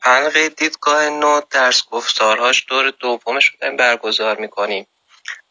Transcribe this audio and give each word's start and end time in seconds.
حلقه 0.00 0.48
دیدگاه 0.48 1.08
نو 1.08 1.40
درس 1.50 1.82
گفتارهاش 1.90 2.66
دور 2.68 2.90
دومش 2.90 3.52
رو 3.62 3.76
برگزار 3.76 4.36
می‌کنیم. 4.36 4.86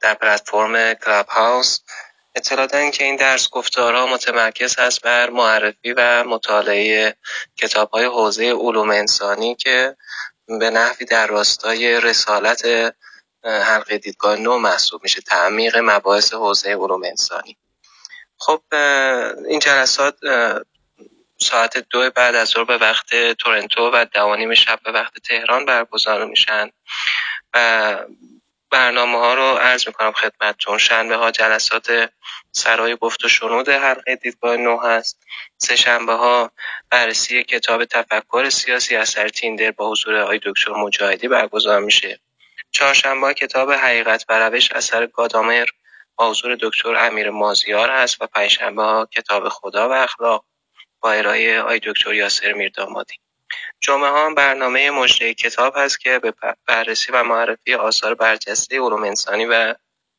در 0.02 0.14
پلتفرم 0.14 0.94
کلاب 0.94 1.28
هاوس 1.28 1.80
اطلاع 2.36 2.68
داریم 2.68 2.92
که 2.92 3.04
این 3.04 3.16
درس 3.16 3.50
گفتارها 3.50 4.08
متمرکز 4.08 4.80
هست 4.80 5.02
بر 5.02 5.30
معرفی 5.30 5.94
و 5.94 6.24
مطالعه 6.24 7.16
کتاب 7.58 7.90
های 7.90 8.06
حوزه 8.06 8.54
علوم 8.54 8.90
انسانی 8.90 9.56
که 9.56 9.96
به 10.48 10.70
نحوی 10.70 11.06
در 11.06 11.28
راستای 11.28 12.02
رسالت 12.02 12.66
حلقه 13.44 13.98
دیدگاه 13.98 14.36
نو 14.36 14.58
محسوب 14.58 15.04
میشه. 15.04 15.22
تعمیق 15.22 15.78
مباحث 15.78 16.34
حوزه 16.34 16.70
علوم 16.70 17.04
انسانی. 17.04 17.58
خب 18.38 18.62
این 19.48 19.60
جلسات 19.60 20.18
ساعت 21.38 21.78
دو 21.78 22.10
بعد 22.10 22.36
از 22.36 22.48
ظهر 22.48 22.64
به 22.64 22.78
وقت 22.78 23.16
تورنتو 23.32 23.90
و 23.94 24.06
دوانیم 24.14 24.54
شب 24.54 24.80
به 24.86 24.92
وقت 24.92 25.14
تهران 25.18 25.66
برگزار 25.66 26.26
میشن. 26.26 26.70
و 27.54 27.98
برنامه 28.72 29.18
ها 29.18 29.34
رو 29.34 29.44
عرض 29.44 29.88
می‌کنم 29.88 30.12
خدمتتون. 30.12 30.78
شنبه 30.78 31.16
ها 31.16 31.32
جلسات 31.32 32.10
سرای 32.52 32.96
گفت 32.96 33.26
و 33.26 33.30
شنود 33.30 33.70
حلقه 33.70 34.16
دیدگاه 34.16 34.58
نو 34.58 34.80
هست. 34.80 35.24
سه 35.58 35.76
شنبه 35.76 36.14
ها 36.14 36.52
بررسی 36.90 37.44
کتاب 37.44 37.86
تفکر 37.86 38.50
سیاسی 38.50 38.96
اثر 38.96 39.30
تیندر 39.30 39.72
با 39.72 39.92
حضور 39.92 40.18
آقای 40.18 40.40
دکتر 40.44 40.72
مجاهدی 40.72 41.28
برگزار 41.28 41.80
میشه. 41.80 42.20
چهارشنبه 42.72 43.34
کتاب 43.34 43.72
حقیقت 43.72 44.26
و 44.30 44.40
روش 44.40 44.72
اثر 44.72 45.06
گادامر 45.06 45.66
با 46.16 46.30
حضور 46.30 46.58
دکتر 46.62 46.96
امیر 46.96 47.30
مازیار 47.30 47.90
هست 47.90 48.22
و 48.22 48.28
پنجشنبه 48.28 48.84
ها 48.84 49.06
کتاب 49.06 49.50
خدا 49.50 49.90
و 49.90 49.92
اخلاق. 49.92 50.46
با 51.04 51.12
ارائه 51.12 51.62
آقای 51.62 51.80
دکتر 51.84 52.14
یاسر 52.14 52.54
میردامادی. 52.54 53.16
جمعه 53.80 54.10
ها 54.10 54.34
برنامه 54.34 54.92
مجری 54.92 55.34
کتاب 55.34 55.74
هست 55.78 56.00
که 56.00 56.20
به 56.20 56.34
بررسی 56.68 57.12
و 57.12 57.24
معرفی 57.24 57.74
آثار 57.74 58.16
برجسته 58.16 58.76
علوم 58.80 59.04
انسانی 59.04 59.46
و 59.46 59.76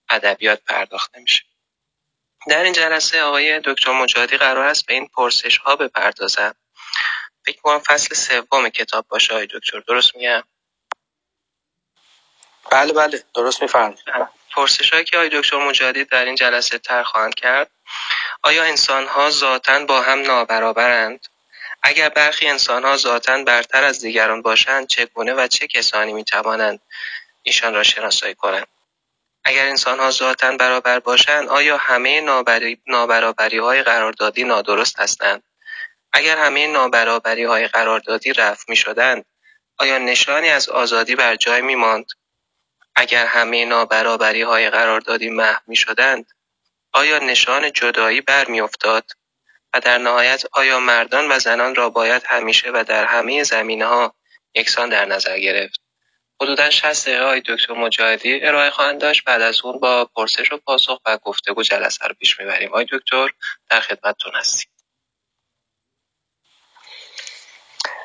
ادبیات 0.09 0.61
پرداخته 0.65 1.21
میشه. 1.21 1.45
در 2.49 2.63
این 2.65 2.73
جلسه 2.73 3.23
آقای 3.23 3.61
دکتر 3.65 3.93
مجاهدی 3.93 4.37
قرار 4.37 4.67
است 4.67 4.87
به 4.87 4.95
این 4.95 5.09
پرسش 5.09 5.57
ها 5.57 5.77
بپردازن 5.77 6.53
فکر 7.47 7.61
کنم 7.61 7.79
فصل 7.79 8.15
سوم 8.15 8.69
کتاب 8.69 9.07
باشه 9.09 9.33
آقای 9.35 9.47
دکتر. 9.47 9.81
درست 9.81 10.17
میگم؟ 10.17 10.43
بله 12.71 12.93
بله. 12.93 13.25
درست 13.35 13.63
میفرمایید. 13.63 13.99
پرسش 14.55 14.91
هایی 14.91 15.05
که 15.05 15.17
آقای 15.17 15.29
دکتر 15.29 15.69
مجاهدی 15.69 16.05
در 16.05 16.25
این 16.25 16.35
جلسه 16.35 16.79
تر 16.79 17.03
خواهند 17.03 17.35
کرد. 17.35 17.71
آیا 18.47 18.65
انسان 18.65 19.07
ها 19.07 19.31
ذاتا 19.31 19.85
با 19.85 20.01
هم 20.01 20.21
نابرابرند؟ 20.23 21.27
اگر 21.83 22.09
برخی 22.09 22.47
انسان 22.47 22.85
ها 22.85 22.97
ذاتا 22.97 23.45
برتر 23.45 23.85
از 23.85 24.01
دیگران 24.01 24.43
باشند 24.43 24.87
چگونه 24.87 25.35
و 25.35 25.47
چه 25.47 25.67
کسانی 25.67 26.13
می 26.13 26.25
توانند 26.25 26.81
ایشان 27.43 27.75
را 27.75 27.83
شناسایی 27.83 28.35
کنند؟ 28.35 28.67
اگر 29.45 29.69
انسان 29.69 30.01
ها 30.01 30.11
ذاتا 30.11 30.57
برابر 30.57 30.99
باشند 30.99 31.49
آیا 31.49 31.77
همه 31.77 32.21
نابرابری 32.87 33.59
های 33.59 33.83
قراردادی 33.83 34.45
نادرست 34.45 35.01
هستند؟ 35.01 35.43
اگر 36.13 36.37
همه 36.37 36.67
نابرابری 36.67 37.45
های 37.45 37.69
قراردادی 37.69 38.33
رفع 38.33 38.65
می 38.69 38.77
شدند 38.77 39.25
آیا 39.79 39.99
نشانی 39.99 40.51
از 40.51 40.69
آزادی 40.69 41.17
بر 41.17 41.37
جای 41.37 41.61
می 41.61 41.75
ماند؟ 41.75 42.07
اگر 42.97 43.27
همه 43.27 43.65
نابرابری 43.65 44.43
های 44.43 44.71
قراردادی 44.71 45.31
محو 45.31 45.61
می 45.67 45.77
شدند 45.77 46.27
آیا 46.97 47.19
نشان 47.19 47.73
جدایی 47.73 48.23
افتاد؟ 48.61 49.11
و 49.75 49.81
در 49.81 49.99
نهایت 49.99 50.43
آیا 50.53 50.81
مردان 50.81 51.33
و 51.33 51.39
زنان 51.39 51.75
را 51.75 51.91
باید 51.91 52.23
همیشه 52.27 52.71
و 52.75 52.85
در 52.89 53.05
همه 53.05 53.43
زمینه 53.43 53.87
ها 53.87 54.15
یکسان 54.55 54.89
در 54.89 55.05
نظر 55.05 55.39
گرفت؟ 55.39 55.81
حدودا 56.43 56.71
60 56.71 57.09
دقیقه 57.09 57.25
های 57.25 57.43
دکتر 57.47 57.73
مجاهدی 57.73 58.41
ارائه 58.47 58.71
خواهند 58.71 59.01
داشت. 59.01 59.25
بعد 59.25 59.43
از 59.43 59.61
اون 59.65 59.79
با 59.79 60.05
پرسش 60.05 60.53
و 60.53 60.57
پاسخ 60.57 61.01
و 61.07 61.19
گفتگو 61.19 61.63
جلسه 61.63 62.07
رو 62.07 62.15
پیش 62.15 62.41
می‌بریم. 62.41 62.69
آقای 62.69 62.87
دکتر 62.93 63.29
در 63.71 63.81
خدمتتون 63.81 64.33
هستیم. 64.35 64.71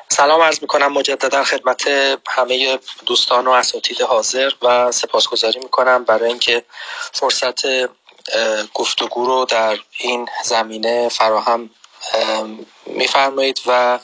سلام 0.08 0.42
عرض 0.42 0.62
می‌کنم 0.62 0.92
مجددا 0.92 1.44
خدمت 1.44 1.88
همه 2.28 2.78
دوستان 3.06 3.46
و 3.46 3.50
اساتید 3.50 4.02
حاضر 4.02 4.50
و 4.62 4.92
سپاسگزاری 4.92 5.58
می‌کنم. 5.58 6.04
برای 6.04 6.28
اینکه 6.28 6.64
فرصت 7.12 7.66
گفتگو 8.74 9.26
رو 9.26 9.44
در 9.44 9.78
این 9.98 10.28
زمینه 10.44 11.08
فراهم 11.08 11.70
میفرمایید 12.86 13.60
و 13.66 13.98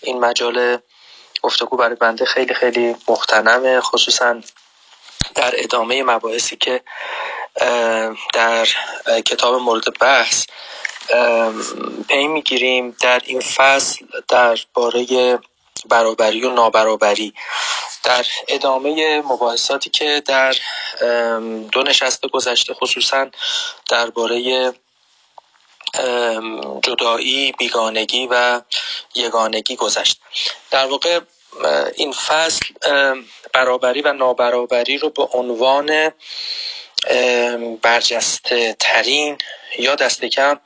این 0.00 0.20
مجال 0.20 0.78
گفتگو 1.42 1.76
برای 1.76 1.96
بنده 1.96 2.24
خیلی 2.24 2.54
خیلی 2.54 2.96
مختنمه 3.08 3.80
خصوصا 3.80 4.40
در 5.34 5.54
ادامه 5.56 6.02
مباحثی 6.02 6.56
که 6.56 6.80
در 8.32 8.66
کتاب 9.24 9.54
مورد 9.54 9.98
بحث 10.00 10.46
پی 12.08 12.26
می‌گیریم 12.26 12.96
در 13.00 13.22
این 13.24 13.40
فصل 13.40 14.06
درباره 14.28 15.38
برابری 15.88 16.44
و 16.44 16.50
نابرابری. 16.50 17.34
در 18.02 18.26
ادامه 18.48 19.20
مباحثاتی 19.20 19.90
که 19.90 20.22
در 20.26 20.56
دو 21.72 21.82
نشست 21.82 22.26
گذشته 22.26 22.74
خصوصا 22.74 23.26
درباره 23.90 24.72
جدایی 26.82 27.52
بیگانگی 27.52 28.28
و 28.30 28.60
یگانگی 29.14 29.76
گذشت. 29.76 30.20
در 30.70 30.86
واقع 30.86 31.20
این 31.94 32.12
فصل 32.12 32.64
برابری 33.52 34.02
و 34.02 34.12
نابرابری 34.12 34.98
رو 34.98 35.10
به 35.10 35.22
عنوان 35.22 36.12
برجسته 37.82 38.76
ترین 38.80 39.38
یا 39.78 39.94
دست 39.94 40.24
کم 40.24 40.60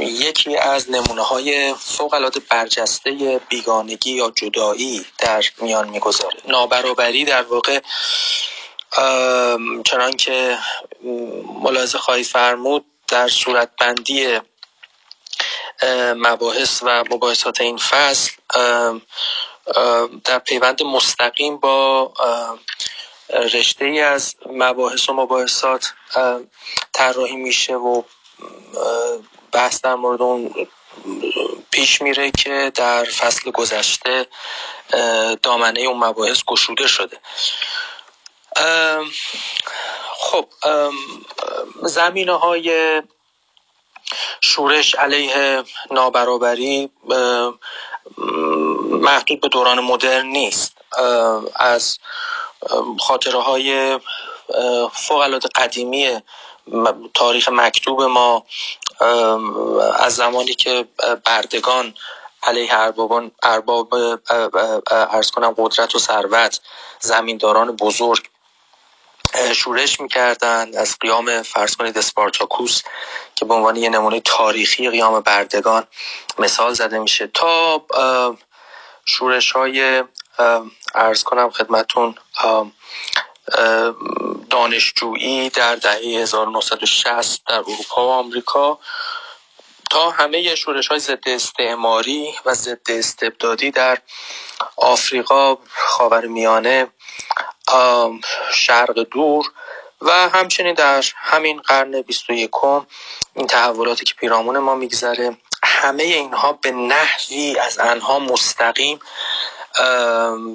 یکی 0.00 0.56
از 0.56 0.90
نمونه 0.90 1.22
های 1.22 1.74
فوق 1.74 2.14
العاده 2.14 2.40
برجسته 2.40 3.40
بیگانگی 3.48 4.10
یا 4.10 4.32
جدایی 4.36 5.06
در 5.18 5.44
میان 5.60 5.88
می‌گذاره. 5.88 6.36
نابرابری 6.48 7.24
در 7.24 7.42
واقع 7.42 7.80
چنان 9.84 10.16
که 10.16 10.58
ملاحظه 11.62 11.98
خواهی 11.98 12.24
فرمود 12.24 12.84
در 13.08 13.28
صورت 13.28 13.70
بندی 13.80 14.40
مباحث 16.16 16.82
و 16.82 17.04
مباحثات 17.10 17.60
این 17.60 17.76
فصل 17.76 18.32
در 20.24 20.38
پیوند 20.38 20.82
مستقیم 20.82 21.56
با 21.56 22.12
رشته 23.30 23.84
ای 23.84 24.00
از 24.00 24.34
مباحث 24.46 25.08
و 25.08 25.12
مباحثات 25.12 25.92
طراحی 26.92 27.36
میشه 27.36 27.74
و 27.74 28.02
بحث 29.52 29.80
در 29.80 29.94
مورد 29.94 30.22
اون 30.22 30.54
پیش 31.70 32.02
میره 32.02 32.30
که 32.30 32.72
در 32.74 33.04
فصل 33.04 33.50
گذشته 33.50 34.26
دامنه 35.42 35.80
اون 35.80 35.98
مباحث 35.98 36.42
گشوده 36.46 36.86
شده. 36.86 37.18
خب 40.18 40.48
زمینه 41.82 42.32
های 42.32 43.02
شورش 44.40 44.94
علیه 44.94 45.64
نابرابری 45.90 46.90
محدود 48.90 49.40
به 49.40 49.48
دوران 49.48 49.80
مدرن 49.80 50.26
نیست. 50.26 50.76
از 51.56 51.98
خاطره 53.00 53.40
های 53.42 53.98
فوق 54.92 55.46
قدیمی 55.54 56.20
تاریخ 57.14 57.48
مکتوب 57.48 58.02
ما 58.02 58.44
از 59.98 60.16
زمانی 60.16 60.54
که 60.54 60.88
بردگان 61.24 61.94
علیه 62.42 62.78
اربابان 62.78 63.30
ارباب 63.42 63.94
ارز 64.90 65.30
کنم 65.30 65.54
قدرت 65.56 65.94
و 65.94 65.98
ثروت 65.98 66.60
زمینداران 67.00 67.76
بزرگ 67.76 68.28
شورش 69.54 70.00
می‌کردند 70.00 70.76
از 70.76 70.98
قیام 71.00 71.42
فرض 71.42 71.76
کنید 71.76 71.98
اسپارتاکوس 71.98 72.82
که 73.34 73.44
به 73.44 73.54
عنوان 73.54 73.76
یه 73.76 73.88
نمونه 73.88 74.20
تاریخی 74.20 74.90
قیام 74.90 75.20
بردگان 75.20 75.86
مثال 76.38 76.72
زده 76.72 76.98
میشه. 76.98 77.26
تا 77.26 77.86
شورش 79.04 79.52
های 79.52 80.04
ارز 80.94 81.22
کنم 81.22 81.50
خدمتون 81.50 82.14
دانشجویی 84.50 85.50
در 85.50 85.76
دهه 85.76 86.22
1960 86.22 87.42
در 87.46 87.58
اروپا 87.58 88.06
و 88.06 88.10
آمریکا 88.10 88.78
تا 89.90 90.10
همه 90.10 90.54
شورش 90.54 90.88
های 90.88 90.98
ضد 90.98 91.28
استعماری 91.28 92.34
و 92.44 92.54
ضد 92.54 92.90
استبدادی 92.90 93.70
در 93.70 93.98
آفریقا 94.76 95.56
خاورمیانه 95.68 96.86
شرق 98.52 98.98
دور 99.10 99.52
و 100.00 100.10
همچنین 100.28 100.74
در 100.74 101.04
همین 101.16 101.60
قرن 101.60 102.02
21 102.02 102.50
این 103.34 103.46
تحولاتی 103.46 104.04
که 104.04 104.14
پیرامون 104.14 104.58
ما 104.58 104.74
میگذره. 104.74 105.36
همه 105.76 106.02
اینها 106.02 106.52
به 106.52 106.70
نحوی 106.70 107.58
از 107.58 107.78
انها 107.78 108.18
مستقیم 108.18 108.98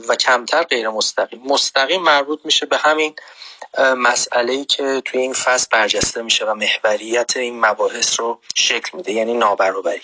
و 0.08 0.16
کمتر 0.16 0.64
غیر 0.64 0.90
مستقیم. 0.90 1.42
مستقیم 1.46 2.02
مربوط 2.02 2.40
میشه 2.44 2.66
به 2.66 2.78
همین 2.78 3.16
مسئله 3.98 4.66
که 4.66 5.02
توی 5.06 5.22
این 5.22 5.34
فصل 5.34 5.68
برجسته 5.72 6.22
میشه 6.22 6.46
و 6.46 6.54
محوریت 6.54 7.38
این 7.38 7.66
مباحث 7.66 8.20
رو 8.20 8.40
شکل 8.56 8.98
میده 8.98 9.12
یعنی 9.12 9.34
نابرابری. 9.34 10.02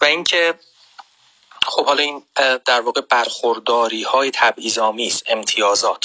و 0.00 0.04
اینکه 0.04 0.54
خب 1.66 1.86
حالا 1.86 2.02
این 2.02 2.22
در 2.64 2.80
واقع 2.80 3.00
برخورداری 3.00 4.02
های 4.02 4.30
تبعیض‌آمیز 4.34 5.22
امتیازات 5.26 6.04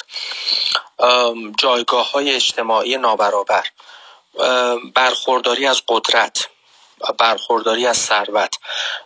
جایگاه 1.59 2.11
های 2.11 2.35
اجتماعی 2.35 2.97
نابرابر 2.97 3.63
برخورداری 4.95 5.67
از 5.67 5.81
قدرت 5.87 6.47
برخورداری 7.17 7.87
از 7.87 7.97
ثروت 7.97 8.55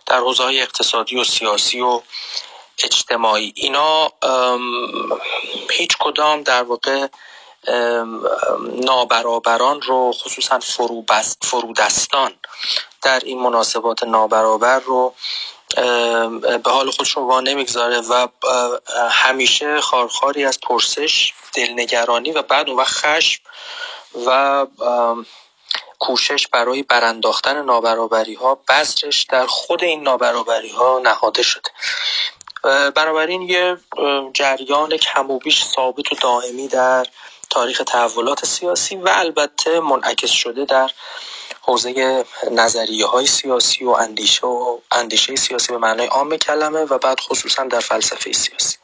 در 0.06 0.18
حوزه 0.18 0.44
اقتصادی 0.44 1.20
و 1.20 1.24
سیاسی 1.24 1.80
و 1.80 2.00
اجتماعی. 2.84 3.52
اینا 3.56 4.12
هیچ 5.70 5.96
کدام 6.00 6.42
در 6.42 6.62
واقع 6.62 7.06
نابرابران 8.84 9.80
رو 9.82 10.12
خصوصا 10.12 10.58
فرودستان 11.42 12.32
در 13.02 13.20
این 13.24 13.40
مناسبات 13.40 14.02
نابرابر 14.02 14.78
رو 14.78 15.14
به 16.64 16.70
حال 16.70 16.90
خودشون 16.90 17.24
وا 17.24 17.40
نمی‌گذاره 17.40 18.00
و 18.00 18.28
همیشه 19.10 19.80
خارخاری 19.80 20.44
از 20.44 20.60
پرسش 20.60 21.32
دلنگرانی 21.54 22.30
و 22.30 22.42
بعد 22.42 22.68
اون 22.68 22.78
وقت 22.78 22.92
خشم 22.92 23.42
و 24.26 24.66
کوشش 25.98 26.46
برای 26.46 26.82
برانداختن 26.82 27.62
نابرابری 27.62 28.34
ها 28.34 28.54
بذرش 28.68 29.22
در 29.22 29.46
خود 29.46 29.84
این 29.84 30.02
نابرابری 30.02 30.70
ها 30.70 31.00
نهاده 31.04 31.42
شده. 31.42 31.70
بنابراین 32.94 33.42
یه 33.42 33.76
جریان 34.32 34.96
کم 34.96 35.30
و 35.30 35.38
بیش 35.38 35.64
ثابت 35.64 36.12
و 36.12 36.14
دائمی 36.14 36.68
در 36.68 37.06
تاریخ 37.50 37.82
تحولات 37.86 38.44
سیاسی 38.44 38.96
و 38.96 39.08
البته 39.12 39.80
منعکس 39.80 40.30
شده 40.30 40.64
در 40.64 40.90
حوزه 41.62 42.24
نظریه 42.50 43.06
های 43.06 43.26
سیاسی 43.26 43.84
و 43.84 43.90
اندیشه 43.90 44.46
و 44.46 44.78
اندیشه 44.92 45.36
سیاسی 45.36 45.72
به 45.72 45.78
معنای 45.78 46.06
عام 46.06 46.36
کلمه 46.36 46.80
و 46.80 46.98
بعد 46.98 47.20
خصوصا 47.20 47.64
در 47.64 47.80
فلسفه 47.80 48.32
سیاسی. 48.32 48.76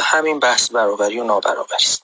همین 0.00 0.40
بحث 0.40 0.70
برابری 0.70 1.20
و 1.20 1.24
نابرابری 1.24 1.84
است. 1.84 2.02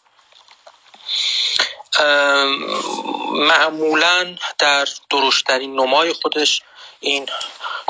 معمولا 3.32 4.36
در 4.58 4.88
درشترین 5.10 5.74
نمای 5.80 6.12
خودش 6.12 6.62
این 7.00 7.28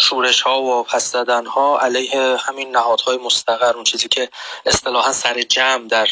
شورش 0.00 0.40
ها 0.40 0.62
و 0.62 0.82
پس 0.82 1.14
ها 1.14 1.78
علیه 1.78 2.36
همین 2.36 2.70
نهادهای 2.70 3.16
مستقر 3.16 3.74
اون 3.74 3.84
چیزی 3.84 4.08
که 4.08 4.28
اصطلاحا 4.66 5.12
سر 5.12 5.42
جمع 5.42 5.88
در 5.88 6.08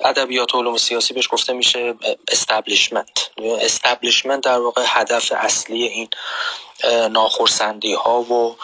ادبیات 0.00 0.54
علوم 0.54 0.76
سیاسی 0.76 1.14
بهش 1.14 1.28
گفته 1.30 1.52
میشه 1.52 1.94
استبلیشمنت 2.28 3.30
استبلیشمنت 3.60 4.44
در 4.44 4.58
واقع 4.58 4.84
هدف 4.86 5.32
اصلی 5.36 5.82
این 5.82 6.08
ناخرسندی 7.10 7.94
ها 7.94 8.20
و 8.20 8.56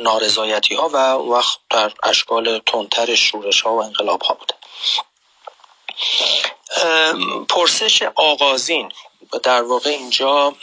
نارضایتی 0.00 0.74
ها 0.74 0.88
و 0.88 0.96
وقت 1.32 1.58
در 1.70 1.92
اشکال 2.02 2.58
تندتر 2.58 3.14
شورش 3.14 3.60
ها 3.60 3.74
و 3.74 3.82
انقلاب 3.82 4.22
ها 4.22 4.34
بوده. 4.34 4.54
پرسش 7.48 8.02
آغازین. 8.02 8.92
در 9.42 9.62
واقع 9.62 9.90
اینجا 9.90 10.54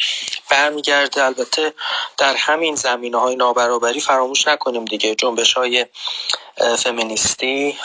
برمیگرده. 0.50 1.24
البته 1.24 1.74
در 2.18 2.35
همین 2.35 2.75
زمینه 2.75 3.18
های 3.18 3.35
نابرابری 3.35 4.00
فراموش 4.00 4.47
نکنیم 4.47 4.85
دیگه. 4.85 5.15
جنبش 5.15 5.53
های 5.53 5.85
فمینیستی 6.77 7.77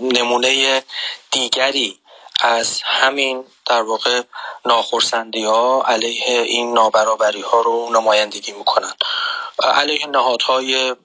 نمونه 0.00 0.82
دیگری 1.30 1.98
از 2.42 2.82
همین 2.84 3.44
در 3.66 3.82
واقع 3.82 4.22
ناخرسندی 4.64 5.44
ها 5.44 5.82
علیه 5.86 6.40
این 6.40 6.72
نابرابری 6.72 7.40
ها 7.40 7.60
رو 7.60 7.90
نمایندگی 7.92 8.52
می‌کنن. 8.52 8.92
علیه 9.62 10.06
نهادهای 10.06 10.96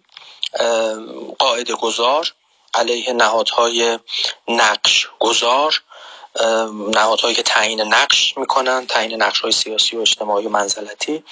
قاعده 1.39 1.75
گذار 1.75 2.33
علیه 2.77 3.13
نهادهای 3.13 3.99
نقش 4.47 5.07
گذار 5.19 5.81
نهادهایی 6.93 7.35
که 7.35 7.43
تعیین 7.43 7.81
نقش 7.81 8.37
می‌کنن 8.37 8.87
تعیین 8.87 9.23
نقش 9.23 9.39
های 9.39 9.51
سیاسی 9.51 9.97
و 9.97 9.99
اجتماعی 10.01 10.45
و 10.45 10.49
منزلتی. 10.49 11.23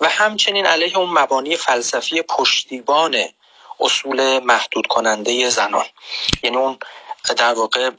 و 0.00 0.08
همچنین 0.08 0.66
علیه 0.66 0.98
اون 0.98 1.10
مبانی 1.10 1.56
فلسفی 1.56 2.22
پشتیبان 2.22 3.24
اصول 3.80 4.38
محدود 4.38 4.86
کننده 4.86 5.48
زنان. 5.48 5.86
یعنی 6.42 6.56
اون 6.56 6.78
در 7.36 7.54
واقع 7.54 7.90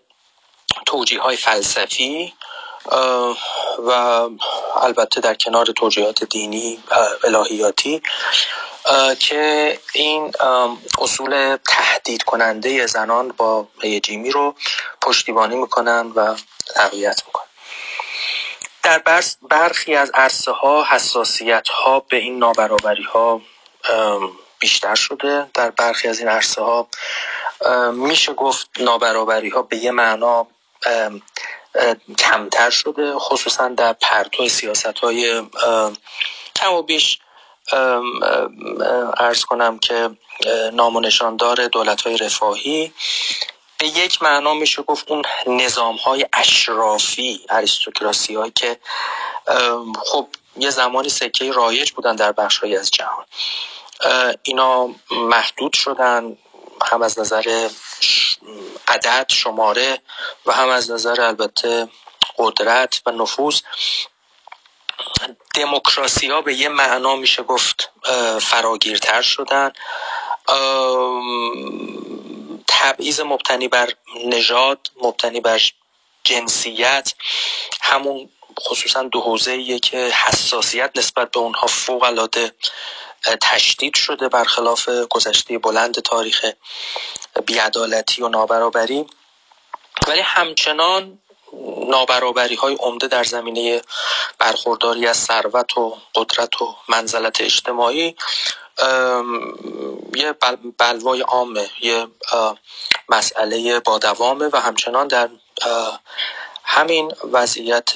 توجیه 0.85 1.21
های 1.21 1.35
فلسفی 1.35 2.33
و 3.85 3.91
البته 4.81 5.21
در 5.21 5.33
کنار 5.33 5.65
توجیهات 5.65 6.23
دینی 6.23 6.83
الهیاتی 7.23 8.01
که 9.19 9.79
این 9.93 10.31
اصول 10.99 11.57
تهدید 11.67 12.23
کننده 12.23 12.87
زنان 12.87 13.27
با 13.27 13.67
جیمی 14.03 14.31
رو 14.31 14.55
پشتیبانی 15.01 15.55
می‌کنن 15.55 16.11
و 16.15 16.35
تقویت 16.75 17.21
می‌کنن. 17.25 17.43
در 18.83 19.01
برخی 19.49 19.95
از 19.95 20.11
عرصه 20.13 20.51
ها 20.51 20.83
حساسیت 20.83 21.69
ها 21.69 21.99
به 21.99 22.17
این 22.17 22.39
نابرابری 22.39 23.03
ها 23.03 23.41
بیشتر 24.59 24.95
شده. 24.95 25.49
در 25.53 25.71
برخی 25.71 26.07
از 26.07 26.19
این 26.19 26.27
عرصه 26.27 26.61
ها 26.61 26.87
میشه 27.93 28.33
گفت 28.33 28.69
نابرابری 28.79 29.49
ها 29.49 29.61
به 29.61 29.77
یه 29.77 29.91
معنا 29.91 30.47
کمتر 32.17 32.69
شده 32.69 33.13
خصوصا 33.13 33.67
در 33.67 33.93
پرتو 33.93 34.49
سیاست 34.49 34.85
های 34.85 35.41
کم 36.55 36.73
و 36.73 36.81
بیش 36.81 37.19
ارز 39.17 39.45
کنم 39.45 39.79
که 39.79 40.09
نام 40.73 40.95
و 40.95 40.99
نشاندار 40.99 41.67
دولت 41.67 42.01
های 42.01 42.17
رفاهی 42.17 42.93
به 43.77 43.87
یک 43.87 44.23
معنا 44.23 44.53
میشه 44.53 44.81
گفت 44.81 45.11
اون 45.11 45.23
نظام 45.47 45.95
های 45.95 46.25
اشرافی 46.33 47.39
اریستوکراسی 47.49 48.35
هایی 48.35 48.51
که 48.51 48.79
خب 50.05 50.27
یه 50.57 50.69
زمانی 50.69 51.09
سکه 51.09 51.51
رایج 51.51 51.91
بودن 51.91 52.15
در 52.15 52.31
بخش 52.31 52.63
از 52.63 52.91
جهان. 52.91 53.25
اینا 54.43 54.89
محدود 55.11 55.73
شدن 55.73 56.37
هم 56.85 57.01
از 57.01 57.19
نظر 57.19 57.69
عدد 58.87 59.25
شماره 59.29 60.01
و 60.45 60.53
هم 60.53 60.69
از 60.69 60.91
نظر 60.91 61.21
البته 61.21 61.87
قدرت 62.37 63.01
و 63.05 63.11
نفوذ 63.11 63.61
دموکراسی 65.55 66.27
ها 66.27 66.41
به 66.41 66.53
یه 66.53 66.69
معنا 66.69 67.15
میشه 67.15 67.43
گفت 67.43 67.91
فراگیرتر 68.41 69.21
شدن. 69.21 69.71
تبعیض 72.67 73.19
مبتنی 73.19 73.67
بر 73.67 73.89
نژاد 74.25 74.91
مبتنی 75.01 75.39
بر 75.39 75.61
جنسیت 76.23 77.13
همون 77.81 78.29
خصوصا 78.59 79.03
دو 79.03 79.21
حوزه 79.21 79.79
که 79.79 79.97
حساسیت 79.97 80.91
نسبت 80.95 81.31
به 81.31 81.39
اونها 81.39 81.67
فوق 81.67 82.03
العاده 82.03 82.51
تشدید 83.41 83.95
شده 83.95 84.29
برخلاف 84.29 84.89
گذشته 84.89 85.57
بلند 85.57 85.99
تاریخ 85.99 86.45
بیعدالتی 87.45 88.21
و 88.21 88.29
نابرابری. 88.29 89.05
ولی 90.07 90.21
همچنان 90.21 91.19
نابرابری 91.87 92.55
های 92.55 92.75
عمده 92.75 93.07
در 93.07 93.23
زمینه 93.23 93.81
برخورداری 94.39 95.07
از 95.07 95.17
ثروت 95.17 95.77
و 95.77 95.97
قدرت 96.15 96.61
و 96.61 96.75
منزلت 96.87 97.41
اجتماعی 97.41 98.15
یه 100.15 100.35
بلوای 100.77 101.21
عامه 101.21 101.69
یه 101.81 102.07
مسئله 103.09 103.79
با 103.79 103.97
دوامه 103.97 104.49
و 104.53 104.57
همچنان 104.57 105.07
در 105.07 105.29
همین 106.63 107.11
وضعیت 107.31 107.93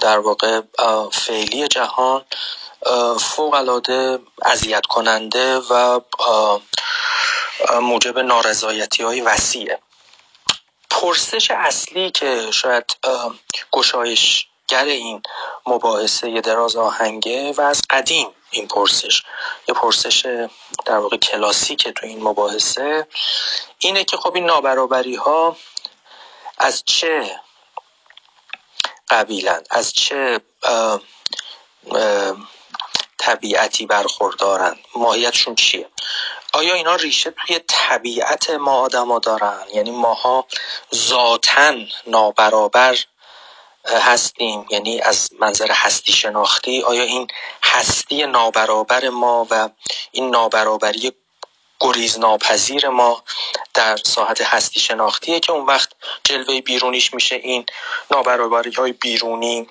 در 0.00 0.18
واقع 0.18 0.60
فعلی 1.12 1.68
جهان 1.68 2.24
فوق 3.20 3.54
العاده 3.54 4.18
اذیت 4.44 4.86
کننده 4.86 5.58
و 5.58 6.00
موجب 7.80 8.18
نارضایتی 8.18 9.02
های 9.02 9.20
وسیعه. 9.20 9.78
پرسش 10.90 11.50
اصلی 11.50 12.10
که 12.10 12.50
شاید 12.50 12.84
گشایشگر 13.72 14.84
این 14.84 15.22
مباحثه 15.66 16.40
دراز 16.40 16.76
آهنگه 16.76 17.52
و 17.52 17.60
از 17.60 17.82
قدیم 17.90 18.28
این 18.50 18.68
پرسش. 18.68 19.22
یه 19.68 19.74
پرسش 19.74 20.46
در 20.84 20.98
واقع 20.98 21.16
کلاسیک 21.16 21.88
تو 21.88 22.06
این 22.06 22.22
مباحثه. 22.22 23.06
اینه 23.78 24.04
که 24.04 24.16
خب 24.16 24.34
این 24.34 24.44
نابرابری 24.44 25.14
ها 25.14 25.56
از 26.58 26.82
چه 26.86 27.40
قبیلن. 29.12 29.62
از 29.70 29.92
چه 29.92 30.40
طبیعتی 33.18 33.86
برخوردارن؟ 33.86 34.76
ماهیتشون 34.96 35.54
چیه؟ 35.54 35.88
آیا 36.52 36.74
اینا 36.74 36.94
ریشه 36.94 37.30
توی 37.30 37.60
طبیعت 37.68 38.50
ما 38.50 38.80
آدما 38.80 39.18
دارن؟ 39.18 39.58
یعنی 39.74 39.90
ماها 39.90 40.46
ذاتا 40.94 41.72
نابرابر 42.06 42.98
هستیم. 43.84 44.66
یعنی 44.70 45.00
از 45.00 45.30
منظر 45.40 45.70
هستی 45.72 46.12
شناختی 46.12 46.82
آیا 46.82 47.02
این 47.02 47.26
هستی 47.62 48.26
نابرابر 48.26 49.08
ما 49.08 49.46
و 49.50 49.68
این 50.12 50.30
نابرابری 50.30 51.12
گریز 51.82 52.18
ناپذیر 52.18 52.88
ما 52.88 53.22
در 53.74 53.96
ساحت 53.96 54.40
هستی 54.40 54.80
شناختیه 54.80 55.40
که 55.40 55.52
اون 55.52 55.66
وقت 55.66 55.88
جلوه 56.24 56.60
بیرونیش 56.60 57.14
میشه 57.14 57.34
این 57.34 57.64
نابرابری 58.10 58.72
های 58.72 58.92
بیرونی 58.92 59.68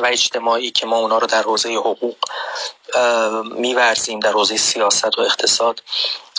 و 0.00 0.06
اجتماعی 0.06 0.70
که 0.70 0.86
ما 0.86 0.96
اونا 0.96 1.18
رو 1.18 1.26
در 1.26 1.42
حوزه 1.42 1.74
حقوق 1.74 2.16
میورزیم 3.44 4.20
در 4.20 4.32
حوزه 4.32 4.56
سیاست 4.56 5.18
و 5.18 5.20
اقتصاد 5.20 5.82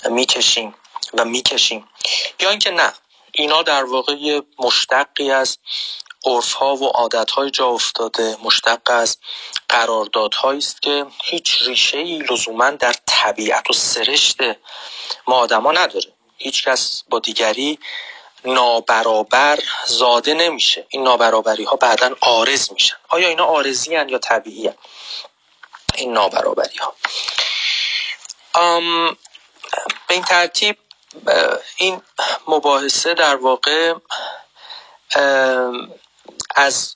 می‌کشیم 0.10 0.76
و 1.14 1.26
می‌کشیم. 1.26 1.88
یا 2.40 2.50
اینکه 2.50 2.72
نه 2.72 2.94
اینا 3.32 3.64
در 3.64 3.84
واقع 3.84 4.42
مشتقی 4.60 5.32
از 5.32 5.58
عرف 6.26 6.54
ها 6.54 6.76
و 6.76 6.86
عادت 6.86 7.32
های 7.32 7.52
جا 7.52 7.68
افتاده. 7.68 8.38
مشتق 8.44 8.82
از 8.86 9.18
قراردادهایی 9.70 10.58
است 10.58 10.82
که 10.82 11.06
هیچ 11.24 11.62
ریشه 11.62 11.98
ای 11.98 12.18
لزوما 12.18 12.70
در 12.70 12.96
طبیعت 13.06 13.70
و 13.70 13.74
سرشت 13.74 14.38
ما 15.28 15.36
آدما 15.36 15.72
نداره. 15.72 16.14
هیچ 16.38 16.68
کس 16.68 17.04
با 17.10 17.20
دیگری 17.20 17.80
نابرابر 18.46 19.60
زاده 19.86 20.34
نمیشه. 20.34 20.86
این 20.90 21.04
نابرابری 21.04 21.64
ها 21.64 21.76
بعدا 21.76 22.16
آرز 22.22 22.72
میشن. 22.74 22.98
آیا 23.10 23.28
اینا 23.28 23.46
آرزی 23.46 23.96
هن 23.96 24.10
یا 24.10 24.18
طبیعی 24.18 24.68
هن؟ 24.68 24.76
این 25.96 26.14
نابرابری 26.14 26.78
ها 26.78 26.96
به 30.08 30.14
این 30.14 30.24
ترتیب 30.24 30.78
این 31.78 32.02
مباحثه 32.48 33.14
در 33.14 33.36
واقع 33.36 33.94
از 36.56 36.96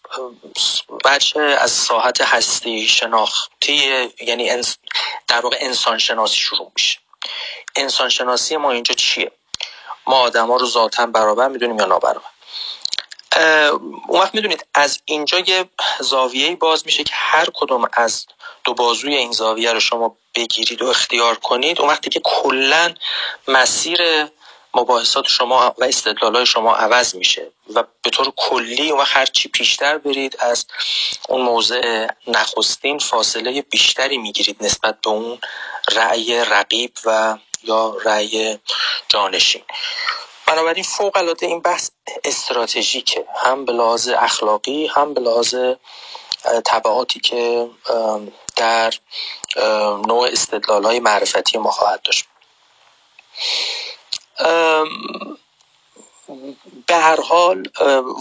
بچه 1.06 1.40
از 1.40 1.72
ساحت 1.72 2.22
هستی 2.22 2.88
شناختی 2.88 4.10
یعنی 4.22 4.62
در 5.28 5.42
واقع 5.42 5.58
انسان 5.60 5.98
شناسی 5.98 6.36
شروع 6.36 6.72
میشه. 6.76 7.00
انسان 7.76 8.10
شناسی 8.10 8.58
ما 8.58 8.72
اینجا 8.72 8.94
چیه؟ 8.94 9.32
ما 10.08 10.16
آدم 10.16 10.48
ها 10.48 10.58
رو 10.58 10.68
ذاتا 10.68 11.06
برابر 11.06 11.48
می‌دونیم 11.48 11.80
یا 11.80 11.86
نابرابر؟ 11.86 12.30
اون 14.08 14.22
وقت 14.22 14.36
می‌دونید 14.36 14.66
از 14.74 15.02
اینجا 15.06 15.40
یه 15.40 15.66
زاویه 16.00 16.56
باز 16.56 16.86
میشه 16.86 17.04
که 17.04 17.14
هر 17.16 17.48
کدوم 17.54 17.90
از 17.94 18.26
دو 18.64 18.74
بازوی 18.74 19.16
این 19.16 19.32
زاویه 19.32 19.74
رو 19.74 19.80
شما 19.80 20.18
بگیرید 20.36 20.82
و 20.82 20.88
اختیار 20.88 21.36
کنید. 21.36 21.80
اون 21.82 21.90
وقتی 21.90 22.10
که 22.10 22.22
کلا 22.24 22.94
مسیر 23.48 24.28
مباحثات 24.74 25.28
شما 25.28 25.76
و 25.78 25.84
استدلال 25.84 26.46
شما 26.46 26.76
عوض 26.76 27.16
میشه 27.16 27.52
و 27.74 27.84
به 28.02 28.10
طور 28.10 28.34
کلی 28.38 28.92
و 28.92 29.02
هر 29.02 29.26
چی 29.26 29.50
پیشتر 29.50 29.98
برید 29.98 30.38
از 30.40 30.66
اون 31.30 31.42
موضع 31.42 32.08
نخستین 32.28 33.00
فاصله 33.00 33.62
بیشتری 33.62 34.18
می‌گیرید 34.18 34.64
نسبت 34.64 35.02
به 35.02 35.10
اون 35.10 35.40
رأی 35.92 36.46
رقیب 36.46 36.92
و 37.06 37.38
یا 37.64 37.98
رأی 38.04 38.60
جانشین. 39.10 39.64
بنابراین 40.46 40.84
فوق 40.84 41.18
العاده 41.18 41.46
این 41.46 41.60
بحث 41.60 41.90
استراتژیکه 42.24 43.26
هم 43.36 43.66
به 43.66 43.74
لحاظ 43.74 44.10
اخلاقی 44.10 44.88
هم 44.88 45.14
به 45.14 45.22
لحاظ 45.22 45.56
طبعاتی 46.66 47.20
که 47.20 47.70
در 48.56 48.94
نوع 50.08 50.28
استدلال 50.32 50.86
های 50.86 51.00
معرفتی 51.00 51.58
ما 51.58 51.72
خواهد 51.72 52.02
داشت. 52.02 52.26
به 56.88 56.96
هر 56.96 57.22
حال 57.22 57.64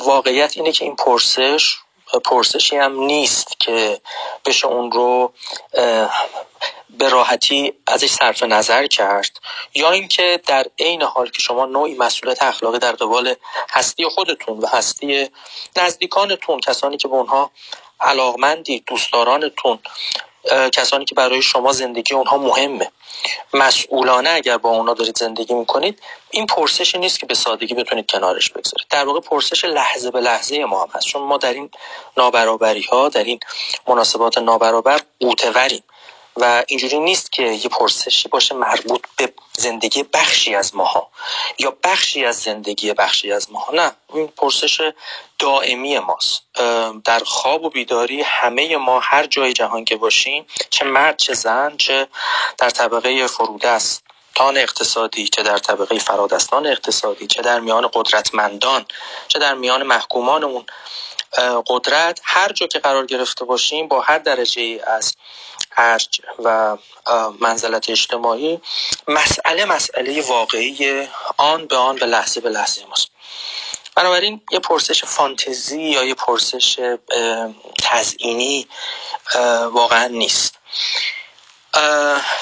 واقعیت 0.05 0.57
اینه 0.57 0.73
که 0.73 0.85
این 0.85 0.97
پرسش 0.97 1.77
پرسشی 2.25 2.77
هم 2.77 3.01
نیست 3.01 3.61
که 3.61 4.01
بشه 4.45 4.67
اون 4.67 4.93
رو 4.93 5.33
به 6.91 7.09
راحتی 7.09 7.73
ازش 7.87 8.11
صرف 8.11 8.43
نظر 8.43 8.87
کرد. 8.87 9.41
یا 9.75 9.91
اینکه 9.91 10.41
در 10.47 10.67
عین 10.79 11.03
حال 11.03 11.31
که 11.31 11.43
شما 11.43 11.67
نوعی 11.67 11.95
مسئولیت 11.95 12.43
اخلاقی 12.43 12.79
در 12.79 12.93
قبال 12.93 13.35
هستی 13.71 14.05
خودتون 14.05 14.59
و 14.59 14.67
هستی 14.67 15.31
نزدیکانتون 15.77 16.61
کسانی 16.61 16.97
که 16.97 17.09
به 17.09 17.15
اونها 17.15 17.51
علاقمندی 18.01 18.81
دوستدارانتون 18.87 19.79
کسانی 20.73 21.04
که 21.04 21.14
برای 21.14 21.42
شما 21.42 21.73
زندگی 21.73 22.14
اونها 22.14 22.38
مهمه. 22.38 22.90
مسئولانه 23.54 24.30
اگر 24.30 24.57
با 24.57 24.71
اونا 24.71 24.95
دارید 24.95 25.18
زندگی 25.18 25.54
می‌کنید 25.54 26.02
این 26.30 26.47
پرسش 26.47 26.95
نیست 26.95 27.21
که 27.21 27.26
به 27.26 27.35
سادگی 27.35 27.75
بتونید 27.75 28.11
کنارش 28.11 28.50
بگذارید. 28.50 28.87
در 28.90 29.04
واقع 29.04 29.21
پرسش 29.21 29.64
لحظه 29.64 30.11
به 30.11 30.21
لحظه 30.21 30.64
ما 30.64 30.83
هم 30.83 30.88
هست. 30.92 31.07
چون 31.07 31.23
ما 31.23 31.37
در 31.37 31.52
این 31.52 31.71
نابرابری 32.16 32.83
ها 32.83 33.09
در 33.09 33.25
این 33.25 33.40
مناسبات 33.88 34.38
نابرابر 34.38 35.00
قوتوریم 35.21 35.83
و 36.40 36.64
اینجوری 36.68 36.99
نیست 36.99 37.33
که 37.33 37.42
یه 37.42 37.68
پرسشی 37.68 38.28
باشه 38.28 38.54
مربوط 38.54 39.00
به 39.16 39.33
زندگی 39.59 40.02
بخشی 40.02 40.54
از 40.54 40.76
ماها 40.76 41.11
یا 41.59 41.76
بخشی 41.85 42.25
از 42.25 42.37
زندگی 42.37 42.92
بخشی 42.92 43.33
از 43.33 43.52
ماها. 43.52 43.73
نه 43.73 43.92
این 44.14 44.26
پرسش 44.26 44.92
دائمی 45.38 45.99
ماست. 45.99 46.42
در 47.04 47.18
خواب 47.25 47.64
و 47.64 47.71
بیداری 47.71 48.23
همه 48.23 48.76
ما 48.76 49.00
هر 49.00 49.26
جای 49.26 49.52
جهان 49.52 49.85
که 49.85 49.97
باشیم 49.97 50.47
چه 50.71 50.85
مرد 50.85 51.16
چه 51.16 51.35
زن 51.35 51.76
چه 51.76 52.09
در 52.59 52.71
طبقه 52.71 53.26
فرودست 53.26 54.02
تان 54.35 54.57
اقتصادی 54.57 55.28
چه 55.28 55.42
در 55.42 55.59
طبقه 55.59 55.99
فرادستان 55.99 56.66
اقتصادی 56.66 57.26
چه 57.26 57.42
در 57.42 57.61
میان 57.61 57.90
قدرتمندان 57.92 58.87
چه 59.28 59.38
در 59.38 59.54
میان 59.54 59.83
محکومان 59.83 60.45
اون 60.45 60.64
قدرت 61.66 62.21
هر 62.25 62.52
جا 62.52 62.66
که 62.66 62.78
قرار 62.78 63.07
گرفته 63.07 63.45
باشیم 63.45 63.88
با 63.88 64.00
هر 64.00 64.18
درجه 64.18 64.80
از 64.87 65.14
ارج 65.79 66.21
و 66.45 66.77
منزلت 67.41 67.91
اجتماعی 67.91 68.61
مسئله 69.09 69.65
مسئله 69.65 70.23
واقعی 70.23 71.09
آن 71.37 71.67
به 71.67 71.77
آن 71.77 71.97
به 71.97 72.07
لحظه 72.07 72.41
به 72.41 72.51
لحظه 72.51 72.87
ماست. 72.87 73.09
بنابراین 73.95 74.41
یه 74.51 74.59
پرسش 74.59 75.05
فانتزی 75.05 75.83
یا 75.83 76.05
یه 76.05 76.15
پرسش 76.15 76.97
تزئینی 77.83 78.69
واقعا 79.73 80.07
نیست. 80.07 80.59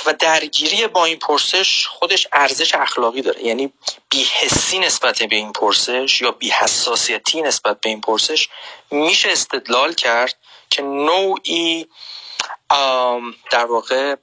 و 0.07 0.13
درگیری 0.19 0.87
با 0.87 1.05
این 1.05 1.19
پرسش 1.19 1.87
خودش 1.87 2.27
ارزش 2.33 2.75
اخلاقی 2.75 3.23
داره. 3.23 3.45
یعنی 3.45 3.73
بیحسی 4.09 4.79
نسبت 4.79 5.23
به 5.23 5.37
این 5.37 5.53
پرسش 5.53 6.21
یا 6.21 6.31
بیحساسیتی 6.31 7.43
نسبت 7.43 7.81
به 7.81 7.89
این 7.89 8.01
پرسش 8.01 8.49
میشه 8.91 9.29
استدلال 9.33 9.95
کرد 9.95 10.35
که 10.71 10.83
نوعی 10.83 11.87
در 13.51 13.65
واقع 13.65 14.17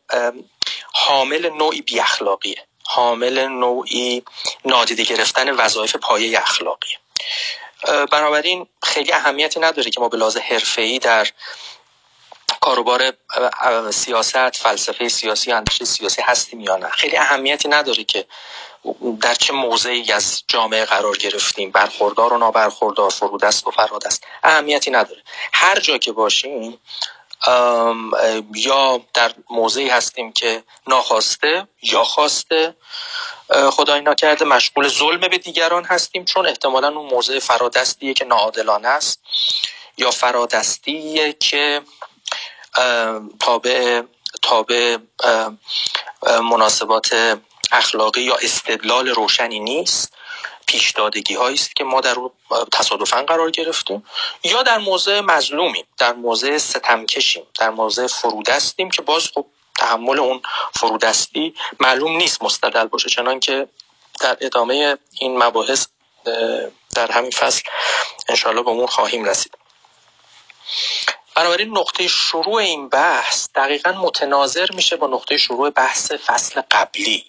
حامل 0.94 1.50
نوعی 1.50 1.82
بی 1.82 2.00
اخلاقیه 2.00 2.66
حامل 2.86 3.48
نوعی 3.48 4.24
نادیده 4.66 5.04
گرفتن 5.04 5.52
وظایف 5.52 5.96
پایه 5.96 6.40
اخلاقیه. 6.40 6.98
بنابراین 8.12 8.68
خیلی 8.84 9.12
اهمیتی 9.12 9.60
نداره 9.60 9.92
که 9.92 10.02
ما 10.02 10.10
به 10.10 10.18
لحاظ 10.18 10.38
حرفه‌ای 10.38 11.00
در 11.00 11.28
کاروبار 12.62 13.14
سیاست 13.92 14.58
فلسفه 14.58 15.10
سیاسی 15.10 15.52
اندیشه 15.52 15.86
سیاسی 15.86 16.22
هستیم 16.22 16.60
یا 16.60 16.76
نه. 16.76 16.90
خیلی 16.90 17.18
اهمیتی 17.18 17.68
نداره 17.68 18.04
که 18.04 18.26
در 19.22 19.34
چه 19.34 19.54
موضعی 19.54 20.12
از 20.12 20.44
جامعه 20.48 20.86
قرار 20.86 21.18
گرفتیم. 21.18 21.72
برخوردار 21.72 22.34
و 22.34 22.38
نابرخوردار 22.38 23.10
فرودست 23.10 23.68
و 23.68 23.72
فرادست. 23.72 24.24
اهمیتی 24.44 24.92
نداره. 24.92 25.24
هر 25.54 25.80
جا 25.80 25.98
که 25.98 26.12
باشیم 26.12 26.80
یا 28.56 29.02
در 29.14 29.34
موضعی 29.50 29.90
هستیم 29.90 30.32
که 30.32 30.64
ناخواسته 30.88 31.68
یا 31.82 32.04
خواسته 32.04 32.76
خدای 33.72 34.02
نکرده 34.02 34.46
مشغول 34.46 34.88
ظلم 34.88 35.20
به 35.20 35.38
دیگران 35.38 35.86
هستیم 35.86 36.26
چون 36.26 36.48
احتمالا 36.48 36.88
اون 36.88 37.06
موضع 37.06 37.40
فرادستیه 37.40 38.14
که 38.14 38.26
ناعادلانه 38.26 38.88
است 38.88 39.20
یا 39.98 40.12
فرادستیه 40.12 41.34
که 41.34 41.82
تابع 43.40 44.02
تابع 44.42 44.98
مناسبات 46.26 47.38
اخلاقی 47.72 48.22
یا 48.22 48.36
استدلال 48.36 49.08
روشنی 49.08 49.60
نیست. 49.60 50.14
پیشدادگی 50.68 51.36
هایی 51.36 51.56
است 51.56 51.76
که 51.76 51.84
ما 51.84 52.02
در 52.02 52.16
تصادفا 52.72 53.24
قرار 53.24 53.52
گرفتیم 53.52 54.06
یا 54.44 54.64
در 54.64 54.78
موضع 54.78 55.20
مظلومیم 55.20 55.86
در 55.98 56.14
موضع 56.14 56.58
ستمکشیم 56.58 57.44
در 57.60 57.70
موضع 57.70 58.08
فرودستیم 58.08 58.90
که 58.90 59.02
باز 59.02 59.30
خب 59.34 59.46
تحمل 59.78 60.20
اون 60.20 60.42
فرودستی 60.76 61.56
معلوم 61.80 62.18
نیست 62.18 62.44
مستدل 62.44 62.88
باشه 62.88 63.10
چنان 63.10 63.40
که 63.40 63.68
در 64.20 64.38
ادامه 64.42 64.98
این 65.20 65.44
مباحث 65.44 65.88
در 66.96 67.12
همین 67.12 67.32
فصل 67.32 67.62
انشاءالله 68.30 68.64
به 68.64 68.70
اون 68.70 68.88
خواهیم 68.88 69.26
رسید. 69.26 69.58
بنابراین 71.36 71.78
نقطه 71.78 72.08
شروع 72.08 72.56
این 72.56 72.90
بحث 72.90 73.48
دقیقا 73.56 73.92
متناظر 73.92 74.72
میشه 74.72 74.96
با 74.96 75.08
نقطه 75.08 75.38
شروع 75.38 75.70
بحث 75.70 76.12
فصل 76.12 76.62
قبلی 76.72 77.26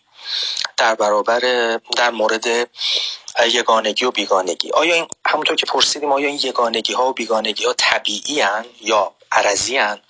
در 0.77 0.95
برابر 0.95 1.41
در 1.97 2.11
مورد 2.11 2.71
یگانگی 3.47 4.05
و 4.05 4.11
بیگانگی. 4.11 4.71
آیا 4.71 4.95
این 4.95 5.07
همونطور 5.27 5.57
که 5.57 5.67
پرسیدیم 5.67 6.13
آیا 6.13 6.29
این 6.29 6.41
یگانگی 6.43 6.93
ها 6.93 7.07
و 7.07 7.13
بیگانگی 7.13 7.65
ها 7.65 7.73
طبیعی 7.73 8.41
هن 8.41 8.65
یا 8.81 9.13
عرضی 9.33 9.77
هن؟ 9.77 10.01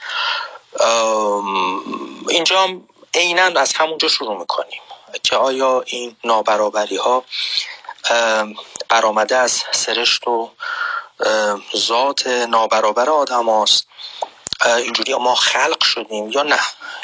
اینجا 2.29 2.69
عینا 3.15 3.61
از 3.61 3.73
همونجا 3.73 4.09
شروع 4.09 4.39
می‌کنیم 4.39 4.81
که 5.23 5.37
آیا 5.37 5.83
این 5.87 6.17
نابرابری 6.25 6.97
ها 6.97 7.25
برآمده 8.89 9.37
از 9.37 9.63
سرشت 9.73 10.29
و 10.29 10.51
ذات 11.77 12.27
نابرابر 12.27 13.11
آدم 13.11 13.49
هاست؟ 13.49 13.87
اینجوری 14.65 15.15
ما 15.15 15.35
خلق 15.35 15.85
شدیم 15.85 16.31
یا 16.31 16.43
نه. 16.43 16.61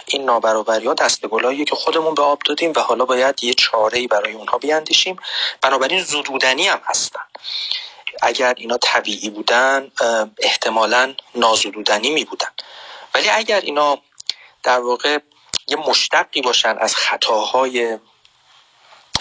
این 0.06 0.24
نابرابری 0.24 0.86
ها 0.86 0.94
دست 0.94 1.26
گلاییه 1.26 1.64
که 1.64 1.76
خودمون 1.76 2.14
به 2.14 2.22
آب 2.22 2.38
دادیم 2.42 2.72
و 2.76 2.80
حالا 2.80 3.04
باید 3.04 3.44
یه 3.44 3.54
چاره 3.54 3.98
ای 3.98 4.06
برای 4.06 4.32
اونها 4.32 4.58
بیاندیشیم 4.58 5.16
بنابراین 5.60 6.02
زدودنی 6.02 6.68
هم 6.68 6.80
هستن. 6.84 7.20
اگر 8.22 8.54
اینا 8.56 8.78
طبیعی 8.78 9.30
بودن 9.30 9.90
احتمالا 10.38 11.14
نازدودنی 11.34 12.10
می 12.10 12.24
بودن. 12.24 12.48
ولی 13.14 13.28
اگر 13.30 13.60
اینا 13.60 13.98
در 14.62 14.80
واقع 14.80 15.18
یه 15.68 15.76
مشتقی 15.76 16.40
باشن 16.40 16.76
از 16.78 16.96
خطاهای 16.96 17.98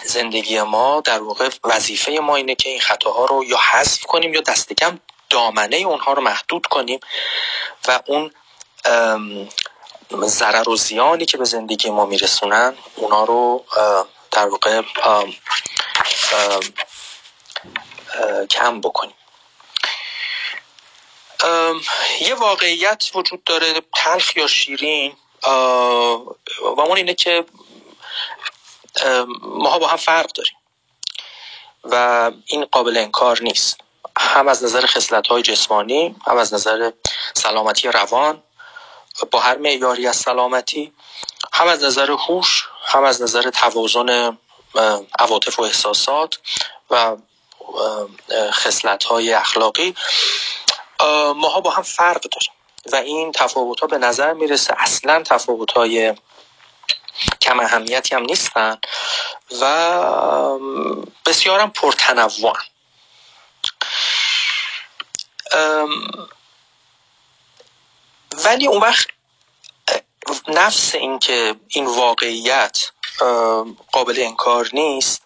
زندگی 0.03 0.61
ما 0.61 1.01
در 1.01 1.21
واقع 1.21 1.49
وظیفه 1.63 2.11
ما 2.11 2.35
اینه 2.35 2.55
که 2.55 2.69
این 2.69 2.79
خطاها 2.79 3.25
رو 3.25 3.43
یا 3.43 3.57
حذف 3.57 4.01
کنیم 4.01 4.33
یا 4.33 4.41
دست 4.41 4.73
کم 4.73 4.99
دامنه 5.29 5.77
اونها 5.77 6.13
رو 6.13 6.21
محدود 6.21 6.65
کنیم 6.65 6.99
و 7.87 7.99
اون 8.05 8.31
ضرر 10.25 10.69
و 10.69 10.75
زیانی 10.75 11.25
که 11.25 11.37
به 11.37 11.45
زندگی 11.45 11.89
ما 11.89 12.05
میرسونن 12.05 12.75
اونا 12.95 13.23
رو 13.23 13.65
در 14.31 14.47
واقع 14.47 14.81
کم 18.49 18.81
بکنیم. 18.81 19.13
یه 22.21 22.35
واقعیت 22.35 23.05
وجود 23.13 23.43
داره 23.43 23.81
تلخ 23.95 24.37
یا 24.37 24.47
شیرین 24.47 25.17
و 26.61 26.81
اون 26.81 26.97
اینه 26.97 27.13
که 27.13 27.45
ماها 29.41 29.79
با 29.79 29.87
هم 29.87 29.97
فرق 29.97 30.31
داریم 30.31 30.55
و 31.83 32.31
این 32.45 32.65
قابل 32.65 32.97
انکار 32.97 33.41
نیست. 33.41 33.77
هم 34.19 34.47
از 34.47 34.63
نظر 34.63 34.85
خصلت 34.85 35.27
های 35.27 35.41
جسمانی 35.41 36.15
هم 36.27 36.37
از 36.37 36.53
نظر 36.53 36.91
سلامتی 37.33 37.87
روان 37.87 38.43
با 39.31 39.39
هر 39.39 39.57
معیاری 39.57 40.07
از 40.07 40.15
سلامتی 40.15 40.93
هم 41.53 41.67
از 41.67 41.83
نظر 41.83 42.11
هوش 42.11 42.67
هم 42.85 43.03
از 43.03 43.21
نظر 43.21 43.49
توازن 43.49 44.37
عواطف 45.19 45.59
و 45.59 45.63
احساسات 45.63 46.39
و 46.89 47.15
خصلت 48.51 49.03
های 49.03 49.33
اخلاقی 49.33 49.95
ماها 51.35 51.61
با 51.61 51.69
هم 51.69 51.83
فرق 51.83 52.21
داریم 52.21 52.51
و 52.91 52.95
این 52.95 53.31
تفاوت 53.31 53.79
ها 53.79 53.87
به 53.87 53.97
نظر 53.97 54.33
می‌رسه 54.33 54.73
اصلا 54.77 55.23
تفاوت 55.23 55.71
های 55.71 56.13
کم 57.41 57.59
اهمیتی 57.59 58.15
هم 58.15 58.23
نیستن 58.23 58.77
و 59.61 59.99
بسیارم 61.25 61.71
پرتنوع 61.71 62.57
ولی 68.45 68.67
اون 68.67 68.81
وقت 68.81 69.07
نفس 70.47 70.95
این 70.95 71.19
که 71.19 71.55
این 71.67 71.85
واقعیت 71.85 72.91
قابل 73.91 74.19
انکار 74.19 74.69
نیست 74.73 75.21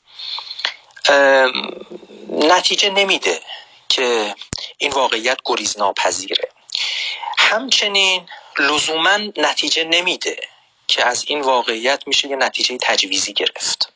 نتیجه 2.30 2.90
نمیده 2.90 3.42
که 3.90 4.36
این 4.78 4.92
واقعیت 4.92 5.38
گریز 5.46 5.78
ناپذیره 5.78 6.50
همچنین 7.38 8.30
لزوما 8.60 9.18
نتیجه 9.38 9.84
نمیده 9.84 10.48
که 10.88 11.06
از 11.06 11.26
این 11.28 11.42
واقعیت 11.42 12.04
میشه 12.08 12.28
یه 12.28 12.36
نتیجه 12.36 12.78
تجویزی 12.82 13.34
گرفت. 13.34 13.94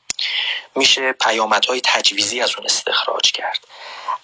میشه 0.75 1.11
پیامدهای 1.11 1.81
تجویزی 1.83 2.41
از 2.41 2.55
اون 2.55 2.65
استخراج 2.65 3.31
کرد. 3.31 3.59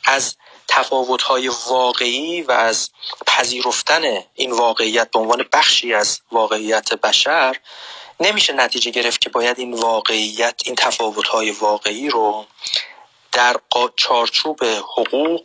از 0.04 0.36
تفاوتهای 0.68 1.48
واقعی 1.68 2.42
و 2.42 2.52
از 2.52 2.90
پذیرفتن 3.28 4.24
این 4.34 4.52
واقعیت 4.52 5.12
به 5.12 5.20
عنوان 5.20 5.46
بخشی 5.54 5.94
از 5.94 6.20
واقعیت 6.32 6.94
بشر 6.94 7.60
نمیشه 8.20 8.54
نتیجه 8.54 8.92
گرفت 8.92 9.22
که 9.22 9.30
باید 9.30 9.60
این 9.60 9.74
واقعیت 9.74 10.62
این 10.66 10.76
تفاوتهای 10.76 11.52
واقعی 11.52 12.10
رو 12.10 12.46
در 13.32 13.60
چارچوب 13.96 14.64
حقوق 14.64 15.44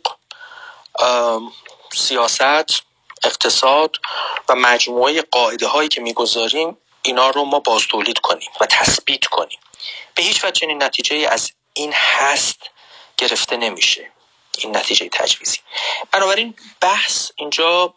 سیاست 1.93 2.83
اقتصاد 3.23 3.95
و 4.49 4.55
مجموعه 4.55 5.21
قاعده 5.21 5.67
هایی 5.67 5.89
که 5.89 6.01
می‌گذاریم 6.01 6.77
اینا 7.01 7.29
رو 7.29 7.43
ما 7.43 7.59
باز 7.59 7.81
تولید 7.87 8.19
کنیم 8.19 8.49
و 8.61 8.65
تثبیت 8.65 9.25
کنیم. 9.25 9.59
به 10.15 10.23
هیچ 10.23 10.43
وجه 10.43 10.51
چنین 10.51 10.83
نتیجه 10.83 11.27
از 11.31 11.51
این 11.73 11.93
هست 11.93 12.59
گرفته 13.17 13.57
نمیشه. 13.57 14.11
این 14.63 14.77
نتیجه 14.77 15.09
تجویزی. 15.11 15.57
بنابراین 16.11 16.55
بحث 16.81 17.31
اینجا 17.35 17.93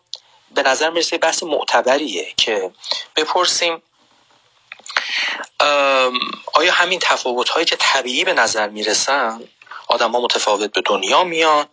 به 0.55 0.63
نظر 0.63 0.91
می‌رسه 0.91 1.19
بحث 1.19 1.43
معتبریه 1.43 2.33
که 2.37 2.71
بپرسیم 3.17 3.83
آیا 6.53 6.73
همین 6.73 6.99
تفاوت 6.99 7.49
هایی 7.49 7.67
که 7.67 7.77
طبیعی 7.79 8.25
به 8.25 8.33
نظر 8.35 8.69
می‌رسن 8.69 9.43
آدم 9.87 10.13
ها 10.13 10.21
متفاوت 10.21 10.73
به 10.73 10.83
دنیا 10.87 11.25
میان؟ 11.25 11.67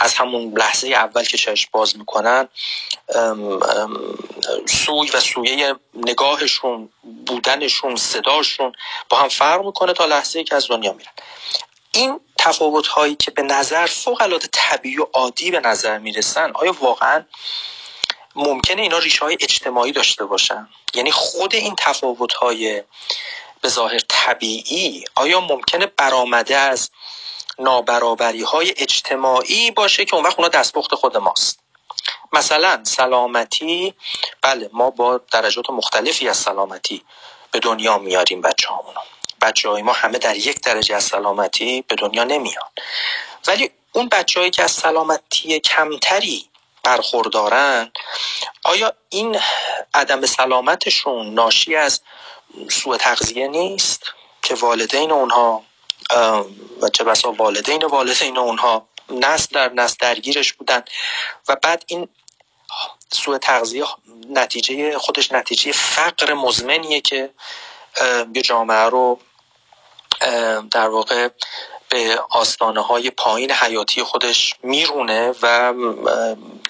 از 0.00 0.14
همون 0.14 0.58
لحظه 0.58 0.88
اول 0.88 1.24
که 1.24 1.38
چشم 1.38 1.68
باز 1.72 1.96
می‌کنن 1.96 2.48
سوی 4.66 5.10
و 5.14 5.20
سویه 5.20 5.74
نگاهشون 5.94 6.88
بودنشون 7.26 7.96
صداشون 7.96 8.72
با 9.08 9.16
هم 9.16 9.28
فرق 9.28 9.64
می‌کنه 9.64 9.92
تا 9.92 10.06
لحظه 10.06 10.44
که 10.44 10.54
از 10.54 10.68
دنیا 10.68 10.92
میرن. 10.92 11.12
این 11.96 12.20
تفاوت 12.38 12.86
هایی 12.86 13.14
که 13.14 13.30
به 13.30 13.42
نظر 13.42 13.86
فوق 13.86 14.22
العاده 14.22 14.48
طبیعی 14.52 14.98
و 14.98 15.06
عادی 15.12 15.50
به 15.50 15.60
نظر 15.60 15.98
می‌رسن 15.98 16.52
آیا 16.54 16.76
واقعا 16.80 17.24
ممکنه 18.34 18.82
اینا 18.82 18.98
ریشه 18.98 19.24
های 19.24 19.36
اجتماعی 19.40 19.92
داشته 19.92 20.24
باشن؟ 20.24 20.68
یعنی 20.94 21.10
خود 21.10 21.54
این 21.54 21.74
تفاوت 21.78 22.32
های 22.32 22.82
به 23.60 23.68
ظاهر 23.68 23.98
طبیعی 24.08 25.04
آیا 25.14 25.40
ممکنه 25.40 25.86
برآمده 25.86 26.56
از 26.56 26.90
نابرابری 27.58 28.42
های 28.42 28.74
اجتماعی 28.76 29.70
باشه 29.70 30.04
که 30.04 30.14
اون 30.14 30.24
وقت 30.24 30.38
اونا 30.38 30.48
دستپخت 30.48 30.94
خود 30.94 31.16
ماست؟ 31.16 31.58
مثلا 32.32 32.80
سلامتی 32.84 33.94
بله 34.42 34.70
ما 34.72 34.90
با 34.90 35.20
درجات 35.32 35.70
مختلفی 35.70 36.28
از 36.28 36.36
سلامتی 36.36 37.04
به 37.50 37.58
دنیا 37.58 37.98
میاریم 37.98 38.40
بچه 38.40 38.68
همونو 38.68 39.00
بچه 39.46 39.68
ما 39.68 39.92
همه 39.92 40.18
در 40.18 40.36
یک 40.36 40.60
درجه 40.60 40.96
از 40.96 41.04
سلامتی 41.04 41.84
به 41.88 41.94
دنیا 41.94 42.24
نمیان. 42.24 42.68
ولی 43.46 43.70
اون 43.92 44.08
بچه 44.08 44.50
که 44.50 44.62
از 44.62 44.70
سلامتی 44.70 45.60
کمتری 45.60 46.48
برخوردارن 46.82 47.92
آیا 48.64 48.92
این 49.08 49.40
عدم 49.94 50.26
سلامتشون 50.26 51.34
ناشی 51.34 51.76
از 51.76 52.00
سوء 52.70 52.96
تغذیه 52.96 53.48
نیست 53.48 54.02
که 54.42 54.54
والدین 54.54 55.12
اونها 55.12 55.64
و 56.82 56.88
چه 56.92 57.04
بسا 57.04 57.32
والدین 57.32 57.84
والدین 57.84 58.38
اونها 58.38 58.88
نسل 59.10 59.48
در 59.54 59.72
نسل 59.72 59.96
درگیرش 59.98 60.52
بودن 60.52 60.82
و 61.48 61.56
بعد 61.62 61.84
این 61.86 62.08
سوء 63.12 63.38
تغذیه 63.38 63.84
نتیجه 64.30 64.98
خودش 64.98 65.32
نتیجه 65.32 65.72
فقر 65.72 66.34
مزمنیه 66.34 67.00
که 67.00 67.30
یه 68.34 68.42
جامعه 68.42 68.84
رو 68.84 69.20
در 70.70 70.88
واقع 70.88 71.28
به 71.88 72.20
آستانه 72.30 72.80
های 72.80 73.10
پایین 73.10 73.50
حیاتی 73.50 74.02
خودش 74.02 74.54
میرونه 74.62 75.34
و 75.42 75.74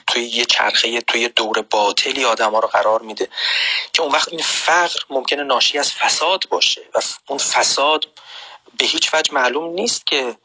توی 0.06 0.22
یه 0.22 0.44
چرخه 0.44 1.00
توی 1.00 1.28
دور 1.28 1.62
باطلی 1.62 2.24
آدم 2.24 2.50
ها 2.50 2.58
رو 2.58 2.68
قرار 2.68 3.02
میده 3.02 3.28
که 3.92 4.02
اون 4.02 4.12
وقت 4.12 4.28
این 4.28 4.42
فقر 4.42 5.00
ممکنه 5.10 5.42
ناشی 5.42 5.78
از 5.78 5.92
فساد 5.92 6.44
باشه 6.50 6.82
و 6.94 7.00
اون 7.26 7.38
فساد 7.38 8.08
به 8.78 8.84
هیچ 8.84 9.14
وجه 9.14 9.34
معلوم 9.34 9.74
نیست 9.74 10.06
که 10.06 10.36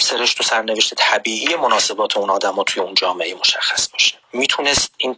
سرشت 0.00 0.40
و 0.40 0.42
سرنوشت 0.42 0.94
طبیعی 0.94 1.56
مناسبات 1.56 2.16
اون 2.16 2.30
آدم 2.30 2.62
توی 2.62 2.82
اون 2.82 2.94
جامعه 2.94 3.34
مشخص 3.34 3.88
باشه. 3.88 4.14
می‌تونست 4.32 4.94
این 4.96 5.16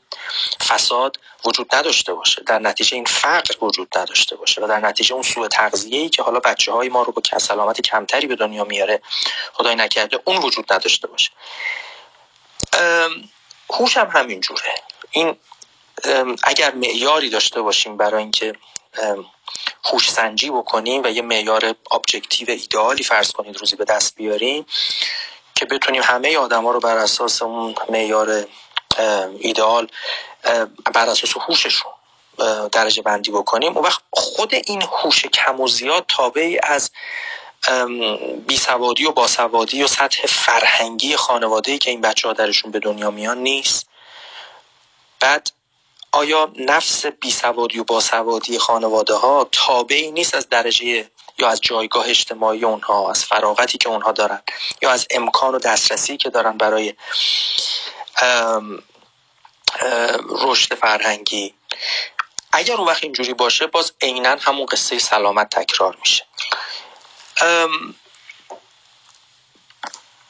فساد 0.69 1.19
وجود 1.45 1.75
نداشته 1.75 2.15
باشه. 2.15 2.43
در 2.43 2.59
نتیجه 2.59 2.95
این 2.95 3.05
فقر 3.05 3.65
وجود 3.65 3.99
نداشته 3.99 4.37
باشه 4.37 4.61
و 4.63 4.67
در 4.67 4.81
نتیجه 4.81 5.15
اون 5.15 5.23
سوء 5.23 5.49
تغذیه 5.49 6.01
ای 6.01 6.09
که 6.09 6.23
حالا 6.23 6.41
بچه 6.41 6.73
های 6.73 6.89
ما 6.89 7.03
رو 7.03 7.13
با 7.13 7.39
سلامت 7.39 7.81
کمتری 7.81 8.27
به 8.27 8.37
دنیا 8.37 8.65
میاره 8.65 9.03
خدای 9.53 9.75
نکرده 9.75 10.19
اون 10.25 10.37
وجود 10.37 10.73
نداشته 10.73 11.09
باشه. 11.09 11.31
هوش 13.71 13.97
هم 13.97 14.09
همین 14.13 14.41
جوره 14.41 14.75
این 15.11 15.37
اگر 16.43 16.75
معیاری 16.75 17.31
داشته 17.31 17.63
باشیم 17.63 17.97
برای 17.97 18.23
اینکه 18.23 18.53
هوش 19.85 20.11
سنجی 20.11 20.51
بکنیم 20.51 21.03
و 21.05 21.11
یه 21.11 21.23
معیار 21.23 21.75
objective 21.93 22.51
ایدئالی 22.51 23.03
فرض 23.03 23.31
کنید 23.31 23.57
روزی 23.57 23.77
به 23.77 23.85
دست 23.85 24.17
بیاریم 24.17 24.67
که 25.55 25.65
بتونیم 25.67 26.03
همه 26.03 26.39
آدما 26.39 26.71
رو 26.71 26.81
بر 26.81 26.99
اساس 26.99 27.43
اون 27.43 27.75
معیار 27.89 28.47
ایدئال 29.39 29.89
بر 30.95 31.09
اساس 31.09 31.37
هوششون 31.49 31.93
درجه 32.73 33.03
بندی 33.03 33.31
بکنیم. 33.31 33.77
اون 33.77 33.85
وقت 33.85 34.01
خود 34.11 34.55
این 34.55 34.83
هوش 34.83 35.27
کم 35.27 35.61
و 35.61 35.69
زیاد 35.69 36.05
تابعی 36.09 36.59
از 36.63 36.91
بیسوادی 38.47 39.05
و 39.05 39.13
باسوادی 39.13 39.83
و 39.83 39.87
سطح 39.87 40.27
فرهنگی 40.27 41.17
خانواده 41.17 41.79
که 41.79 41.91
این 41.91 42.01
بچه 42.01 42.29
ها 42.29 42.35
درشون 42.35 42.71
به 42.71 42.79
دنیا 42.79 43.11
میان 43.11 43.39
نیست. 43.39 43.89
بعد 45.21 45.51
آیا 46.17 46.53
نفس 46.57 47.07
بیسوادی 47.07 47.79
و 47.79 47.85
باسوادی 47.85 48.59
خانواده 48.59 49.15
ها 49.15 49.49
تابعی 49.53 50.11
نیست 50.11 50.35
از 50.35 50.49
درجه 50.49 51.11
یا 51.39 51.49
از 51.49 51.61
جایگاه 51.61 52.09
اجتماعی 52.09 52.65
اونها 52.65 53.11
از 53.11 53.25
فراغتی 53.25 53.79
که 53.79 53.89
اونها 53.89 54.13
دارن 54.13 54.43
یا 54.83 54.91
از 54.91 55.07
امکان 55.11 55.55
و 55.55 55.59
دسترسی 55.59 56.17
که 56.17 56.31
دارن 56.31 56.57
برای 56.57 56.95
رشد 60.29 60.75
فرهنگی؟ 60.75 61.55
اگر 62.53 62.77
اون 62.77 62.89
وقت 62.89 63.03
اینجوری 63.03 63.35
باشه 63.35 63.67
باز 63.67 63.93
عینا 64.01 64.37
همون 64.41 64.67
قصه 64.67 64.99
سلامت 64.99 65.51
تکرار 65.51 65.97
میشه. 66.01 66.25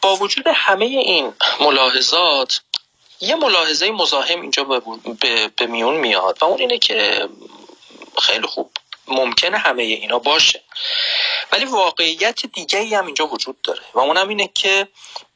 با 0.00 0.16
وجود 0.16 0.46
همه 0.46 0.84
این 0.84 1.34
ملاحظات 1.60 2.60
یه 3.20 3.34
ملاحظه 3.34 3.90
مزاحم 3.90 4.40
اینجا 4.40 4.64
به, 5.56 5.66
میون 5.66 5.96
میاد 5.96 6.38
و 6.40 6.44
اون 6.44 6.58
اینه 6.58 6.78
که 6.78 7.28
خیلی 8.22 8.46
خوب. 8.46 8.70
ممکنه 9.08 9.58
همه 9.58 9.82
اینا 9.82 10.18
باشه. 10.18 10.62
ولی 11.52 11.64
واقعیت 11.64 12.46
دیگه 12.46 12.98
هم 12.98 13.06
اینجا 13.06 13.26
وجود 13.26 13.62
داره 13.62 13.80
و 13.94 13.98
اونم 13.98 14.28
اینه 14.28 14.50
که 14.54 14.88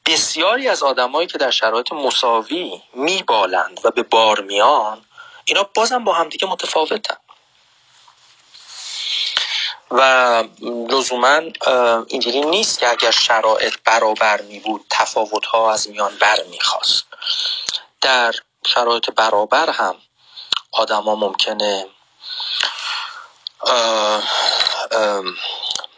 بسیاری 0.06 0.68
از 0.68 0.82
آدمایی 0.82 1.26
که 1.26 1.38
در 1.38 1.50
شرایط 1.50 1.92
مساوی 1.92 2.82
میبالند 2.94 3.80
و 3.84 3.90
به 3.90 4.02
بار 4.02 4.40
میان 4.40 5.04
اینا 5.44 5.62
بازم 5.74 6.04
با 6.04 6.12
همدیگه 6.12 6.48
متفاوتن. 6.48 7.16
و 9.90 10.44
لزوما 10.62 11.40
اینجوری 12.06 12.40
نیست 12.40 12.78
که 12.78 12.90
اگر 12.90 13.10
شرایط 13.10 13.74
برابر 13.84 14.40
می 14.40 14.60
بود 14.60 14.84
تفاوت 14.90 15.46
ها 15.46 15.72
از 15.72 15.88
میان 15.88 16.16
بر 16.18 16.42
می‌خواست 16.50 17.04
در 18.00 18.34
شرایط 18.66 19.10
برابر 19.10 19.70
هم 19.70 19.96
آدما 20.72 21.14
ممکنه 21.14 21.86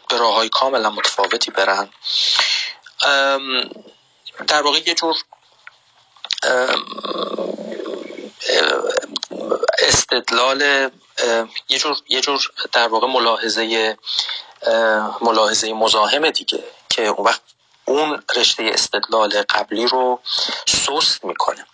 به 0.09 0.17
راه 0.17 0.35
های 0.35 0.49
کاملا 0.49 0.89
متفاوتی 0.89 1.51
برن. 1.51 1.89
در 4.47 4.61
واقع 4.61 4.79
یه 4.85 4.93
جور 4.93 5.15
استدلال 9.83 10.61
یه 11.69 11.79
جور 11.79 11.97
یه 12.07 12.21
جور 12.21 12.51
در 12.71 12.87
واقع 12.87 13.07
ملاحظه 13.07 13.97
ملاحظه 15.21 15.73
مزاحم 15.73 16.29
دیگه 16.29 16.63
که 16.89 17.07
اون 17.07 17.25
وقت 17.25 17.41
اون 17.85 18.23
رشته 18.35 18.63
استدلال 18.63 19.41
قبلی 19.49 19.87
رو 19.87 20.19
سست 20.67 21.25
می‌کنه. 21.25 21.65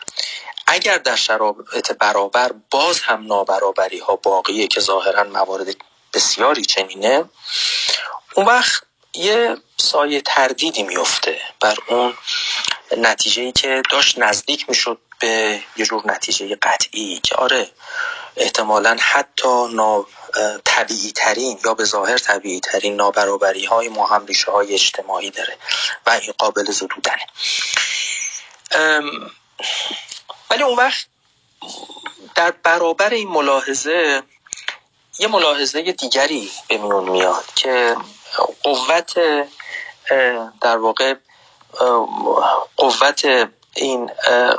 اگر 0.68 0.98
در 0.98 1.16
شرایط 1.16 1.92
برابر 1.92 2.52
باز 2.72 3.00
هم 3.00 3.28
نابرابری 3.28 4.00
ها 4.00 4.16
باقیه 4.16 4.68
که 4.68 4.80
ظاهرا 4.80 5.24
موارد 5.24 5.76
بسیاری 6.14 6.66
چنینه 6.66 7.26
اون 8.36 8.46
وقت 8.46 8.84
یه 9.14 9.58
سایه 9.78 10.22
تردیدی 10.22 10.84
میفته 10.84 11.42
بر 11.60 11.78
اون 11.88 12.18
نتیجه 12.98 13.42
ای 13.42 13.52
که 13.52 13.82
داشت 13.90 14.20
نزدیک 14.20 14.70
می‌شد 14.70 14.98
به 15.20 15.60
یه 15.78 15.86
جور 15.86 16.02
نتیجه 16.06 16.56
قطعی 16.56 17.20
که 17.24 17.36
آره 17.36 17.70
احتمالا 18.38 18.98
حتی 19.00 19.68
نا 19.74 20.06
طبیعی 20.66 21.12
ترین 21.12 21.60
یا 21.66 21.74
به 21.74 21.84
ظاهر 21.84 22.18
طبیعی 22.18 22.60
ترین 22.60 22.96
نابرابری 22.96 23.66
های 23.66 23.90
ما 23.90 24.08
هم 24.08 24.26
ریشه 24.26 24.52
های 24.52 24.74
اجتماعی 24.74 25.30
داره 25.30 25.58
و 26.06 26.10
این 26.10 26.34
قابل 26.38 26.72
زدودنه 26.72 27.26
ولی 30.50 30.64
اون 30.64 30.78
وقت 30.78 31.06
در 32.36 32.52
برابر 32.52 33.10
این 33.10 33.28
ملاحظه 33.28 34.24
یه 35.20 35.28
ملاحظه 35.28 35.82
دیگری 35.82 36.52
به 36.68 36.78
میون 36.78 37.10
میاد 37.10 37.46
که 37.56 37.96
قوت 38.64 39.14
در 40.62 40.78
واقع 40.78 41.16
قوت 42.78 43.26
این 43.76 44.12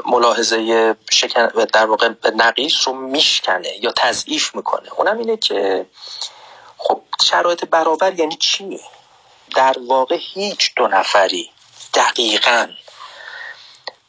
ملاحظه 0.07 0.97
شکن 1.11 1.47
در 1.47 1.87
واقع 1.87 2.11
نقیص 2.35 2.89
رو 2.89 2.95
میشکنه 2.95 3.69
یا 3.81 3.93
تضعیف 3.97 4.55
می‌کنه. 4.55 4.89
اونم 4.97 5.19
اینه 5.19 5.37
که 5.37 5.87
خب 6.79 7.03
شرایط 7.23 7.65
برابر 7.65 8.15
یعنی 8.15 8.37
چی 8.37 8.81
در 9.55 9.77
واقع 9.89 10.17
هیچ 10.21 10.73
دو 10.77 10.89
نفری 10.89 11.51
دقیقا 11.95 12.69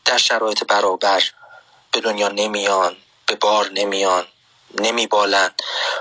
در 0.06 0.18
شرایط 0.18 0.64
برابر 0.64 1.24
به 1.92 2.00
دنیا 2.00 2.28
نمیان 2.28 2.96
به 3.26 3.36
بار 3.36 3.70
نمیان 3.70 4.28
نمیبالن 4.80 5.52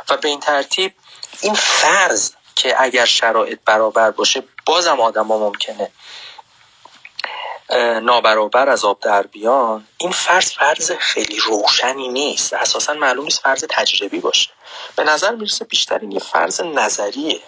و 0.08 0.16
به 0.16 0.28
این 0.28 0.40
ترتیب 0.40 0.94
این 1.40 1.54
فرض 1.54 2.32
که 2.56 2.82
اگر 2.82 3.04
شرایط 3.04 3.58
برابر 3.64 4.10
باشه 4.10 4.42
بازم 4.66 5.00
آدما 5.00 5.38
ممکنه 5.38 5.90
نابرابر 7.78 8.68
از 8.68 8.84
آب 8.84 9.00
در 9.00 9.22
بیان 9.22 9.86
این 9.98 10.12
فرض 10.12 10.52
فرض 10.52 10.92
خیلی 10.92 11.38
روشنی 11.38 12.08
نیست. 12.08 12.52
اساسا 12.52 12.94
معلوم 12.94 13.24
نیست 13.24 13.40
فرض 13.40 13.64
تجربی 13.70 14.18
باشه. 14.18 14.50
به 14.96 15.04
نظر 15.04 15.34
می‌رسه 15.34 15.64
بیشتر 15.64 15.98
این 15.98 16.12
یه 16.12 16.18
فرض 16.18 16.60
نظریه. 16.60 17.40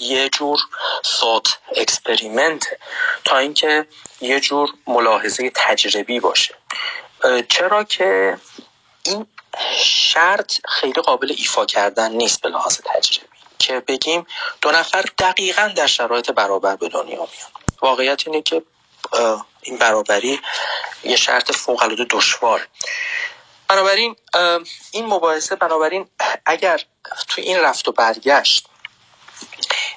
یه 0.00 0.28
جور 0.28 0.58
thought 1.02 1.58
experiment 1.76 2.66
تا 3.24 3.38
اینکه 3.38 3.86
یه 4.20 4.40
جور 4.40 4.68
ملاحظه 4.86 5.50
تجربی 5.54 6.20
باشه. 6.20 6.54
چرا 7.48 7.84
که 7.84 8.38
این 9.02 9.26
شرط 9.78 10.52
خیلی 10.68 11.02
قابل 11.02 11.34
ایفا 11.38 11.66
کردن 11.66 12.12
نیست 12.12 12.40
به 12.40 12.48
لحاظ 12.48 12.80
تجربی. 12.84 13.28
که 13.58 13.80
بگیم 13.80 14.26
دو 14.60 14.70
نفر 14.70 15.04
دقیقا 15.18 15.72
در 15.76 15.86
شرایط 15.86 16.30
برابر 16.30 16.76
به 16.76 16.88
دنیا 16.88 17.16
میان. 17.16 17.28
واقعیت 17.82 18.26
اینه 18.26 18.42
که 18.42 18.62
این 19.62 19.76
برابری 19.76 20.40
یه 21.04 21.16
شرط 21.16 21.52
فوق 21.52 21.82
العاده 21.82 22.06
دشوار. 22.10 22.68
بنابراین 23.68 24.16
این 24.92 25.06
مباحثه 25.06 25.56
بنابراین 25.56 26.08
اگر 26.46 26.80
تو 27.28 27.40
این 27.40 27.58
رفت 27.58 27.88
و 27.88 27.92
برگشت 27.92 28.68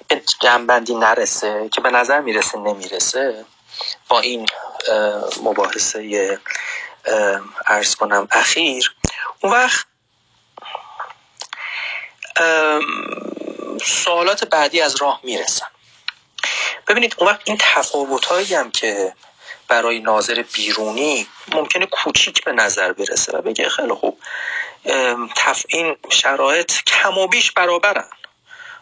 به 0.07 0.21
جنبندی 0.41 0.95
نرسه 0.95 1.69
که 1.71 1.81
به 1.81 1.91
نظر 1.91 2.21
می‌رسه 2.21 2.57
نمی‌رسه 2.57 3.45
با 4.09 4.19
این 4.19 4.45
مباحثه 5.43 6.39
ارز 7.65 7.95
کنم 7.95 8.27
اخیر 8.31 8.95
اون 9.43 9.53
وقت 9.53 9.85
سوالات 13.83 14.43
بعدی 14.43 14.81
از 14.81 14.95
راه 14.95 15.19
می‌رسن. 15.23 15.67
ببینید 16.87 17.15
اون 17.17 17.29
وقت 17.29 17.41
این 17.43 17.57
تفاوت 17.59 18.31
هم 18.31 18.71
که 18.71 19.13
برای 19.67 19.99
ناظر 19.99 20.43
بیرونی 20.53 21.27
ممکنه 21.47 21.85
کوچیک 21.85 22.43
به 22.43 22.51
نظر 22.51 22.93
برسه 22.93 23.37
و 23.37 23.41
بگه 23.41 23.69
خیلی 23.69 23.93
خوب 23.93 24.19
تف 25.35 25.65
این 25.69 25.95
شرایط 26.09 26.73
کم 26.83 27.17
و 27.17 27.27
بیش 27.27 27.51
برابرن. 27.51 28.07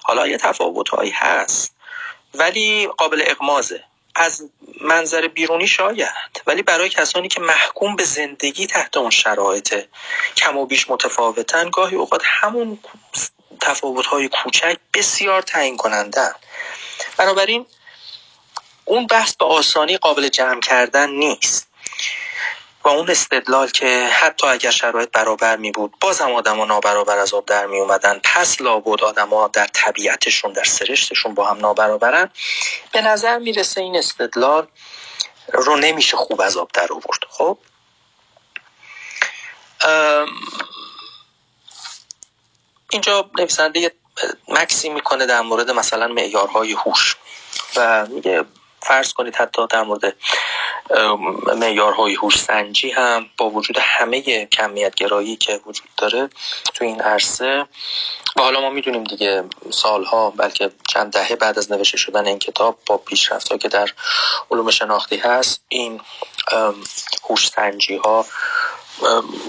حالا 0.03 0.27
یه 0.27 0.37
تفاوت 0.37 0.89
هایی 0.89 1.11
هست 1.11 1.75
ولی 2.33 2.87
قابل 2.87 3.23
اقمازه 3.25 3.83
از 4.15 4.49
منظر 4.81 5.27
بیرونی 5.27 5.67
شاید 5.67 6.41
ولی 6.47 6.61
برای 6.61 6.89
کسانی 6.89 7.27
که 7.27 7.41
محکوم 7.41 7.95
به 7.95 8.03
زندگی 8.03 8.67
تحت 8.67 8.97
اون 8.97 9.09
شرایط 9.09 9.85
کم 10.37 10.57
و 10.57 10.65
بیش 10.65 10.89
متفاوتن 10.89 11.69
گاهی 11.69 11.95
اوقات 11.95 12.21
همون 12.25 12.79
تفاوت 13.61 14.05
های 14.05 14.29
کوچک 14.29 14.77
بسیار 14.93 15.41
تعیین 15.41 15.77
کنندن 15.77 16.31
بنابراین 17.17 17.65
اون 18.85 19.07
بحث 19.07 19.35
به 19.35 19.45
آسانی 19.45 19.97
قابل 19.97 20.27
جمع 20.27 20.59
کردن 20.59 21.09
نیست. 21.09 21.67
و 22.83 22.89
اون 22.89 23.09
استدلال 23.09 23.69
که 23.69 24.09
حتی 24.13 24.47
اگر 24.47 24.71
شرایط 24.71 25.11
برابر 25.11 25.57
می 25.57 25.71
بود 25.71 25.93
بازم 26.01 26.31
آدم 26.31 26.57
ها 26.57 26.65
نابرابر 26.65 27.17
از 27.17 27.33
آب 27.33 27.45
در 27.45 27.65
می 27.65 27.79
اومدن. 27.79 28.19
پس 28.23 28.61
لابد 28.61 29.03
آدم 29.03 29.29
ها 29.29 29.47
در 29.47 29.67
طبیعتشون 29.67 30.53
در 30.53 30.63
سرشتشون 30.63 31.33
با 31.33 31.45
هم 31.45 31.57
نابرابرن. 31.57 32.29
به 32.91 33.01
نظر 33.01 33.37
می‌رسه 33.37 33.81
این 33.81 33.95
استدلال 33.97 34.67
رو 35.53 35.75
نمیشه 35.75 36.17
خوب 36.17 36.41
از 36.41 36.57
آب 36.57 36.71
در 36.73 36.87
آورد. 36.91 37.19
خب؟ 37.29 37.57
اینجا 42.91 43.29
نویسنده 43.39 43.91
مکسی 44.47 44.89
می‌کنه 44.89 45.25
در 45.25 45.41
مورد 45.41 45.71
مثلا 45.71 46.07
معیارهای 46.07 46.73
هوش 46.73 47.15
و 47.75 48.05
میگه 48.05 48.45
فرض 48.83 49.13
کنید 49.13 49.35
حتی 49.35 49.67
در 49.67 49.83
مورد 49.83 50.15
معیارهای 51.55 52.15
هوش 52.15 52.39
سنجی 52.39 52.91
هم 52.91 53.25
با 53.37 53.49
وجود 53.49 53.77
همه 53.79 54.45
کمیت 54.45 54.95
گرایی 54.95 55.35
که 55.35 55.59
وجود 55.65 55.87
داره 55.97 56.29
تو 56.73 56.85
این 56.85 57.01
عرصه. 57.01 57.65
و 58.35 58.41
حالا 58.41 58.61
ما 58.61 58.69
می‌دونیم 58.69 59.03
دیگه 59.03 59.43
سالها 59.69 60.29
بلکه 60.29 60.71
چند 60.87 61.13
دهه 61.13 61.35
بعد 61.35 61.57
از 61.57 61.71
نوشته 61.71 61.97
شدن 61.97 62.27
این 62.27 62.39
کتاب 62.39 62.77
با 62.85 62.97
پیشرفت 62.97 63.59
که 63.59 63.67
در 63.67 63.89
علوم 64.51 64.71
شناختی 64.71 65.17
هست 65.17 65.61
این 65.69 66.01
هوش 67.29 67.49
سنجی 67.49 67.95
ها 67.95 68.25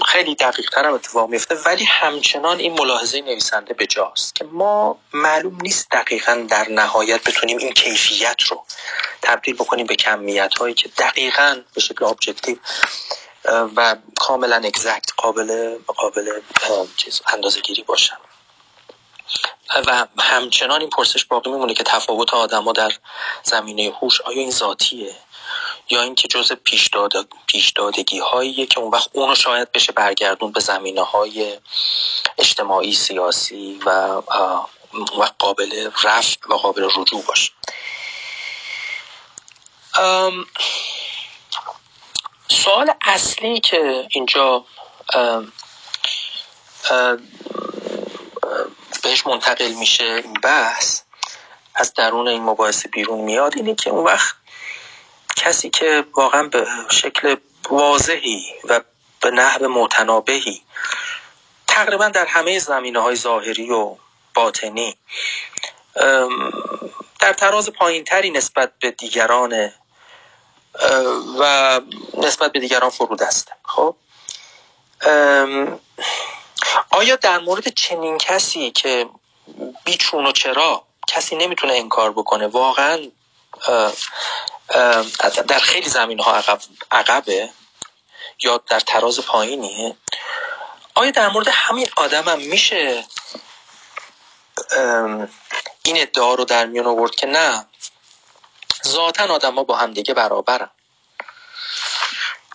خیلی 0.05 0.35
دقیق 0.35 0.69
تر 0.69 0.85
هم 0.85 0.93
اتفاق 0.93 1.29
میفته 1.29 1.55
ولی 1.55 1.83
همچنان 1.83 2.59
این 2.59 2.73
ملاحظه 2.79 3.21
نویسنده 3.21 3.73
به 3.73 3.87
جاست 3.87 4.35
که 4.35 4.45
ما 4.45 4.97
معلوم 5.13 5.57
نیست 5.61 5.91
دقیقا 5.91 6.45
در 6.49 6.69
نهایت 6.69 7.23
بتونیم 7.23 7.57
این 7.57 7.73
کیفیت 7.73 8.41
رو 8.41 8.63
تبدیل 9.21 9.55
بکنیم 9.55 9.85
به 9.85 9.95
کمیت 9.95 10.53
هایی 10.57 10.73
که 10.73 10.89
دقیقا 10.97 11.61
به 11.73 11.81
شکل 11.81 12.05
objective 12.05 12.57
و 13.75 13.95
کاملا 14.15 14.55
exact 14.55 15.11
قابل 15.17 15.77
قابل 15.87 16.41
چیز 16.97 17.21
اندازه 17.33 17.61
گیری 17.61 17.83
باشن. 17.83 18.17
و 19.87 20.07
همچنان 20.19 20.81
این 20.81 20.89
پرسش 20.89 21.25
باقی 21.25 21.49
میمونه 21.51 21.73
که 21.73 21.83
تفاوت 21.83 22.33
آدما 22.33 22.71
در 22.71 22.91
زمینه 23.43 23.93
هوش 24.01 24.21
آیا 24.21 24.39
این 24.39 24.51
ذاتیه؟ 24.51 25.15
یا 25.89 26.01
اینکه 26.01 26.27
جز 26.27 26.51
پیشداد 26.51 27.13
پیشدادگی 27.47 28.19
هاییه 28.19 28.65
که 28.65 28.79
اون 28.79 28.91
وقت 28.91 29.09
اونو 29.13 29.35
شاید 29.35 29.71
بشه 29.71 29.91
برگردون 29.91 30.51
به 30.51 30.59
زمینه 30.59 31.01
های 31.01 31.57
اجتماعی 32.37 32.93
سیاسی 32.93 33.79
و 33.85 34.21
و 35.17 35.29
قابل 35.39 35.89
رفع 36.03 36.49
و 36.49 36.53
قابل 36.53 36.89
رجوع 36.95 37.23
باشه. 37.23 37.51
سوال 42.47 42.93
اصلی 43.01 43.59
که 43.59 44.07
اینجا 44.09 44.65
بهش 49.03 49.27
منتقل 49.27 49.71
میشه 49.71 50.03
این 50.03 50.33
بحث 50.33 51.01
از 51.75 51.93
درون 51.93 52.27
این 52.27 52.43
مباحثه 52.43 52.89
بیرون 52.89 53.21
میاد 53.21 53.53
اینه 53.55 53.75
که 53.75 53.89
اون 53.89 54.03
وقت 54.03 54.35
کسی 55.35 55.69
که 55.69 56.05
واقعا 56.13 56.43
به 56.43 56.67
شکل 56.89 57.35
واضحی 57.69 58.45
و 58.63 58.81
به 59.21 59.31
نحو 59.31 59.67
متنابهی 59.67 60.61
تقریبا 61.67 62.09
در 62.09 62.25
همه 62.25 62.59
زمینه 62.59 62.99
های 62.99 63.15
ظاهری 63.15 63.71
و 63.71 63.95
باطنی 64.33 64.97
در 67.19 67.33
تراز 67.37 67.69
پایینتری 67.69 68.29
نسبت 68.29 68.71
به 68.79 68.91
دیگران 68.91 69.71
و 71.39 71.81
نسبت 72.17 72.51
به 72.51 72.59
دیگران 72.59 72.89
فرود 72.89 73.23
است. 73.23 73.51
خب؟ 73.63 73.95
آیا 76.89 77.15
در 77.15 77.39
مورد 77.39 77.67
چنین 77.67 78.17
کسی 78.17 78.71
که 78.71 79.09
بیچون 79.85 80.25
و 80.25 80.31
چرا 80.31 80.83
کسی 81.07 81.35
نمی‌تونه 81.35 81.73
انکار 81.73 82.11
بکنه 82.11 82.47
واقعا 82.47 83.11
در 85.47 85.59
خیلی 85.59 85.89
زمین 85.89 86.19
ها 86.19 86.35
عقب 86.35 86.59
عقبه 86.91 87.49
یا 88.43 88.57
در 88.67 88.79
تراز 88.79 89.19
پایینیه 89.19 89.95
آیا 90.95 91.11
در 91.11 91.29
مورد 91.29 91.47
همین 91.47 91.87
آدم 91.95 92.23
هم 92.23 92.39
میشه 92.39 93.05
این 95.83 96.01
ادعا 96.01 96.33
رو 96.33 96.45
در 96.45 96.65
میان 96.65 96.85
آورد 96.85 97.15
که 97.15 97.27
نه 97.27 97.65
ذاتا 98.87 99.33
آدم 99.33 99.55
ها 99.55 99.63
با 99.63 99.75
همدیگه 99.75 100.13
برابرن؟ 100.13 100.69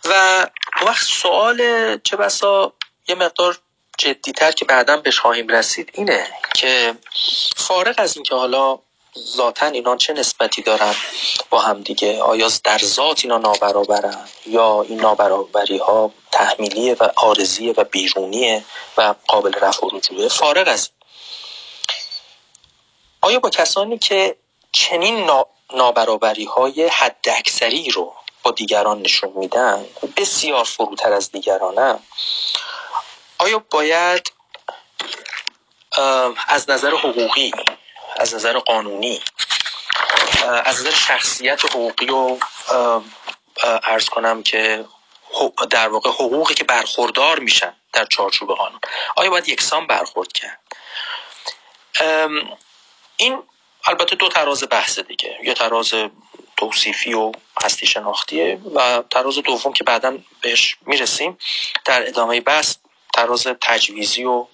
و 0.05 0.47
وقت 0.83 1.03
سوال 1.03 1.59
چه 1.99 2.17
بسا 2.17 2.73
یه 3.09 3.15
مقدار 3.15 3.59
جدیتر 3.99 4.53
که 4.53 4.65
بعدا 4.65 4.97
بهش 4.97 5.19
خواهیم 5.19 5.49
رسید 5.49 5.91
اینه 5.93 6.27
که 6.55 6.95
فارغ 7.57 7.95
از 7.99 8.17
اینکه 8.17 8.35
حالا 8.35 8.79
ذاتا 9.19 9.67
اینا 9.67 9.97
چه 9.97 10.13
نسبتی 10.13 10.63
دارن 10.63 10.95
با 11.51 11.61
هم 11.61 11.83
دیگه؟ 11.83 12.23
آیا 12.23 12.51
در 12.65 12.79
ذات 12.79 13.25
اینا 13.25 13.39
نابرابرن؟ 13.39 14.29
یا 14.47 14.83
این 14.83 15.01
نابرابری 15.01 15.79
ها 15.79 16.13
تحمیلیه 16.33 16.97
و 17.01 17.09
آرزیه 17.17 17.75
و 17.77 17.85
بیرونیه 17.85 18.65
و 18.97 19.15
قابل 19.27 19.53
رفع 19.53 19.87
و 19.87 19.97
رجوعه؟ 19.97 20.29
فارغ 20.29 20.69
از 20.69 20.91
آیا 23.23 23.39
با 23.39 23.51
کسانی 23.51 23.99
که 23.99 24.37
چنین 24.73 25.31
نابرابری 25.75 26.45
های 26.45 26.89
حد 26.89 27.29
اکثری 27.29 27.91
رو 27.91 28.15
با 28.43 28.51
دیگران 28.51 29.03
نشون 29.03 29.33
میدن 29.37 29.87
بسیار 30.17 30.65
فروتر 30.65 31.13
از 31.13 31.33
دیگرانم 31.33 32.01
آیا 33.39 33.65
باید 33.71 34.33
از 36.49 36.71
نظر 36.71 36.91
حقوقی 36.91 37.53
از 38.21 38.35
نظر 38.35 38.59
قانونی 38.59 39.21
از 40.65 40.81
نظر 40.81 40.91
شخصیت 40.91 41.65
حقوقی 41.65 42.11
و 42.11 42.39
ارز 43.83 44.09
کنم 44.09 44.43
که 44.43 44.85
در 45.71 45.89
واقع 45.89 46.11
حقوقی 46.11 46.55
که 46.55 46.65
برخوردار 46.65 47.39
میشن 47.39 47.75
در 47.93 48.05
چارچوب 48.05 48.55
قانون. 48.55 48.81
آیا 49.17 49.31
باید 49.31 49.49
یکسان 49.49 49.87
برخورد 49.87 50.33
کرد؟ 50.33 50.61
این 53.17 53.43
البته 53.87 54.17
دو 54.17 54.29
تراز 54.29 54.65
بحث 54.71 54.99
دیگه. 54.99 55.39
یا 55.43 55.55
تراز 55.55 55.95
توصیفی 56.57 57.15
و 57.15 57.33
هستی 57.65 57.87
شناختیه 57.87 58.61
و 58.75 59.03
تراز 59.11 59.39
دوم 59.39 59.73
که 59.73 59.85
بعدا 59.85 60.19
بهش 60.41 60.77
می‌رسیم. 60.87 61.39
در 61.85 62.09
ادامه 62.09 62.41
بحث 62.41 62.77
تراز 63.15 63.47
تجویزی 63.61 64.25
و 64.25 64.47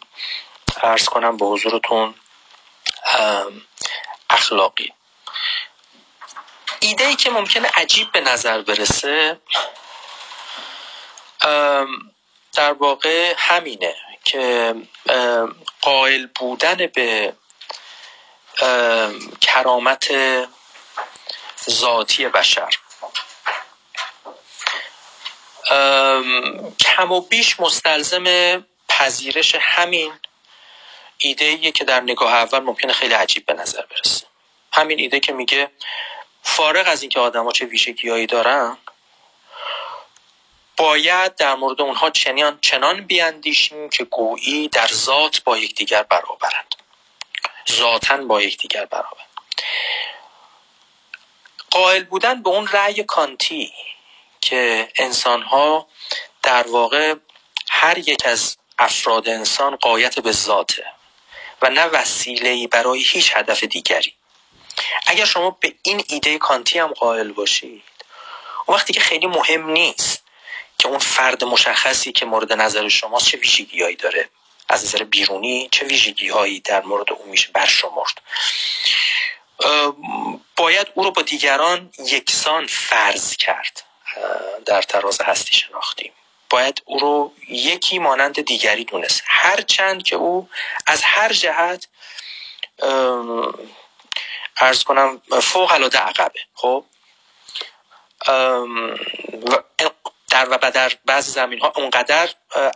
ارز 0.82 1.04
کنم 1.04 1.36
به 1.36 1.46
حضورتون 1.46 2.14
اخلاقی. 4.30 4.92
ایده 6.80 7.04
ای 7.04 7.16
که 7.16 7.30
ممکنه 7.30 7.68
عجیب 7.74 8.12
به 8.12 8.20
نظر 8.20 8.62
برسه 8.62 9.40
در 12.54 12.72
واقع 12.72 13.34
همینه 13.38 13.94
که 14.24 14.74
قائل 15.80 16.26
بودن 16.26 16.86
به 16.94 17.34
کرامت 19.40 20.14
ذاتی 21.70 22.28
بشر. 22.28 22.70
کم 26.80 27.12
و 27.12 27.20
بیش 27.20 27.60
مستلزم 27.60 28.24
پذیرش 28.88 29.54
همین 29.60 30.12
ایده 31.18 31.72
که 31.72 31.84
در 31.84 32.00
نگاه 32.00 32.32
اول 32.32 32.58
ممکنه 32.58 32.92
خیلی 32.92 33.14
عجیب 33.14 33.46
به 33.46 33.52
نظر 33.52 33.82
برسه. 33.86 34.26
همین 34.72 34.98
ایده 34.98 35.20
که 35.20 35.32
میگه 35.32 35.70
فارغ 36.42 36.88
از 36.88 37.02
اینکه 37.02 37.20
آدما 37.20 37.52
چه 37.52 37.64
ویژگیهایی 37.64 38.26
دارن 38.26 38.76
باید 40.76 41.34
در 41.34 41.54
مورد 41.54 41.80
اونها 41.80 42.10
چنان 42.10 42.58
چنان 42.60 43.00
بیاندیشیم 43.00 43.88
که 43.88 44.04
گویی 44.04 44.68
در 44.68 44.86
ذات 44.86 45.42
با 45.44 45.58
یکدیگر 45.58 46.02
برابرند. 46.02 46.74
ذاتا 47.70 48.16
با 48.16 48.42
یکدیگر 48.42 48.84
برابر 48.84 49.26
قائل 51.70 52.04
بودن 52.04 52.42
به 52.42 52.50
اون 52.50 52.66
رأی 52.66 53.04
کانتی 53.04 53.72
که 54.40 54.88
انسان 54.96 55.42
ها 55.42 55.86
در 56.42 56.68
واقع 56.68 57.14
هر 57.68 57.98
یک 57.98 58.22
از 58.26 58.56
افراد 58.78 59.28
انسان 59.28 59.76
قایت 59.76 60.18
به 60.20 60.32
ذاته. 60.32 60.84
و 61.62 61.70
نه 61.70 61.84
وسیله 61.84 62.66
برای 62.66 63.02
هیچ 63.02 63.32
هدف 63.36 63.64
دیگری. 63.64 64.14
اگر 65.06 65.24
شما 65.24 65.50
به 65.50 65.74
این 65.82 66.04
ایده 66.08 66.38
کانتی 66.38 66.78
هم 66.78 66.92
قائل 66.92 67.32
باشید 67.32 67.82
اون 68.66 68.76
وقتی 68.76 68.92
که 68.92 69.00
خیلی 69.00 69.26
مهم 69.26 69.70
نیست 69.70 70.22
که 70.78 70.88
اون 70.88 70.98
فرد 70.98 71.44
مشخصی 71.44 72.12
که 72.12 72.26
مورد 72.26 72.52
نظر 72.52 72.88
شماست 72.88 73.26
چه 73.26 73.38
ویژگیهایی 73.38 73.96
داره. 73.96 74.28
از 74.68 74.84
نظر 74.84 75.04
بیرونی 75.04 75.68
چه 75.72 75.86
ویژگی 75.86 76.28
هایی 76.28 76.60
در 76.60 76.82
مورد 76.82 77.12
او 77.12 77.26
میشه 77.26 77.48
برشمرد. 77.52 78.20
باید 80.56 80.86
او 80.94 81.04
رو 81.04 81.10
با 81.10 81.22
دیگران 81.22 81.92
یکسان 81.98 82.66
فرض 82.66 83.36
کرد. 83.36 83.82
در 84.64 84.82
تراز 84.82 85.20
هستی 85.20 85.56
شناختیم. 85.56 86.12
باید 86.50 86.82
او 86.84 86.98
رو 86.98 87.32
یکی 87.48 87.98
مانند 87.98 88.40
دیگری 88.40 88.84
دونست. 88.84 89.22
هرچند 89.26 90.02
که 90.02 90.16
او 90.16 90.48
از 90.86 91.02
هر 91.04 91.32
جهت 91.32 91.88
عرض 94.60 94.84
کنم 94.84 95.22
فوق 95.42 95.72
العاده 95.72 95.98
عقبه. 95.98 96.40
خب؟ 96.54 96.84
در 100.28 100.48
و 100.50 100.70
در 100.74 100.92
بعضی 101.04 101.30
زمینه 101.30 101.60
ها 101.60 101.72
اونقدر 101.76 102.28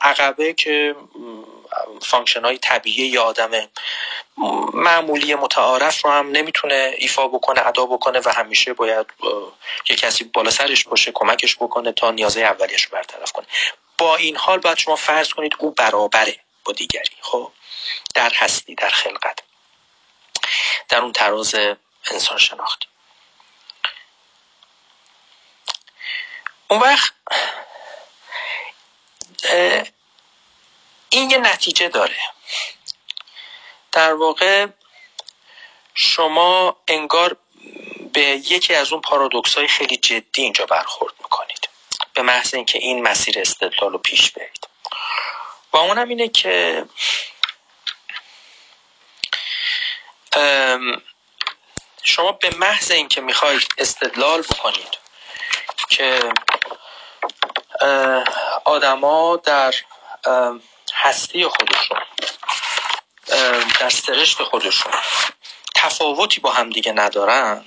عقبه 0.03 0.53
که 0.53 0.95
function 2.03 2.45
های 2.45 2.59
طبیعی 2.59 3.07
یا 3.07 3.23
آدم 3.23 3.51
معمولی 4.75 5.35
متعارف 5.35 6.05
رو 6.05 6.11
هم 6.11 6.31
نمی‌تونه 6.31 6.95
ایفا 6.99 7.29
بکنه 7.29 7.67
ادا 7.67 7.87
بکنه 7.87 8.21
و 8.25 8.29
همیشه 8.29 8.73
باید 8.73 9.07
یه 9.89 9.97
کسی 9.97 10.25
بالا 10.25 10.51
سرش 10.51 10.85
باشه 10.85 11.13
کمکش 11.15 11.57
بکنه 11.57 11.93
تا 11.93 12.11
نیازای 12.11 12.41
اولیش 12.41 12.85
رو 12.85 12.91
برطرف 12.93 13.33
کنه. 13.33 13.47
با 13.99 14.17
این 14.17 14.37
حال 14.37 14.59
باید 14.59 14.79
شما 14.79 14.97
فرض 14.97 15.33
کنید 15.33 15.53
او 15.59 15.71
برابره 15.71 16.37
با 16.65 16.73
دیگری 16.73 17.17
خب؟ 17.21 17.53
در 18.15 18.33
هستی 18.35 18.75
در 18.75 18.89
خلقت. 18.89 19.41
در 20.89 21.01
اون 21.01 21.13
تراز 21.13 21.55
انسان 22.11 22.39
شناختی 22.39 22.87
اون 26.69 26.81
وقت 26.81 27.13
این 31.11 31.31
یه 31.31 31.39
نتیجه 31.39 31.89
داره. 31.89 32.17
در 33.93 34.15
واقع 34.15 34.67
شما 35.95 36.77
انگار 36.89 37.37
به 38.13 38.21
یکی 38.21 38.75
از 38.75 38.93
اون 38.93 39.01
پارادوکس 39.01 39.55
های 39.55 39.69
خیلی 39.69 39.97
جدی 39.97 40.43
اینجا 40.43 40.67
برخورد 40.67 41.15
می‌کنید. 41.19 41.69
به 42.15 42.23
محض 42.23 42.55
اینکه 42.55 42.79
این 42.79 43.03
مسیر 43.03 43.39
استدلال 43.39 43.93
رو 43.93 43.99
پیش 43.99 44.31
برید. 44.31 44.69
و 45.73 45.77
اونم 45.77 46.09
اینه 46.09 46.29
که 46.29 46.85
شما 52.03 52.33
به 52.33 52.51
محض 52.57 52.91
اینکه 52.91 53.21
می‌خواید 53.21 53.69
استدلال 53.79 54.43
بکنید 54.43 54.99
که 55.91 56.33
آدما 58.65 59.37
در 59.37 59.75
هستی 61.03 61.47
خودشون 61.49 62.01
در 63.81 63.91
سرشت 63.91 64.43
خودشون. 64.43 64.93
تفاوتی 65.75 66.41
با 66.41 66.53
هم 66.53 66.71
دیگه 66.71 66.93
ندارن. 66.93 67.65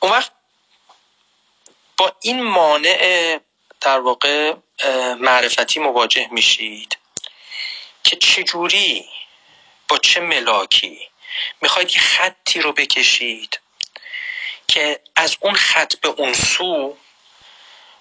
اون 0.00 0.12
وقت 0.12 0.32
با 1.96 2.16
این 2.20 2.42
مانع 2.42 3.40
در 3.80 4.00
واقع 4.00 4.54
معرفتی 5.18 5.80
مواجه 5.80 6.28
میشید 6.30 6.98
که 8.04 8.16
چجوری 8.16 9.08
با 9.88 9.98
چه 9.98 10.20
ملاکی 10.20 11.08
می‌خواید 11.60 11.90
یه 11.90 12.00
خطی 12.00 12.60
رو 12.60 12.72
بکشید 12.72 13.60
که 14.68 15.00
از 15.16 15.36
اون 15.40 15.54
خط 15.54 15.96
به 15.96 16.08
اون 16.08 16.32
سو 16.32 16.96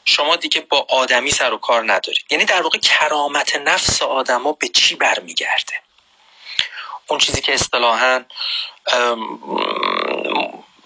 شما 0.06 0.36
دیگه 0.36 0.62
با 0.62 0.86
آدمی 0.90 1.32
سر 1.32 1.54
و 1.54 1.58
کار 1.58 1.94
ندارید 1.94 2.26
یعنی 2.30 2.46
در 2.46 2.62
واقع 2.62 2.78
کرامت 2.78 3.56
نفس 3.56 4.02
آدما 4.02 4.52
به 4.52 4.68
چی 4.68 4.96
برمیگرده؟ 4.96 5.74
اون 7.08 7.20
چیزی 7.20 7.42
که 7.42 7.54
اصطلاحا 7.54 8.24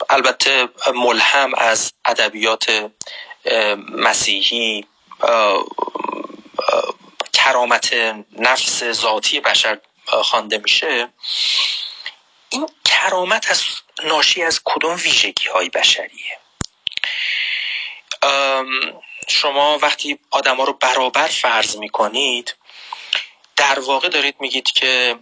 البته 0.09 0.69
ملهم 0.93 1.55
از 1.55 1.93
ادبیات 2.05 2.91
مسیحی 3.89 4.87
کرامت 7.33 7.93
نفس 8.31 8.83
ذاتی 8.83 9.39
بشر 9.39 9.79
خوانده 10.05 10.57
میشه. 10.57 11.09
این 12.49 12.69
کرامت 12.85 13.51
از 13.51 13.63
ناشی 14.03 14.43
از 14.43 14.61
کدوم 14.63 14.95
ویژگی 14.95 15.47
های 15.47 15.69
بشریه 15.69 16.39
شما 19.29 19.77
وقتی 19.77 20.19
آدما 20.31 20.63
رو 20.63 20.73
برابر 20.73 21.27
فرض 21.27 21.77
می‌کنید 21.77 22.55
در 23.55 23.79
واقع 23.79 24.09
دارید 24.09 24.35
میگید 24.39 24.71
که 24.71 25.19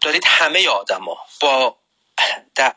دارید 0.00 0.24
همه 0.26 0.68
آدما 0.68 1.18
با 1.40 1.76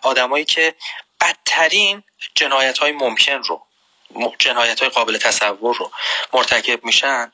آدمایی 0.01 0.45
که 0.45 0.75
بدترین 1.21 2.03
جنایت 2.35 2.77
های 2.77 2.91
ممکن 2.91 3.43
رو 3.43 3.61
جنایت 4.39 4.79
های 4.79 4.89
قابل 4.89 5.17
تصور 5.17 5.75
رو 5.75 5.91
مرتکب 6.33 6.85
میشن 6.85 7.31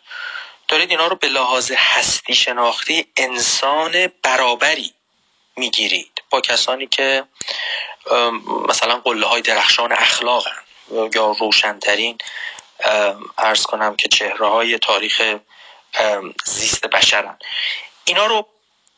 دارید 0.67 0.91
اینا 0.91 1.07
رو 1.07 1.15
به 1.15 1.27
لحاظ 1.27 1.71
هستی 1.71 2.35
شناختی 2.35 3.05
انسان 3.17 4.07
برابری 4.07 4.93
می‌گیرید. 5.55 6.21
با 6.29 6.41
کسانی 6.41 6.87
که 6.87 7.23
مثلا 8.69 8.95
قله 8.99 9.25
های 9.25 9.41
درخشان 9.41 9.91
اخلاق 9.91 10.47
یا 10.91 11.31
روشنترین 11.39 12.17
ارز 13.37 13.63
کنم 13.63 13.95
که 13.95 14.07
چهره 14.07 14.49
های 14.49 14.79
تاریخ 14.79 15.37
زیست 16.45 16.85
بشرن. 16.85 17.39
اینا 18.05 18.25
رو 18.25 18.47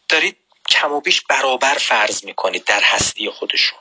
دارید 0.09 0.37
کم 0.69 0.91
و 0.91 1.01
بیش 1.01 1.21
برابر 1.21 1.73
فرض 1.73 2.23
می‌کنید 2.23 2.63
در 2.63 2.81
هستی 2.81 3.29
خودشون. 3.29 3.79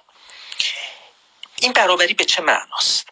این 1.57 1.73
برابری 1.73 2.15
به 2.15 2.25
چه 2.25 2.43
معناست؟ 2.43 3.09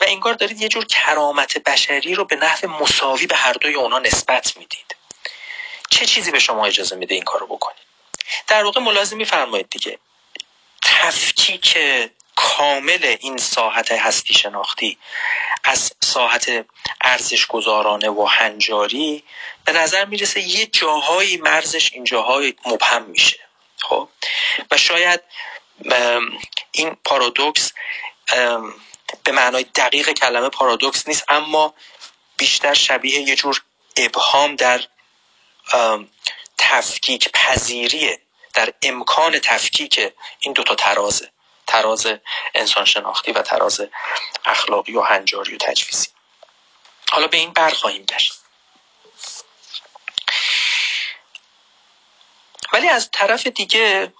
و 0.00 0.04
انگار 0.08 0.34
دارید 0.34 0.60
یه 0.60 0.68
جور 0.68 0.86
کرامت 0.86 1.58
بشری 1.58 2.14
رو 2.14 2.24
به 2.24 2.36
نحو 2.36 2.68
مساوی 2.68 3.26
به 3.26 3.36
هر 3.36 3.52
دوی 3.52 3.74
اونا 3.74 3.98
نسبت 3.98 4.56
می‌دید. 4.56 4.96
چه 5.90 6.06
چیزی 6.06 6.30
به 6.30 6.38
شما 6.38 6.66
اجازه 6.66 6.96
میده 6.96 7.14
این 7.14 7.24
کارو 7.24 7.46
بکنید؟ 7.46 7.82
در 8.46 8.64
واقع 8.64 8.80
ملازم 8.80 9.16
میفرمایید 9.16 9.70
دیگه. 9.70 9.98
تفکیک 10.82 11.78
کامل 12.40 13.16
این 13.20 13.36
ساحت 13.36 13.92
هستی 13.92 14.34
شناختی 14.34 14.98
از 15.64 15.92
ساحت 16.00 16.66
ارزش 17.00 17.46
گذارانه 17.46 18.10
و 18.10 18.24
هنجاری 18.24 19.24
به 19.64 19.72
نظر 19.72 20.04
می‌رسه 20.04 20.40
یه 20.40 20.66
جاهایی 20.66 21.36
مرزش 21.36 21.92
این 21.92 22.04
جاهای 22.04 22.54
مبهم 22.66 23.02
میشه. 23.02 23.38
خب؟ 23.78 24.08
و 24.70 24.76
شاید 24.76 25.20
این 26.72 26.96
پارادوکس 27.04 27.72
به 29.24 29.32
معنای 29.32 29.64
دقیق 29.64 30.10
کلمه 30.12 30.48
پارادوکس 30.48 31.08
نیست 31.08 31.24
اما 31.28 31.74
بیشتر 32.36 32.74
شبیه 32.74 33.20
یه 33.20 33.36
جور 33.36 33.62
ابهام 33.96 34.56
در 34.56 34.80
تفکیک 36.58 37.28
پذیریه 37.32 38.20
در 38.54 38.72
امکان 38.82 39.38
تفکیک 39.38 40.12
این 40.40 40.52
دوتا 40.52 40.74
ترازه. 40.74 41.30
تراز 41.70 42.06
انسان 42.54 42.84
شناختی 42.84 43.32
و 43.32 43.42
تراز 43.42 43.80
اخلاقی 44.44 44.92
و 44.96 45.00
هنجاری 45.00 45.54
و 45.54 45.58
تجویزی. 45.58 46.08
حالا 47.10 47.26
به 47.26 47.36
این 47.36 47.52
برخواهیم 47.52 48.04
گشت. 48.04 48.32
ولی 52.72 52.88
از 52.88 53.10
طرف 53.10 53.46
دیگه 53.46 54.12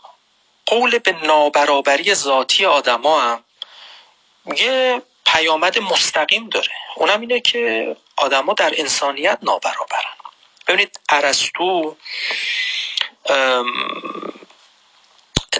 قول 0.67 0.99
به 0.99 1.13
نابرابری 1.13 2.15
ذاتی 2.15 2.67
آدما 2.67 3.21
هم 3.21 3.45
یه 4.57 5.03
پیامد 5.27 5.79
مستقیم 5.79 6.49
داره. 6.49 6.73
اونم 6.97 7.21
اینه 7.21 7.41
که 7.41 7.97
آدما 8.17 8.53
در 8.53 8.75
انسانیت 8.77 9.39
نابرابرن. 9.43 10.17
ببینید 10.67 11.01
ارسطو 11.09 11.97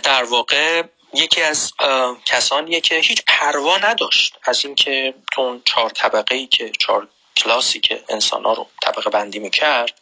در 0.03 0.25
واقع 0.25 0.83
یکی 1.15 1.43
از 1.43 1.73
کسانیه 2.25 2.81
که 2.81 2.95
هیچ 2.95 3.23
پروا 3.27 3.79
نداشت 3.79 4.39
از 4.43 4.65
اینکه 4.65 5.15
تو 5.33 5.41
اون 5.41 5.63
چهار 5.65 5.91
طبقه 5.91 6.35
ای 6.35 6.47
که 6.47 6.73
چهار 6.79 7.09
کلاسی 7.37 7.81
که 7.81 8.05
انسان 8.09 8.45
ها 8.45 8.53
رو 8.53 8.67
طبقه 8.83 9.11
بندی 9.11 9.39
می‌کرد 9.39 9.99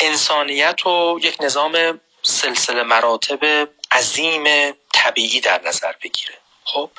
انسانیت 0.00 0.80
رو 0.84 1.20
یک 1.22 1.36
نظام 1.40 2.00
سلسله 2.22 2.82
مراتب 2.82 3.68
عظیم 3.92 4.72
طبیعی 4.92 5.40
در 5.40 5.62
نظر 5.62 5.92
بگیره. 6.02 6.34
خب؟ 6.64 6.90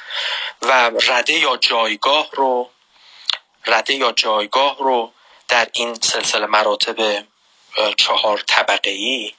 و 0.61 0.91
رده 1.07 1.33
یا 1.33 1.57
جایگاه 1.57 2.29
رو 2.33 2.69
رده 3.65 3.93
یا 3.93 4.11
جایگاه 4.11 4.77
رو 4.79 5.13
در 5.47 5.67
این 5.73 5.93
سلسله 5.93 6.45
مراتب 6.45 7.25
چهار 7.97 8.37
طبقه 8.47 8.89
ای 8.89 9.33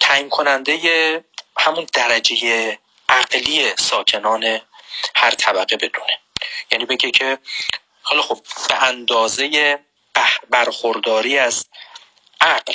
تعیین 0.00 0.28
کننده 0.28 1.24
همون 1.62 1.86
درجه 1.92 2.78
عقلی 3.08 3.76
ساکنان 3.76 4.60
هر 5.14 5.30
طبقه 5.30 5.76
بدونه. 5.76 6.18
یعنی 6.70 6.84
بگه 6.84 7.10
که 7.10 7.38
حالا 8.02 8.22
خب 8.22 8.40
به 8.68 8.82
اندازه 8.82 9.78
برخورداری 10.50 11.38
از 11.38 11.66
عقل 12.40 12.74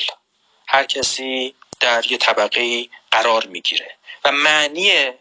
هر 0.67 0.83
کسی 0.83 1.55
در 1.79 2.11
یه 2.11 2.17
طبقه 2.17 2.89
قرار 3.11 3.45
می‌گیره. 3.45 3.95
و 4.25 4.31
معنی 4.31 5.11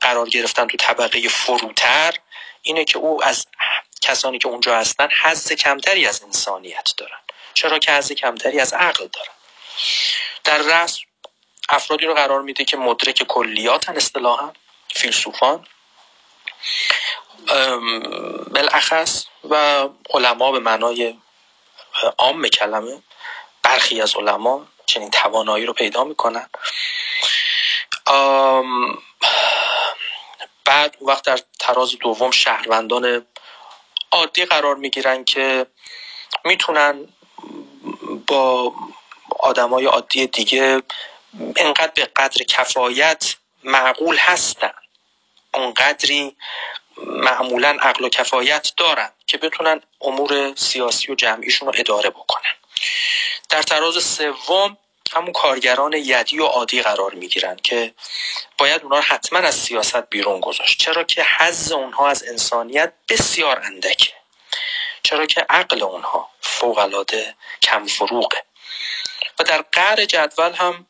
قرار 0.00 0.28
گرفتن 0.28 0.66
تو 0.66 0.76
طبقه 0.76 1.28
فروتر 1.28 2.14
اینه 2.62 2.84
که 2.84 2.98
او 2.98 3.24
از 3.24 3.46
کسانی 4.00 4.38
که 4.38 4.48
اونجا 4.48 4.76
هستن 4.76 5.08
حز 5.22 5.52
کمتری 5.52 6.06
از 6.06 6.22
انسانیت 6.22 6.94
دارن. 6.96 7.18
چرا 7.54 7.78
که 7.78 7.92
حز 7.92 8.12
کمتری 8.12 8.60
از 8.60 8.72
عقل 8.72 9.08
دارن. 9.12 9.32
در 10.44 10.58
رسم 10.58 11.00
افرادی 11.68 12.06
رو 12.06 12.14
قرار 12.14 12.42
میده 12.42 12.64
که 12.64 12.76
مدرک 12.76 13.22
کلیاتن 13.22 13.96
اصطلاحا 13.96 14.52
فیلسوفان. 14.94 15.66
بالاخص 18.54 19.26
و 19.50 19.88
علما 20.10 20.52
به 20.52 20.58
معنای 20.58 21.18
عام 22.18 22.48
کلمه 22.48 23.02
برخی 23.62 24.02
از 24.02 24.16
علما 24.16 24.66
چنین 24.86 25.10
توانایی 25.10 25.66
رو 25.66 25.72
پیدا 25.72 26.04
می‌کنن. 26.04 26.48
بعد 30.64 30.96
وقت 31.00 31.24
در 31.24 31.38
تراز 31.58 31.98
دوم 32.00 32.30
شهروندان 32.30 33.26
عادی 34.12 34.44
قرار 34.44 34.74
می‌گیرن 34.76 35.24
که 35.24 35.66
می‌تونن 36.44 37.08
با 38.26 38.72
آدمای 39.38 39.86
عادی 39.86 40.26
دیگه 40.26 40.82
انقدر 41.56 41.92
به 41.94 42.04
قدر 42.04 42.44
کفایت 42.44 43.34
معقول 43.64 44.16
هستن. 44.18 44.72
اونقدری 45.54 46.36
معمولا 47.06 47.76
عقل 47.80 48.04
و 48.04 48.08
کفایت 48.08 48.72
دارن 48.76 49.10
که 49.26 49.38
بتونن 49.38 49.80
امور 50.00 50.54
سیاسی 50.54 51.12
و 51.12 51.14
جمعیشون 51.14 51.68
رو 51.68 51.74
اداره 51.78 52.10
بکنن. 52.10 52.52
در 53.48 53.62
تراز 53.62 54.04
سوم 54.04 54.78
همون 55.12 55.32
کارگران 55.32 55.92
یدی 55.92 56.38
و 56.38 56.44
عادی 56.44 56.82
قرار 56.82 57.14
می‌گیرن 57.14 57.56
که 57.56 57.94
باید 58.58 58.82
اونها 58.82 59.00
حتما 59.00 59.38
از 59.38 59.54
سیاست 59.54 60.10
بیرون 60.10 60.40
گذاشت. 60.40 60.78
چرا 60.78 61.04
که 61.04 61.26
حز 61.38 61.72
اونها 61.72 62.08
از 62.08 62.24
انسانیت 62.28 62.92
بسیار 63.08 63.60
اندکه. 63.64 64.12
چرا 65.02 65.26
که 65.26 65.46
عقل 65.48 65.82
اونها 65.82 66.30
فوقالعاده 66.40 67.34
کم 67.62 67.86
فروغه 67.86 68.44
و 69.38 69.44
در 69.44 69.64
قعر 69.72 70.04
جدول 70.04 70.52
هم 70.52 70.86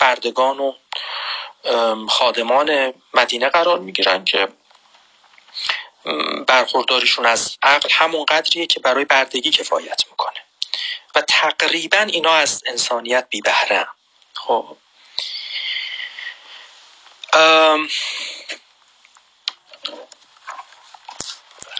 بردگان 0.00 0.58
و 0.58 0.72
خادمان 2.08 2.92
مدینه 3.14 3.48
قرار 3.48 3.78
می‌گیرن 3.78 4.24
که 4.24 4.48
برخورداریشون 6.46 7.26
از 7.26 7.58
عقل 7.62 7.88
همون 7.92 8.24
قدریه 8.24 8.66
که 8.66 8.80
برای 8.80 9.04
بردگی 9.04 9.50
کفایت 9.50 10.02
می‌کنه. 10.10 10.40
و 11.14 11.20
تقریبا 11.20 11.98
اینا 11.98 12.32
از 12.32 12.62
انسانیت 12.66 13.26
بی 13.30 13.40
بهره 13.40 13.88
خب. 14.34 14.76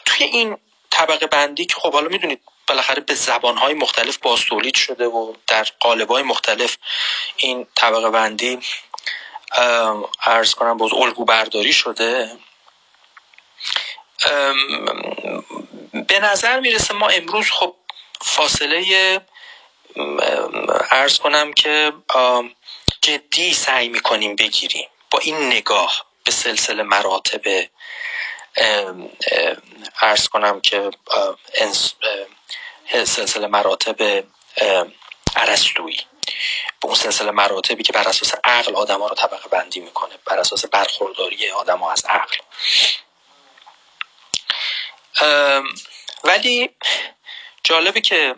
توی 0.05 0.27
این 0.27 0.59
طبقه 0.91 1.27
بندی 1.27 1.67
که 1.67 1.75
خب 1.75 1.93
حالا 1.93 2.09
می‌دونید 2.09 2.43
بالاخره 2.71 3.01
به 3.01 3.15
زبانهای 3.15 3.75
مختلف 3.75 4.17
باستولید 4.19 4.75
شده 4.75 5.07
و 5.07 5.35
در 5.47 5.67
قالبهای 5.81 6.23
مختلف 6.23 6.77
این 7.37 7.67
طبقه 7.75 8.11
بندی 8.11 8.59
ارز 10.23 10.55
کنم 10.55 10.77
باز 10.77 10.93
الگو 10.93 11.25
برداری 11.25 11.73
شده 11.73 12.31
به 16.09 16.19
نظر 16.19 16.61
می‌رسه 16.61 16.95
ما 16.95 17.09
امروز 17.09 17.51
خب 17.51 17.75
فاصله 18.21 19.21
ارز 20.91 21.19
کنم 21.19 21.53
که 21.53 21.93
جدی 23.03 23.55
سعی 23.55 23.89
می‌کنیم 23.89 24.37
بگیریم 24.37 24.89
با 25.11 25.19
این 25.19 25.47
نگاه 25.47 26.07
به 26.25 26.31
سلسله 26.31 26.83
مراتب 26.83 27.43
ارز 30.01 30.29
کنم 30.29 30.61
که 30.61 30.91
سلسله 32.93 33.47
مراتب 33.47 34.25
عرستویی 35.37 36.01
به 36.81 36.87
اون 36.87 36.95
سلسله 36.95 37.31
مراتبی 37.31 37.83
که 37.83 37.93
بر 37.93 38.09
اساس 38.09 38.35
عقل 38.45 38.77
آدم 38.77 39.01
ها 39.01 39.09
رو 39.09 39.15
طبقه 39.15 39.49
بندی 39.49 39.81
می‌کنه 39.81 40.19
بر 40.25 40.39
اساس 40.39 40.67
برخورداری 40.67 41.51
آدم 41.51 41.79
ها 41.79 41.93
از 41.93 42.05
عقل. 42.05 42.37
ولی 46.25 46.71
جالبه 47.65 48.01
که 48.01 48.35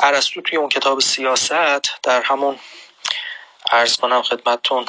عرستو 0.00 0.40
توی 0.40 0.58
اون 0.58 0.68
کتاب 0.68 1.00
سیاست 1.00 2.02
در 2.02 2.22
همون 2.22 2.58
ارز 3.72 3.96
کنم 3.96 4.22
خدمتتون 4.22 4.86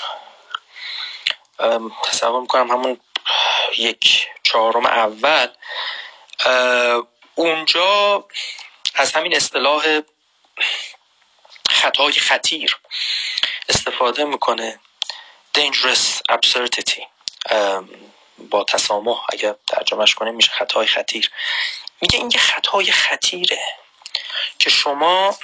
تصور 2.04 2.42
می‌کنم 2.42 2.72
همون 2.72 3.00
یک 3.78 4.28
چهارم 4.44 4.86
اول 4.86 5.48
اونجا 7.36 8.26
از 8.96 9.12
همین 9.12 9.36
اصطلاح 9.36 10.02
خطای 11.70 12.14
خطیر 12.14 12.78
استفاده 13.70 14.24
می‌کنه. 14.24 14.80
Dangerous 15.58 16.22
absurdity. 16.32 17.04
با 18.38 18.64
تسامح 18.64 19.18
اگر 19.34 19.56
ترجمهش 19.68 20.16
کنیم 20.16 20.36
میشه 20.36 20.52
خطای 20.52 20.88
خطیر. 20.88 21.32
میگه 22.02 22.18
این 22.18 22.32
خطای 22.32 22.92
خطیره 22.92 23.60
که 24.60 24.70
شما 24.70 25.38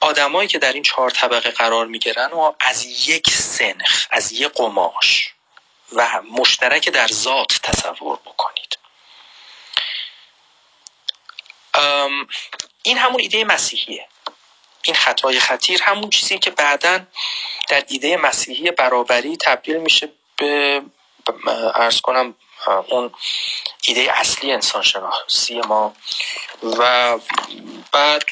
آدمایی 0.00 0.48
که 0.48 0.58
در 0.58 0.72
این 0.72 0.82
چهار 0.82 1.10
طبقه 1.10 1.50
قرار 1.50 1.86
می‌گیرن 1.86 2.30
و 2.30 2.52
از 2.60 3.08
یک 3.08 3.30
سنخ 3.30 4.06
از 4.10 4.32
یک 4.32 4.52
قماش 4.52 5.34
و 5.92 6.22
مشترک 6.22 6.88
در 6.88 7.08
ذات 7.08 7.60
تصور 7.62 8.16
بکنید. 8.16 8.78
این 12.82 12.98
همون 12.98 13.20
ایده 13.20 13.44
مسیحیه. 13.44 14.08
این 14.82 14.94
خطای 14.94 15.40
خطیر 15.40 15.82
همون 15.82 16.10
چیزی 16.10 16.38
که 16.38 16.50
بعدا 16.50 17.00
در 17.68 17.84
ایده 17.88 18.16
مسیحی 18.16 18.70
برابری 18.70 19.36
تبدیل 19.36 19.76
میشه 19.76 20.08
به 20.36 20.82
ارز 21.74 22.00
کنم 22.00 22.34
اون 22.88 23.14
ایده 23.84 24.12
اصلی 24.20 24.52
انسان 24.52 24.82
شناسی 24.82 25.60
ما. 25.60 25.94
و 26.62 27.18
بعد 27.92 28.24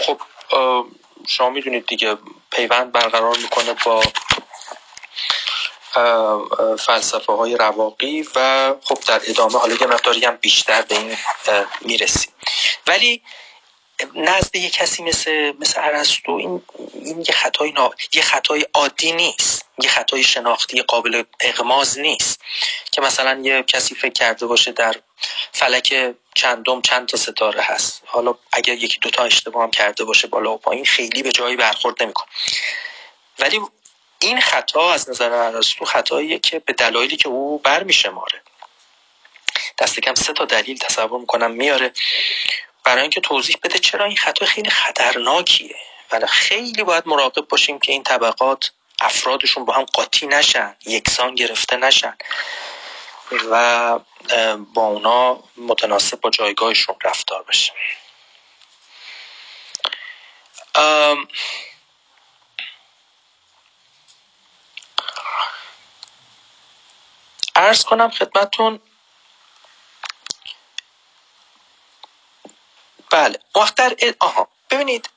خب 0.00 0.20
شما 1.28 1.50
می‌دونید 1.50 1.86
دیگه 1.86 2.16
پیوند 2.50 2.92
برقرار 2.92 3.36
می‌کنه 3.36 3.74
با 3.84 4.02
فلسفه 6.76 7.32
های 7.32 7.56
رواقی 7.56 8.28
و 8.34 8.74
خب 8.84 8.98
در 9.06 9.20
ادامه 9.26 9.58
حالا 9.58 9.74
یه 9.74 9.86
مقداری 9.86 10.24
هم 10.24 10.36
بیشتر 10.36 10.82
به 10.82 10.98
این 10.98 11.16
می‌رسیم. 11.80 12.32
ولی 12.86 13.22
نزد 14.14 14.56
یه 14.56 14.70
کسی 14.70 15.02
مثل 15.02 15.52
مثل 15.58 15.80
ارسطو 15.80 16.32
این 16.32 16.62
این 16.94 17.24
یه 17.28 17.34
خطای 17.34 17.72
نا... 17.72 17.90
یه 18.12 18.22
خطای 18.22 18.66
عادی 18.74 19.12
نیست. 19.12 19.66
یه 19.82 19.90
خطای 19.90 20.22
شناختی 20.22 20.82
قابل 20.82 21.22
اغماز 21.40 21.98
نیست. 21.98 22.40
که 22.92 23.00
مثلا 23.00 23.40
یه 23.42 23.62
کسی 23.62 23.94
فکر 23.94 24.12
کرده 24.12 24.46
باشه 24.46 24.72
در 24.72 24.96
فلک 25.52 26.14
چندم 26.34 26.80
چند 26.82 27.08
تا 27.08 27.16
ستاره 27.16 27.62
هست. 27.62 28.02
حالا 28.06 28.34
اگر 28.52 28.74
یکی 28.74 28.98
دوتا 28.98 29.24
اشتباه 29.24 29.62
هم 29.62 29.70
کرده 29.70 30.04
باشه 30.04 30.28
بالا 30.28 30.52
و 30.52 30.58
پایین 30.58 30.84
خیلی 30.84 31.22
به 31.22 31.32
جایی 31.32 31.56
برخورد 31.56 32.02
نمیکن 32.02 32.24
ولی 33.38 33.60
این 34.18 34.40
خطا 34.40 34.92
از 34.92 35.10
نظر 35.10 35.32
ارسطو 35.32 35.84
خطاییه 35.84 36.38
که 36.38 36.58
به 36.58 36.72
دلایلی 36.72 37.16
که 37.16 37.28
او 37.28 37.58
برمیشماره. 37.58 38.42
دست 39.78 40.00
کم 40.00 40.14
سه 40.14 40.32
تا 40.32 40.44
دلیل 40.44 40.78
تصور 40.78 41.20
می‌کنم 41.20 41.50
میاره. 41.50 41.92
برای 42.84 43.02
اینکه 43.02 43.20
توضیح 43.20 43.56
بده 43.62 43.78
چرا 43.78 44.04
این 44.04 44.16
خطا 44.16 44.46
خیلی 44.46 44.70
خطرناکیه. 44.70 45.76
و 46.12 46.26
خیلی 46.26 46.84
باید 46.84 47.06
مراقب 47.06 47.48
باشیم 47.48 47.78
که 47.78 47.92
این 47.92 48.02
طبقات 48.02 48.70
افرادشون 49.00 49.64
با 49.64 49.72
هم 49.72 49.84
قاطی 49.84 50.26
نشن 50.26 50.76
یکسان 50.86 51.34
گرفته 51.34 51.76
نشن. 51.76 52.16
و 53.50 53.98
با 54.74 54.86
اونا 54.86 55.42
متناسب 55.56 56.20
با 56.20 56.30
جایگاهشون 56.30 56.96
رفتار 57.04 57.42
بشه. 57.42 57.72
ارز 67.56 67.84
کنم 67.84 68.10
خدمتون 68.10 68.80
بله. 73.10 73.38
وقت 73.54 73.74
در 73.74 73.96
آها. 74.20 74.48
ببینید. 74.70 75.10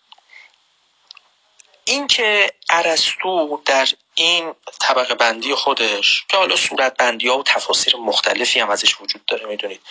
اینکه 1.86 2.54
ارسطو 2.70 3.62
در 3.66 3.88
این 4.16 4.54
طبقه 4.82 5.16
بندی 5.16 5.56
خودش 5.56 6.26
که 6.28 6.38
حالا 6.38 6.56
صورت 6.56 6.98
بندی 6.98 7.28
ها 7.28 7.38
و 7.38 7.44
تفاصیل 7.44 7.96
مختلفی 7.98 8.60
هم 8.60 8.70
ازش 8.70 9.02
وجود 9.02 9.26
داره 9.26 9.46
می‌دونید. 9.46 9.82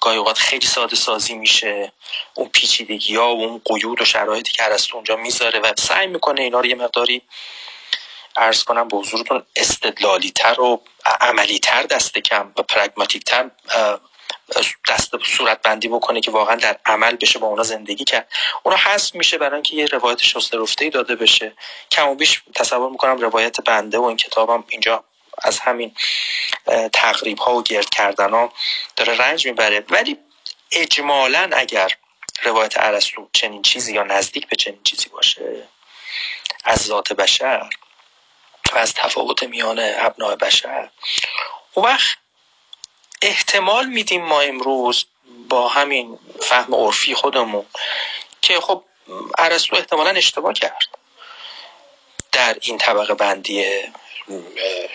گاهی 0.00 0.16
اوقات 0.16 0.38
خیلی 0.38 0.66
ساده 0.66 0.96
سازی 0.96 1.34
میشه. 1.34 1.92
اون 2.34 2.48
پیچیدگی 2.48 3.16
ها 3.16 3.36
و 3.36 3.44
اون 3.44 3.62
قیود 3.64 4.02
و 4.02 4.04
شرایطی 4.04 4.52
که 4.52 4.64
ارسطو 4.64 4.96
اونجا 4.96 5.16
می‌ذاره 5.16 5.60
و 5.60 5.72
سعی 5.78 6.06
می‌کنه 6.06 6.42
اینا 6.42 6.60
رو 6.60 6.66
یه 6.66 6.74
مقداری 6.74 7.22
ارز 8.36 8.64
کنم 8.64 8.88
به 8.88 8.96
حضورتون 8.96 9.42
استدلالی 9.56 10.30
تر 10.30 10.60
و 10.60 10.82
عملی 11.20 11.58
تر 11.58 11.82
دست 11.82 12.18
کم 12.18 12.52
و 12.56 12.62
پرگماتیک 12.62 13.24
تر 13.24 13.50
دست 14.88 15.10
صورت 15.24 15.62
بندی 15.62 15.88
بکنه 15.88 16.20
که 16.20 16.30
واقعا 16.30 16.56
در 16.56 16.78
عمل 16.86 17.16
بشه 17.16 17.38
با 17.38 17.46
اونا 17.46 17.62
زندگی 17.62 18.04
کرد. 18.04 18.28
اونا 18.62 18.76
حذف 18.76 19.14
میشه 19.14 19.38
برای 19.38 19.54
اینکه 19.54 19.76
یه 19.76 19.86
روایت 19.86 20.22
شسته 20.22 20.58
رفته 20.58 20.90
داده 20.90 21.16
بشه. 21.16 21.52
کم 21.90 22.08
و 22.08 22.14
بیش 22.14 22.42
تصور 22.54 22.90
می‌کنم 22.90 23.20
روایت 23.20 23.60
بنده 23.60 23.98
و 23.98 24.02
این 24.02 24.16
کتابم 24.16 24.64
اینجا 24.68 25.04
از 25.42 25.58
همین 25.58 25.94
تقریب 26.92 27.38
ها 27.38 27.54
و 27.54 27.62
گرد 27.62 27.90
کردن 27.90 28.30
ها 28.30 28.52
داره 28.96 29.16
رنج 29.16 29.46
می‌بره. 29.46 29.84
ولی 29.90 30.18
اجمالا 30.72 31.50
اگر 31.52 31.92
روایت 32.42 32.76
عرستو 32.76 33.28
چنین 33.32 33.62
چیزی 33.62 33.92
یا 33.92 34.02
نزدیک 34.02 34.48
به 34.48 34.56
چنین 34.56 34.82
چیزی 34.82 35.08
باشه 35.08 35.68
از 36.64 36.78
ذات 36.78 37.12
بشر 37.12 37.70
و 38.72 38.78
از 38.78 38.94
تفاوت 38.94 39.42
میان 39.42 39.78
ابناع 39.80 40.36
بشر 40.36 40.90
اون 41.74 41.86
وقت 41.86 42.18
احتمال 43.22 43.86
میدیم 43.86 44.24
ما 44.24 44.40
امروز 44.40 45.04
با 45.48 45.68
همین 45.68 46.18
فهم 46.40 46.74
عرفی 46.74 47.14
خودمون 47.14 47.66
که 48.42 48.60
خب 48.60 48.84
عرستو 49.38 49.76
احتمالا 49.76 50.10
اشتباه 50.10 50.52
کرد 50.52 50.98
در 52.32 52.56
این 52.62 52.78
طبقه 52.78 53.14
بندی 53.14 53.64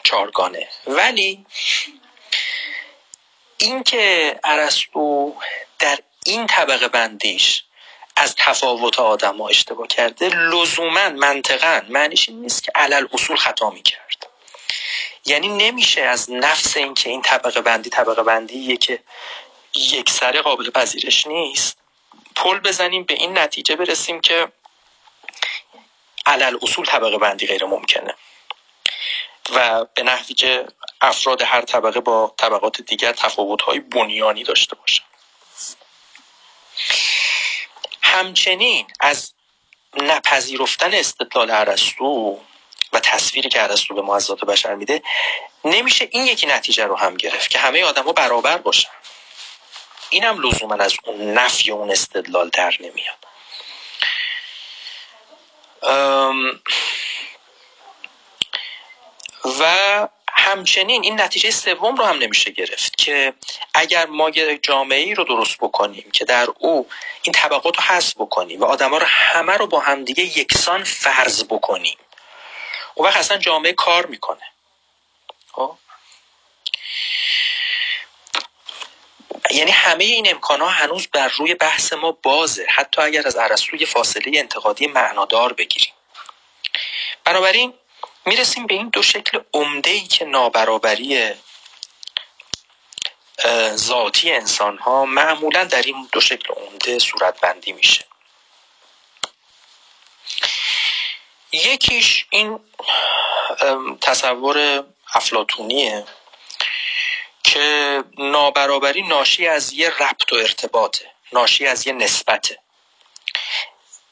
چارگانه 0.04 0.70
ولی 0.88 1.46
اینکه 3.58 4.40
ارسطو 4.44 5.36
در 5.80 6.00
این 6.26 6.48
طبقه 6.48 6.88
بندیش 6.88 7.64
از 8.16 8.36
تفاوت 8.38 9.00
آدم 9.00 9.38
ها 9.38 9.48
اشتباه 9.48 9.88
کرده 9.88 10.30
لزوما 10.30 11.10
منطقا 11.10 11.82
معنیش 11.90 12.30
این 12.30 12.42
نیست 12.42 12.64
که 12.64 12.72
علل 12.76 13.08
اصول 13.14 13.38
خطا 13.38 13.70
می‌کرد. 13.70 14.23
یعنی 15.26 15.48
نمیشه 15.48 16.02
از 16.02 16.32
نفس 16.32 16.78
اینکه 16.78 17.10
این 17.10 17.22
طبقه 17.22 17.62
بندی 17.62 17.90
طبقه 17.90 18.24
بندیه 18.24 18.78
که 18.78 19.04
یک 19.76 20.10
سره 20.10 20.42
قابل 20.42 20.70
پذیرش 20.70 21.28
نیست 21.28 21.78
پل 22.36 22.60
بزنیم 22.60 23.04
به 23.04 23.14
این 23.14 23.38
نتیجه 23.38 23.76
برسیم 23.76 24.22
که 24.22 24.52
علل 26.26 26.58
اصول 26.62 26.86
طبقه 26.86 27.18
بندی 27.18 27.48
غیر 27.48 27.66
ممکنه. 27.66 28.16
و 29.50 29.86
به 29.86 30.04
نحوی 30.04 30.36
که 30.36 30.68
افراد 31.02 31.42
هر 31.42 31.62
طبقه 31.62 32.00
با 32.00 32.34
طبقات 32.38 32.82
دیگر 32.82 33.16
های 33.66 33.80
بنیانی 33.80 34.44
داشته 34.44 34.76
باشن. 34.76 35.04
همچنین 38.02 38.88
از 39.00 39.34
نپذیرفتن 39.94 40.94
استدلال 40.94 41.52
ارسطو 41.52 42.40
و 42.94 43.00
تصویری 43.00 43.50
که 43.50 43.64
ارسطو 43.64 43.94
به 43.94 44.02
ما 44.02 44.16
از 44.16 44.24
ذات 44.24 44.46
بشر 44.46 44.76
میده 44.76 45.02
نمیشه 45.66 46.08
این 46.12 46.26
یکی 46.26 46.48
نتیجه 46.48 46.86
رو 46.86 46.96
هم 46.96 47.18
گرفت 47.18 47.50
که 47.50 47.60
همه 47.60 47.84
آدما 47.84 48.12
برابر 48.12 48.58
باشن. 48.58 48.90
اینم 50.10 50.48
لزوما 50.48 50.76
از 50.76 50.94
اون 51.06 51.34
نفی 51.34 51.72
اون 51.72 51.92
استدلال 51.92 52.50
در 52.50 52.74
نمیاد. 52.80 53.24
و 59.60 60.08
همچنین 60.34 61.04
این 61.04 61.22
نتیجه 61.22 61.52
سوم 61.52 61.96
رو 61.96 62.04
هم 62.04 62.18
نمیشه 62.18 62.52
گرفت 62.52 62.98
که 62.98 63.34
اگر 63.74 64.06
ما 64.06 64.32
جامعه 64.62 65.00
ای 65.00 65.14
رو 65.14 65.24
درست 65.24 65.58
بکنیم 65.58 66.12
که 66.14 66.26
در 66.26 66.48
او 66.60 66.88
این 67.22 67.34
طبقات 67.34 67.78
رو 67.78 67.84
حذف 67.84 68.14
بکنیم 68.18 68.62
و 68.62 68.66
آدما 68.66 68.98
رو 68.98 69.06
همه 69.06 69.54
رو 69.58 69.68
با 69.68 69.80
همدیگه 69.80 70.24
یکسان 70.24 70.84
فرض 70.84 71.44
بکنیم 71.44 71.98
اون 72.96 73.08
وقت 73.08 73.18
اصلا 73.18 73.38
جامعه 73.38 73.74
کار 73.74 74.06
می‌کنه. 74.06 74.44
خب؟ 75.52 75.78
یعنی 79.52 79.72
همه 79.72 80.04
این 80.04 80.30
امکان 80.30 80.62
ها 80.62 80.70
هنوز 80.70 81.08
بر 81.08 81.28
روی 81.28 81.54
بحث 81.56 81.94
ما 81.94 82.12
بازه. 82.12 82.66
حتی 82.70 83.02
اگر 83.02 83.28
از 83.28 83.36
ارسطو 83.36 83.86
فاصله 83.86 84.40
انتقادی 84.40 84.88
معنادار 84.88 85.54
بگیریم. 85.54 85.94
بنابراین 87.24 87.74
می‌رسیم 88.26 88.68
به 88.68 88.74
این 88.74 88.90
دو 88.90 89.04
شکل 89.04 89.40
عمده 89.54 89.90
ای 89.90 90.08
که 90.08 90.26
نابرابری 90.26 91.34
ذاتی 93.76 94.32
انسان 94.32 94.78
ها 94.78 95.06
معمولا 95.06 95.64
در 95.64 95.82
این 95.82 96.10
دو 96.12 96.22
شکل 96.22 96.54
عمده 96.54 97.00
صورت 97.00 97.40
بندی 97.40 97.72
میشه. 97.72 98.06
یکیش 101.54 102.26
این 102.30 102.60
تصور 104.02 104.84
افلاتونیه 105.14 106.06
که 107.44 108.04
نابرابری 108.18 109.02
ناشی 109.02 109.48
از 109.48 109.74
یه 109.74 109.90
ربط 109.90 110.34
و 110.34 110.36
ارتباطه 110.36 111.12
ناشی 111.34 111.66
از 111.66 111.88
یه 111.88 111.94
نسبته. 111.94 112.60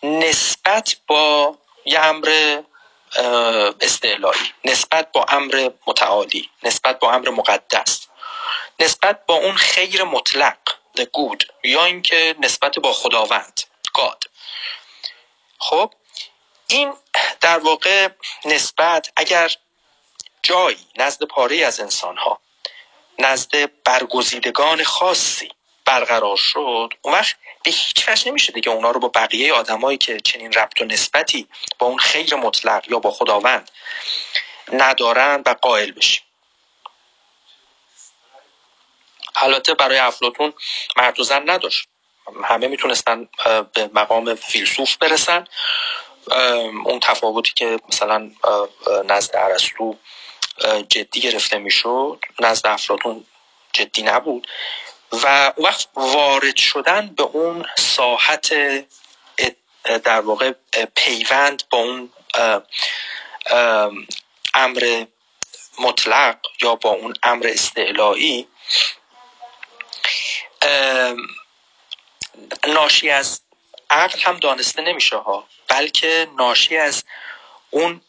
نسبت 0.04 0.96
با 1.08 1.58
یه 1.86 2.00
امر 2.00 2.62
استعلایی 3.82 4.54
نسبت 4.66 5.12
با 5.12 5.26
امر 5.30 5.70
متعالی 5.88 6.50
نسبت 6.64 7.00
با 7.00 7.12
امر 7.12 7.30
مقدس 7.30 8.08
نسبت 8.80 9.26
با 9.26 9.36
اون 9.36 9.56
خیر 9.56 10.04
مطلق 10.04 10.58
the 10.98 11.02
good 11.02 11.46
یا 11.64 11.86
اینکه 11.86 12.36
نسبت 12.40 12.80
با 12.80 12.94
خداوند 12.94 13.62
گاد 13.94 14.24
خب 15.60 15.94
این 16.68 16.94
در 17.42 17.60
واقع 17.60 18.10
نسبت 18.46 19.12
اگر 19.16 19.52
جایی 20.44 20.88
نزد 20.96 21.24
پاره 21.24 21.66
از 21.66 21.80
انسان 21.80 22.18
ها 22.18 22.42
نزد 23.20 23.84
برگزیدگان 23.84 24.84
خاصی 24.84 25.52
برقرار 25.86 26.38
شد 26.38 26.94
اون 27.02 27.14
وقت 27.14 27.36
به 27.64 27.72
هیچ 27.72 28.10
وجه 28.10 28.28
نمیشه 28.28 28.52
دیگه 28.52 28.70
اونا 28.70 28.92
رو 28.92 29.00
با 29.00 29.08
بقیه 29.08 29.54
آدمایی 29.54 29.98
که 29.98 30.20
چنین 30.20 30.54
ربط 30.54 30.82
و 30.82 30.86
نسبتی 30.86 31.48
با 31.80 31.88
اون 31.88 31.98
خیر 31.98 32.36
مطلق 32.36 32.92
یا 32.92 33.00
با 33.00 33.12
خداوند 33.12 33.72
ندارن 34.74 35.44
و 35.46 35.56
قائل 35.62 35.92
بشیم. 35.92 36.24
البته 39.36 39.74
برای 39.74 39.98
افلاتون 39.98 40.54
مرد 40.98 41.20
و 41.20 41.24
زن 41.24 41.50
نداشت. 41.50 41.88
همه 42.44 42.68
می‌تونستن 42.68 43.30
به 43.74 43.90
مقام 43.94 44.36
فیلسوف 44.36 44.98
برسن. 44.98 45.48
اون 46.86 47.00
تفاوتی 47.00 47.54
که 47.56 47.80
مثلا 47.90 48.32
نزد 49.06 49.36
عرستو 49.36 49.96
جدی 50.90 51.22
گرفته 51.22 51.58
می‌شد 51.58 52.20
نزد 52.40 52.68
افلاتون 52.68 53.26
جدی 53.74 54.02
نبود. 54.02 54.48
و 55.12 55.54
وقت 55.58 55.88
وارد 55.96 56.56
شدن 56.56 57.08
به 57.08 57.24
اون 57.24 57.66
ساحت 57.78 58.54
در 60.04 60.22
واقع 60.22 60.54
پیوند 60.96 61.64
با 61.70 61.78
اون 61.78 62.10
امر 64.54 65.06
مطلق 65.80 66.38
یا 66.62 66.76
با 66.76 66.90
اون 66.90 67.14
امر 67.24 67.48
استعلایی 67.48 68.48
ناشی 72.68 73.10
از 73.10 73.42
عقل 73.90 74.20
هم 74.20 74.38
دانسته 74.38 74.82
نمیشه 74.82 75.18
ها. 75.18 75.48
بلکه 75.72 76.28
ناشی 76.38 76.78
از 76.78 77.04
اون 77.70 78.02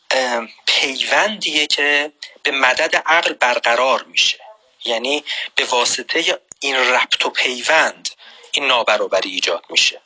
پیوندیه 0.66 1.66
که 1.66 2.12
به 2.42 2.50
مدد 2.50 2.96
عقل 2.96 3.32
برقرار 3.32 4.02
میشه. 4.02 4.38
یعنی 4.84 5.24
به 5.54 5.64
واسطه 5.64 6.40
این 6.60 6.76
ربط 6.76 7.26
و 7.26 7.30
پیوند 7.30 8.08
این 8.52 8.66
نابرابری 8.66 9.30
ایجاد 9.30 9.64
میشه. 9.68 10.00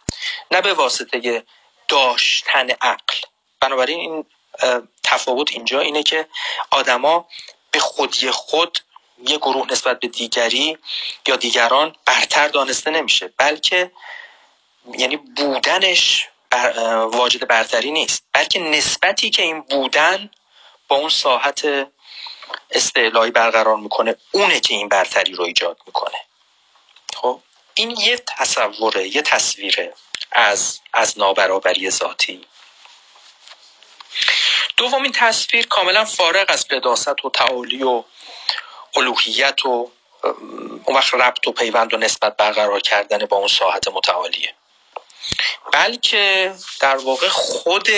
نه 0.50 0.60
به 0.60 0.74
واسطه 0.74 1.44
داشتن 1.88 2.70
عقل. 2.70 3.14
بنابراین 3.60 3.98
این 3.98 4.24
تفاوت 5.02 5.52
اینجا 5.52 5.80
اینه 5.80 6.02
که 6.02 6.28
آدما 6.70 7.28
به 7.70 7.78
خودی 7.78 8.30
خود 8.30 8.78
یه 9.28 9.36
گروه 9.36 9.72
نسبت 9.72 10.00
به 10.00 10.08
دیگری 10.08 10.78
یا 11.26 11.36
دیگران 11.36 11.96
برتر 12.06 12.48
دانسته 12.48 12.90
نمیشه. 12.90 13.32
بلکه 13.36 13.90
یعنی 14.98 15.16
بودنش 15.16 16.28
واجد 17.12 17.48
برتری 17.48 17.90
نیست. 17.90 18.24
بلکه 18.32 18.58
نسبتی 18.58 19.30
که 19.30 19.42
این 19.42 19.60
بودن 19.60 20.30
با 20.88 20.96
اون 20.96 21.08
ساحت 21.08 21.88
استعلایی 22.70 23.30
برقرار 23.30 23.76
می‌کنه 23.76 24.16
اونه 24.32 24.60
که 24.60 24.74
این 24.74 24.88
برتری 24.88 25.32
رو 25.32 25.44
ایجاد 25.44 25.78
می‌کنه. 25.86 26.18
خب 27.16 27.40
این 27.74 27.90
یه 27.90 28.16
تصوره 28.38 29.16
یه 29.16 29.22
تصویره 29.22 29.94
از 30.32 30.80
از 30.92 31.18
نابرابری 31.18 31.90
ذاتی. 31.90 32.46
دومین 34.76 35.12
تصویر 35.12 35.66
کاملا 35.66 36.04
فارغ 36.04 36.44
از 36.48 36.68
قداست 36.68 37.24
و 37.24 37.30
تعالی 37.30 37.82
و 37.82 38.04
الوهیت 38.96 39.66
و 39.66 39.90
اون 40.84 40.96
وقت 40.96 41.14
ربط 41.14 41.46
و 41.46 41.52
پیوند 41.52 41.94
و 41.94 41.96
نسبت 41.96 42.36
برقرار 42.36 42.80
کردن 42.80 43.26
با 43.26 43.36
اون 43.36 43.48
ساحت 43.48 43.88
متعالیه. 43.88 44.54
بلکه 45.72 46.54
در 46.80 46.96
واقع 46.96 47.28
خود 47.28 47.88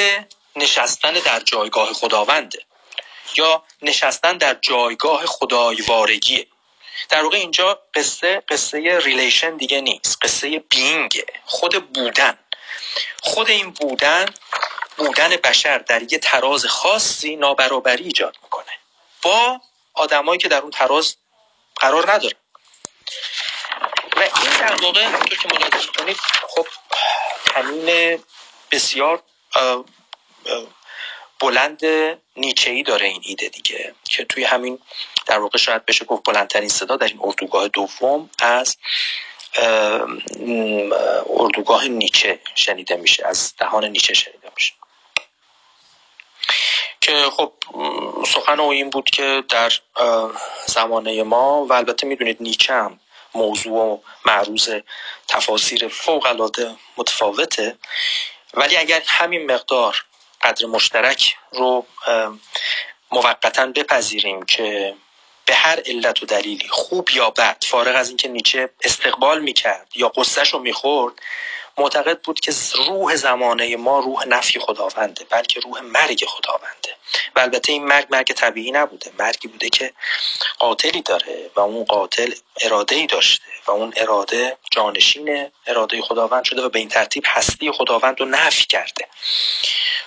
نشستن 0.56 1.12
در 1.12 1.40
جایگاه 1.40 1.92
خداونده 1.92 2.58
یا 3.36 3.62
نشستن 3.82 4.38
در 4.38 4.54
جایگاه 4.54 5.26
خدایوارگیه. 5.26 6.46
در 7.08 7.22
واقع 7.22 7.36
اینجا 7.36 7.82
قصه 7.94 8.42
قصه 8.48 8.98
ریلیشن 8.98 9.56
دیگه 9.56 9.80
نیست 9.80 10.18
قصه 10.22 10.58
بینگه 10.58 11.26
خود 11.44 11.92
بودن. 11.92 12.38
خود 13.22 13.50
این 13.50 13.70
بودن 13.70 14.26
بودن 14.96 15.28
بشر 15.28 15.78
در 15.78 16.12
یه 16.12 16.18
تراز 16.18 16.66
خاصی 16.66 17.36
نابرابری 17.36 18.04
ایجاد 18.04 18.36
می‌کنه. 18.42 18.72
با 19.22 19.60
آدمایی 19.94 20.38
که 20.40 20.48
در 20.48 20.60
اون 20.60 20.70
تراز 20.70 21.16
قرار 21.76 22.12
نداره. 22.12 22.34
و 24.18 24.20
این 24.20 24.58
در 24.60 24.82
واقع 24.82 25.12
تو 25.12 25.36
که 25.36 25.48
ملاحظه 25.54 25.88
کنید 25.98 26.16
خب 26.48 26.66
همین 27.54 28.18
بسیار 28.70 29.22
بلند 31.40 31.80
نیچه 32.36 32.70
ای 32.70 32.82
داره 32.82 33.06
این 33.06 33.22
ایده 33.24 33.48
دیگه 33.48 33.94
که 34.04 34.24
توی 34.24 34.44
همین 34.44 34.78
در 35.26 35.38
واقع 35.38 35.58
شاید 35.58 35.86
بشه 35.86 36.04
گفت 36.04 36.22
بلندترین 36.24 36.68
صدا 36.68 36.96
در 36.96 37.06
این 37.06 37.18
اردوگاه 37.22 37.68
دوم 37.68 38.30
از 38.42 38.76
اردوگاه 41.26 41.88
نیچه 41.88 42.40
شنیده 42.54 42.96
میشه 42.96 43.26
از 43.26 43.54
دهان 43.58 43.84
نیچه 43.84 44.14
شنیده 44.14 44.50
میشه. 44.56 44.72
که 47.00 47.22
خب 47.30 47.52
سخن 48.26 48.60
او 48.60 48.70
این 48.70 48.90
بود 48.90 49.10
که 49.10 49.42
در 49.48 49.72
زمانه 50.66 51.22
ما 51.22 51.64
و 51.64 51.72
البته 51.72 52.06
می‌دونید 52.06 52.36
نیچه 52.40 52.74
هم 52.74 53.00
موضوع 53.34 53.72
و 53.72 53.98
معروض 54.26 54.70
تفاسیر 55.28 55.88
فوق 55.88 56.26
العاده 56.26 56.76
متفاوته. 56.96 57.78
ولی 58.54 58.76
اگر 58.76 59.02
همین 59.06 59.52
مقدار 59.52 60.04
قدر 60.42 60.66
مشترک 60.66 61.36
رو 61.52 61.86
موقتا 63.10 63.66
بپذیریم 63.66 64.42
که 64.42 64.94
به 65.44 65.54
هر 65.54 65.80
علت 65.86 66.22
و 66.22 66.26
دلیلی 66.26 66.68
خوب 66.68 67.10
یا 67.10 67.30
بد 67.30 67.64
فارغ 67.66 67.96
از 67.96 68.08
اینکه 68.08 68.28
نیچه 68.28 68.70
استقبال 68.82 69.40
می‌کرد 69.40 69.88
یا 69.94 70.08
قصهش 70.08 70.52
رو 70.52 70.58
می‌خورد 70.58 71.14
معتقد 71.78 72.20
بود 72.20 72.40
که 72.40 72.52
روح 72.74 73.16
زمانه 73.16 73.76
ما 73.76 74.00
روح 74.00 74.26
نفی 74.26 74.58
خداونده 74.58 75.24
بلکه 75.24 75.60
روح 75.60 75.80
مرگ 75.80 76.24
خداونده. 76.26 76.96
و 77.36 77.40
البته 77.40 77.72
این 77.72 77.86
مرگ 77.86 78.06
مرگ 78.10 78.32
طبیعی 78.32 78.70
نبوده. 78.70 79.12
مرگی 79.18 79.48
بوده 79.48 79.68
که 79.68 79.92
قاتلی 80.58 81.02
داره 81.02 81.50
و 81.56 81.60
اون 81.60 81.84
قاتل 81.84 82.32
اراده 82.60 82.94
ای 82.96 83.06
داشته 83.06 83.44
و 83.66 83.70
اون 83.70 83.92
اراده 83.96 84.56
جانشین 84.70 85.50
اراده 85.66 86.02
خداوند 86.02 86.44
شده 86.44 86.62
و 86.62 86.68
به 86.68 86.78
این 86.78 86.88
ترتیب 86.88 87.24
هستی 87.26 87.72
خداوند 87.72 88.20
رو 88.20 88.26
نفی 88.26 88.64
کرده. 88.64 89.08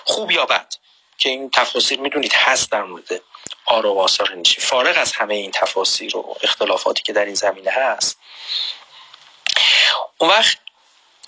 خوب 0.04 0.30
یا 0.30 0.46
بد؟ 0.46 0.74
که 1.18 1.28
این 1.28 1.50
تفاصیل 1.50 2.00
می‌دونید 2.00 2.32
هست 2.34 2.70
در 2.70 2.82
مورد 2.82 3.20
آرا 3.66 3.94
و 3.94 4.00
آثار 4.00 4.34
نیچه 4.34 4.60
فارغ 4.60 4.98
از 4.98 5.12
همه 5.12 5.34
این 5.34 5.50
تفاصیل 5.50 6.16
و 6.16 6.34
اختلافاتی 6.42 7.02
که 7.02 7.12
در 7.12 7.24
این 7.24 7.34
زمینه 7.34 7.70
هست 7.70 8.18
اون 10.18 10.30
وقت 10.30 10.58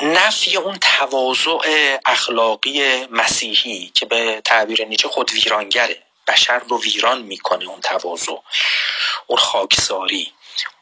نفی 0.03 0.57
اون 0.57 0.79
تواضع 0.79 1.59
اخلاقی 2.05 3.07
مسیحی 3.07 3.91
که 3.95 4.07
به 4.07 4.41
تعبیر 4.45 4.85
نیچه 4.85 5.09
خود 5.09 5.33
ویرانگره. 5.33 6.03
بشر 6.29 6.59
رو 6.59 6.83
ویران 6.83 7.23
می‌کنه 7.23 7.65
اون 7.69 7.81
تواضع 7.81 8.33
اون 9.27 9.39
خاکساری 9.39 10.33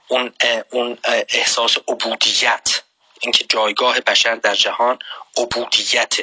اون 0.09 0.35
اون 0.71 0.99
احساس 1.29 1.79
عبودیت. 1.89 2.83
اینکه 3.21 3.45
جایگاه 3.49 4.01
بشر 4.01 4.35
در 4.35 4.55
جهان 4.55 4.99
عبودیت 5.37 6.15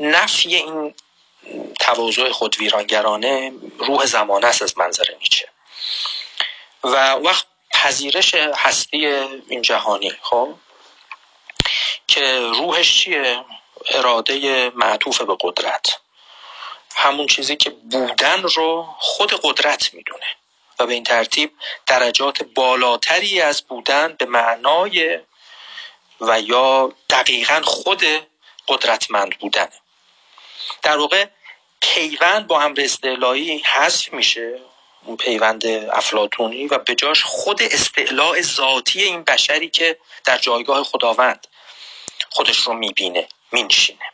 نفی 0.00 0.54
این 0.54 0.94
تواضع 1.80 2.30
خود 2.30 2.56
ویرانگرانه 2.56 3.52
روح 3.78 4.06
زمانه 4.06 4.46
است 4.46 4.62
از 4.62 4.78
منظر 4.78 5.04
نیچه. 5.20 5.48
و 6.84 7.12
وقت 7.12 7.46
پذیرش 7.72 8.34
هستی 8.34 9.06
این 9.48 9.62
جهانی 9.62 10.10
خب؟ 10.22 10.54
که 12.06 12.38
روحش 12.38 13.00
چیه؟ 13.00 13.44
اراده 13.88 14.70
معطوف 14.74 15.20
به 15.20 15.36
قدرت. 15.40 16.00
همون 16.96 17.26
چیزی 17.26 17.56
که 17.56 17.70
بودن 17.70 18.42
رو 18.42 18.86
خود 18.98 19.40
قدرت 19.42 19.94
می‌دونه. 19.94 20.26
و 20.78 20.86
به 20.86 20.94
این 20.94 21.04
ترتیب 21.04 21.52
درجات 21.86 22.42
بالاتری 22.42 23.40
از 23.40 23.62
بودن 23.62 24.16
به 24.18 24.26
معنای 24.26 25.20
و 26.20 26.40
یا 26.40 26.92
دقیقا 27.10 27.60
خود 27.64 28.04
قدرتمند 28.68 29.38
بودن. 29.38 29.68
در 30.82 30.96
واقع 30.96 31.26
پیوند 31.80 32.46
با 32.46 32.60
امر 32.62 32.80
استعلایی 32.80 33.58
حذف 33.58 34.12
میشه 34.12 34.60
اون 35.04 35.16
پیوند 35.16 35.66
افلاتونی 35.92 36.66
و 36.66 36.78
به 36.78 36.94
جاش 36.94 37.22
خود 37.22 37.62
استعلاء 37.62 38.40
ذاتی 38.42 39.02
این 39.02 39.24
بشری 39.24 39.68
که 39.68 39.98
در 40.24 40.38
جایگاه 40.38 40.84
خداوند. 40.84 41.46
خودش 42.34 42.58
رو 42.58 42.72
می‌بینه 42.72 43.28
مینشینه. 43.52 44.06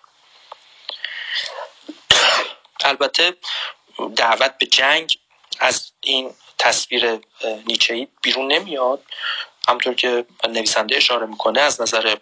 البته 2.84 3.36
دعوت 4.16 4.58
به 4.58 4.66
جنگ 4.66 5.18
از 5.60 5.92
این 6.00 6.34
تصویر 6.58 7.20
نیچه 7.66 8.08
بیرون 8.22 8.52
نمیاد. 8.52 9.02
همطور 9.68 9.94
که 9.94 10.24
نویسنده 10.48 10.96
اشاره 10.96 11.26
می‌کنه 11.26 11.60
از 11.60 11.80
نظر 11.80 12.16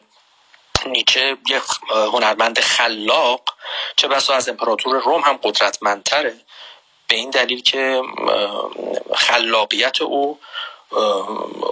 نیچه 0.86 1.36
یک 1.49 1.62
هنرمند 1.90 2.61
خلاق 2.61 3.55
چه 3.96 4.09
بسا 4.09 4.34
از 4.34 4.49
امپراتور 4.49 5.03
روم 5.03 5.20
هم 5.20 5.36
قدرتمندتره. 5.42 6.40
به 7.07 7.16
این 7.16 7.30
دلیل 7.30 7.62
که 7.62 8.03
خلاقیت 9.14 10.03
او 10.03 10.40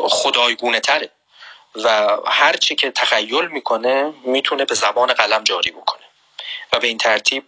خدایگونه 0.09 0.81
تره 0.81 1.11
و 1.85 2.17
هر 2.27 2.57
چی 2.57 2.75
که 2.75 2.91
تخیل 2.91 3.47
می‌کنه 3.47 4.15
می‌تونه 4.25 4.65
به 4.65 4.75
زبان 4.75 5.13
قلم 5.13 5.45
جاری 5.45 5.71
بکنه. 5.71 6.03
و 6.73 6.79
به 6.79 6.87
این 6.87 6.99
ترتیب 6.99 7.45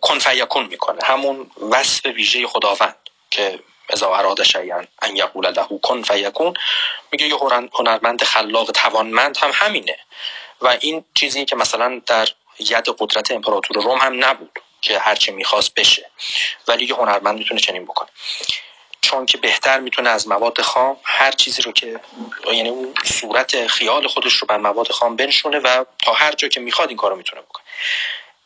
کن 0.00 0.18
فیکون 0.18 0.66
می‌کنه. 0.66 0.98
همون 1.04 1.50
وصف 1.70 2.06
ویژه 2.06 2.46
خداوند 2.46 2.96
که 3.30 3.58
ازا 3.90 4.16
اراد 4.16 4.42
شیئا 4.42 4.84
ان 5.02 5.16
یقول 5.16 5.46
له 5.46 5.66
کن 5.82 6.02
فیکون 6.02 6.54
میگه 7.12 7.26
یه 7.26 7.36
هنرمند 7.72 8.22
خلاق 8.22 8.70
توانمند 8.70 9.36
هم 9.36 9.50
همینه. 9.54 9.98
و 10.60 10.76
این 10.80 11.04
چیزی 11.14 11.44
که 11.44 11.56
مثلا 11.56 12.02
در 12.06 12.28
ید 12.58 12.88
قدرت 12.98 13.30
امپراتور 13.30 13.82
روم 13.82 13.98
هم 13.98 14.24
نبود 14.24 14.58
که 14.80 14.98
هرچی 14.98 15.30
می‌خواست 15.30 15.74
بشه. 15.74 16.10
ولی 16.68 16.84
یه 16.84 16.94
هنرمند 16.94 17.38
می‌تونه 17.38 17.60
چنین 17.60 17.84
بکنه. 17.84 18.08
چون 19.02 19.26
که 19.26 19.38
بهتر 19.38 19.80
می‌تونه 19.80 20.10
از 20.10 20.28
مواد 20.28 20.60
خام 20.60 20.96
هر 21.02 21.32
چیزی 21.32 21.62
رو 21.62 21.72
که 21.72 22.00
یعنی 22.52 22.68
اون 22.68 22.94
صورت 23.04 23.66
خیال 23.66 24.06
خودش 24.06 24.34
رو 24.34 24.46
بر 24.46 24.56
مواد 24.56 24.92
خام 24.92 25.16
بنشونه 25.16 25.58
و 25.58 25.84
تا 25.98 26.12
هر 26.12 26.32
جا 26.32 26.48
که 26.48 26.60
می‌خواد 26.60 26.88
این 26.88 26.98
کارو 26.98 27.16
می‌تونه 27.16 27.42
بکنه. 27.42 27.64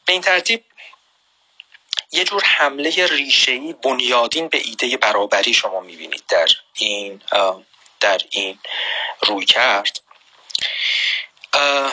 به 0.07 0.13
این 0.13 0.23
ترتیب 0.23 0.65
یه 2.13 2.25
جور 2.25 2.43
حمله 2.45 3.07
ریشه‌ای 3.07 3.73
بنیادین 3.73 4.49
به 4.49 4.59
ایده 4.65 4.97
برابری 4.97 5.55
شما 5.55 5.81
می‌بینید 5.81 6.25
در 6.29 6.47
این 6.75 7.23
در 8.01 8.21
این 8.31 8.59
روی 9.27 9.45
کرد. 9.45 10.01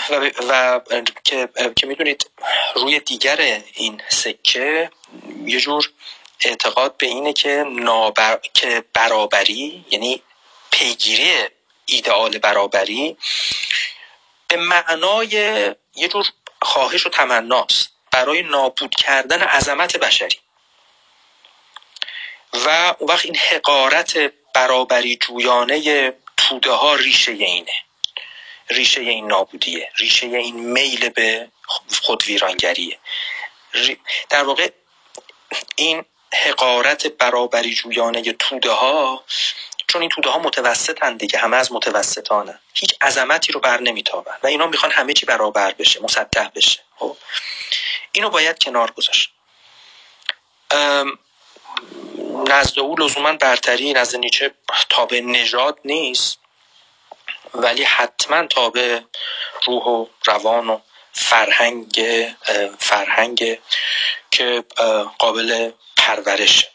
و, 0.09 0.31
و 0.49 0.79
که, 1.23 1.49
که 1.75 1.87
می‌دونید 1.87 2.29
روی 2.75 2.99
دیگر 2.99 3.61
این 3.73 4.01
سکه 4.09 4.91
یه 5.45 5.59
جور 5.59 5.91
اعتقاد 6.45 6.97
به 6.97 7.07
اینه 7.07 7.33
که, 7.33 7.65
نابر... 7.69 8.39
که 8.53 8.83
برابری 8.93 9.85
یعنی 9.91 10.21
پیگیری 10.71 11.33
ایدئال 11.85 12.37
برابری 12.37 13.17
به 14.47 14.55
معنای 14.57 15.29
یه 15.95 16.07
جور 16.11 16.25
خواهش 16.61 17.05
و 17.05 17.09
تمناست 17.09 17.89
برای 18.11 18.41
نابود 18.41 18.95
کردن 18.95 19.41
عظمت 19.41 19.97
بشری. 19.97 20.39
و 22.53 22.95
اون 22.99 23.09
وقت 23.09 23.25
این 23.25 23.35
حقارت 23.35 24.17
برابری 24.53 25.15
جویانه 25.15 26.13
توده 26.37 26.71
ها 26.71 26.95
ریشه 26.95 27.31
اینه. 27.31 27.73
ریشه 28.69 29.01
این 29.01 29.27
نابودیه 29.27 29.91
ریشه 29.97 30.27
این 30.27 30.55
میل 30.55 31.09
به 31.09 31.51
خود 32.01 32.23
ویرانگریه 32.23 32.99
در 34.29 34.43
واقع 34.43 34.69
این 35.75 36.05
حقارت 36.33 37.07
برابری 37.07 37.73
جویانه 37.73 38.21
توده 38.21 38.71
ها 38.71 39.23
چون 39.87 40.01
این 40.01 40.09
توده 40.09 40.29
ها 40.29 40.39
متوسطن 40.39 41.17
دیگه 41.17 41.39
همه 41.39 41.57
از 41.57 41.71
متوسطانن. 41.71 42.59
هیچ 42.73 42.95
عظمتی 43.01 43.51
رو 43.51 43.59
بر 43.59 43.81
نمیتابن 43.81 44.35
و 44.43 44.47
اینا 44.47 44.67
می‌خوان 44.67 44.91
همه 44.91 45.13
چی 45.13 45.25
برابر 45.25 45.71
بشه 45.71 46.03
مسطح 46.03 46.47
بشه. 46.55 46.79
خب. 46.97 47.17
اینو 48.11 48.29
باید 48.29 48.59
کنار 48.59 48.91
گذاشت. 48.91 49.33
نزد 52.47 52.79
او 52.79 52.95
لزوما 52.95 53.33
برتری 53.33 53.93
نزد 53.93 54.17
نیچه 54.17 54.53
تابع 54.89 55.19
نژاد 55.19 55.79
نیست 55.85 56.39
ولی 57.53 57.83
حتما 57.83 58.47
تابع 58.47 58.99
روح 59.65 59.83
و 59.83 60.05
روان 60.25 60.69
و 60.69 60.79
فرهنگ 61.13 62.01
فرهنگ 62.79 63.59
که 64.31 64.63
قابل 65.17 65.71
پرورش. 66.03 66.67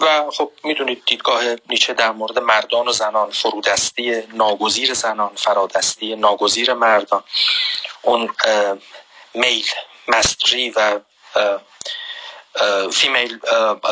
و 0.00 0.30
خب 0.30 0.52
می‌دونید 0.64 1.02
دیدگاه 1.06 1.42
نیچه 1.68 1.92
در 1.92 2.10
مورد 2.12 2.38
مردان 2.38 2.88
و 2.88 2.92
زنان 2.92 3.30
فرودستی 3.30 4.22
ناگزیر 4.32 4.94
زنان 4.94 5.32
فرادستی 5.34 6.16
ناگزیر 6.16 6.72
مردان 6.72 7.24
اون 8.02 8.34
male 9.34 9.66
mastery 10.08 10.70
و 10.70 11.00
female 12.92 13.38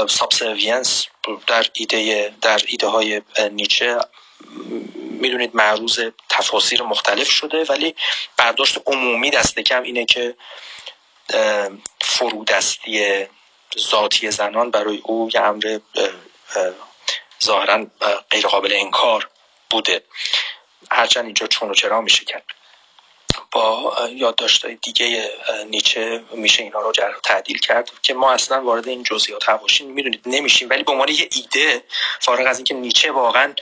subservience 0.08 1.06
در 1.46 1.66
ایده 1.72 2.34
در 2.40 2.60
ایده 2.66 2.86
های 2.86 3.22
نیچه 3.50 3.98
می‌دونید 4.96 5.50
معروض 5.54 6.00
تفاسیر 6.28 6.82
مختلف 6.82 7.30
شده 7.30 7.64
ولی 7.64 7.94
برداشت 8.36 8.78
عمومی 8.86 9.30
دست 9.30 9.60
کم 9.60 9.82
اینه 9.82 10.04
که 10.04 10.36
فرودستی 12.00 13.26
ذاتی 13.78 14.30
زنان 14.30 14.70
برای 14.70 15.00
او 15.04 15.30
یه 15.34 15.40
امر 15.40 15.78
ظاهرا 17.44 17.86
غیر 18.30 18.46
قابل 18.46 18.72
انکار 18.72 19.28
بوده. 19.70 20.02
هرچند 20.90 21.24
اینجا 21.24 21.46
چون 21.46 21.70
و 21.70 21.74
چرا 21.74 22.00
میشه 22.00 22.24
کرد. 22.24 22.44
با 23.52 23.96
یادداشت‌های 24.10 24.74
دیگه 24.74 25.30
نیچه 25.66 26.24
میشه 26.32 26.62
اینا 26.62 26.80
رو 26.80 26.92
جرح 26.92 27.20
تعدیل 27.24 27.58
کرد 27.58 27.90
که 28.02 28.14
ما 28.14 28.32
اصلا 28.32 28.62
وارد 28.62 28.88
این 28.88 29.02
جزئیات 29.02 29.48
حواشی 29.48 29.84
می‌دونید 29.84 30.22
نمیشیم. 30.26 30.70
ولی 30.70 30.82
به 30.82 30.92
عنوان 30.92 31.08
یه 31.08 31.28
ایده 31.32 31.84
فارغ 32.20 32.46
از 32.46 32.58
اینکه 32.58 32.74
نیچه 32.74 33.12
واقعا 33.12 33.54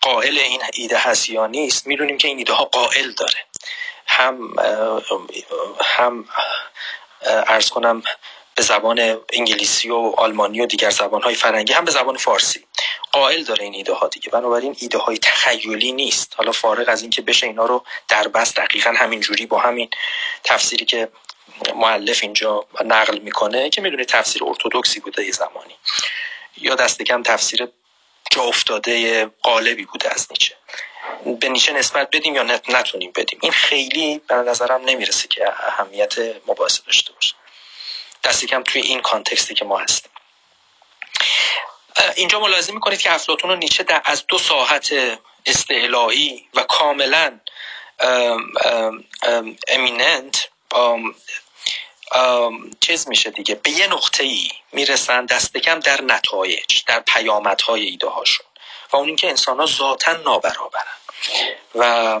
قائل 0.00 0.38
این 0.38 0.62
ایده 0.72 0.98
هست 0.98 1.28
یا 1.28 1.46
نیست 1.46 1.86
می‌دونیم 1.86 2.18
که 2.18 2.28
این 2.28 2.38
ایده 2.38 2.52
ها 2.52 2.64
قائل 2.64 3.12
داره. 3.12 3.46
هم 4.06 4.54
هم 5.80 6.28
ارز 7.22 7.70
کنم 7.70 8.02
به 8.58 8.64
زبان 8.64 9.20
انگلیسی 9.32 9.90
و 9.90 9.96
آلمانی 10.16 10.60
و 10.60 10.66
دیگر 10.66 10.90
زبان 10.90 11.22
های 11.22 11.34
فرنگی 11.34 11.72
هم 11.72 11.84
به 11.84 11.90
زبان 11.90 12.16
فارسی. 12.16 12.64
قائل 13.12 13.42
داره 13.44 13.64
این 13.64 13.74
ایده 13.74 13.92
ها 13.92 14.08
دیگه. 14.08 14.30
بنابراین 14.30 14.76
ایده 14.80 14.98
های 14.98 15.18
تخیلی 15.18 15.92
نیست. 15.92 16.34
حالا 16.36 16.52
فارغ 16.52 16.88
از 16.88 17.02
اینکه 17.02 17.22
بشه 17.22 17.46
اینا 17.46 17.66
رو 17.66 17.84
در 18.08 18.28
بس 18.28 18.54
دقیقا 18.54 18.90
همین 18.90 19.20
جوری 19.20 19.46
با 19.46 19.58
همین 19.58 19.90
تفسیری 20.44 20.84
که 20.84 21.08
معلف 21.74 22.18
اینجا 22.22 22.66
نقل 22.84 23.18
می‌کنه 23.18 23.70
که 23.70 23.80
می‌دونه 23.80 24.04
تفسیر 24.04 24.44
ارتودکسی 24.44 25.00
بوده 25.00 25.24
یه 25.24 25.32
زمانی. 25.32 25.74
یا 26.56 26.74
دست 26.74 27.02
کم 27.02 27.22
تفسیر 27.22 27.68
جا 28.30 28.42
افتاده 28.42 29.24
قالبی 29.42 29.84
بوده 29.84 30.14
از 30.14 30.26
نیچه. 30.30 30.54
به 31.40 31.48
نیچه 31.48 31.72
نسبت 31.72 32.08
بدیم 32.12 32.34
یا 32.34 32.42
نتونیم 32.68 33.12
بدیم. 33.16 33.38
این 33.42 33.52
خیلی 33.52 34.20
به 34.28 34.34
نظرم 34.34 34.80
نمی‌رسه 34.84 35.28
که 35.28 35.48
اهمیت 35.66 36.14
مباحثه 36.46 36.82
داشته 36.86 37.12
باشه. 37.12 37.34
دست 38.24 38.44
کم 38.44 38.62
توی 38.62 38.82
این 38.82 39.00
کانتکستی 39.00 39.54
که 39.54 39.64
ما 39.64 39.78
هستیم. 39.78 40.10
اینجا 42.16 42.40
ملاحظه 42.40 42.72
می‌کنید 42.72 43.00
که 43.00 43.12
افلاتون 43.12 43.50
و 43.50 43.56
نیچه 43.56 43.82
در 43.82 44.02
از 44.04 44.24
دو 44.28 44.38
ساحت 44.38 44.92
استعلایی 45.46 46.48
و 46.54 46.62
کاملا 46.62 47.40
امیننت 49.68 50.48
چیز 52.80 53.08
میشه 53.08 53.30
دیگه 53.30 53.54
به 53.54 53.70
یه 53.70 53.86
نقطه 53.86 54.24
ای 54.24 54.48
می‌رسن 54.72 55.26
دست 55.26 55.56
کم 55.56 55.80
در 55.80 56.02
نتایج 56.02 56.84
در 56.86 57.00
پیامدهای 57.00 57.82
ایده 57.82 58.08
هاشون. 58.08 58.46
و 58.92 58.96
اون 58.96 59.06
اینکه 59.06 59.28
انسان 59.28 59.60
ها 59.60 59.66
ذاتا 59.66 60.12
نابرابرن. 60.12 60.96
و 61.74 62.20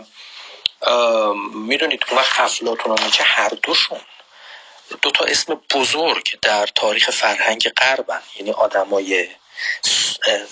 می‌دونید 1.54 2.04
اون 2.08 2.18
وقت 2.18 2.40
افلاتون 2.40 2.92
و 2.92 3.04
نیچه 3.04 3.24
هر 3.24 3.48
دوشون 3.48 4.00
دو 5.02 5.10
تا 5.10 5.24
اسم 5.24 5.54
بزرگ 5.74 6.38
در 6.42 6.66
تاریخ 6.66 7.10
فرهنگ 7.10 7.68
غربن. 7.68 8.22
یعنی 8.36 8.50
آدمای 8.50 9.28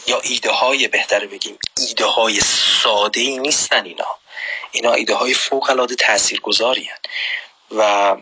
یا 0.07 0.21
ایده 0.21 0.51
های 0.51 0.89
بهتره 0.89 1.27
بگیم 1.27 1.59
ایده 1.77 2.05
های 2.05 2.41
ساده 2.83 3.21
ای 3.21 3.39
نیستن 3.39 3.85
اینا. 3.85 4.19
اینا 4.71 4.93
ایده 4.93 5.15
های 5.15 5.35
فوق 5.35 5.71
العاده 5.71 5.95
تاثیرگذاری 5.95 6.91
و 7.71 8.17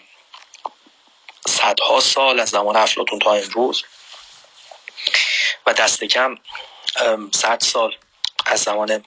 صدها 1.48 2.00
سال 2.00 2.40
از 2.40 2.48
زمان 2.48 2.76
افلاتون 2.76 3.18
تا 3.18 3.32
امروز 3.32 3.84
و 5.66 5.72
دست 5.72 6.04
کم 6.04 6.38
صد 7.32 7.60
سال 7.60 7.96
از 8.46 8.60
زمان 8.60 9.04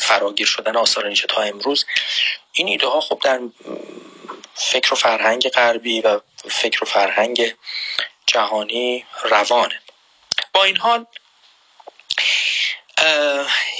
فراگیر 0.00 0.46
شدن 0.46 0.76
آثار 0.76 1.08
نیچه 1.08 1.26
تا 1.26 1.42
امروز 1.42 1.86
این 2.52 2.68
ایده 2.68 2.86
ها 2.86 3.00
خب 3.00 3.20
در 3.24 3.40
فکر 4.62 4.92
و 4.92 4.96
فرهنگ 4.96 5.48
غربی 5.48 6.00
و 6.00 6.20
فکر 6.50 6.84
و 6.84 6.86
فرهنگ 6.86 7.54
جهانی 8.26 9.06
روانه. 9.24 9.80
با 10.52 10.64
این 10.64 10.76
حال 10.76 11.06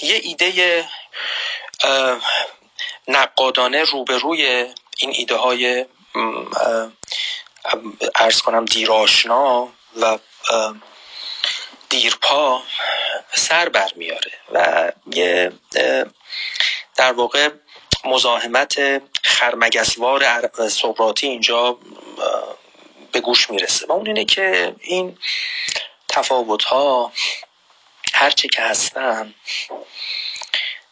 یه 0.03 0.21
ایده 0.23 0.85
نقادانه 3.09 3.85
روبروی 3.85 4.43
این 4.99 5.11
ایده 5.13 5.37
های 5.37 5.87
ارز 8.15 8.43
کنم 8.43 8.65
دیراشنا 8.65 9.69
و 10.01 10.19
دیرپا 11.89 12.63
سر 13.33 13.69
برمیاره 13.69 14.33
و 14.53 14.93
یه 15.13 15.53
در 16.97 17.13
واقع 17.13 17.51
مزاحمت 18.05 19.03
خرمگسوار 19.25 20.51
سقراطی 20.69 21.27
اینجا 21.27 21.79
به 23.13 23.21
گوش 23.21 23.51
می‌رسه. 23.51 23.87
و 23.87 23.93
اون 23.93 24.07
اینه 24.07 24.25
که 24.25 24.75
این 24.81 25.19
تفاوت 26.09 26.65
ها 26.65 27.13
هرچه 28.15 28.49
که 28.49 28.63
هستن 28.63 29.35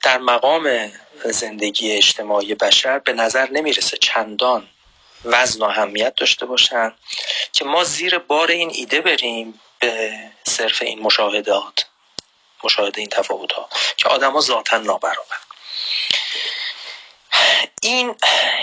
در 0.02 0.18
مقام 0.18 0.92
زندگی 1.24 1.92
اجتماعی 1.92 2.54
بشر 2.54 2.98
به 2.98 3.12
نظر 3.12 3.50
نمی‌رسه 3.50 3.96
چندان 3.96 4.68
وزن 5.24 5.62
و 5.62 5.64
اهمیت 5.64 6.14
داشته 6.14 6.46
باشن 6.46 6.94
که 7.52 7.64
ما 7.64 7.84
زیر 7.84 8.18
بار 8.18 8.50
این 8.50 8.70
ایده 8.74 9.00
بریم 9.00 9.60
به 9.78 10.12
صرف 10.44 10.82
این 10.82 11.00
مشاهدات 11.00 11.86
مشاهده 12.64 13.00
این 13.00 13.10
تفاوت 13.10 13.52
ها 13.52 13.68
که 13.96 14.08
آدما 14.08 14.40
ذاتا 14.40 14.78
نابرابر. 14.78 15.36
این 17.80 18.16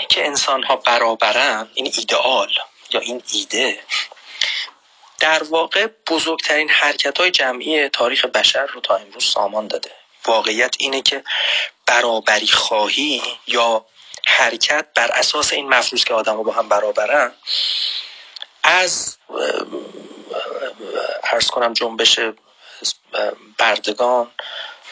که 0.08 0.26
انسان 0.26 0.62
ها 0.62 0.76
برابرن 0.76 1.68
این 1.74 1.92
ایدئال 1.96 2.52
یا 2.90 3.00
این 3.00 3.22
ایده 3.32 3.80
در 5.18 5.42
واقع 5.42 5.86
بزرگترین 6.06 6.70
حرکت 6.70 7.18
های 7.18 7.30
جمعی 7.30 7.88
تاریخ 7.88 8.24
بشر 8.24 8.66
رو 8.66 8.80
تا 8.80 8.96
امروز 8.96 9.24
سامان 9.24 9.68
داده. 9.68 9.90
واقعیت 10.26 10.74
اینه 10.78 11.02
که 11.02 11.24
برابری 11.86 12.46
خواهی 12.46 13.22
یا 13.46 13.86
حرکت 14.26 14.86
بر 14.94 15.10
اساس 15.10 15.52
این 15.52 15.68
مفروض 15.68 16.04
که 16.04 16.14
آدم 16.14 16.42
با 16.42 16.52
هم 16.52 16.68
برابرن 16.68 17.32
از 18.62 19.16
ارز 21.24 21.46
کنم 21.46 21.72
جنبش 21.72 22.20
بردگان 23.58 24.30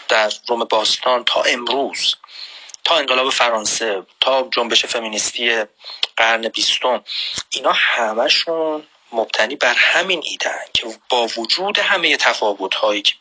در 0.09 0.33
روم 0.49 0.65
باستان 0.65 1.25
تا 1.25 1.43
امروز 1.43 2.15
تا 2.87 2.97
انقلاب 2.97 3.31
فرانسه 3.31 4.03
تا 4.21 4.49
جنبش 4.51 4.87
فمینیستی 4.87 5.65
قرن 6.17 6.49
بیستم 6.49 7.05
اینا 7.51 7.73
همشون 7.73 8.87
مبتنی 9.13 9.57
بر 9.57 9.75
همین 9.75 10.23
ایدن 10.25 10.59
که 10.73 10.87
با 11.09 11.27
وجود 11.37 11.79
همه 11.79 12.17
تفاوت 12.17 12.75
هایی 12.75 13.03
که 13.03 13.15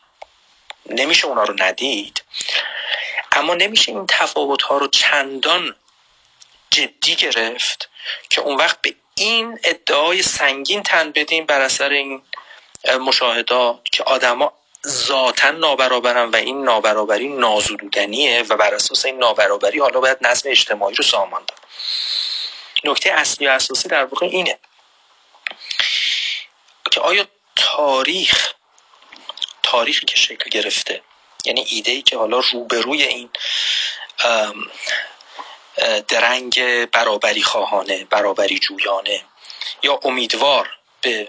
نمیشه 0.86 1.26
اونا 1.26 1.44
رو 1.44 1.54
ندید 1.58 2.22
اما 3.32 3.54
نمیشه 3.54 3.92
این 3.92 4.06
تفاوت 4.08 4.62
ها 4.62 4.78
رو 4.78 4.86
چندان 4.88 5.74
جدی 6.70 7.14
گرفت 7.14 7.90
که 8.30 8.40
اون 8.40 8.56
وقت 8.56 8.80
به 8.80 8.94
این 9.14 9.58
ادعای 9.64 10.22
سنگین 10.22 10.82
تن 10.82 11.10
بدیم 11.10 11.46
بر 11.46 11.60
اثر 11.60 11.88
این 11.90 12.22
مشاهدات 13.00 13.84
که 13.84 14.04
آدما 14.04 14.52
ذاتا 14.86 15.50
نابرابرن 15.50 16.28
و 16.30 16.36
این 16.36 16.64
نابرابری 16.64 17.28
نازدودنیه 17.28 18.42
و 18.42 18.56
بر 18.56 18.74
اساس 18.74 19.04
این 19.04 19.18
نابرابری 19.18 19.78
حالا 19.78 20.00
باید 20.00 20.18
نظم 20.20 20.50
اجتماعی 20.50 20.94
رو 20.94 21.04
سامان 21.04 21.42
داد 21.46 21.58
نکته 22.84 23.12
اصلی 23.12 23.46
و 23.46 23.50
اساسی 23.50 23.88
در 23.88 24.04
واقع 24.04 24.26
اینه 24.26 24.58
که 26.90 27.00
آیا 27.00 27.26
تاریخ 27.56 28.52
تاریخی 29.62 30.06
که 30.06 30.16
شکل 30.16 30.50
گرفته 30.50 31.02
یعنی 31.44 31.64
ایده 31.68 31.90
ای 31.92 32.02
که 32.02 32.16
حالا 32.16 32.38
روبروی 32.52 33.02
این 33.02 33.30
درنگ 36.08 36.84
برابری 36.90 37.42
خواهانه 37.42 38.04
برابری 38.04 38.58
جویانه 38.58 39.24
یا 39.82 40.00
امیدوار 40.02 40.70
به 41.00 41.28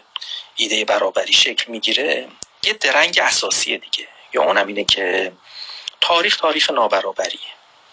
ایده 0.55 0.85
برابری 0.85 1.33
شکل 1.33 1.71
می‌گیره 1.71 2.27
یه 2.63 2.73
درنگ 2.73 3.19
اساسی 3.23 3.77
دیگه. 3.77 4.07
یا 4.33 4.43
اونم 4.43 4.67
اینه 4.67 4.83
که 4.83 5.31
تاریخ 6.01 6.37
تاریخ 6.37 6.69
نابرابریه 6.69 7.39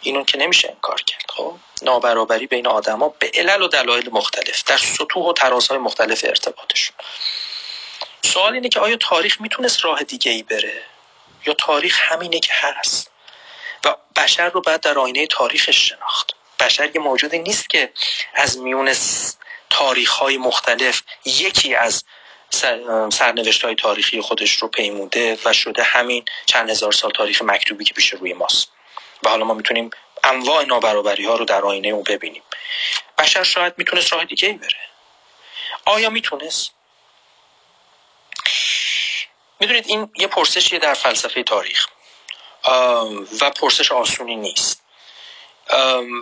اینو 0.01 0.25
که 0.25 0.39
نمیشه 0.39 0.69
انکار 0.69 1.01
کرد 1.01 1.25
خب؟ 1.29 1.57
نابرابری 1.83 2.47
بین 2.47 2.67
آدما 2.67 3.09
به 3.09 3.31
علل 3.35 3.63
و 3.63 3.69
دلایل 3.69 4.11
مختلف 4.13 4.65
در 4.65 4.77
سطوح 4.77 5.25
و 5.27 5.33
ترازهای 5.33 5.79
مختلف 5.79 6.25
ارتباطشون. 6.25 6.97
سوال 8.23 8.55
اینه 8.55 8.69
که 8.69 8.81
آیا 8.81 8.97
تاریخ 8.97 9.41
می‌تونست 9.41 9.85
راه 9.85 10.03
دیگه 10.03 10.33
ای 10.33 10.43
بره؟ 10.43 10.83
یا 11.47 11.55
تاریخ 11.55 12.01
همینه 12.03 12.41
که 12.41 12.53
هست؟ 12.53 13.11
و 13.85 13.97
بشر 14.17 14.49
رو 14.49 14.61
باید 14.61 14.81
در 14.81 14.99
آینه 14.99 15.27
تاریخش 15.27 15.89
شناخت. 15.89 16.35
بشر 16.61 16.91
یه 16.95 17.01
موجودی 17.01 17.39
نیست 17.39 17.71
که 17.71 17.93
از 18.35 18.59
میون 18.59 18.95
تاریخ 19.71 20.11
های 20.11 20.39
مختلف 20.39 21.03
یکی 21.25 21.75
از 21.75 22.05
سرنوشت 23.13 23.65
های 23.65 23.75
تاریخی 23.75 24.21
خودش 24.21 24.53
رو 24.53 24.69
پیموده 24.69 25.39
و 25.45 25.53
شده 25.53 25.83
همین 25.83 26.25
چند 26.47 26.71
هزار 26.71 26.93
سال 26.93 27.11
تاریخ 27.11 27.43
مکتوبی 27.43 27.85
که 27.85 27.95
پیش 27.95 28.09
روی 28.09 28.33
ماست. 28.33 28.73
و 29.23 29.29
حالا 29.29 29.45
ما 29.45 29.55
می‌تونیم 29.55 29.91
انواع 30.25 30.65
نابرابری 30.65 31.25
ها 31.27 31.35
رو 31.35 31.45
در 31.45 31.63
آینه 31.63 31.89
اون 31.89 32.03
ببینیم. 32.03 32.43
بشر 33.19 33.43
شاید 33.43 33.75
می‌تونست 33.77 34.13
راه 34.13 34.25
دیگه 34.25 34.49
ای 34.49 34.55
بره. 34.55 34.81
آیا 35.85 36.11
می‌تونست؟ 36.11 36.71
می‌دونید 39.61 39.85
این 39.89 40.11
یه 40.17 40.27
پرسشیه 40.27 40.79
در 40.79 40.95
فلسفه 40.95 41.43
تاریخ. 41.43 41.87
و 43.41 43.51
پرسش 43.51 43.93
آسونی 43.93 44.37
نیست. 44.37 44.83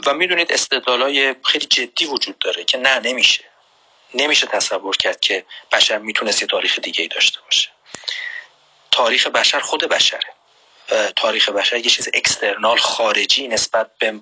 و 0.07 0.15
می‌دونید 0.15 0.53
استدلالای 0.53 1.35
خیلی 1.45 1.67
جدی 1.67 2.07
وجود 2.07 2.39
داره 2.39 2.65
که 2.65 2.79
نه 2.79 2.99
نمیشه. 2.99 3.45
نمیشه 4.15 4.47
تصور 4.47 4.97
کرد 4.97 5.21
که 5.21 5.47
بشر 5.73 5.99
می‌تونست 5.99 6.43
یه 6.43 6.49
تاریخ 6.49 6.79
دیگه 6.79 7.03
ای 7.03 7.09
داشته 7.09 7.41
باشه. 7.41 7.69
تاریخ 8.91 9.27
بشر 9.27 9.61
خود 9.61 9.85
بشره. 9.85 10.35
تاریخ 11.17 11.49
بشر 11.49 11.77
یه 11.77 11.91
چیز 11.91 12.09
اکسترنال 12.15 12.79
خارجی 12.79 13.49
نسبت 13.49 13.91
به 13.99 14.21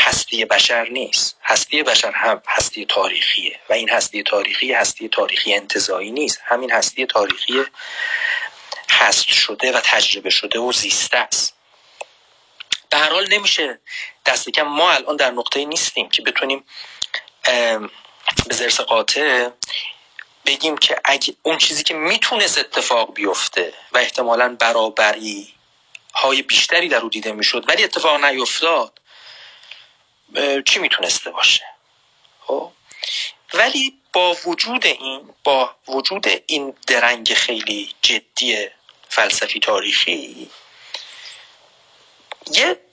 هستی 0.00 0.44
بشر 0.44 0.88
نیست. 0.88 1.38
هستی 1.42 1.82
بشر 1.82 2.10
هم 2.10 2.42
هستی 2.46 2.86
تاریخیه 2.86 3.60
و 3.68 3.72
این 3.72 3.90
هستی 3.90 4.22
تاریخی 4.22 4.72
هستی 4.72 5.08
تاریخی 5.08 5.54
انتظایی 5.54 6.10
نیست. 6.10 6.40
همین 6.44 6.72
هستی 6.72 7.06
تاریخی 7.06 7.64
هست 8.90 9.28
شده 9.28 9.72
و 9.72 9.80
تجربه 9.80 10.30
شده 10.30 10.58
و 10.58 10.72
زیسته 10.72 11.16
است. 11.16 11.54
به 12.90 12.96
هر 12.96 13.10
حال 13.10 13.28
نمیشه 13.32 13.78
دست 14.26 14.50
کم. 14.50 14.62
ما 14.62 14.92
الان 14.92 15.16
در 15.16 15.30
نقطه 15.30 15.64
نیستیم 15.64 16.08
که 16.08 16.22
بتونیم 16.22 16.64
به 18.48 18.68
قاطع 18.68 19.50
بگیم 20.46 20.78
که 20.78 21.00
اگه 21.04 21.34
اون 21.42 21.58
چیزی 21.58 21.82
که 21.82 21.94
می‌تونست 21.94 22.58
اتفاق 22.58 23.14
بیفته 23.14 23.72
و 23.92 23.98
احتمالا 23.98 24.56
برابری 24.58 25.54
های 26.14 26.42
بیشتری 26.42 26.88
در 26.88 27.00
او 27.00 27.08
دیده 27.08 27.32
می‌شد 27.32 27.64
ولی 27.68 27.84
اتفاق 27.84 28.24
نیفتاد 28.24 29.00
چی 30.66 30.78
می‌تونسته 30.78 31.30
باشه 31.30 31.64
خب؟ 32.40 32.72
ولی 33.54 33.98
با 34.12 34.36
وجود 34.44 34.86
این 34.86 35.34
با 35.44 35.74
وجود 35.88 36.26
این 36.46 36.76
درنگ 36.86 37.34
خیلی 37.34 37.94
جدی 38.02 38.68
فلسفی 39.08 39.60
تاریخی 39.60 40.50
یه 42.52 42.83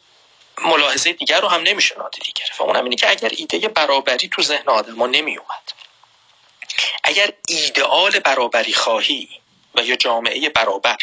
ملاحظه 0.66 1.14
دیگر 1.14 1.41
رو 1.41 1.47
هم 1.47 1.62
نمیشه 1.62 1.97
نادیده 1.97 2.32
گرفت. 2.36 2.62
و 2.62 2.64
اونم 2.64 2.84
اینه 2.84 2.95
که 2.95 3.09
اگر 3.09 3.30
ایده 3.38 3.68
برابری 3.68 4.28
تو 4.28 4.41
ذهن 4.41 4.70
آدم 4.70 4.93
ما 4.93 5.07
نمی 5.07 5.38
اومد 5.38 5.72
اگر 7.03 7.34
ایدئال 7.47 8.20
برابری 8.20 8.74
خواهی 8.74 9.30
و 9.76 9.84
یا 9.84 9.95
جامعه 9.95 10.49
برابر 10.49 10.97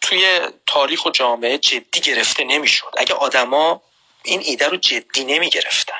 توی 0.00 0.40
تاریخ 0.66 1.06
و 1.06 1.10
جامعه 1.10 1.58
جدی 1.58 2.00
گرفته 2.00 2.44
نمی‌شد 2.44 2.94
اگه 2.96 3.14
آدما 3.14 3.82
این 4.22 4.40
ایده 4.44 4.68
رو 4.68 4.76
جدی 4.76 5.24
نمی 5.24 5.50
گرفتن 5.50 5.94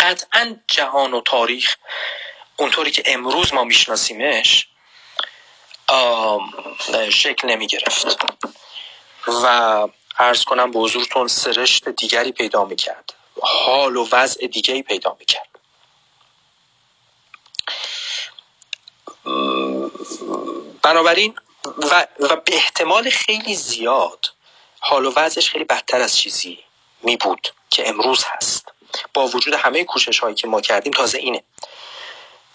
قطعا 0.00 0.56
جهان 0.66 1.14
و 1.14 1.20
تاریخ 1.20 1.76
اونطوری 2.56 2.90
که 2.90 3.02
امروز 3.06 3.54
ما 3.54 3.64
میشناسیمش 3.64 4.68
شکل 7.10 7.48
نمی 7.48 7.66
گرفت 7.66 8.24
و 9.28 9.88
ارز 10.18 10.44
کنم 10.44 10.70
به 10.70 10.78
حضورتون 10.78 11.28
سرشت 11.28 11.88
دیگری 11.88 12.32
پیدا 12.32 12.64
می‌کرد. 12.64 13.14
حال 13.42 13.96
و 13.96 14.08
وضع 14.12 14.46
دیگری 14.46 14.82
پیدا 14.82 15.16
می‌کرد. 15.18 15.48
بنابراین 20.82 21.34
و, 21.64 22.06
و 22.20 22.36
به 22.36 22.54
احتمال 22.54 23.10
خیلی 23.10 23.54
زیاد 23.54 24.32
حال 24.80 25.06
و 25.06 25.12
وضعش 25.16 25.50
خیلی 25.50 25.64
بدتر 25.64 26.00
از 26.00 26.16
چیزی 26.16 26.58
می 27.02 27.16
بود 27.16 27.48
که 27.70 27.88
امروز 27.88 28.24
هست. 28.24 28.72
با 29.14 29.26
وجود 29.26 29.54
همه 29.54 29.84
کوشش 29.84 30.18
هایی 30.18 30.34
که 30.34 30.46
ما 30.46 30.60
کردیم 30.60 30.92
تازه 30.92 31.18
اینه. 31.18 31.42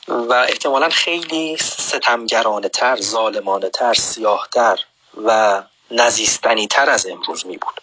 و 0.07 0.33
احتمالا 0.33 0.89
خیلی 0.89 1.57
ستمگرانه 1.57 2.69
تر 2.69 3.01
ظالمانه 3.01 3.69
تر 3.69 3.93
سیاه 3.93 4.47
تر 4.51 4.79
و 5.23 5.63
نزیستنی 5.93 6.67
تر 6.67 6.89
از 6.89 7.05
امروز 7.05 7.45
می 7.45 7.57
بود. 7.57 7.81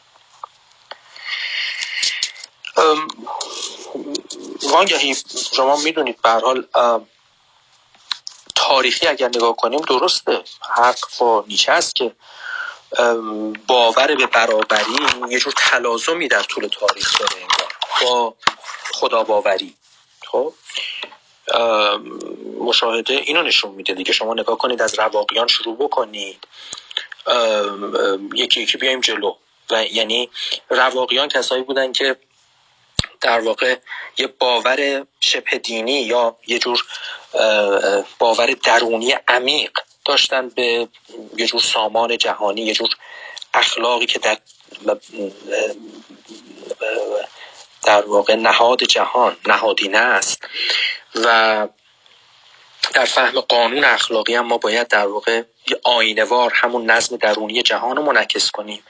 وانگهی 4.62 5.16
شما 5.56 5.76
می‌دونید 5.76 6.22
به 6.22 6.30
حال 6.30 6.66
تاریخی 8.54 9.06
اگر 9.06 9.28
نگاه 9.28 9.56
کنیم 9.56 9.80
درسته. 9.80 10.42
حق 10.76 10.98
با 11.18 11.44
نیچه 11.48 11.72
است 11.72 11.94
که 11.94 12.12
باور 13.66 14.14
به 14.14 14.26
برابری 14.26 14.96
یه 15.30 15.40
جور 15.40 15.52
تلازمی 15.56 16.28
در 16.28 16.42
طول 16.42 16.68
تاریخ 16.68 17.18
داره 17.18 17.46
با 18.02 18.34
خدا 18.92 19.24
باوری 19.24 19.74
خب 20.26 20.54
مشاهده 22.61 23.14
اینو 23.14 23.42
نشون 23.42 23.70
میده 23.70 23.94
دیگه. 23.94 24.12
شما 24.12 24.34
نگاه 24.34 24.58
کنید 24.58 24.82
از 24.82 24.98
رواقیان 24.98 25.46
شروع 25.46 25.76
بکنید. 25.76 26.46
یکی 28.34 28.60
یکی 28.60 28.78
بیایم 28.78 29.00
جلو. 29.00 29.34
و 29.70 29.84
یعنی 29.84 30.30
رواقیان 30.68 31.28
کسایی 31.28 31.62
بودن 31.62 31.92
که 31.92 32.16
در 33.20 33.40
واقع 33.40 33.76
یه 34.18 34.26
باور 34.26 35.06
شبه 35.20 35.58
دینی 35.58 36.02
یا 36.02 36.36
یه 36.46 36.58
جور 36.58 36.84
باور 38.18 38.46
درونی 38.52 39.12
عمیق 39.28 39.70
داشتن 40.04 40.48
به 40.48 40.88
یه 41.36 41.46
جور 41.46 41.60
سامان 41.60 42.18
جهانی 42.18 42.62
یه 42.62 42.74
جور 42.74 42.88
اخلاقی 43.54 44.06
که 44.06 44.18
در 44.18 44.38
در 47.82 48.06
واقع 48.06 48.34
نهاد 48.34 48.84
جهان 48.84 49.36
نهادینه 49.46 49.98
است. 49.98 50.42
و 51.14 51.68
در 52.94 53.04
فهم 53.04 53.40
قانون 53.40 53.84
اخلاقی 53.84 54.34
هم 54.34 54.46
ما 54.46 54.58
باید 54.58 54.88
در 54.88 55.06
واقع 55.06 55.42
یه 55.70 55.80
آینوار 55.84 56.52
همون 56.54 56.90
نظم 56.90 57.16
درونی 57.16 57.62
جهان 57.62 57.96
رو 57.96 58.02
منعکس 58.02 58.50
کنیم. 58.50 58.82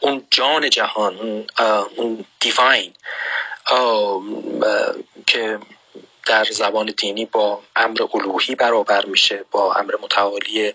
اون 0.00 0.26
جان 0.30 0.70
جهان 0.70 1.18
اون, 1.18 1.46
اون 1.96 2.24
دیواین 2.40 2.92
که 5.26 5.58
در 6.26 6.44
زبان 6.44 6.86
دینی 6.86 7.24
با 7.24 7.62
امر 7.76 8.02
الوهی 8.14 8.54
برابر 8.54 9.04
میشه 9.04 9.44
با 9.50 9.74
امر 9.74 9.94
متعالی 10.02 10.74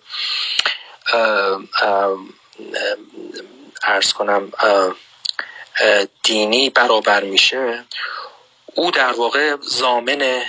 ارز 3.84 4.14
کنم 4.14 4.52
دینی 6.24 6.70
برابر 6.70 7.24
میشه. 7.24 7.84
او 8.76 8.92
در 8.92 9.12
واقع 9.12 9.56
زامن 9.62 10.42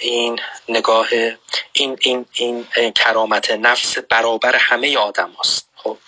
این 0.00 0.40
نگاه 0.68 1.08
این, 1.72 1.96
این, 2.00 2.26
این 2.34 2.66
کرامت 2.94 3.50
نفس 3.50 3.98
برابر 3.98 4.56
همه 4.56 4.98
آدم 4.98 5.36
هست 5.40 5.68
خب 5.76 5.98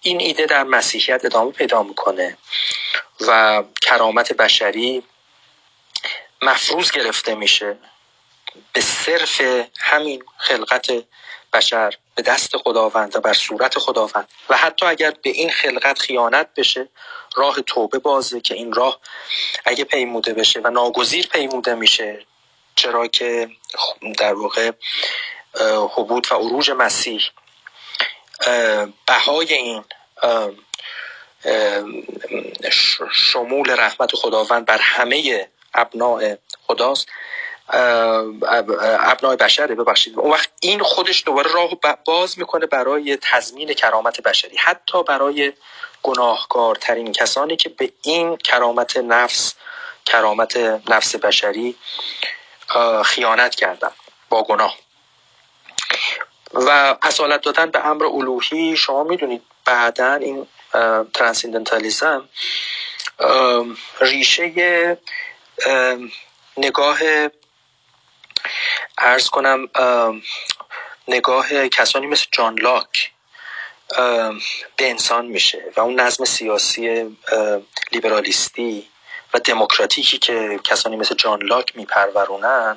این 0.00 0.20
ایده 0.20 0.46
در 0.46 0.62
مسیحیت 0.62 1.24
ادامه 1.24 1.52
پیدا 1.52 1.82
می‌کنه 1.82 2.38
و 3.20 3.62
کرامت 3.82 4.32
بشری 4.32 5.02
مفروض 6.42 6.90
گرفته 6.90 7.34
میشه 7.34 7.76
به 8.72 8.80
صرف 8.80 9.40
همین 9.80 10.22
خلقت 10.36 10.90
بشر 11.52 11.94
به 12.14 12.22
دست 12.22 12.56
خداوند 12.56 13.16
و 13.16 13.20
بر 13.20 13.32
صورت 13.32 13.78
خداوند. 13.78 14.28
و 14.48 14.56
حتی 14.56 14.86
اگر 14.86 15.10
به 15.22 15.30
این 15.30 15.50
خلقت 15.50 15.98
خیانت 15.98 16.48
بشه 16.56 16.88
راه 17.36 17.60
توبه 17.60 17.98
بازه 17.98 18.40
که 18.40 18.54
این 18.54 18.72
راه 18.72 19.00
اگه 19.64 19.84
پیموده 19.84 20.34
بشه 20.34 20.60
و 20.64 20.70
ناگزیر 20.70 21.26
پیموده 21.26 21.74
میشه 21.74 22.26
چرا 22.76 23.06
که 23.06 23.48
در 24.18 24.34
واقع 24.34 24.70
حبود 25.94 26.32
و 26.32 26.34
عروج 26.34 26.70
مسیح 26.70 27.20
بهای 29.06 29.54
این 29.54 29.84
شمول 33.12 33.70
رحمت 33.70 34.16
خداوند 34.16 34.66
بر 34.66 34.78
همه 34.78 35.48
ابناع 35.74 36.36
خداست. 36.66 37.08
ابنای 37.68 39.36
بشره 39.36 39.74
ببخشید. 39.74 40.18
اون 40.18 40.30
وقت 40.30 40.48
این 40.60 40.82
خودش 40.82 41.22
دوباره 41.26 41.52
راه 41.52 41.70
باز 42.04 42.38
می‌کنه 42.38 42.66
برای 42.66 43.18
تضمین 43.22 43.72
کرامت 43.72 44.20
بشری. 44.20 44.56
حتی 44.56 45.02
برای 45.02 45.52
گناهکارترین 46.02 47.12
کسانی 47.12 47.56
که 47.56 47.68
به 47.68 47.92
این 48.02 48.36
کرامت 48.36 48.96
نفس 48.96 49.54
کرامت 50.06 50.56
نفس 50.88 51.16
بشری 51.16 51.76
خیانت 53.04 53.54
کردن 53.54 53.90
با 54.28 54.42
گناه. 54.42 54.76
و 56.54 56.96
اصالت 57.02 57.42
دادن 57.42 57.70
به 57.70 57.86
امر 57.86 58.04
الوهی 58.04 58.76
شما 58.76 59.04
می‌دونید 59.04 59.42
بعدا 59.64 60.14
این 60.14 60.46
ترانسیندنتالیزم 61.14 62.28
ریشه 64.00 64.98
نگاه 66.56 66.98
ارز 68.98 69.28
کنم 69.28 69.68
نگاه 71.08 71.68
کسانی 71.68 72.06
مثل 72.06 72.26
جان 72.32 72.58
لاک 72.58 73.10
به 74.76 74.90
انسان 74.90 75.26
میشه 75.26 75.72
و 75.76 75.80
اون 75.80 76.00
نظم 76.00 76.24
سیاسی 76.24 77.16
لیبرالیستی 77.92 78.88
و 79.34 79.38
دموکراتیکی 79.38 80.18
که 80.18 80.60
کسانی 80.64 80.96
مثل 80.96 81.14
جان 81.14 81.42
لاک 81.42 81.76
میپرورونن 81.76 82.76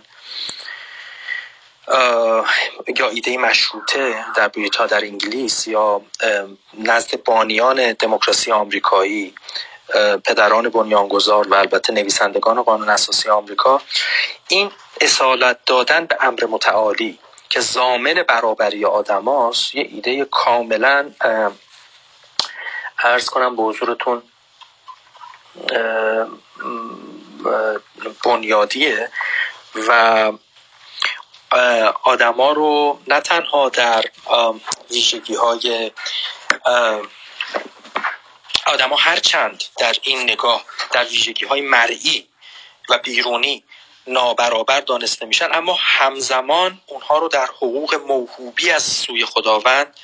یا 2.97 3.09
ایده 3.09 3.37
مشروطه 3.37 4.25
در 4.35 4.47
بریتا 4.47 4.85
در 4.85 5.03
انگلیس 5.03 5.67
یا 5.67 6.01
نزد 6.73 7.23
بانیان 7.23 7.91
دموکراسی 7.93 8.51
آمریکایی 8.51 9.35
پدران 10.25 10.69
بنیانگذار 10.69 11.47
و 11.47 11.55
البته 11.55 11.93
نویسندگان 11.93 12.61
قانون 12.61 12.89
اساسی 12.89 13.29
آمریکا 13.29 13.81
این 14.47 14.71
اصالت 15.01 15.59
دادن 15.65 16.05
به 16.05 16.17
امر 16.21 16.45
متعالی 16.45 17.19
که 17.49 17.59
زامن 17.59 18.13
برابری 18.13 18.85
آدماست 18.85 19.75
یه 19.75 19.87
ایده 19.91 20.25
کاملا 20.25 21.11
ارز 22.99 23.25
کنم 23.29 23.55
به 23.55 23.63
حضورتون 23.63 24.21
بنیادیه 28.23 29.11
و 29.87 30.31
آدما 32.03 32.51
رو 32.51 32.99
نه 33.07 33.21
تنها 33.21 33.69
در 33.69 34.05
ویژگی 34.91 35.35
های 35.35 35.91
آدما 38.65 38.95
هر 38.95 39.19
چند 39.19 39.63
در 39.77 39.95
این 40.03 40.23
نگاه 40.23 40.65
در 40.91 41.03
ویژگی 41.03 41.45
های 41.45 41.61
مرئی 41.61 42.27
و 42.89 42.97
بیرونی 42.97 43.63
نابرابر 44.07 44.81
دانسته 44.81 45.25
میشن 45.25 45.49
اما 45.53 45.77
همزمان 45.81 46.81
اونها 46.87 47.17
رو 47.17 47.27
در 47.27 47.45
حقوق 47.45 47.95
موهوبی 48.07 48.71
از 48.71 48.83
سوی 48.83 49.25
خداوند 49.25 49.97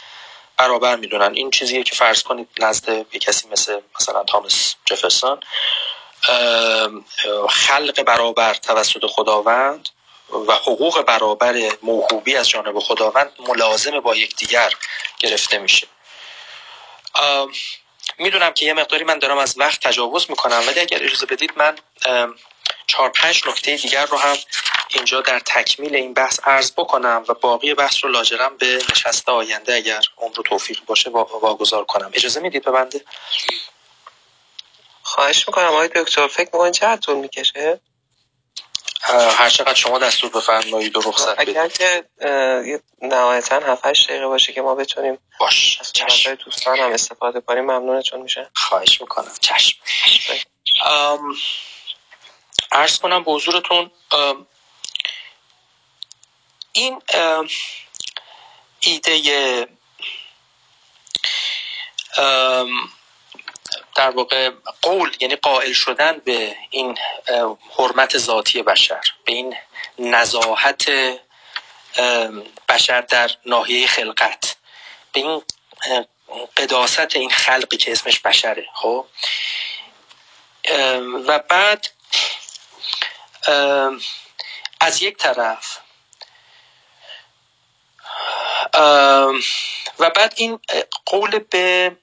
برابر 0.57 0.95
می‌دونن. 0.95 1.33
این 1.33 1.51
چیزیه 1.51 1.83
که 1.83 1.95
فرض 1.95 2.23
کنید 2.23 2.49
نزد 2.59 2.89
یه 2.89 3.19
کسی 3.19 3.47
مثل 3.47 3.79
مثلا 3.99 4.23
تامس 4.23 4.75
جفرسون 4.85 5.39
خلق 7.49 8.03
برابر 8.03 8.53
توسط 8.53 9.05
خداوند 9.05 9.89
و 10.47 10.53
حقوق 10.53 11.01
برابر 11.01 11.55
موهوبی 11.83 12.35
از 12.35 12.49
جانب 12.49 12.79
خداوند 12.79 13.31
ملازم 13.47 13.99
با 13.99 14.15
یکدیگر 14.15 14.73
گرفته 15.19 15.57
میشه. 15.57 15.87
می‌دونم 18.17 18.53
که 18.53 18.65
یه 18.65 18.73
مقداری 18.73 19.03
من 19.03 19.19
دارم 19.19 19.37
از 19.37 19.55
وقت 19.57 19.87
تجاوز 19.87 20.29
می‌کنم 20.29 20.63
ولی 20.67 20.79
اگر 20.79 21.03
اجازه 21.03 21.25
بدید 21.25 21.51
من 21.55 21.75
چهار 22.87 23.09
پنج 23.09 23.47
نکته 23.47 23.75
دیگر 23.75 24.05
رو 24.05 24.17
هم 24.17 24.37
اینجا 24.93 25.21
در 25.21 25.39
تکمیل 25.39 25.95
این 25.95 26.13
بحث 26.13 26.39
عرض 26.43 26.71
بکنم 26.71 27.25
و 27.27 27.33
باقی 27.33 27.73
بحث 27.73 28.03
رو 28.03 28.09
لاجرم 28.11 28.57
به 28.57 28.79
نشست 28.91 29.29
آینده 29.29 29.73
اگر 29.73 30.01
عمر 30.17 30.39
و 30.39 30.43
توفیق 30.43 30.85
باشه 30.85 31.09
واگذار 31.09 31.85
کنم. 31.85 32.11
اجازه 32.13 32.39
می‌دید 32.39 32.63
به 32.63 32.71
بنده 32.71 33.05
خواهش 35.01 35.47
می‌کنم 35.47 35.65
آقای 35.65 35.87
دکتر. 35.87 36.27
فکر 36.27 36.49
می‌کنید 36.53 36.73
چقدر 36.73 37.01
طول 37.01 37.15
می‌کشه؟ 37.15 37.79
هر 39.37 39.49
چقدر 39.49 39.73
شما 39.73 39.99
دستور 39.99 40.29
بفرمایید 40.29 40.97
و 40.97 41.01
رخصت 41.01 41.35
بدید. 41.35 41.57
اگر 41.57 41.67
که 41.67 42.05
نهایتا 43.01 43.59
7 43.59 43.85
8 43.85 44.09
دقیقه 44.09 44.27
باشه 44.27 44.53
که 44.53 44.61
ما 44.61 44.75
بتونیم 44.75 45.19
باش 45.39 45.79
چشم. 45.93 46.35
دوستان 46.35 46.77
هم 46.77 46.91
استفاده 46.91 47.41
کنیم 47.41 47.63
ممنونتون 47.63 48.21
میشه. 48.21 48.49
خواهش 48.55 49.01
می‌کنم. 49.01 49.31
چشم. 49.41 49.77
عرض 52.71 52.99
کنم 52.99 53.23
به 53.23 53.31
حضورتون 53.31 53.91
این 56.74 57.01
ایده 58.80 59.67
در 63.95 64.09
واقع 64.09 64.51
قول 64.82 65.15
یعنی 65.19 65.36
قائل 65.36 65.74
شدن 65.74 66.17
به 66.17 66.55
این 66.69 66.97
حرمت 67.78 68.17
ذاتی 68.17 68.61
بشر 68.61 69.01
به 69.26 69.34
این 69.34 69.55
نزاحت 69.99 70.91
بشر 72.69 73.01
در 73.01 73.32
ناحیه 73.45 73.88
خلقت 73.88 74.55
به 75.13 75.19
این 75.19 75.41
قداست 76.57 77.15
این 77.15 77.30
خلقی 77.30 77.78
که 77.78 77.91
اسمش 77.91 78.19
بشره 78.19 78.65
خب؟ 78.74 79.05
و 81.28 81.39
بعد 81.39 81.89
از 84.82 85.01
یک 85.01 85.17
طرف 85.17 85.82
و 89.99 90.09
بعد 90.15 90.34
این 90.36 90.59
قول 91.05 91.39
به 91.39 91.95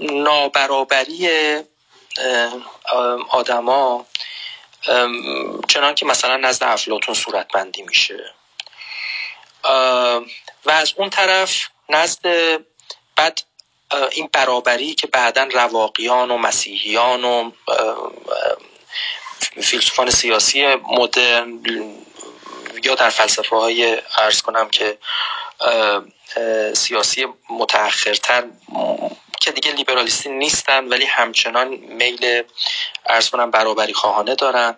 نابرابری 0.00 1.28
آدما 3.28 4.06
چنان 5.68 5.94
که 5.94 6.06
مثلا 6.06 6.36
نزد 6.36 6.64
افلاتون 6.64 7.14
صورت 7.14 7.48
بندی 7.52 7.82
میشه 7.82 8.34
و 10.64 10.70
از 10.70 10.94
اون 10.96 11.10
طرف 11.10 11.68
نزد 11.88 12.20
بعد 13.16 13.42
این 14.10 14.28
برابری 14.32 14.94
که 14.94 15.06
بعدا 15.06 15.48
رواقیان 15.52 16.30
و 16.30 16.38
مسیحیان 16.38 17.24
و 17.24 17.50
فیلسوفان 19.62 20.10
سیاسی 20.10 20.74
مدرن 20.74 21.62
یا 22.84 22.94
در 22.94 23.10
فلسفه 23.10 23.56
های 23.56 23.98
ارز 24.18 24.42
کنم 24.42 24.68
که 24.68 24.98
سیاسی 26.74 27.26
متأخرتر 27.50 28.44
که 29.40 29.52
دیگه 29.52 29.72
لیبرالیستی 29.72 30.28
نیستن 30.28 30.88
ولی 30.88 31.04
همچنان 31.04 31.68
میل 31.68 32.42
ارز 33.06 33.30
کنم 33.30 33.50
برابری 33.50 33.94
خواهانه 33.94 34.34
دارن. 34.34 34.76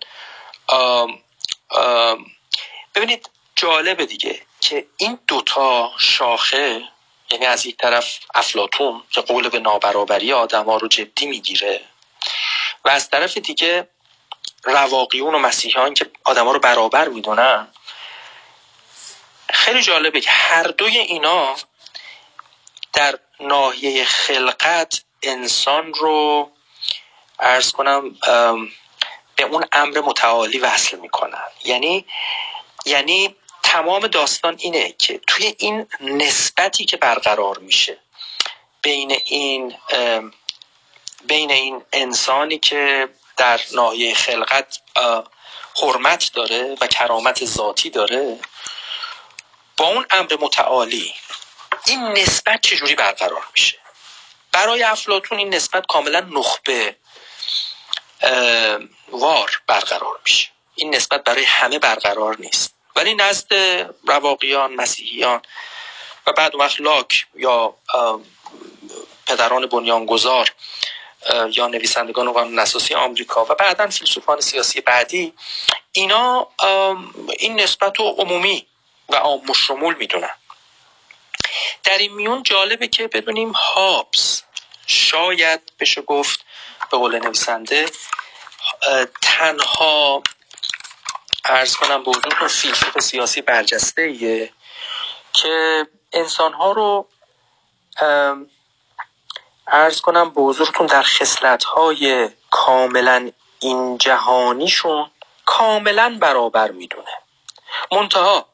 ببینید 2.95 3.31
جالبه 3.57 4.07
دیگه 4.07 4.41
که 4.61 4.87
این 4.97 5.19
دوتا 5.27 5.91
شاخه 5.99 6.83
یعنی 7.31 7.47
از 7.47 7.67
یک 7.67 7.77
طرف 7.77 8.19
افلاتون 8.35 9.03
که 9.11 9.21
قول 9.21 9.49
به 9.49 9.59
نابرابری 9.59 10.33
آدما 10.33 10.77
رو 10.77 10.89
جدی 10.89 11.27
می‌گیره 11.27 11.81
و 12.85 12.89
از 12.89 13.11
طرف 13.11 13.37
دیگه 13.37 13.89
رواقیون 14.65 15.35
و 15.35 15.39
مسیحیان 15.39 15.95
که 15.95 16.11
آدما 16.25 16.53
رو 16.53 16.59
برابر 16.59 17.09
می‌دونن 17.09 17.69
خیلی 19.59 19.83
جالبه 19.83 20.21
که 20.21 20.31
هر 20.31 20.63
دوی 20.63 20.99
اینا 20.99 21.57
در 22.93 23.19
ناحیه 23.41 24.05
خلقت 24.05 25.03
انسان 25.23 25.95
رو 25.95 26.51
ارز 27.41 27.73
کنم 27.73 28.11
به 29.37 29.43
اون 29.43 29.65
امر 29.73 30.01
متعالی 30.01 30.59
وصل 30.59 30.99
می‌کنن. 30.99 31.45
یعنی 31.65 32.05
یعنی 32.85 33.37
تمام 33.63 34.07
داستان 34.07 34.57
اینه 34.59 34.93
که 34.99 35.21
توی 35.27 35.55
این 35.59 35.87
نسبتی 36.01 36.85
که 36.85 36.97
برقرار 36.97 37.59
میشه 37.59 37.99
بین 38.83 39.11
این 39.25 39.75
بین 41.25 41.51
این 41.51 41.83
انسانی 41.93 42.59
که 42.59 43.09
در 43.37 43.61
ناحیه 43.75 44.15
خلقت 44.15 44.79
حرمت 45.83 46.31
داره 46.35 46.77
و 46.81 46.87
کرامت 46.87 47.45
ذاتی 47.45 47.91
داره 47.91 48.39
با 49.79 49.87
اون 49.87 50.07
امر 50.11 50.37
متعالی 50.41 51.15
این 51.87 52.03
نسبت 52.03 52.61
چجوری 52.61 52.95
برقرار 52.95 53.45
میشه؟ 53.53 53.79
برای 54.53 54.83
افلاتون 54.83 55.39
این 55.39 55.55
نسبت 55.55 55.87
کاملا 55.87 56.21
نخبه 56.21 56.97
وار 59.09 59.63
برقرار 59.67 60.21
میشه. 60.25 60.49
این 60.75 60.95
نسبت 60.95 61.25
برای 61.25 61.45
همه 61.45 61.79
برقرار 61.79 62.37
نیست. 62.39 62.75
ولی 62.97 63.15
نزد 63.15 63.53
رواقیان 64.09 64.75
مسیحیان 64.75 65.43
و 66.27 66.33
بعد 66.33 66.55
وقت 66.55 66.81
لاک 66.81 67.27
یا 67.35 67.75
پدران 69.27 69.67
بنیانگذار 69.67 70.53
یا 71.53 71.67
نویسندگان 71.67 72.33
قانون 72.33 72.59
اساسی 72.59 72.95
آمریکا 72.95 73.45
و 73.45 73.55
بعدا 73.55 73.89
فیلسوفان 73.89 74.41
سیاسی 74.41 74.81
بعدی 74.81 75.33
اینا 75.93 76.49
این 77.39 77.61
نسبت 77.61 78.01
رو 78.01 78.05
عمومی 78.19 78.68
و 79.09 79.17
عام 79.17 79.53
شمول 79.53 79.95
می‌دونن. 79.95 80.35
در 81.85 81.99
این 81.99 82.15
میون 82.15 82.43
جالبه 82.43 82.89
که 82.89 83.09
بدونیم 83.09 83.51
هابس 83.51 84.43
شاید 84.87 85.61
بشه 85.81 86.03
گفت 86.03 86.45
به 86.91 86.99
قول 86.99 87.19
نویسنده 87.19 87.87
تنها 89.23 90.23
ارز 91.45 91.77
کنم 91.77 92.05
به 92.05 92.11
حضورتون 92.11 92.49
فیلسوف 92.49 93.01
سیاسی 93.01 93.43
برجسته 93.43 94.03
ایه 94.03 94.53
که 95.33 95.87
انسان 96.13 96.53
ها 96.53 96.73
رو 96.73 97.09
ارز 99.67 100.01
کنم 100.01 100.31
به 100.31 100.41
حضورتون 100.41 100.87
در 100.87 101.03
خصلت 101.03 101.65
های 101.65 102.31
کاملا 102.51 103.31
این 103.61 103.99
جهانیشون 103.99 105.11
کاملا 105.47 106.19
برابر 106.21 106.71
می‌دونه. 106.71 107.13
منتها 107.93 108.47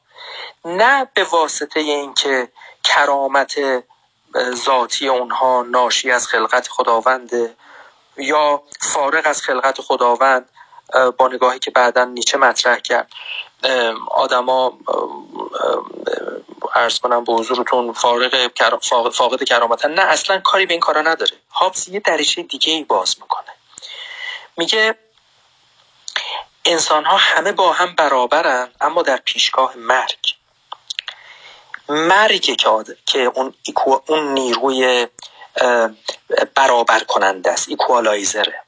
نه 0.65 1.07
به 1.13 1.23
واسطه 1.23 1.79
اینکه 1.79 2.51
کرامت 2.83 3.55
ذاتی 4.65 5.07
اونها 5.07 5.61
ناشی 5.61 6.11
از 6.11 6.27
خلقت 6.27 6.67
خداونده 6.67 7.55
یا 8.17 8.63
فارغ 8.81 9.21
از 9.25 9.41
خلقت 9.41 9.81
خداوند 9.81 10.49
با 11.17 11.27
نگاهی 11.27 11.59
که 11.59 11.71
بعدا 11.71 12.05
نیچه 12.05 12.37
مطرح 12.37 12.79
کرد. 12.79 13.11
آدما 14.11 14.79
ارز 16.75 16.99
کنم 16.99 17.23
به 17.23 17.33
حضورتون 17.33 17.93
فارغ 17.93 18.51
فاقد 19.13 19.43
کرامتن. 19.43 19.93
نه 19.93 20.01
اصلا 20.01 20.39
کاری 20.39 20.65
به 20.65 20.73
این 20.73 20.81
کارا 20.81 21.01
نداره. 21.01 21.31
هابس 21.51 21.87
یه 21.87 21.99
دریچه 21.99 22.43
دیگه 22.43 22.73
ای 22.73 22.83
باز 22.83 23.15
می‌کنه. 23.21 23.49
میگه 24.57 24.95
انسان 26.65 27.05
ها 27.05 27.17
همه 27.17 27.51
با 27.51 27.73
هم 27.73 27.95
برابرن 27.95 28.69
اما 28.81 29.01
در 29.01 29.17
پیشگاه 29.17 29.75
مرگ. 29.77 30.35
مرگ 31.89 32.41
که, 32.41 32.83
که 33.05 33.19
اون, 33.19 33.53
اون 34.07 34.33
نیروی 34.33 35.07
برابر 36.55 36.99
کننده 36.99 37.51
است 37.51 37.69
ایکوالایزره. 37.69 38.61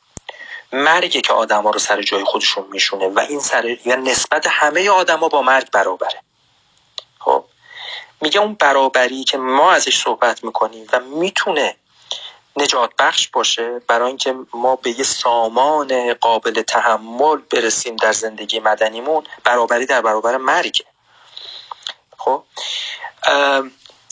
مرگه 0.71 1.21
که 1.21 1.33
آدما 1.33 1.69
رو 1.69 1.79
سر 1.79 2.01
جای 2.01 2.23
خودشون 2.23 2.67
میشونه 2.71 3.07
و 3.07 3.19
این 3.19 3.39
سر 3.39 3.65
یا 3.85 3.95
نسبت 3.95 4.47
همه 4.49 4.89
آدما 4.89 5.29
با 5.29 5.41
مرگ 5.41 5.71
برابره. 5.71 6.21
خب 7.19 7.45
میگه 8.21 8.39
اون 8.39 8.53
برابری 8.53 9.23
که 9.23 9.37
ما 9.37 9.71
ازش 9.71 10.03
صحبت 10.03 10.43
می‌کنیم 10.43 10.87
و 10.93 10.99
می‌تونه 10.99 11.75
نجات 12.57 12.91
بخش 12.99 13.27
باشه 13.27 13.79
برای 13.79 14.07
اینکه 14.07 14.35
ما 14.53 14.75
به 14.75 14.89
یه 14.89 15.03
سامان 15.03 16.13
قابل 16.13 16.61
تحمل 16.61 17.37
برسیم 17.37 17.95
در 17.95 18.11
زندگی 18.11 18.59
مدنیمون 18.59 19.23
برابری 19.43 19.85
در 19.85 20.01
برابر 20.01 20.37
مرگ. 20.37 20.85
خب؟ 22.17 22.43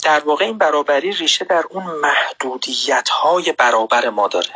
در 0.04 0.20
واقع 0.20 0.44
این 0.44 0.58
برابری 0.58 1.12
ریشه 1.12 1.44
در 1.44 1.64
اون 1.70 1.84
محدودیت 1.84 3.08
های 3.08 3.52
برابر 3.52 4.08
ما 4.08 4.28
داره. 4.28 4.54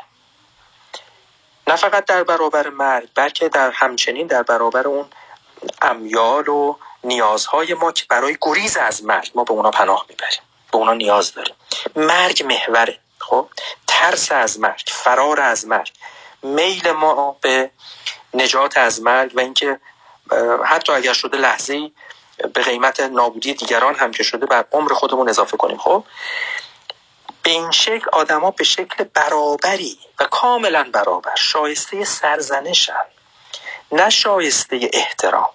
نه 1.66 1.76
فقط 1.76 2.04
در 2.04 2.22
برابر 2.22 2.68
مرگ 2.68 3.08
بلکه 3.14 3.48
در 3.48 3.70
همچنین 3.70 4.26
در 4.26 4.42
برابر 4.42 4.88
اون 4.88 5.06
امیال 5.82 6.48
و 6.48 6.76
نیازهای 7.04 7.74
ما 7.74 7.92
که 7.92 8.04
برای 8.08 8.36
گریز 8.40 8.76
از 8.76 9.04
مرگ 9.04 9.30
ما 9.34 9.44
به 9.44 9.52
اونا 9.52 9.70
پناه 9.70 10.06
می‌بریم. 10.08 10.40
به 10.72 10.78
اونا 10.78 10.92
نیاز 10.92 11.34
داریم. 11.34 11.54
مرگ 11.96 12.42
محوره. 12.46 12.98
خب 13.30 13.48
ترس 13.86 14.32
از 14.32 14.60
مرگ 14.60 14.82
فرار 14.86 15.40
از 15.40 15.66
مرگ 15.66 15.92
میل 16.42 16.92
ما 16.92 17.36
به 17.40 17.70
نجات 18.34 18.76
از 18.76 19.02
مرگ 19.02 19.36
و 19.36 19.40
اینکه 19.40 19.80
حتی 20.64 20.92
اگر 20.92 21.12
شده 21.12 21.36
لحظه 21.36 21.90
به 22.54 22.62
قیمت 22.62 23.00
نابودی 23.00 23.54
دیگران 23.54 23.94
هم 23.94 24.10
که 24.10 24.22
شده 24.22 24.46
بر 24.46 24.64
عمر 24.72 24.92
خودمون 24.92 25.28
اضافه 25.28 25.56
کنیم. 25.56 25.78
خب 25.78 26.04
به 27.42 27.50
این 27.50 27.70
شکل 27.70 28.06
آدما 28.12 28.50
به 28.50 28.64
شکل 28.64 29.04
برابری 29.04 29.98
و 30.20 30.24
کاملا 30.24 30.90
برابر 30.92 31.34
شایسته 31.34 32.04
سرزنشن 32.04 33.04
نه 33.92 34.10
شایسته 34.10 34.90
احترام. 34.92 35.50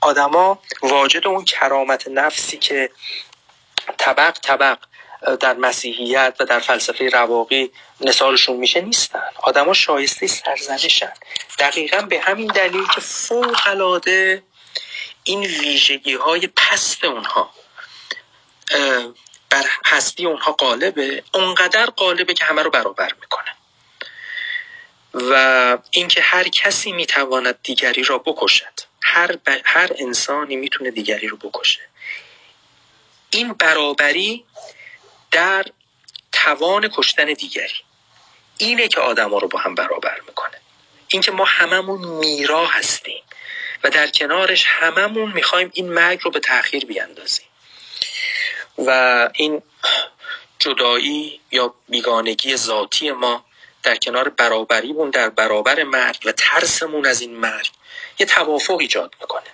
آدما 0.00 0.58
واجد 0.82 1.26
اون 1.26 1.44
کرامت 1.44 2.08
نفسی 2.08 2.56
که 2.58 2.90
طبق 3.98 4.38
طبق 4.42 4.78
در 5.40 5.54
مسیحیت 5.54 6.36
و 6.40 6.44
در 6.44 6.60
فلسفه 6.60 7.08
رواقی 7.08 7.70
مثالشون 8.00 8.56
میشه 8.56 8.80
نیستن. 8.80 9.30
آدما 9.42 9.72
شایسته 9.72 10.26
سرزنشن. 10.26 11.12
دقیقا 11.58 12.00
به 12.00 12.20
همین 12.20 12.46
دلیل 12.46 12.86
که 12.94 13.00
فوق 13.00 13.60
العاده 13.66 14.42
این 15.24 15.40
ویژگی 15.40 16.14
های 16.14 16.46
پست 16.46 17.04
اونها 17.04 17.50
بر 19.50 19.64
هستی 19.84 20.26
اونها 20.26 20.52
قالبه 20.52 21.22
اونقدر 21.34 21.86
قالبه 21.86 22.34
که 22.34 22.44
همه 22.44 22.62
رو 22.62 22.70
برابر 22.70 23.12
می‌کنه. 23.20 23.54
و 25.14 25.78
اینکه 25.90 26.20
هر 26.20 26.48
کسی 26.48 26.92
می‌تواند 26.92 27.58
دیگری 27.62 28.04
را 28.04 28.18
بکشد 28.18 28.80
هر, 29.02 29.36
هر 29.64 29.90
انسانی 29.98 30.56
می‌تونه 30.56 30.90
دیگری 30.90 31.28
رو 31.28 31.36
بکشه. 31.36 31.80
این 33.30 33.52
برابری 33.52 34.44
در 35.34 35.64
توان 36.32 36.88
کشتن 36.88 37.24
دیگری. 37.24 37.80
اینه 38.58 38.88
که 38.88 39.00
آدما 39.00 39.38
رو 39.38 39.48
با 39.48 39.58
هم 39.58 39.74
برابر 39.74 40.20
می‌کنه. 40.26 40.60
اینکه 41.08 41.32
ما 41.32 41.44
هممون 41.44 42.08
میرا 42.08 42.66
هستیم 42.66 43.22
و 43.84 43.90
در 43.90 44.06
کنارش 44.06 44.64
هممون 44.66 45.32
می‌خوایم 45.32 45.70
این 45.74 45.92
مرگ 45.92 46.20
رو 46.22 46.30
به 46.30 46.40
تاخیر 46.40 46.86
بیاندازیم. 46.86 47.46
و 48.78 49.30
این 49.34 49.62
جدایی 50.58 51.40
یا 51.50 51.74
بیگانگی 51.88 52.56
ذاتی 52.56 53.10
ما 53.10 53.44
در 53.82 53.96
کنار 53.96 54.28
برابریمون 54.28 55.10
در 55.10 55.28
برابر 55.28 55.82
مرگ 55.82 56.22
و 56.24 56.32
ترسمون 56.32 57.06
از 57.06 57.20
این 57.20 57.36
مرگ 57.36 57.70
یه 58.18 58.26
توافق 58.26 58.78
ایجاد 58.78 59.14
می‌کنه. 59.20 59.53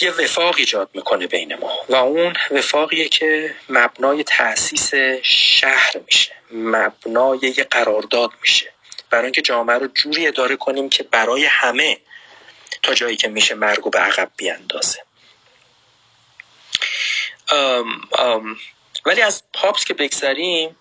یه 0.00 0.10
وفاق 0.10 0.54
ایجاد 0.58 0.90
می‌کنه 0.94 1.26
بین 1.26 1.54
ما 1.54 1.84
و 1.88 1.94
اون 1.94 2.32
وفاقیه 2.50 3.08
که 3.08 3.54
مبنای 3.68 4.24
تاسیس 4.24 4.94
شهر 5.22 5.92
میشه 6.06 6.32
مبنای 6.50 7.38
یه 7.42 7.64
قرارداد 7.64 8.30
میشه. 8.40 8.72
برای 9.10 9.24
اینکه 9.24 9.42
جامعه 9.42 9.78
رو 9.78 9.86
جوری 9.86 10.26
اداره 10.26 10.56
کنیم 10.56 10.88
که 10.88 11.02
برای 11.02 11.44
همه 11.44 11.98
تا 12.82 12.94
جایی 12.94 13.16
که 13.16 13.28
میشه 13.28 13.54
مرگ 13.54 13.86
و 13.86 13.90
به 13.90 13.98
عقب 13.98 14.30
بیاندازه. 14.36 14.98
ولی 19.06 19.22
از 19.22 19.42
پاپس 19.52 19.84
که 19.84 19.94
بگذریم 19.94 20.76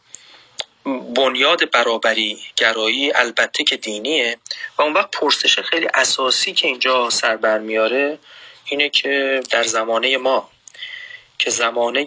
بنیاد 1.15 1.71
برابری 1.71 2.39
گرایی 2.55 3.11
البته 3.13 3.63
که 3.63 3.77
دینیه 3.77 4.37
و 4.77 4.81
اون 4.81 4.93
وقت 4.93 5.11
پرسش 5.11 5.59
خیلی 5.59 5.87
اساسی 5.93 6.53
که 6.53 6.67
اینجا 6.67 7.09
سر 7.09 7.35
برمیاره 7.35 8.19
اینه 8.73 8.89
که 8.89 9.41
در 9.49 9.63
زمانه 9.63 10.17
ما 10.17 10.49
که 11.39 11.49
زمانه 11.49 12.05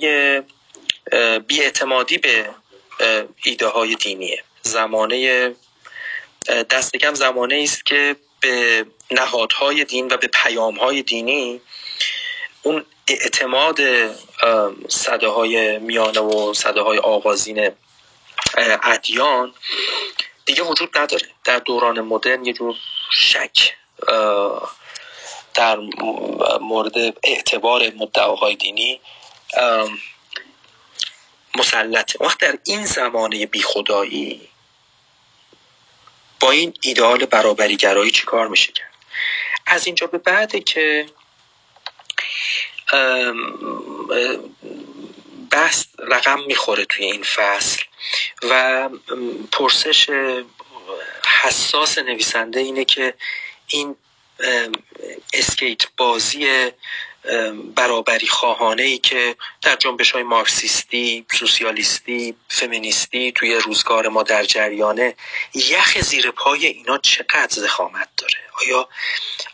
بیاعتمادی 1.46 2.18
به 2.18 2.48
ایده 3.44 3.66
های 3.66 3.94
دینیه. 3.94 4.42
زمانه 4.62 5.54
دست 6.70 6.96
کم 6.96 7.14
زمانه 7.14 7.60
است 7.62 7.86
که 7.86 8.16
به 8.40 8.86
نهادهای 9.10 9.84
دین 9.84 10.06
و 10.06 10.16
به 10.16 10.26
پیامهای 10.26 11.02
دینی 11.02 11.60
اون 12.62 12.84
اعتماد 13.08 13.80
صده 14.88 15.28
های 15.28 15.78
میانه 15.78 16.20
و 16.20 16.54
صده 16.54 16.80
های 16.80 16.98
آغازین 16.98 17.70
ادیان 18.82 19.54
دیگه 20.44 20.62
وجود 20.62 20.98
نداره. 20.98 21.28
در 21.44 21.58
دوران 21.58 22.00
مدرن 22.00 22.44
یه 22.44 22.52
جور 22.52 22.74
شک 23.12 23.74
در 25.56 25.78
مورد 26.60 26.96
اعتبار 27.22 27.90
مدعاهای 27.90 28.56
دینی 28.56 29.00
مسلطه 31.54 32.24
وقت 32.24 32.38
در 32.38 32.58
این 32.64 32.86
زمانه 32.86 33.46
بی 33.46 33.62
خدایی 33.62 34.48
با 36.40 36.50
این 36.50 36.74
ایدئال 36.80 37.24
برابری 37.26 37.76
گرایی 37.76 38.10
چی 38.10 38.26
کار 38.26 38.48
میشه 38.48 38.72
کرد؟ 38.72 38.94
از 39.66 39.86
اینجا 39.86 40.06
به 40.06 40.18
بعده 40.18 40.60
که 40.60 41.06
بحث 45.50 45.86
رقم 45.98 46.40
می‌خوره 46.40 46.84
توی 46.84 47.04
این 47.04 47.22
فصل 47.22 47.82
و 48.42 48.88
پرسش 49.52 50.10
حساس 51.42 51.98
نویسنده 51.98 52.60
اینه 52.60 52.84
که 52.84 53.14
این 53.66 53.96
اسکیت 55.32 55.82
بازی 55.96 56.70
برابری 57.74 58.26
خواهانه 58.26 58.82
ای 58.82 58.98
که 58.98 59.36
در 59.62 59.76
جنبش 59.76 60.10
های 60.10 60.22
مارکسیستی، 60.22 61.26
سوسیالیستی، 61.32 62.36
فمینیستی 62.48 63.32
توی 63.32 63.54
روزگار 63.54 64.08
ما 64.08 64.22
در 64.22 64.44
جریانه 64.44 65.16
یخ 65.54 66.00
زیر 66.00 66.30
پای 66.30 66.66
اینا 66.66 66.98
چقدر 66.98 67.48
زخامت 67.50 68.08
داره؟ 68.16 68.34
آیا 68.60 68.88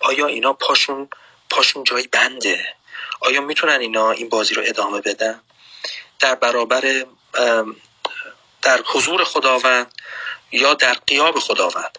آیا 0.00 0.26
اینا 0.26 0.52
پاشون 0.52 1.08
پاشون 1.50 1.84
جای 1.84 2.06
بنده؟ 2.06 2.74
آیا 3.20 3.40
می‌تونن 3.40 3.80
اینا 3.80 4.10
این 4.10 4.28
بازی 4.28 4.54
رو 4.54 4.62
ادامه 4.66 5.00
بدن؟ 5.00 5.40
در 6.18 6.34
برابر 6.34 7.04
در 8.62 8.82
حضور 8.86 9.24
خداوند 9.24 9.92
یا 10.52 10.74
در 10.74 10.94
قیاب 11.06 11.38
خداوند؟ 11.38 11.98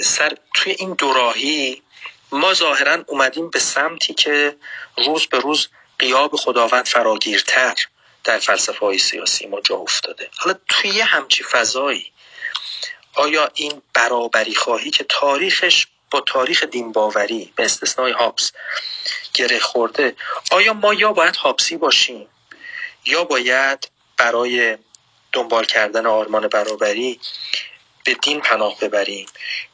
سر 0.00 0.36
توی 0.54 0.72
این 0.72 0.92
دوراهی 0.92 1.82
ما 2.32 2.54
ظاهرا 2.54 3.04
اومدیم 3.06 3.50
به 3.50 3.58
سمتی 3.58 4.14
که 4.14 4.56
روز 4.96 5.26
به 5.26 5.38
روز 5.38 5.68
قیاب 5.98 6.36
خداوند 6.36 6.86
فراگیرتر 6.86 7.74
در 8.24 8.38
فلسفه 8.38 8.78
های 8.78 8.98
سیاسی 8.98 9.46
ما 9.46 9.60
جا 9.60 9.76
افتاده. 9.76 10.30
حالا 10.36 10.56
توی 10.68 11.00
همچی 11.00 11.44
فضایی 11.44 12.12
آیا 13.14 13.50
این 13.54 13.82
برابری 13.92 14.54
خواهی 14.54 14.90
که 14.90 15.04
تاریخش 15.08 15.86
با 16.10 16.20
تاریخ 16.20 16.64
دین 16.64 16.92
باوری 16.92 17.52
به 17.56 17.64
استثنای 17.64 18.12
هابس 18.12 18.52
گره 19.34 19.58
خورده 19.58 20.16
آیا 20.50 20.72
ما 20.72 20.94
یا 20.94 21.12
باید 21.12 21.36
هابسی 21.36 21.76
باشیم 21.76 22.28
یا 23.04 23.24
باید 23.24 23.90
برای 24.16 24.78
دنبال 25.32 25.64
کردن 25.64 26.06
آرمان 26.06 26.48
برابری 26.48 27.20
به 28.04 28.14
دین 28.14 28.40
پناه 28.40 28.78
ببریم. 28.80 29.26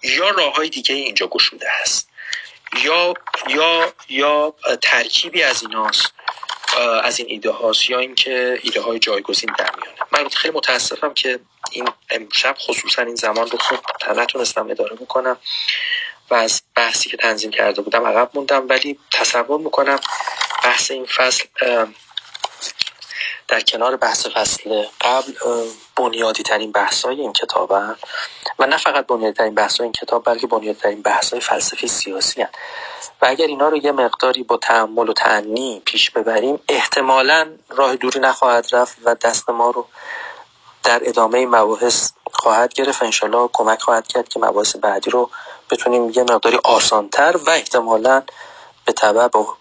یا 0.02 0.31
راه 0.31 0.55
های 0.55 0.69
دیگه 0.69 0.94
اینجا 0.94 1.27
گشوده 1.27 1.66
است 1.82 2.09
یا 2.85 3.15
یا 3.48 3.93
یا 4.09 4.55
ترکیبی 4.82 5.43
از 5.43 5.62
ایناست 5.62 6.12
از 7.02 7.19
این 7.19 7.28
ایده 7.31 7.51
هاست 7.51 7.90
یا 7.90 7.98
اینکه 7.98 8.59
ایده 8.62 8.81
های 8.81 8.98
جایگزین 8.98 9.55
در 9.59 9.70
میانه. 9.77 9.98
من 10.12 10.28
خیلی 10.28 10.55
متاسفم 10.55 11.15
که 11.15 11.40
این 11.70 11.89
امشب 12.11 12.57
خصوصا 12.59 13.02
این 13.02 13.15
زمان 13.15 13.51
رو 13.51 13.59
خوب 13.59 13.78
نتونستم 14.16 14.70
اداره 14.70 14.97
بکنم 14.97 15.36
و 16.31 16.35
از 16.35 16.62
بحثی 16.74 17.11
که 17.11 17.16
تنظیم 17.16 17.51
کرده 17.51 17.82
بودم 17.82 18.07
عقب 18.07 18.31
موندم 18.35 18.69
ولی 18.69 18.98
تصور 19.11 19.61
می‌کنم 19.61 19.98
بحث 20.65 20.90
این 20.90 21.07
فصل 21.07 21.44
در 23.51 23.60
کنار 23.60 23.97
بحث 23.97 24.27
فصل 24.27 24.85
قبل 25.01 25.32
بنیادی 25.97 26.43
ترین 26.43 26.72
بحث 26.72 27.05
های 27.05 27.20
این 27.20 27.32
کتاب 27.32 27.72
و 28.59 28.66
نه 28.66 28.77
فقط 28.77 29.06
بنیادی 29.06 29.36
ترین 29.36 29.55
بحث 29.55 29.77
های 29.77 29.85
این 29.85 29.93
کتاب 29.93 30.24
بلکه 30.24 30.47
بنیادی 30.47 30.81
ترین 30.81 31.02
بحث 31.02 31.31
های 31.31 31.40
فلسفی 31.40 31.89
سیاسی 31.89 32.43
هست 32.43 33.12
و 33.22 33.27
اگر 33.27 33.47
اینا 33.47 33.68
رو 33.68 33.77
یه 33.77 33.93
مقداری 33.93 34.43
با 34.43 34.56
تحمل 34.56 35.09
و 35.09 35.12
تعنی 35.12 35.82
پیش 35.85 36.10
ببریم 36.10 36.60
احتمالا 36.68 37.51
راه 37.68 37.97
دوری 37.97 38.20
نخواهد 38.20 38.66
رفت 38.72 38.97
و 39.05 39.14
دست 39.14 39.51
ما 39.51 39.70
رو 39.70 39.86
در 40.82 41.01
ادامه 41.05 41.47
مباحث 41.47 42.12
خواهد 42.32 42.74
گرفت 42.74 43.02
انشالله 43.02 43.48
کمک 43.52 43.82
خواهد 43.82 44.06
کرد 44.06 44.28
که 44.28 44.40
مباحث 44.40 44.77
بعدی 44.77 45.10
رو 45.10 45.31
بتونیم 45.70 46.10
یه 46.10 46.22
مقداری 46.22 46.59
آسانتر 46.64 47.36
و 47.47 47.51
احتمالا 47.51 48.22
به 48.85 48.93
طبع 48.93 49.28
با 49.28 49.57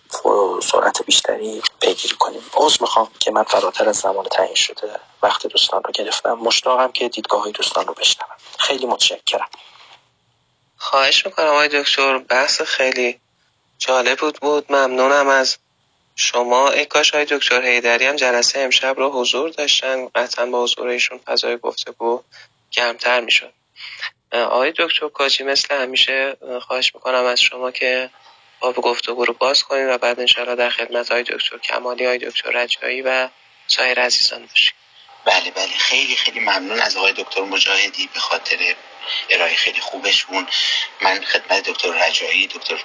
سرعت 0.61 1.05
بیشتری 1.05 1.61
پیگیری 1.81 2.15
کنیم. 2.15 2.41
عذر 2.53 2.77
می‌خوام 2.81 3.11
که 3.19 3.31
من 3.31 3.43
فراتر 3.43 3.89
از 3.89 3.95
زمان 3.95 4.25
تعیین 4.25 4.55
شده 4.55 4.99
وقت 5.23 5.47
دوستان 5.47 5.83
رو 5.83 5.91
گرفتم. 5.91 6.33
مشتاقم 6.33 6.91
که 6.91 7.09
دیدگاه 7.09 7.41
های 7.41 7.51
دوستان 7.51 7.87
رو 7.87 7.93
بشنوم. 7.93 8.35
خیلی 8.59 8.85
متشکرم. 8.85 9.49
خواهش 10.77 11.25
می‌کنم 11.25 11.47
آقای 11.47 11.67
دکتر. 11.67 12.17
بحث 12.17 12.61
خیلی 12.61 13.19
جالب 13.77 14.19
بود 14.19 14.39
بود. 14.39 14.71
ممنونم 14.71 15.27
از 15.27 15.57
شما. 16.15 16.69
ای 16.69 16.85
کاش 16.85 17.11
های 17.11 17.25
دکتر 17.25 17.65
هیدری 17.65 18.05
هم 18.05 18.15
جلسه 18.15 18.59
امشب 18.59 18.95
رو 18.97 19.09
حضور 19.11 19.49
داشتن. 19.49 20.07
قطعا 20.15 20.45
با 20.45 20.63
حضور 20.63 20.87
ایشون 20.87 21.17
فضای 21.17 21.57
گفتگو 21.57 22.23
کمتر 22.71 23.19
می‌شد. 23.19 23.53
آقای 24.31 24.73
دکتر 24.77 25.09
کاجی 25.09 25.43
مثل 25.43 25.75
همیشه 25.75 26.37
خواهش 26.67 26.95
می‌کنم 26.95 27.25
از 27.25 27.41
شما 27.41 27.71
که 27.71 28.09
باب 28.59 28.75
گفتگو 28.75 29.25
رو 29.25 29.33
باز 29.33 29.63
کنید 29.63 29.87
و 29.89 29.97
بعد 29.97 30.19
انشاءالله 30.19 30.55
در 30.55 30.69
خدمت 30.69 31.11
های 31.11 31.23
دکتر 31.23 31.57
کمالی 31.57 32.05
های 32.05 32.17
دکتر 32.17 32.49
رجایی 32.49 33.01
و 33.01 33.29
سایر 33.67 33.99
عزیزان 33.99 34.45
باشید 34.45 34.73
بله 35.25 35.51
بله. 35.51 35.77
خیلی 35.77 36.15
خیلی 36.15 36.39
ممنون 36.39 36.79
از 36.79 36.97
آقای 36.97 37.13
دکتر 37.13 37.41
مجاهدی 37.41 38.09
به 38.13 38.19
خاطر 38.19 38.75
ارائه 39.29 39.55
خیلی 39.55 39.79
خوبشون. 39.79 40.47
من 41.01 41.23
خدمت 41.23 41.69
دکتر 41.69 42.07
رجایی 42.07 42.47
دکتر 42.47 42.83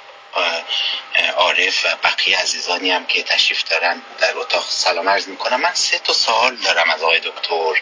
عارف 1.36 1.85
و 1.85 1.97
بقیه 2.02 2.39
عزیزانی 2.39 2.90
هم 2.90 3.06
که 3.06 3.23
تشریف 3.23 3.65
دارن 3.65 4.02
در 4.19 4.39
اتاق 4.39 4.66
سلام 4.70 5.09
عرض 5.09 5.28
می‌کنم. 5.28 5.61
من 5.61 5.74
سه 5.74 5.98
تا 5.98 6.12
سوال 6.12 6.56
دارم 6.56 6.90
از 6.90 7.02
آقای 7.02 7.20
دکتر. 7.20 7.81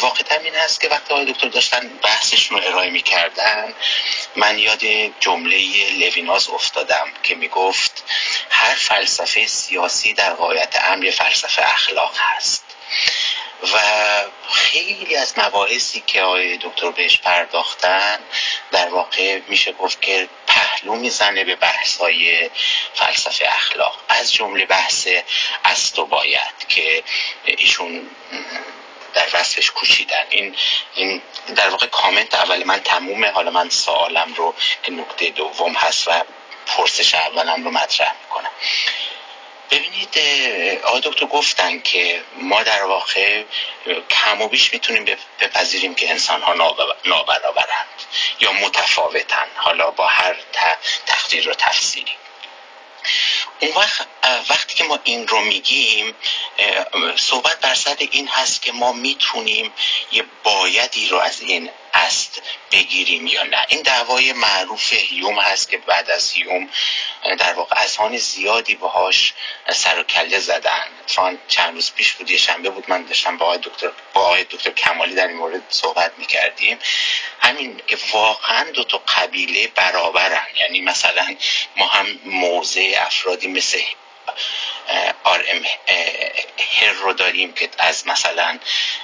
واقعا 0.00 0.38
این 0.38 0.54
هست 0.54 0.80
که 0.80 0.88
وقتی 0.88 1.14
آقای 1.14 1.32
دکتر 1.32 1.48
داشتن 1.48 1.88
بحثشون 1.88 2.58
رو 2.60 2.68
ارائه 2.68 2.90
می‌کردن 2.90 3.74
من 4.36 4.58
یاد 4.58 4.84
جمله 5.20 5.90
لویناز 5.90 6.48
افتادم 6.48 7.08
که 7.22 7.34
می‌گفت 7.34 8.04
هر 8.50 8.74
فلسفه 8.74 9.46
سیاسی 9.46 10.14
در 10.14 10.32
قایت 10.34 10.76
امر 10.84 11.10
فلسفه 11.10 11.62
اخلاق 11.62 12.14
هست. 12.18 12.69
و 13.72 13.78
خیلی 14.52 15.16
از 15.16 15.38
مباحثی 15.38 16.02
که 16.06 16.22
آقای 16.22 16.56
دکتر 16.56 16.90
بهش 16.90 17.18
پرداختن 17.18 18.18
در 18.72 18.88
واقع 18.88 19.40
میشه 19.48 19.72
گفت 19.72 20.02
که 20.02 20.28
پهلو 20.46 20.94
می‌زنه 20.94 21.44
به 21.44 21.56
بحث 21.56 21.96
های 21.96 22.50
فلسفه 22.94 23.48
اخلاق. 23.48 23.98
از 24.08 24.32
جمله 24.32 24.66
بحث 24.66 25.08
است 25.64 25.98
و 25.98 26.06
باید 26.06 26.66
که 26.68 27.02
ایشون 27.44 28.10
در 29.14 29.28
وصفش 29.32 29.70
کوشیدن 29.70 30.24
این 30.30 30.56
این 30.94 31.22
در 31.56 31.68
واقع 31.68 31.86
کامنت 31.86 32.34
اول 32.34 32.64
من 32.64 32.80
تمومه. 32.80 33.30
حالا 33.30 33.50
من 33.50 33.68
سوالم 33.68 34.34
رو 34.34 34.54
که 34.82 34.92
نکته 34.92 35.30
دوم 35.30 35.72
هست 35.72 36.08
و 36.08 36.24
پرسش 36.66 37.14
اولم 37.14 37.64
رو 37.64 37.70
مطرح 37.70 38.14
می‌کنم. 38.22 38.50
ببینید 39.70 40.18
آقای 40.84 41.00
دکتر 41.00 41.26
گفتن 41.26 41.80
که 41.80 42.22
ما 42.36 42.62
در 42.62 42.82
واقع 42.82 43.44
کم 44.10 44.42
و 44.42 44.48
بیش 44.48 44.72
می‌تونیم 44.72 45.16
بپذیریم 45.40 45.94
که 45.94 46.10
انسان 46.10 46.42
ها 46.42 46.54
نابرابرند 47.04 47.86
یا 48.40 48.52
متفاوتن. 48.52 49.46
حالا 49.56 49.90
با 49.90 50.06
هر 50.06 50.36
تقدیر 51.06 51.48
و 51.48 51.54
تفسیری. 51.54 52.12
اون 53.60 53.72
وقت 53.76 54.06
وقتی 54.48 54.74
که 54.74 54.84
ما 54.84 54.98
این 55.04 55.28
رو 55.28 55.40
میگیم 55.40 56.14
صحبت 57.16 57.60
بر 57.60 57.74
سر 57.74 57.96
این 57.98 58.28
هست 58.28 58.62
که 58.62 58.72
ما 58.72 58.92
می‌تونیم 58.92 59.72
یه 60.12 60.24
بایدی 60.42 61.08
رو 61.08 61.18
از 61.18 61.40
این 61.40 61.70
است 61.94 62.42
بگیریم 62.72 63.26
یا 63.26 63.42
نه. 63.42 63.66
این 63.68 63.82
دعوای 63.82 64.32
معروف 64.32 64.92
هیوم 64.92 65.38
هست 65.38 65.70
که 65.70 65.78
بعد 65.78 66.10
از 66.10 66.32
هیوم 66.32 66.70
در 67.38 67.52
واقع 67.52 67.80
اذهان 67.80 68.16
زیادی 68.16 68.74
باهاش 68.74 69.32
سر 69.72 69.98
و 69.98 70.02
کله 70.02 70.38
زدن. 70.38 70.84
اتفاقا 71.02 71.36
چند 71.48 71.74
روز 71.74 71.92
پیش 71.92 72.12
بود 72.12 72.30
یه 72.30 72.38
شنبه 72.38 72.70
بود 72.70 72.84
من 72.88 73.04
داشتم 73.04 73.36
با 73.36 73.46
آقای 73.46 73.58
دکتر 73.58 73.90
با 74.12 74.20
آقای 74.20 74.44
دکتر 74.44 74.70
کمالی 74.70 75.14
در 75.14 75.26
این 75.26 75.36
مورد 75.36 75.62
صحبت 75.68 76.12
می‌کردیم. 76.18 76.78
همین 77.40 77.82
که 77.86 77.98
واقعا 78.12 78.70
دو 78.70 78.84
تا 78.84 78.98
قبیله 78.98 79.66
برابرن. 79.66 80.46
یعنی 80.60 80.80
مثلا 80.80 81.36
ما 81.76 81.86
هم 81.86 82.06
موضع 82.24 82.89
افرادی 82.96 83.48
مثل 83.48 83.78
آر 85.24 85.44
ام 85.48 85.62
هر 86.80 86.92
رو 86.92 87.12
داریم 87.12 87.52
که 87.52 87.68
از 87.78 88.06
مثلا 88.06 88.58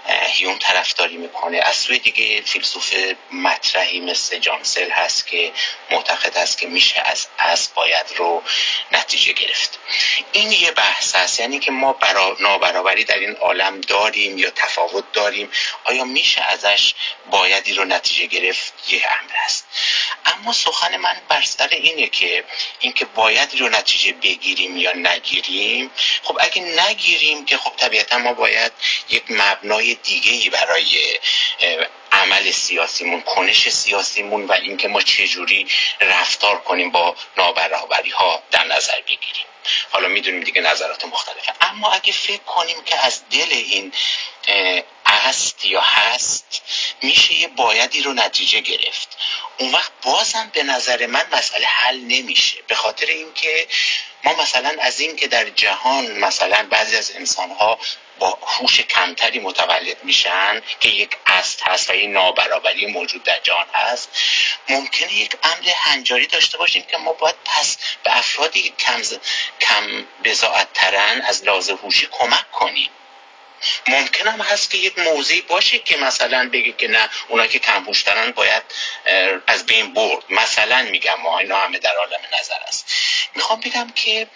هیوم 0.09 0.59
طرفداری 0.59 1.17
می‌کنه. 1.17 1.59
از 1.59 1.77
سوی 1.77 1.99
دیگه 1.99 2.43
فیلسوف 2.43 2.95
مطرحی 3.33 4.01
مثل 4.01 4.39
جانسل 4.39 4.91
هست 4.91 5.27
که 5.27 5.53
معتقد 5.91 6.39
است 6.39 6.59
که 6.59 6.67
میشه 6.67 7.01
از 7.01 7.27
از 7.39 7.69
باید 7.75 8.07
رو 8.17 8.43
نتیجه 8.93 9.33
گرفت. 9.33 9.79
این 10.33 10.53
یه 10.53 10.71
بحث 10.71 11.17
هست 11.17 11.41
یعنی 11.41 11.59
که 11.59 11.71
ما 11.71 11.93
برا 11.93 12.37
نابرابری 12.41 13.05
در 13.05 13.19
این 13.19 13.37
عالم 13.37 13.81
داریم 13.81 14.39
یا 14.39 14.51
تفاوت 14.51 15.13
داریم. 15.13 15.51
آیا 15.85 16.05
میشه 16.05 16.43
ازش 16.43 16.95
بایدی 17.31 17.75
رو 17.75 17.85
نتیجه 17.85 18.27
گرفت؟ 18.27 18.73
یه 18.89 19.07
امر 19.07 19.33
است. 19.45 19.67
اما 20.25 20.53
سخن 20.53 20.97
من 20.97 21.17
بر 21.29 21.43
سر 21.43 21.69
اینه 21.69 22.09
که 22.09 22.45
اینکه 22.81 23.05
باید 23.05 23.61
رو 23.61 23.69
نتیجه 23.69 24.13
بگیریم 24.13 24.77
یا 24.77 24.93
نگیریم. 24.93 25.91
خب 26.23 26.39
اگه 26.41 26.63
نگیریم 26.63 27.45
که 27.45 27.57
خب 27.57 27.73
طبیعتا 27.77 28.19
ما 28.19 28.33
باید 28.33 28.73
یک 29.09 29.25
مبنای 29.29 29.95
دیگه 29.95 30.33
ای 30.33 30.51
برای 30.51 31.19
عمل 32.13 32.51
سیاسیمون 32.51 33.21
کنش 33.21 33.69
سیاسیمون 33.69 34.47
و 34.47 34.53
اینکه 34.53 34.89
ما 34.89 35.01
چجوری 35.01 35.67
رفتار 36.01 36.59
کنیم 36.59 36.91
با 36.91 37.15
نابرابری 37.37 38.11
ها 38.11 38.43
در 38.51 38.65
نظر 38.65 39.01
بگیریم. 39.01 39.47
حالا 39.91 40.09
می‌دونیم 40.09 40.41
دیگه 40.41 40.61
نظرات 40.61 41.05
مختلفه. 41.05 41.53
اما 41.61 41.91
اگه 41.91 42.13
فکر 42.13 42.43
کنیم 42.43 42.83
که 42.85 43.07
از 43.07 43.23
دل 43.31 43.49
این 43.51 43.93
است 45.07 45.65
یا 45.65 45.81
هست 45.81 46.63
میشه 47.03 47.35
یه 47.35 47.49
بایدی 47.49 48.03
رو 48.03 48.13
نتیجه 48.13 48.61
گرفت. 48.61 49.19
اون 49.59 49.73
وقت 49.73 49.93
بازم 50.03 50.51
به 50.55 50.63
نظر 50.63 51.07
من 51.07 51.25
مسئله 51.33 51.67
حل 51.67 52.01
نمیشه. 52.01 52.59
به 52.67 52.75
خاطر 52.75 53.07
اینکه 53.07 53.69
ما 54.25 54.35
مثلا 54.35 54.77
از 54.81 55.01
این 55.01 55.17
که 55.17 55.29
در 55.29 55.51
جهان 55.51 56.19
مثلا 56.19 56.67
بعضی 56.71 56.97
از 56.97 57.11
انسان 57.11 57.51
ها 57.51 57.79
با 58.19 58.39
هوش 58.47 58.81
کمتری 58.81 59.39
متولد 59.39 60.05
میشن 60.05 60.63
که 60.81 60.89
یک 60.89 61.17
است 61.27 61.63
هست 61.63 61.91
و 61.91 61.95
یه 61.95 62.07
نابرابری 62.07 62.87
موجود 62.87 63.23
در 63.23 63.39
جهان 63.43 63.67
هست 63.73 64.09
ممکنه 64.69 65.15
یک 65.15 65.37
امر 65.43 65.69
هنجاری 65.77 66.27
داشته 66.27 66.59
باشیم 66.59 66.83
که 66.83 66.97
ما 66.97 67.13
باید 67.13 67.35
پس 67.45 67.79
به 68.05 68.19
افرادی 68.19 68.75
کم, 68.79 69.03
کم 69.61 70.07
بزاعت 70.25 70.73
ترن 70.73 71.21
از 71.21 71.45
لحاظ 71.45 71.71
هوشی 71.71 72.09
کمک 72.13 72.51
کنیم. 72.53 72.91
ممکن 73.87 74.29
هم 74.29 74.41
هست 74.41 74.71
که 74.71 74.79
یک 74.79 74.99
موضعی 74.99 75.41
باشه 75.41 75.79
که 75.79 75.97
مثلا 75.97 76.51
بگه 76.53 76.73
که 76.73 76.89
نه 76.89 77.11
اونا 77.29 77.47
که 77.47 77.59
کم 77.59 77.87
باید 78.37 78.63
از 79.47 79.67
بین 79.67 79.95
برد. 79.95 80.25
مثلا 80.31 80.83
میگم 80.83 81.15
ما 81.23 81.39
اینا 81.39 81.61
همه 81.61 81.79
در 81.79 81.95
عالم 81.97 82.21
نظر 82.41 82.59
است. 82.69 82.95
می‌خوام 83.35 83.61
بگم 83.61 83.91
که 83.95 84.27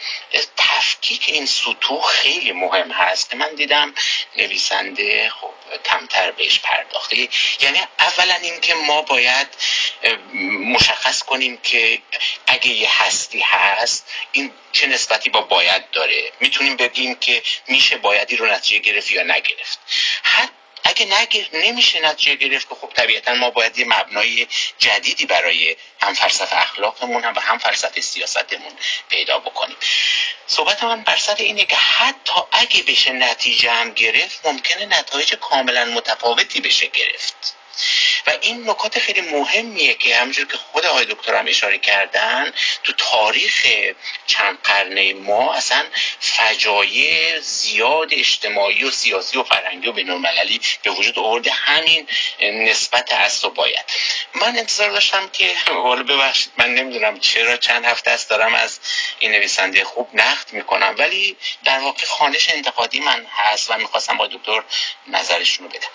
تفکیک 0.57 1.25
این 1.29 1.47
سطوح 1.47 2.03
خیلی 2.03 2.53
مهم 2.53 2.91
هست 2.93 3.31
که 3.31 3.37
من 3.37 3.55
دیدم 3.55 3.95
نویسنده 4.37 5.31
خب 5.31 5.51
کمتر 5.85 6.31
بهش 6.31 6.59
پرداخته. 6.59 7.29
یعنی 7.61 7.81
اولا 7.99 8.35
اینکه 8.35 8.75
ما 8.75 9.03
باید 9.03 9.49
مشخص 10.65 11.23
کنیم 11.23 11.57
که 11.63 12.03
اگه 12.47 12.69
یه 12.69 13.03
هستی 13.03 13.41
هست 13.41 14.07
این 14.33 14.53
چه 14.73 14.87
نسبتی 14.87 15.31
با 15.31 15.41
باید 15.41 15.91
داره. 15.91 16.33
می‌تونیم 16.41 16.77
بگیم 16.77 17.15
که 17.15 17.43
میشه 17.67 17.97
بایدی 17.97 18.37
رو 18.37 18.47
نتیجه 18.47 18.79
گرفت 18.79 19.13
یا 19.21 19.37
نگرفت. 19.37 19.79
حتی 20.23 20.53
اگه 20.85 21.07
نگه 21.21 21.49
نمیشه 21.53 22.01
نتیجه 22.01 22.35
گرفت 22.35 22.69
که 22.69 22.75
خب 22.75 22.93
طبیعتا 22.95 23.35
ما 23.35 23.51
باید 23.51 23.79
یه 23.79 23.85
مبنای 23.89 24.47
جدیدی 24.79 25.27
برای 25.27 25.77
هم 26.03 26.15
فلسفه 26.15 26.57
اخلاقمون 26.57 27.25
هم 27.25 27.35
و 27.37 27.41
هم 27.41 27.59
فلسفه 27.59 28.01
سیاستمون 28.01 28.73
پیدا 29.09 29.39
بکنیم. 29.39 29.77
صحبت 30.47 30.85
من 30.85 31.03
بر 31.03 31.17
سر 31.17 31.35
اینه 31.35 31.65
که 31.65 31.77
حتی 31.77 32.33
اگه 32.53 32.83
بشه 32.83 33.13
نتیجه 33.13 33.71
هم 33.71 33.91
گرفت 33.91 34.47
ممکنه 34.47 34.87
نتایج 34.87 35.35
کاملا 35.35 35.85
متفاوتی 35.85 36.61
بشه 36.61 36.87
گرفت. 36.87 37.60
و 38.27 38.33
این 38.41 38.71
نکات 38.71 38.99
خیلی 38.99 39.21
مهمیه 39.21 39.95
که 39.95 40.17
همونجور 40.17 40.47
که 40.47 40.57
خود 40.57 40.87
آقای 40.87 41.05
دکتر 41.05 41.35
هم 41.35 41.47
اشاره 41.49 41.79
کردن 41.79 42.53
تو 42.85 42.93
تاریخ 42.93 43.67
چند 44.27 44.59
قرنه 44.65 45.13
ما 45.13 45.55
اصلا 45.55 45.85
فجایع 46.21 47.41
زیاد 47.41 48.09
اجتماعی 48.13 48.85
و 48.85 48.91
سیاسی 48.91 49.39
و 49.39 49.43
فرهنگی 49.43 49.89
و 49.89 49.93
بینالمللی 49.93 50.61
به 50.83 50.91
وجود 50.91 51.19
آورده 51.19 51.51
همین 51.51 52.09
نسبت 52.41 53.13
است 53.13 53.45
و 53.45 53.51
باید. 53.51 53.85
من 54.35 54.59
انتظار 54.59 54.91
داشتم 54.91 55.29
که 55.29 55.55
حالا 55.85 56.03
ببخشید 56.03 56.53
من 56.57 56.75
نمی‌دونم 56.75 57.21
چرا 57.21 57.57
چند 57.57 57.85
هفته 57.85 58.11
است 58.11 58.31
دارم 58.31 58.55
از 58.55 58.81
این 59.19 59.31
نویسنده 59.33 59.85
خوب 59.85 60.09
نقد 60.15 60.53
می‌کنم 60.53 60.95
ولی 60.99 61.37
در 61.65 61.79
واقع 61.79 62.07
خانش 62.07 62.51
انتقادی 62.51 63.01
من 63.01 63.27
هست 63.31 63.71
و 63.71 63.79
می‌خواستم 63.79 64.17
با 64.17 64.27
دکتر 64.27 64.63
نظرشون 65.07 65.67
رو 65.67 65.73
بدم. 65.73 65.89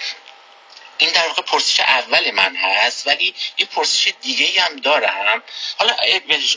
این 0.98 1.12
در 1.12 1.28
واقع 1.28 1.42
پرسش 1.42 1.80
اول 1.80 2.32
من 2.32 2.56
هست 2.56 3.08
ولی 3.08 3.36
یه 3.58 3.66
پرسش 3.66 4.14
دیگه 4.22 4.62
هم 4.62 4.76
دارم. 4.76 5.44
حالا 5.78 5.94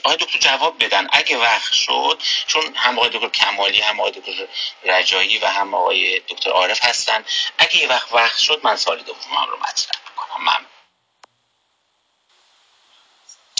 آقای 0.04 0.16
دکتر 0.16 0.38
جواب 0.38 0.84
بدن. 0.84 1.08
اگه 1.12 1.38
وقت 1.38 1.72
شد 1.72 2.22
چون 2.46 2.74
هم 2.74 2.98
آقای 2.98 3.10
دکتر 3.10 3.28
کمالی 3.28 3.80
هم 3.80 4.00
آقای 4.00 4.12
دکتر 4.12 4.48
رجایی 4.84 5.38
و 5.38 5.46
هم 5.46 5.74
آقای 5.74 6.20
دکتر 6.20 6.50
عارف 6.50 6.84
هستن. 6.84 7.24
اگه 7.58 7.76
یه 7.76 7.88
وقت 7.88 8.12
وقت 8.12 8.38
شد 8.38 8.60
من 8.62 8.76
سال 8.76 9.02
دوم 9.02 9.44
رو 9.50 9.56
مطرح 9.56 10.00
می‌کنم 10.10 10.44
من 10.44 10.66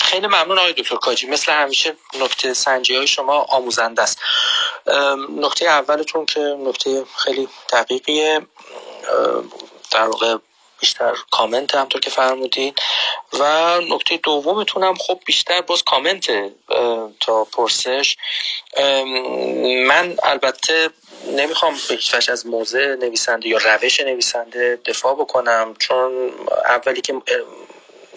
خیلی 0.03 0.27
ممنون 0.27 0.59
آقای 0.59 0.73
دکتر 0.73 0.97
کاجی. 0.97 1.27
مثل 1.27 1.53
همیشه 1.53 1.97
نکته 2.15 2.55
سنجی 2.55 2.97
های 2.97 3.07
شما 3.07 3.39
آموزنده 3.39 4.03
است. 4.03 4.21
نکته 5.31 5.65
اولتون 5.65 6.27
که 6.27 6.41
نکته 6.41 7.05
خیلی 7.25 7.49
دقیقیه. 7.73 8.47
در 9.91 10.05
واقع 10.05 10.37
بیشتر 10.81 11.15
کامنت 11.31 11.75
همطور 11.75 12.01
که 12.01 12.11
فرمودین. 12.11 12.75
و 13.33 13.81
نکته 13.81 14.17
دومتون 14.17 14.83
هم 14.83 14.95
خب 14.95 15.21
بیشتر 15.27 15.61
باز 15.61 15.85
کامنت 15.85 16.31
تا 17.21 17.45
پرسش. 17.45 18.17
من 19.87 20.17
البته 20.23 20.91
نمی‌خوام 21.27 21.75
به 21.89 21.99
از 22.33 22.47
موضع 22.47 22.95
نویسنده 22.95 23.49
یا 23.49 23.59
روش 23.65 24.01
نویسنده 24.01 24.79
دفاع 24.87 25.15
بکنم 25.15 25.75
چون 25.79 26.33
اولی 26.65 27.01
که 27.01 27.15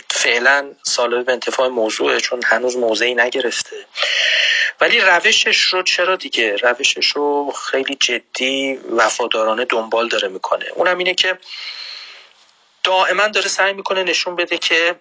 فعلا 0.09 0.71
سالب 0.83 1.25
به 1.25 1.31
انتفاع 1.31 1.67
موضوعه 1.67 2.19
چون 2.19 2.41
هنوز 2.45 2.77
موضعی 2.77 3.15
نگرفته. 3.15 3.75
ولی 4.81 4.99
روشش 4.99 5.61
رو 5.61 5.83
چرا 5.83 6.15
دیگه؟ 6.15 6.55
روشش 6.55 7.07
رو 7.07 7.51
خیلی 7.51 7.95
جدی 7.95 8.73
وفادارانه 8.73 9.65
دنبال 9.65 10.07
داره 10.07 10.27
می‌کنه. 10.27 10.65
اونم 10.75 10.97
اینه 10.97 11.13
که 11.13 11.38
دائما 12.83 13.27
داره 13.27 13.47
سعی 13.47 13.73
می‌کنه 13.73 14.03
نشون 14.03 14.35
بده 14.35 14.57
که 14.57 14.95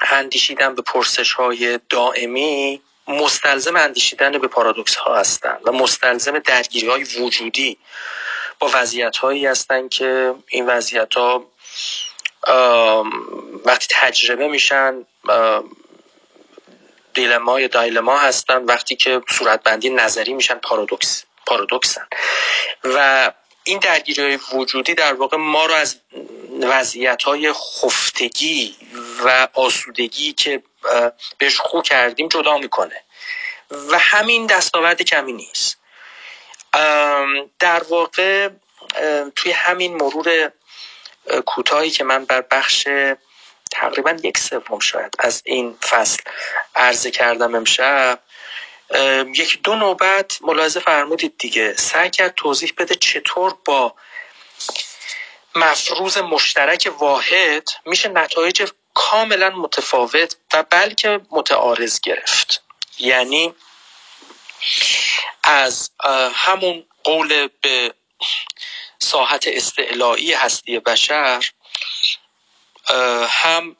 اندیشیدن 0.00 0.74
به 0.74 0.82
پرسش 0.82 1.32
های 1.32 1.78
دائمی 1.88 2.80
مستلزم 3.08 3.76
اندیشیدن 3.76 4.38
به 4.38 4.48
پارادوکس 4.48 4.94
ها 4.96 5.16
هستند 5.16 5.60
و 5.64 5.72
مستلزم 5.72 6.38
درگیری 6.38 6.88
های 6.88 7.04
وجودی 7.04 7.78
با 8.58 8.70
وضعیت 8.74 9.16
هایی 9.16 9.46
هستند 9.46 9.90
که 9.90 10.34
این 10.48 10.66
وضعیت 10.66 11.14
ها 11.14 11.46
وقتی 13.64 13.86
تجربه 13.90 14.48
میشن 14.48 15.06
دیلما 17.14 17.60
یا 17.60 17.66
دایلما 17.66 18.18
هستن 18.18 18.64
وقتی 18.64 18.96
که 18.96 19.20
صورتبندی 19.28 19.90
نظری 19.90 20.32
میشن 20.32 20.54
پارادوکس 20.54 21.24
پارادوکسن. 21.46 22.06
و 22.84 23.32
این 23.66 23.78
درگیری 23.78 24.38
وجودی 24.52 24.94
در 24.94 25.14
واقع 25.14 25.36
ما 25.36 25.66
رو 25.66 25.74
از 25.74 25.96
وضعیت 26.62 27.22
های 27.22 27.52
خفتگی 27.52 28.76
و 29.24 29.48
آسودگی 29.54 30.32
که 30.32 30.62
بهش 31.38 31.56
خو 31.60 31.82
کردیم 31.82 32.28
جدا 32.28 32.58
می‌کنه. 32.58 33.02
و 33.70 33.98
همین 33.98 34.46
دستاورد 34.46 35.02
کمی 35.02 35.32
نیست. 35.32 35.78
در 37.58 37.82
واقع 37.88 38.48
توی 39.36 39.52
همین 39.52 39.94
مرور 39.94 40.52
کوتاهی 41.46 41.90
که 41.90 42.04
من 42.04 42.24
بر 42.24 42.40
بخش 42.40 42.88
تقریبا 43.70 44.16
یک 44.22 44.38
سوم 44.38 44.78
شاید 44.78 45.14
از 45.18 45.42
این 45.44 45.78
فصل 45.82 46.22
عرضه 46.74 47.10
کردم 47.10 47.54
امشب 47.54 48.18
یک 49.34 49.62
دو 49.62 49.74
نوبت 49.74 50.38
ملاحظه 50.42 50.80
فرمودید 50.80 51.38
دیگه. 51.38 51.74
سعی 51.74 52.10
کرد 52.10 52.34
توضیح 52.34 52.72
بده 52.78 52.94
چطور 52.94 53.56
با 53.64 53.94
مفروض 55.54 56.18
مشترک 56.18 56.92
واحد 56.98 57.68
میشه 57.84 58.08
نتایج 58.08 58.70
کاملا 58.94 59.50
متفاوت 59.50 60.36
و 60.54 60.62
بلکه 60.62 61.20
متعارض 61.30 62.00
گرفت. 62.00 62.62
یعنی 62.98 63.54
از 65.42 65.90
همون 66.34 66.86
قول 67.04 67.48
به 67.62 67.94
ساحت 68.98 69.44
استعلایی 69.46 70.32
هستی 70.32 70.78
بشر 70.78 71.50
هم 73.28 73.76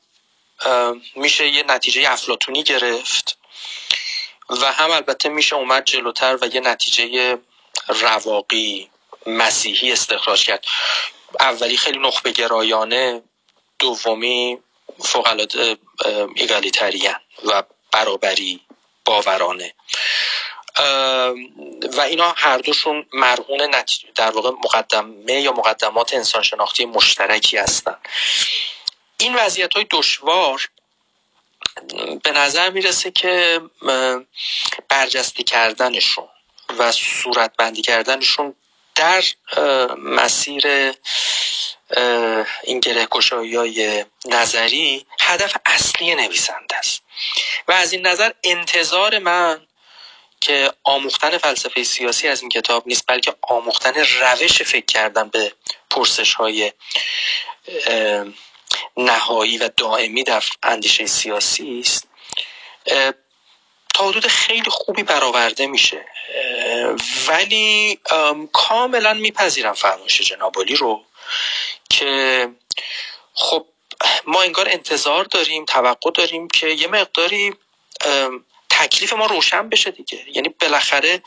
میشه 1.14 1.48
یه 1.48 1.62
نتیجه 1.62 2.12
افلاتونی 2.12 2.62
گرفت. 2.62 3.38
و 4.50 4.72
هم 4.72 4.90
البته 4.90 5.28
میشه 5.28 5.56
اومد 5.56 5.84
جلوتر 5.84 6.38
و 6.40 6.46
یه 6.46 6.60
نتیجه 6.60 7.38
رواقی 7.88 8.90
مسیحی 9.26 9.92
استخراج 9.92 10.44
کرد. 10.44 10.64
اولی 11.40 11.76
خیلی 11.76 11.98
نخبه 11.98 12.32
گرایانه 12.32 13.22
دومی 13.78 14.58
فوق 15.04 15.48
ایگالیتریان 16.34 17.20
و 17.44 17.62
برابری 17.92 18.60
باورانه. 19.04 19.74
و 21.96 22.00
اینا 22.00 22.34
هر 22.36 22.58
دوشون 22.58 23.06
مرهون 23.12 23.84
در 24.14 24.30
واقع 24.30 24.50
مقدمه 24.50 25.40
یا 25.40 25.52
مقدمات 25.52 26.14
انسان 26.14 26.42
شناختی 26.42 26.84
مشترکی 26.84 27.56
هستن. 27.56 27.96
این 29.18 29.34
وضعیت 29.34 29.74
های 29.74 29.86
دشوار 29.90 30.68
به 32.22 32.32
نظر 32.32 32.70
می‌رسه 32.70 33.10
که 33.10 33.60
برجسته 34.88 35.42
کردنشون 35.42 36.28
و 36.78 36.92
صورت 36.92 37.56
بندی 37.56 37.82
کردنشون 37.82 38.54
در 38.94 39.22
مسیر 39.98 40.92
این 42.62 42.80
گره 42.80 43.08
های 43.32 44.04
نظری 44.26 45.06
هدف 45.20 45.56
اصلی 45.66 46.14
نویسنده 46.14 46.76
است. 46.76 47.02
و 47.68 47.72
از 47.72 47.92
این 47.92 48.06
نظر 48.06 48.32
انتظار 48.44 49.18
من 49.18 49.66
که 50.40 50.72
آموختن 50.84 51.38
فلسفه 51.38 51.84
سیاسی 51.84 52.28
از 52.28 52.40
این 52.40 52.48
کتاب 52.50 52.82
نیست 52.86 53.04
بلکه 53.06 53.34
آموختن 53.42 53.94
روش 53.94 54.62
فکر 54.62 54.84
کردن 54.84 55.28
به 55.28 55.52
پرسش 55.90 56.34
های 56.34 56.72
نهایی 58.96 59.58
و 59.58 59.70
دائمی 59.76 60.24
در 60.24 60.44
اندیشه 60.62 61.06
سیاسی 61.06 61.80
است. 61.80 62.08
تا 63.94 64.08
حدود 64.08 64.26
خیلی 64.26 64.70
خوبی 64.70 65.02
برآورده 65.02 65.66
میشه. 65.66 66.04
ولی 67.28 67.98
کاملا 68.52 69.14
میپذیرم 69.14 69.72
فرمایش 69.72 70.20
جنابالی 70.20 70.76
رو 70.76 71.04
که 71.90 72.48
خب 73.34 73.66
ما 74.26 74.42
انگار 74.42 74.68
انتظار 74.68 75.24
داریم 75.24 75.64
توقع 75.64 76.10
داریم 76.10 76.48
که 76.48 76.66
یه 76.66 76.86
مقداری 76.86 77.54
تکلیف 78.76 79.12
ما 79.12 79.26
روشن 79.26 79.68
بشه 79.68 79.90
دیگه. 79.90 80.24
یعنی 80.34 80.48
بالاخره 80.48 81.22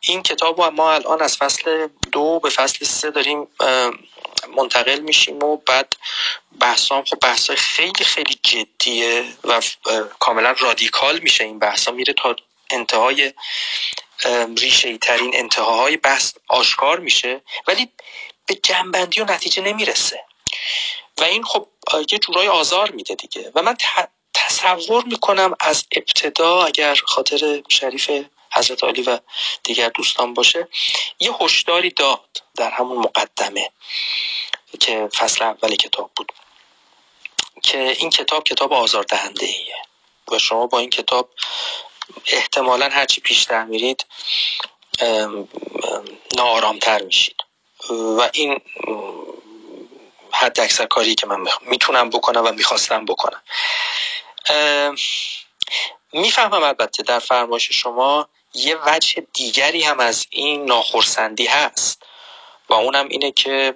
این 0.00 0.22
کتاب 0.22 0.60
ما 0.60 0.92
الان 0.92 1.22
از 1.22 1.36
فصل 1.36 1.88
دو 2.12 2.40
به 2.40 2.50
فصل 2.50 2.84
سه 2.84 3.10
داریم 3.10 3.48
منتقل 4.56 5.00
میشیم 5.00 5.42
و 5.42 5.56
بعد 5.56 5.96
بحثام 6.60 7.04
خب 7.04 7.18
بحث 7.20 7.50
خیلی 7.50 8.04
خیلی 8.04 8.38
جدیه 8.42 9.24
و 9.44 9.62
کاملا 10.18 10.54
رادیکال 10.58 11.18
میشه 11.18 11.44
این 11.44 11.58
بحثا. 11.58 11.90
میره 11.90 12.12
تا 12.12 12.36
انتهای 12.70 13.32
ریشه 14.58 14.98
ترین 14.98 15.30
انتهاهای 15.34 15.96
بحث 15.96 16.34
آشکار 16.48 17.00
میشه 17.00 17.40
ولی 17.66 17.88
به 18.46 18.54
جنبندی 18.54 19.20
و 19.20 19.24
نتیجه 19.24 19.62
نمی‌رسه. 19.62 20.24
و 21.18 21.24
این 21.24 21.44
خب 21.44 21.68
یه 22.12 22.18
جورای 22.18 22.48
آزار 22.48 22.90
میده 22.90 23.14
دیگه. 23.14 23.52
و 23.54 23.62
من 23.62 23.76
تصور 24.34 25.04
می‌کنم 25.04 25.54
از 25.60 25.84
ابتدا 25.96 26.64
اگر 26.64 26.94
خاطر 26.94 27.62
شریف 27.68 28.10
حضرت 28.54 28.84
علی 28.84 29.02
و 29.02 29.18
دیگر 29.62 29.88
دوستان 29.88 30.34
باشه 30.34 30.68
یه 31.20 31.32
هشداری 31.40 31.90
داد 31.90 32.42
در 32.56 32.70
همون 32.70 32.98
مقدمه 32.98 33.70
که 34.80 35.08
فصل 35.14 35.44
اول 35.44 35.74
کتاب 35.74 36.10
بود 36.16 36.32
که 37.62 37.96
این 37.98 38.10
کتاب 38.10 38.44
کتاب 38.44 38.72
آزاردهنده 38.72 39.46
ایه 39.46 39.76
و 40.28 40.38
شما 40.38 40.66
با 40.66 40.78
این 40.78 40.90
کتاب 40.90 41.30
احتمالا 42.26 42.88
هرچی 42.88 43.20
پیشتر 43.20 43.64
میرید 43.64 44.06
ناآرامتر 46.36 47.02
میشید. 47.02 47.36
و 47.90 48.30
این 48.32 48.60
حد 50.32 50.60
اکثر 50.60 50.86
کاری 50.86 51.14
که 51.14 51.26
من 51.26 51.44
می‌تونم 51.60 52.10
بکنم 52.10 52.44
و 52.44 52.52
می‌خواستم 52.52 53.04
بکنم. 53.04 53.42
می‌فهمم 56.12 56.62
البته 56.62 57.02
در 57.02 57.18
فرمایش 57.18 57.72
شما 57.72 58.28
یه 58.54 58.76
وجه 58.86 59.26
دیگری 59.32 59.82
هم 59.82 60.00
از 60.00 60.26
این 60.30 60.64
ناخرسندی 60.64 61.46
هست. 61.46 62.02
و 62.68 62.74
اونم 62.74 63.08
اینه 63.08 63.30
که 63.30 63.74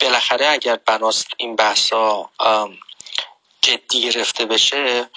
بالاخره 0.00 0.46
اگر 0.46 0.76
بناست 0.76 1.26
این 1.36 1.56
بحثا 1.56 2.30
جدی 3.62 4.02
گرفته 4.02 4.46
بشه 4.46 5.10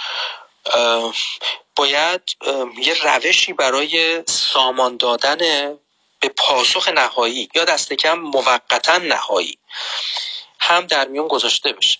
باید 1.75 2.21
یه 2.77 2.93
روشی 3.03 3.53
برای 3.53 4.23
سامان 4.27 4.97
دادن 4.97 5.77
به 6.19 6.29
پاسخ 6.29 6.87
نهایی 6.87 7.49
یا 7.55 7.65
دست 7.65 7.93
کم 7.93 8.19
موقتا 8.19 8.97
نهایی 8.97 9.57
هم 10.59 10.87
در 10.87 11.07
میون 11.07 11.27
گذاشته 11.27 11.73
بشه. 11.73 11.99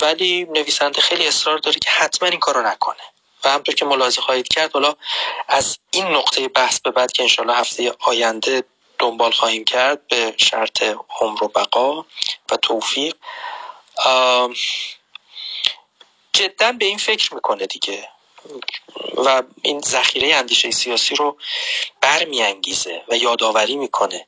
ولی 0.00 0.44
نویسنده 0.44 1.00
خیلی 1.00 1.26
اصرار 1.26 1.58
داره 1.58 1.78
که 1.78 1.90
حتما 1.90 2.28
این 2.28 2.40
کارو 2.40 2.62
نکنه. 2.62 3.02
و 3.44 3.50
همطور 3.50 3.74
که 3.74 3.84
ملاحظه 3.84 4.20
خواهید 4.20 4.48
کرد 4.48 4.72
حالا 4.72 4.94
از 5.48 5.78
این 5.90 6.06
نقطه 6.06 6.48
بحث 6.48 6.80
به 6.80 6.90
بعد 6.90 7.12
که 7.12 7.22
انشالله 7.22 7.56
هفته 7.56 7.94
آینده 8.00 8.64
دنبال 8.98 9.32
خواهیم 9.32 9.64
کرد 9.64 10.06
به 10.06 10.34
شرط 10.36 10.82
عمر 11.20 11.44
و 11.44 11.48
بقا 11.48 12.04
و 12.50 12.56
توفیق 12.62 13.16
جدا 16.32 16.72
به 16.72 16.84
این 16.84 16.98
فکر 16.98 17.34
می‌کنه 17.34 17.66
دیگه. 17.66 18.08
و 19.16 19.42
این 19.62 19.80
ذخیره 19.80 20.34
اندیشه 20.34 20.70
سیاسی 20.70 21.14
رو 21.14 21.36
برمیانگیزه 22.00 23.02
و 23.08 23.16
یادآوری 23.16 23.76
می‌کنه. 23.76 24.26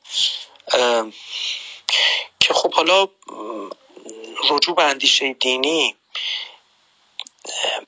که 2.41 2.55
خب 2.55 2.75
حالا 2.75 3.09
رجوع 4.51 4.77
به 4.77 4.83
اندیشه 4.83 5.33
دینی 5.33 5.97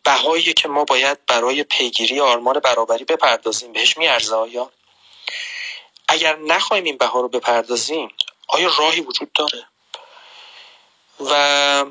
بهایی 0.02 0.52
که 0.52 0.68
ما 0.68 0.84
باید 0.84 1.26
برای 1.26 1.62
پیگیری 1.62 2.20
آرمان 2.20 2.58
برابری 2.58 3.04
بپردازیم 3.04 3.72
بهش 3.72 3.96
میارزه 3.96 4.34
آیا؟ 4.34 4.70
اگر 6.08 6.36
نخواهیم 6.36 6.84
این 6.84 6.96
بها 6.96 7.20
رو 7.20 7.28
بپردازیم 7.28 8.08
آیا 8.48 8.70
راهی 8.78 9.00
وجود 9.00 9.32
داره؟ 9.32 9.66
و 11.20 11.84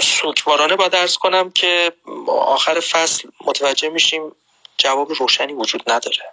سوکوارانه 0.00 0.76
با 0.76 0.88
درس 0.88 1.18
کنم 1.18 1.50
که 1.50 1.92
آخر 2.28 2.80
فصل 2.80 3.28
متوجه 3.44 3.88
میشیم 3.88 4.32
جواب 4.78 5.12
روشنی 5.12 5.52
وجود 5.52 5.90
نداره. 5.90 6.32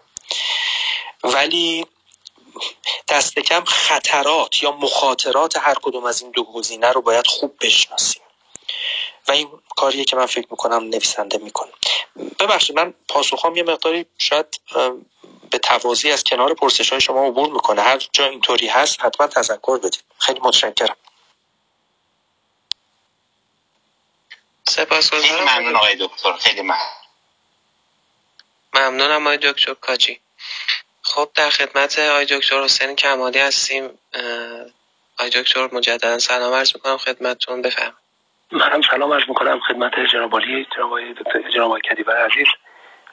ولی 1.23 1.85
دست 3.07 3.39
کم 3.39 3.63
خطرات 3.65 4.63
یا 4.63 4.71
مخاطرات 4.71 5.57
هر 5.57 5.75
کدوم 5.81 6.05
از 6.05 6.21
این 6.21 6.31
دو 6.31 6.43
گزینه 6.43 6.91
رو 6.91 7.01
باید 7.01 7.27
خوب 7.27 7.55
بشناسیم. 7.61 8.21
و 9.27 9.31
این 9.31 9.49
کاریه 9.75 10.05
که 10.05 10.15
من 10.15 10.25
فکر 10.25 10.47
می‌کنم 10.51 10.83
نویسنده 10.83 11.37
می‌کنه. 11.37 11.71
ببخشید 12.39 12.75
من 12.75 12.93
پاسخام 13.07 13.55
یه 13.55 13.63
مقداری 13.63 14.05
شاید 14.17 14.61
به 15.49 15.57
توازی 15.57 16.11
از 16.11 16.23
کنار 16.23 16.53
پرسش 16.53 16.89
های 16.89 17.01
شما 17.01 17.25
عبور 17.27 17.49
می‌کنه. 17.49 17.81
هر 17.81 17.97
جا 18.11 18.25
اینطوری 18.25 18.67
هست 18.67 19.01
حتما 19.01 19.27
تذکر 19.27 19.77
بدید. 19.77 20.03
خیلی 20.19 20.39
متشکرم. 20.43 20.95
سپاس 24.75 25.13
خیلی 25.13 25.41
ممنون 25.41 25.75
آقای 25.75 25.95
دکتر. 25.95 26.33
خیلی 26.33 26.61
ممنون. 26.61 26.77
ممنونم 28.73 29.21
آقای 29.21 29.37
دکتر 29.37 29.73
کاجی. 29.73 30.19
خب 31.01 31.29
در 31.35 31.49
خدمت 31.49 31.99
آقای 31.99 32.25
دکتر 32.25 32.63
حسین 32.63 32.95
کمالی 32.95 33.39
هستیم. 33.39 33.99
آقای 35.19 35.29
دکتر 35.29 35.69
مجددا 35.73 36.19
سلام 36.19 36.53
عرض 36.53 36.75
می‌کنم 36.75 36.97
خدمتتون. 36.97 37.61
بفرم 37.61 37.93
منم 38.51 38.81
سلام 38.81 39.13
عرض 39.13 39.23
می‌کنم 39.27 39.59
خدمت 39.67 39.91
جناب 40.13 40.35
علی 40.35 40.67
جناب 40.75 41.13
دکتر 41.13 41.51
جناب 41.55 41.79
کدیبر 41.79 42.25
عزیز. 42.25 42.47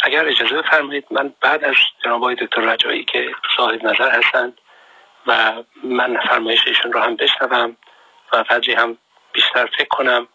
اگر 0.01 0.29
اجازه 0.29 0.63
بفرمایید 0.63 1.05
من 1.11 1.35
بعد 1.41 1.65
از 1.65 1.75
جناب 2.05 2.35
دکتر 2.35 2.61
رجایی 2.61 3.05
که 3.05 3.31
صاحب 3.57 3.85
نظر 3.85 4.11
هستند 4.11 4.59
و 5.27 5.63
من 5.85 6.21
فرمایش 6.29 6.61
ایشون 6.67 6.93
رو 6.93 7.01
هم 7.01 7.17
بشنوم 7.17 7.77
و 8.33 8.37
قدری 8.37 8.75
هم 8.75 8.99
بیشتر 9.33 9.67
فکر 9.67 9.89
کنم 9.89 10.29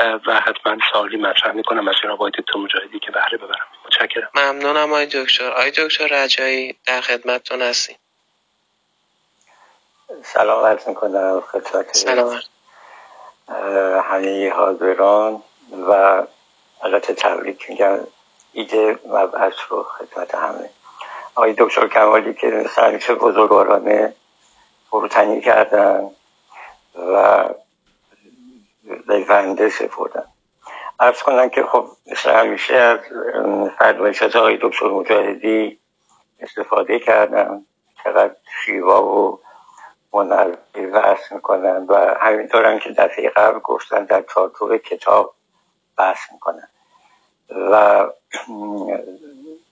و 0.00 0.40
حتما 0.40 0.76
سوالی 0.92 1.16
مطرح 1.16 1.52
می‌کنم 1.52 1.88
از 1.88 1.94
جناب 2.02 2.28
دکتر 2.28 2.58
مجاهدی 2.58 2.98
که 2.98 3.12
بهره 3.12 3.38
ببرم. 3.38 3.66
متشکرم. 3.86 4.30
ممنونم 4.34 4.92
آقای 4.92 5.06
دکتر. 5.06 5.50
آقای 5.50 5.70
دکتر 5.70 6.06
رجایی 6.06 6.76
در 6.86 7.00
خدمتتون 7.00 7.62
هستیم. 7.62 7.96
سلام 10.22 10.66
عرض 10.66 10.88
می‌کنم 10.88 11.42
خدمت 11.52 11.96
سلام 11.96 12.40
همه 14.02 14.50
حاضران 14.50 15.42
و 15.88 16.22
البته 16.82 17.14
تبریک 17.14 17.70
میگم. 17.70 17.98
ایده 18.52 18.98
مبعث 19.06 19.54
رو 19.68 19.82
خدمت 19.82 20.34
همه. 20.34 20.70
آقای 21.34 21.54
دکتر 21.58 21.88
کمالی 21.88 22.34
که 22.34 22.66
سرمیش 22.74 23.10
بزرگوارانه 23.10 24.14
فروتنی 24.90 25.40
کردن 25.40 26.10
و 26.94 27.44
به 29.06 29.68
سپردن 29.68 30.24
ارز 31.00 31.22
کنم 31.22 31.48
که 31.48 31.62
خب 31.62 31.86
مثل 32.12 32.30
همیشه 32.30 32.74
از 32.74 32.98
فرمایشات 33.78 34.36
آقای 34.36 34.58
دکتر 34.62 34.86
مجاهدی 34.86 35.78
استفاده 36.40 36.98
کردم. 36.98 37.66
چقدر 38.04 38.34
شیوا 38.64 39.04
و 39.04 39.40
منظری 40.12 40.86
بحث 40.94 41.32
می‌کنن 41.32 41.86
و 41.88 42.14
همینطور 42.20 42.64
هم 42.64 42.78
که 42.78 42.90
دفعه 42.90 43.28
قبل 43.28 43.58
گفتن 43.58 44.04
در 44.04 44.24
چارچوب 44.34 44.76
کتاب 44.76 45.34
بحث 45.98 46.18
می‌کنن. 46.32 46.68
و 47.70 48.06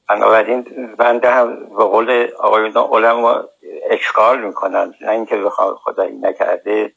بنابراین 0.09 0.63
بنده 0.99 1.31
هم 1.31 1.77
به 1.77 1.85
قول 1.85 2.29
آقایون 2.39 2.77
علما 2.77 3.45
اشکال 3.91 4.41
می‌کنن. 4.41 4.95
نه 5.01 5.11
اینکه 5.11 5.37
بخوام 5.37 5.75
خدایی 5.75 6.17
نکرده 6.17 6.93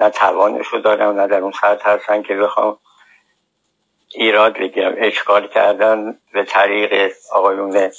نه 0.00 0.10
توانش 0.10 0.66
رو 0.66 0.80
دارم 0.80 1.20
نه 1.20 1.26
در 1.26 1.40
اون 1.40 1.52
سطح 1.52 1.90
هستن 1.90 2.22
که 2.22 2.36
بخوام 2.36 2.78
ایراد 4.14 4.58
بگیرم. 4.58 4.94
اشکال 4.98 5.48
کردن 5.48 6.18
به 6.32 6.44
طریق 6.44 7.12
آقایون 7.32 7.90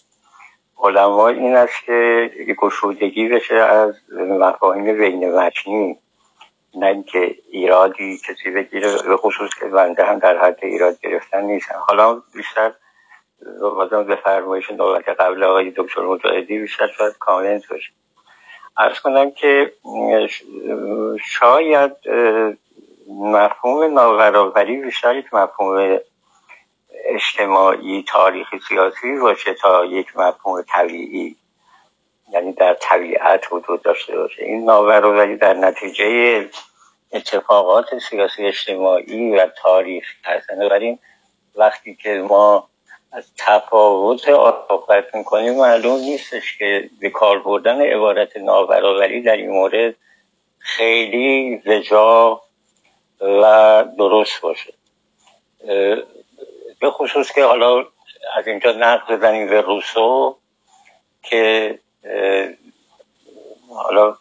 علما 0.84 1.28
این 1.28 1.56
است 1.56 1.86
که 1.86 2.32
گشودگی 2.62 3.30
بشه 3.30 3.56
از 3.56 3.96
مفاهیم 4.12 4.98
بین 4.98 5.36
مچنی 5.36 6.00
نه 6.76 6.86
اینکه 6.86 7.36
ایرادی 7.52 8.18
کسی 8.18 8.52
بگیره 8.52 8.96
به 9.08 9.18
خصوص 9.18 9.50
که 9.60 9.66
بنده 9.66 10.06
هم 10.06 10.20
در 10.20 10.38
حد 10.38 10.60
ایراد 10.62 11.00
گرفتن 11.00 11.42
نیستم 11.42 11.84
حالا 11.88 12.22
بیشتر 12.34 12.74
بازم 13.62 14.04
به 14.04 14.16
فرمایش 14.16 14.72
نوبت 14.72 15.10
قبل 15.10 15.44
آقای 15.44 15.74
دکتر 15.78 16.02
مجاهدی 16.02 16.60
بیشتر 16.60 16.88
شاید 16.88 17.18
کامنت 17.20 17.68
باشه. 17.68 17.92
ارز 18.78 19.00
کنم 19.00 19.32
که 19.32 19.74
شاید 21.26 21.92
مفهوم 23.08 23.94
نابرابری 23.94 24.78
بیشتر 24.78 25.16
یک 25.16 25.34
مفهوم 25.34 26.00
اجتماعی 27.06 28.04
تاریخی 28.08 28.60
سیاسی 28.68 29.20
باشه 29.20 29.54
تا 29.54 29.86
یک 29.86 30.18
مفهوم 30.18 30.62
طبیعی 30.62 31.36
یعنی 32.34 32.54
در 32.54 32.74
طبیعت 32.74 33.54
وجود 33.54 33.82
داشته 33.82 34.18
باشه. 34.18 34.44
این 34.44 34.66
نابرابری 34.66 35.38
در 35.38 35.54
نتیجه 35.54 36.50
اتفاقات 37.12 38.00
سیاسی 38.10 38.46
اجتماعی 38.46 39.36
و 39.36 39.48
تاریخ 39.62 40.06
هست. 40.24 40.48
بنابراین 40.50 41.00
وقتی 41.56 41.96
که 41.96 42.26
ما 42.30 42.70
از 43.12 43.32
تفاوت 43.38 44.20
صحبت 44.68 45.16
می‌کنیم 45.16 45.56
معلوم 45.56 46.00
نیستش 46.00 46.58
که 46.58 46.90
به 47.00 47.10
کار 47.10 47.40
بردن 47.40 47.82
عبارت 47.82 48.38
نابرابری 48.38 49.22
در 49.22 49.36
این 49.36 49.50
مورد 49.50 49.96
خیلی 50.60 51.62
وجا 51.66 52.42
و 53.22 53.86
درست 53.98 54.42
باشه. 54.42 54.74
به 56.80 56.92
خصوص 56.92 57.32
که 57.32 57.44
حالا 57.44 57.86
از 58.36 58.48
اینجا 58.48 58.72
نقد 58.72 59.14
بزنیم 59.14 59.48
به 59.48 59.62
روسو 59.62 60.38
که 61.24 61.80
حالا 63.70 64.18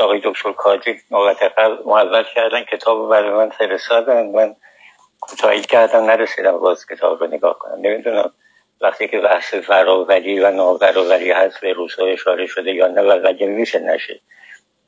آقای 0.00 0.20
دکتر 0.24 0.52
کادی 0.52 1.00
نوبت 1.10 1.42
قبل 1.42 1.76
محول 1.86 2.24
کردن 2.34 2.64
کتاب 2.64 3.10
برای 3.10 3.30
من 3.30 3.50
فرستادن. 3.50 4.26
من 4.26 4.56
کوتاهی 5.22 5.60
کردم 5.60 6.04
نرسیدم 6.04 6.58
باز 6.58 6.86
کتاب 6.86 7.20
رو 7.20 7.26
نگاه 7.26 7.58
کنم. 7.58 7.80
نمی‌دونم 7.80 8.32
وقتی 8.80 9.08
که 9.08 9.20
بحث 9.20 9.54
فراوری 9.54 10.40
و 10.40 10.50
نافراوری 10.50 11.30
هست 11.30 11.60
به 11.60 11.72
روسا 11.72 12.04
اشاره 12.04 12.46
شده 12.46 12.72
یا 12.72 12.86
نه 12.86 13.02
و 13.02 13.26
اگه 13.26 13.46
میشه 13.46 13.78
نشه. 13.78 14.20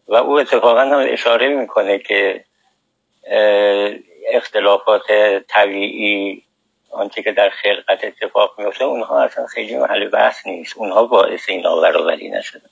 و 0.09 0.15
او 0.15 0.39
اتفاقا 0.39 0.81
هم 0.81 1.06
اشاره 1.09 1.48
می‌کنه 1.48 1.98
که 1.98 2.44
اختلافات 4.32 5.12
طبیعی 5.48 6.43
آنچه 6.90 7.23
که 7.23 7.32
در 7.32 7.51
خلقت 7.51 8.05
اتفاق 8.05 8.61
میفته 8.61 8.85
اونها 8.85 9.23
اصلا 9.23 9.47
خیلی 9.47 9.77
محل 9.77 10.09
بحث 10.09 10.47
نیست. 10.47 10.77
اونها 10.77 11.05
باعث 11.05 11.48
این 11.48 11.61
نابرابری 11.61 12.31
نشده 12.31 12.70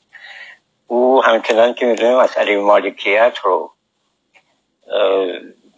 او 0.86 1.24
همچنان 1.24 1.74
که 1.74 1.86
می‌دونه 1.86 2.16
مسئله 2.16 2.56
مالکیت 2.56 3.38
رو 3.44 3.72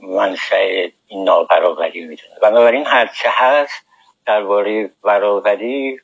منشأ 0.01 0.89
این 1.15 1.25
نابرابری 1.25 2.01
می‌دونه. 2.01 2.35
بنابراین 2.43 2.87
هرچه 2.87 3.29
هست 3.33 3.87
درباره 4.27 4.91
برابری 5.03 6.01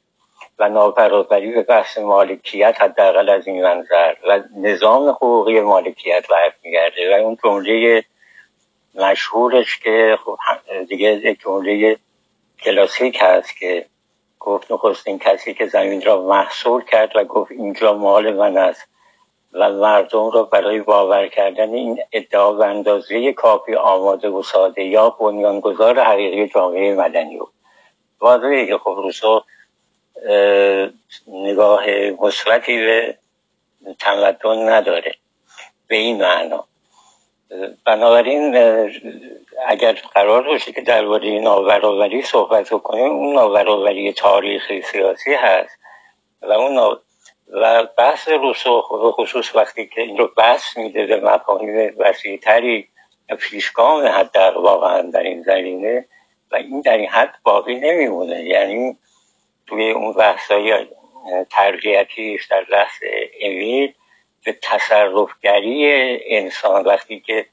و 0.59 0.69
نابرابری 0.69 1.53
به 1.53 1.63
بحث 1.63 1.99
مالکیت 1.99 2.77
حداقل 2.81 3.29
از 3.29 3.47
این 3.47 3.63
منظر 3.63 4.15
و 4.29 4.43
نظام 4.57 5.09
حقوقی 5.09 5.61
مالکیت 5.61 6.25
برمیگرده 6.29 7.17
و 7.17 7.25
اون 7.25 7.37
جمله 7.45 8.05
مشهورش 8.95 9.79
که 9.79 10.19
خب 10.25 10.39
دیگه 10.89 11.35
جمله 11.35 11.97
کلاسیک 12.63 13.19
هست 13.21 13.57
که 13.57 13.87
گفت 14.39 14.73
نخستین 14.73 15.19
کسی 15.19 15.55
که 15.55 15.67
زمین 15.67 16.03
را 16.03 16.23
محصول 16.23 16.85
کرد 16.85 17.17
و 17.17 17.25
گفت 17.25 17.51
اینجا 17.51 17.93
مال 17.93 18.35
من 18.35 18.57
است. 18.57 18.89
و 19.53 19.71
مردم 19.71 20.31
را 20.31 20.43
برای 20.43 20.81
باور 20.81 21.29
کردن 21.29 21.75
این 21.75 22.03
ادعا 22.13 22.55
و 22.55 22.63
اندازه 22.63 23.33
کافی 23.33 23.75
آماده 23.75 24.29
و 24.29 24.43
ساده 24.43 24.85
یا 24.85 25.11
بنیانگذار 25.11 26.01
حقیقی 26.01 26.49
جامعه 26.49 26.95
مدنی 26.95 27.39
بود. 27.39 27.53
واضحه 28.21 28.67
که 28.67 28.79
خب 28.79 28.91
روسو 28.91 29.43
نگاه 31.27 31.85
مثبتی 32.21 32.79
به 32.79 33.19
تمدن 33.99 34.69
نداره. 34.69 35.15
به 35.89 35.97
این 35.97 36.23
معنا. 36.23 36.65
بنابراین 37.85 38.57
اگر 39.67 39.93
قرار 40.15 40.43
باشه 40.43 40.73
که 40.73 40.81
درباره 40.81 41.41
نابرابری 41.41 42.23
صحبت 42.23 42.69
کنیم 42.69 43.13
اون 43.13 43.35
نابرابری 43.35 44.13
تاریخی 44.13 44.83
سیاسی 44.83 45.35
هست 45.35 45.79
و 46.43 46.53
اون 46.53 46.99
و 47.53 47.87
بحث 47.99 48.29
روسو 48.29 48.83
خصوص 49.17 49.57
وقتی 49.57 49.87
که 49.87 50.01
این 50.01 50.19
رو 50.19 50.31
بحث 50.37 50.77
میده 50.77 51.07
به 51.07 51.21
مفاهیم 51.21 51.95
وسیعتری 51.99 52.89
پیشگام 53.39 54.07
حد 54.07 54.31
در 54.31 54.59
واقعا 54.59 55.03
در 55.03 55.23
این 55.23 55.43
زمینه 55.43 56.05
و 56.53 56.57
این 56.57 56.81
در 56.81 56.97
این 56.97 57.09
حد 57.09 57.35
باقی 57.43 57.75
نمیمونه. 57.75 58.45
یعنی 58.45 58.97
توی 59.67 59.91
اون 59.91 60.13
بحث 60.13 60.51
های 60.51 60.87
تربیتیش 61.51 62.47
در 62.47 62.65
بحث 62.73 63.03
امیل 63.41 63.93
به 64.45 64.59
تصرفگری 64.63 65.87
انسان 66.27 66.85
وقتی 66.85 67.21
که 67.21 67.47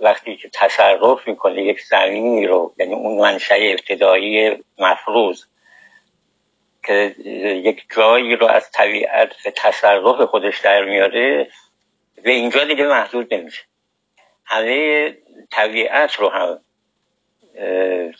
وقتی 0.00 0.36
که 0.36 0.50
تصرف 0.52 1.28
می‌کنه 1.28 1.62
یک 1.62 1.80
زمینی 1.80 2.46
رو 2.46 2.74
یعنی 2.78 2.94
اون 2.94 3.20
منشأ 3.20 3.54
ابتدایی 3.60 4.64
مفروض 4.78 5.44
که 6.82 7.14
یک 7.64 7.86
جایی 7.96 8.36
رو 8.36 8.46
از 8.46 8.70
طبیعت 8.70 9.42
به 9.44 9.50
تصرف 9.50 10.20
خودش 10.20 10.58
در 10.58 10.84
میاره 10.84 11.48
به 12.22 12.30
اینجا 12.30 12.64
دیگه 12.64 12.86
محدود 12.86 13.34
نمیشه. 13.34 13.62
همه 14.44 15.16
طبیعت 15.50 16.14
رو 16.14 16.28
هم 16.28 16.60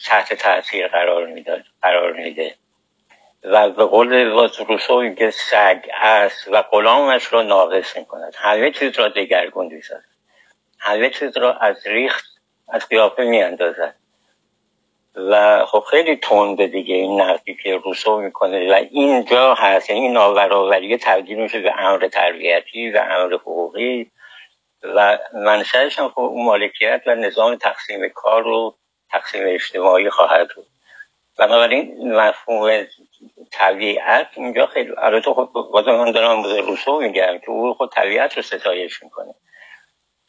تحت 0.07 0.35
تاثیر 0.35 0.89
قرار 0.89 1.27
می‌داد 1.27 1.65
قرار 1.83 2.13
میده. 2.13 2.55
و 3.43 3.71
به 3.71 3.85
قول 3.85 4.13
روسو 4.69 5.01
میگه 5.01 5.31
سگ 5.31 5.85
است 5.95 6.49
و 6.49 6.63
غلامش 6.63 7.25
رو 7.25 7.43
ناقص 7.43 7.97
می‌کند. 7.97 8.35
همه 8.39 8.71
چیز 8.71 8.99
را 8.99 9.09
دگرگون 9.09 9.67
می‌سازد. 9.67 10.05
همه 10.79 11.11
چیز 11.11 11.37
را 11.37 11.55
از 11.55 11.87
ریخت 11.87 12.25
از 12.69 12.89
قیافه 12.89 13.25
میاندازد. 13.25 13.95
و 15.17 15.65
خب 15.67 15.85
خیلی 15.91 16.17
تنده 16.17 16.67
دیگه 16.67 16.95
این 16.95 17.21
نقدی 17.21 17.55
که 17.63 17.77
روسو 17.77 18.21
می‌کنه. 18.21 18.73
و 18.73 18.85
اینجا 18.91 19.55
هست 19.55 19.91
یعنی 19.91 20.03
این 20.03 20.13
نابرابری 20.13 20.99
تبدیل 20.99 21.39
میشه 21.39 21.61
به 21.61 21.73
امر 21.79 22.09
تربیتی 22.09 22.91
و 22.91 22.99
امر 23.11 23.35
حقوقی. 23.35 24.11
و 24.83 25.19
منشأش 25.35 25.99
هم 25.99 26.09
خب 26.09 26.33
مالکیت 26.37 27.03
و 27.07 27.15
نظام 27.15 27.57
تقسیم 27.57 28.09
کار 28.09 28.47
و 28.47 28.75
تقسیم 29.11 29.43
اجتماعی 29.47 30.11
خواهد 30.11 30.49
بود. 30.55 30.67
بنابراین 31.39 32.15
مفهوم 32.15 32.87
طبیعت 33.53 34.27
اینجا 34.37 34.67
خیلی 34.67 34.93
البته 34.99 35.35
خب 35.35 35.49
بازم 35.73 35.95
من 35.95 36.13
دارم 36.13 36.43
روسو 36.43 37.01
میگم 37.01 37.39
که 37.39 37.51
او 37.51 37.75
خود 37.75 37.93
طبیعت 37.93 38.37
رو 38.37 38.43
ستایش 38.43 39.03
می‌کنه. 39.03 39.35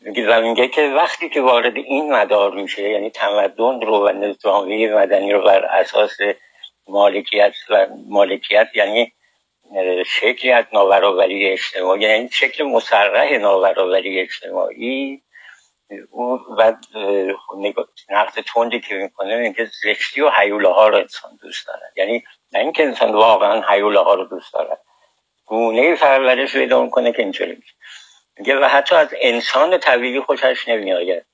و 0.06 0.42
میگه 0.42 0.68
که 0.68 0.88
وقتی 0.88 1.30
که 1.30 1.42
وارد 1.42 1.78
این 1.78 2.14
مدار 2.14 2.52
میشه 2.52 2.90
یعنی 2.90 3.10
تمدن 3.10 3.82
رو 3.82 4.08
و 4.08 4.34
جامعه 4.44 4.96
مدنی 4.96 5.32
رو 5.32 5.44
بر 5.44 5.66
اساس 5.66 6.18
مالکیت 6.88 7.54
و 7.70 7.88
مالکیت 8.08 8.68
یعنی 8.76 9.14
شکلی 10.06 10.52
از 10.52 10.66
نابرابری 10.74 11.50
اجتماعی 11.50 12.02
یعنی 12.02 12.30
شکل 12.32 12.64
مسرح 12.64 13.38
نابرابری 13.38 14.20
اجتماعی 14.20 15.22
و 16.58 16.74
نقد 18.10 18.42
تندی 18.54 18.80
که 18.80 18.96
می‌کنه 18.96 19.36
میگه 19.36 19.70
زشتی 19.84 20.22
و 20.22 20.30
حیوله 20.30 20.70
ها 20.70 20.88
رو 20.88 20.98
انسان 20.98 21.32
دوست 21.42 21.68
دارد. 21.68 21.94
یعنی 21.96 22.24
نه 22.52 22.60
اینکه 22.60 22.84
انسان 22.84 23.12
واقعا 23.12 23.62
حیوله 23.62 24.00
ها 24.00 24.14
رو 24.14 24.26
دوست 24.26 24.54
دارد. 24.54 24.80
گونه 25.46 25.96
پرورش 25.96 26.54
پیدا 26.54 26.84
می‌کنه 26.84 27.12
که 27.12 27.22
اینجوری 27.22 27.56
میشه. 27.56 27.74
و 28.38 28.70
حتی 28.70 28.96
از 28.96 29.16
انسان 29.22 29.78
طبیعی 29.78 30.20
خوشش 30.20 30.68
نمیآید 30.68 31.26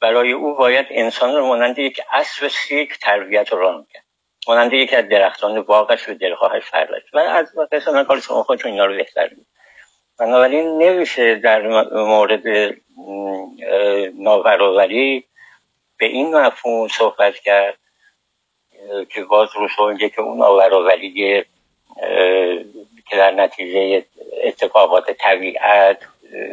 برای 0.00 0.32
او 0.32 0.54
باید 0.54 0.86
انسان 0.90 1.34
رو 1.36 1.46
مانند 1.46 1.78
یک 1.78 2.00
اسب 2.12 2.48
سیک 2.48 2.98
تربیت 2.98 3.52
و 3.52 3.56
ران 3.56 3.86
کرد. 3.92 4.04
مانند 4.48 4.72
یکی 4.72 4.96
از 4.96 5.08
درختان 5.08 5.62
باغش 5.62 6.08
و 6.08 6.14
دلخواهش 6.14 6.70
پرورش. 6.70 7.02
و 7.12 7.18
از 7.18 7.52
قصه 7.72 8.04
کار 8.04 8.20
شما 8.20 8.42
خودتون 8.42 8.70
اینا 8.70 8.84
رو 8.84 8.96
بهتر 8.96 9.30
بنابراین 10.18 10.82
نمیشه 10.82 11.34
در 11.34 11.62
مورد 11.92 12.74
نابرابری 14.14 15.24
به 15.98 16.06
این 16.06 16.36
مفهوم 16.36 16.88
صحبت 16.88 17.38
کرد 17.38 17.78
که 19.10 19.24
باز 19.24 19.48
روسو 19.56 19.92
میگه 19.92 20.08
که 20.08 20.20
اون 20.20 20.38
نابرابری 20.38 21.44
که 23.10 23.16
در 23.16 23.30
نتیجه 23.30 24.06
اتفاقات 24.44 25.10
طبیعت 25.10 25.98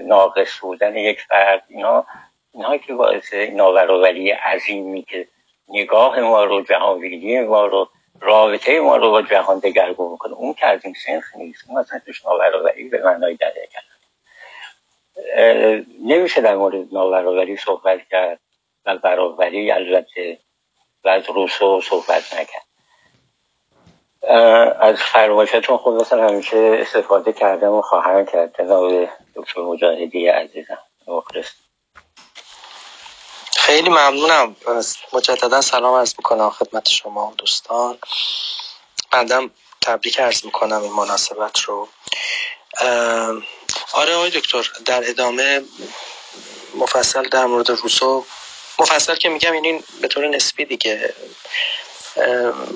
ناقص 0.05 0.59
بودن 0.59 0.97
یک 0.97 1.21
فرد 1.21 1.63
اینا 1.67 2.05
اینها 2.53 2.77
که 2.77 2.93
باعث 2.93 3.33
نابرابری 3.33 4.31
عظیمی 4.31 5.03
که 5.03 5.27
نگاه 5.69 6.19
ما 6.19 6.43
رو 6.43 6.61
جهانبینی 6.61 7.39
ما 7.39 7.65
رو 7.65 7.89
رابطه 8.19 8.79
ما 8.79 8.97
رو 8.97 9.11
با 9.11 9.21
جهان 9.21 9.59
دگرگون 9.59 10.11
می‌کنه. 10.11 10.33
اون 10.33 10.53
که 10.53 10.65
از 10.65 10.85
این 10.85 10.93
سنخ 11.05 11.35
نیست 11.35 11.65
اون 11.69 11.77
اصلا 11.77 11.99
توش 12.05 12.25
نابرابری 12.25 12.89
به 12.89 13.03
معنای 13.03 13.37
کرد. 13.37 13.85
نمیشه 16.03 16.41
در 16.41 16.55
مورد 16.55 16.93
نابرابری 16.93 17.57
صحبت 17.57 17.99
کرد 18.11 18.39
و 18.85 18.97
برابری 18.97 19.71
البته 19.71 20.39
و 21.03 21.09
از 21.09 21.29
روسو 21.29 21.81
صحبت 21.81 22.33
نکرد. 22.33 22.70
از 24.81 24.95
فرمایشتون 24.98 25.77
خود 25.77 26.02
مثلا 26.02 26.27
همیشه 26.27 26.77
استفاده 26.81 27.34
کردم 27.34 27.72
و 27.72 27.81
خواهر 27.81 28.23
کرد. 28.23 28.56
جناب 28.57 29.10
دکتر 29.35 29.61
مجاهدی 29.61 30.27
عزیزم 30.27 30.77
مخلص. 31.07 31.45
خیلی 33.57 33.89
ممنونم. 33.89 34.56
مجددا 35.14 35.61
سلام 35.61 35.95
عرض 35.95 36.14
می‌کنم 36.18 36.49
خدمت 36.49 36.89
شما 36.89 37.34
دوستان. 37.38 37.98
بندم 39.11 39.52
تبریک 39.81 40.19
عرض 40.19 40.45
می‌کنم 40.45 40.81
این 40.81 40.93
مناسبت 40.93 41.60
رو. 41.60 41.88
آره 43.93 44.15
آقای 44.15 44.30
دکتر 44.30 44.72
در 44.85 45.10
ادامه 45.10 45.61
مفصل 46.76 47.27
در 47.30 47.45
مورد 47.45 47.69
روسو. 47.69 48.26
مفصل 48.80 49.15
که 49.15 49.30
میگم 49.30 49.53
یعنی 49.53 49.84
به 50.02 50.07
طور 50.07 50.27
نسبی 50.27 50.65
دیگه. 50.65 51.14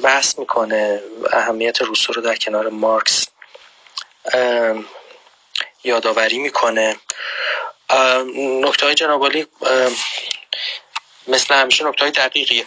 بحث 0.03 0.40
می‌کنه 0.40 1.02
اهمیت 1.34 1.82
روسو 1.82 2.14
رو 2.14 2.22
در 2.22 2.36
کنار 2.36 2.70
مارکس 2.70 3.26
یادآوری 5.84 6.40
می‌کنه. 6.40 6.95
نکته 8.36 8.86
های 8.86 8.95
جنابالی 8.95 9.48
مثل 11.28 11.53
همیشه 11.53 11.86
نکته 11.86 12.02
های 12.02 12.12
دقیقیه 12.12 12.66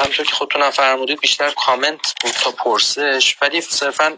همطور 0.00 0.26
که 0.26 0.34
خودتونم 0.34 0.70
فرمودید 0.70 1.20
بیشتر 1.20 1.50
کامنت 1.50 2.14
بود 2.20 2.32
تا 2.32 2.50
پرسش 2.50 3.36
ولی 3.42 3.60
صرفا 3.60 4.16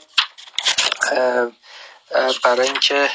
برای 2.45 2.67
اینکه 2.67 3.11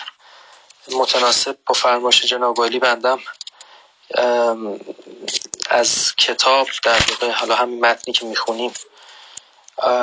متناسب 0.91 1.57
با 1.65 1.73
فرمایش 1.73 2.25
جناب 2.25 2.79
بندم 2.79 3.19
از 5.75 6.15
کتاب 6.15 6.67
در 6.83 6.99
واقع 7.09 7.31
حالا 7.31 7.55
همین 7.55 7.85
متنی 7.85 8.13
که 8.13 8.25
می‌خونیم 8.25 8.73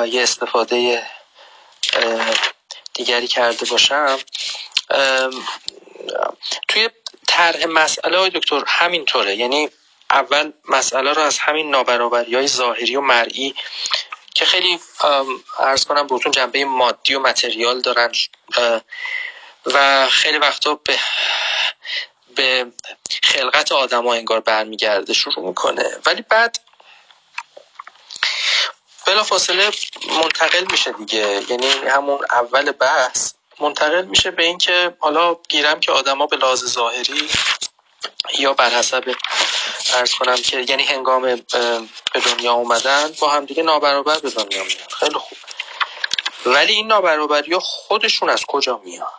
یه 0.05 0.23
استفاده 0.23 1.07
دیگری 2.93 3.27
کرده 3.27 3.65
باشم. 3.65 4.19
توی 6.67 6.89
طرح 7.27 7.65
مسئله 7.65 8.17
های 8.17 8.29
دکتر 8.29 8.63
همینطوره. 8.67 9.35
یعنی 9.35 9.69
اول 10.09 10.51
مسئله 10.69 11.13
رو 11.13 11.21
از 11.21 11.37
همین 11.39 11.69
نابرابری 11.69 12.35
های 12.35 12.47
ظاهری 12.47 12.95
و 12.95 13.01
مرئی 13.01 13.55
که 14.35 14.45
خیلی 14.45 14.79
ارز 15.59 15.85
کنم 15.85 16.07
بهتون 16.07 16.31
جنبه 16.31 16.65
مادی 16.65 17.15
و 17.15 17.19
متریال 17.19 17.81
دارن 17.81 18.11
و 19.65 20.07
خیلی 20.07 20.37
وقتا 20.37 20.75
به 20.75 20.99
به 22.35 22.71
خلقت 23.23 23.71
آدم 23.71 24.07
ها 24.07 24.13
انگار 24.13 24.39
برمیگرده 24.39 25.13
شروع 25.13 25.47
می‌کنه. 25.47 25.97
ولی 26.05 26.21
بعد 26.21 26.59
بلا 29.05 29.23
فاصله 29.23 29.71
منتقل 30.09 30.65
میشه 30.71 30.91
دیگه. 30.91 31.41
یعنی 31.49 31.67
همون 31.67 32.19
اول 32.31 32.71
بحث 32.71 33.33
منتقل 33.59 34.05
میشه 34.05 34.31
به 34.31 34.43
اینکه 34.43 34.95
حالا 34.99 35.35
گیرم 35.49 35.79
که 35.79 35.91
آدما 35.91 36.25
به 36.25 36.37
لحاظ 36.37 36.65
ظاهری 36.65 37.29
یا 38.39 38.53
بر 38.53 38.69
حسب 38.69 39.15
ارز 39.93 40.13
کنم 40.13 40.35
که 40.35 40.59
یعنی 40.59 40.83
هنگام 40.83 41.21
به 41.21 42.19
دنیا 42.25 42.53
اومدن 42.53 43.11
با 43.19 43.29
هم 43.29 43.45
دیگه 43.45 43.63
نابرابر 43.63 44.19
به 44.19 44.29
دنیا 44.29 44.63
میان. 44.63 44.87
خیلی 44.99 45.17
خوب. 45.17 45.37
ولی 46.45 46.73
این 46.73 46.87
نابرابری 46.87 47.57
خودشون 47.57 48.29
از 48.29 48.45
کجا 48.47 48.81
میان؟ 48.85 49.11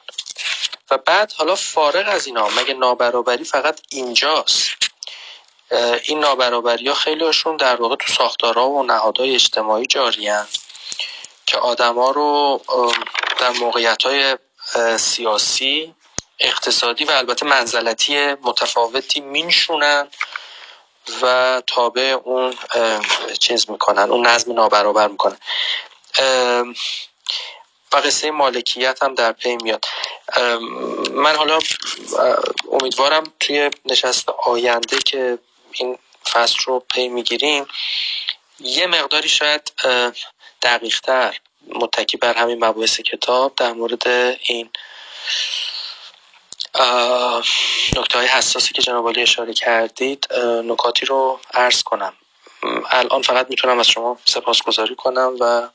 بعد 0.96 1.32
حالا 1.32 1.54
فارغ 1.54 2.08
از 2.08 2.26
اینا 2.26 2.48
مگه 2.48 2.74
نابرابری 2.74 3.44
فقط 3.44 3.80
اینجاست؟ 3.88 4.74
این 6.04 6.18
نابرابری 6.20 6.88
ها 6.88 6.94
خیلی 6.94 7.24
هاشون 7.24 7.56
در 7.56 7.76
واقع 7.76 7.96
تو 7.96 8.12
ساختارها 8.12 8.68
و 8.68 8.82
نهادهای 8.82 9.34
اجتماعی 9.34 9.86
جاری 9.86 10.30
که 11.46 11.58
آدما 11.58 12.10
رو 12.10 12.60
در 13.38 13.50
موقعیت 13.50 14.02
های 14.02 14.36
سیاسی 14.98 15.94
اقتصادی 16.40 17.04
و 17.04 17.10
البته 17.10 17.46
منزلتی 17.46 18.34
متفاوتی 18.34 19.20
مینشونن 19.20 20.08
و 21.22 21.62
تابع 21.66 22.18
اون 22.24 22.54
چیز 23.40 23.70
می‌کنن 23.70 24.10
اون 24.10 24.26
نظم 24.26 24.52
نابرابر 24.52 25.08
می‌کنن. 25.08 25.36
و 27.94 27.96
قصه 27.96 28.30
مالکیت 28.30 29.02
هم 29.02 29.14
در 29.14 29.32
پی 29.32 29.56
میاد. 29.56 29.84
من 31.10 31.36
حالا 31.36 31.58
امیدوارم 32.72 33.32
توی 33.40 33.70
نشست 33.84 34.28
آینده 34.28 34.98
که 34.98 35.38
این 35.72 35.98
فصل 36.32 36.56
رو 36.66 36.84
پی 36.94 37.08
می‌گیریم 37.08 37.66
یه 38.60 38.86
مقداری 38.86 39.28
شاید 39.28 39.72
دقیقتر 40.62 41.38
متکی 41.68 42.16
بر 42.16 42.34
همین 42.34 42.64
مباحث 42.64 43.00
کتاب 43.00 43.54
در 43.56 43.72
مورد 43.72 44.08
این 44.42 44.70
نکته 47.96 48.18
های 48.18 48.26
حساسی 48.26 48.74
که 48.74 48.82
جناب 48.82 49.12
اشاره 49.16 49.54
کردید 49.54 50.34
نکاتی 50.64 51.06
رو 51.06 51.40
عرض 51.54 51.82
کنم. 51.82 52.12
الان 52.90 53.22
فقط 53.22 53.46
می‌تونم 53.50 53.78
از 53.78 53.88
شما 53.88 54.18
سپاسگزاری 54.28 54.94
کنم 54.94 55.36
و 55.40 55.68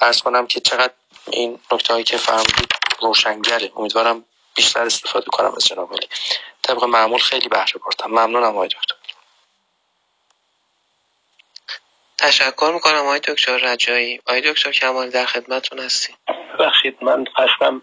عرض 0.00 0.22
کنم 0.22 0.46
که 0.46 0.60
چقدر 0.60 0.92
این 1.30 1.60
نکته 1.72 1.92
هایی 1.92 2.04
که 2.04 2.16
فرمودید 2.16 2.72
روشنگره. 3.00 3.72
امیدوارم 3.76 4.24
بیشتر 4.54 4.82
استفاده 4.82 5.26
کنم 5.26 5.52
از 5.56 5.66
جناب 5.66 5.92
علی. 5.92 6.08
طبق 6.62 6.84
معمول 6.84 7.18
خیلی 7.18 7.48
بهره 7.48 7.72
بردم. 7.84 8.10
ممنونم 8.10 8.44
آقای 8.44 8.68
دکتر. 8.68 8.94
تشکر 12.18 12.70
می‌کنم 12.74 12.98
آقای 12.98 13.20
دکتر 13.20 13.56
رجایی. 13.56 14.18
آقای 14.26 14.40
دکتر 14.40 14.72
کمال 14.72 15.10
در 15.10 15.26
خدمتتون 15.26 15.78
هستیم. 15.78 16.16
ببخشید 16.58 16.96
من 17.02 17.24
خستم 17.38 17.82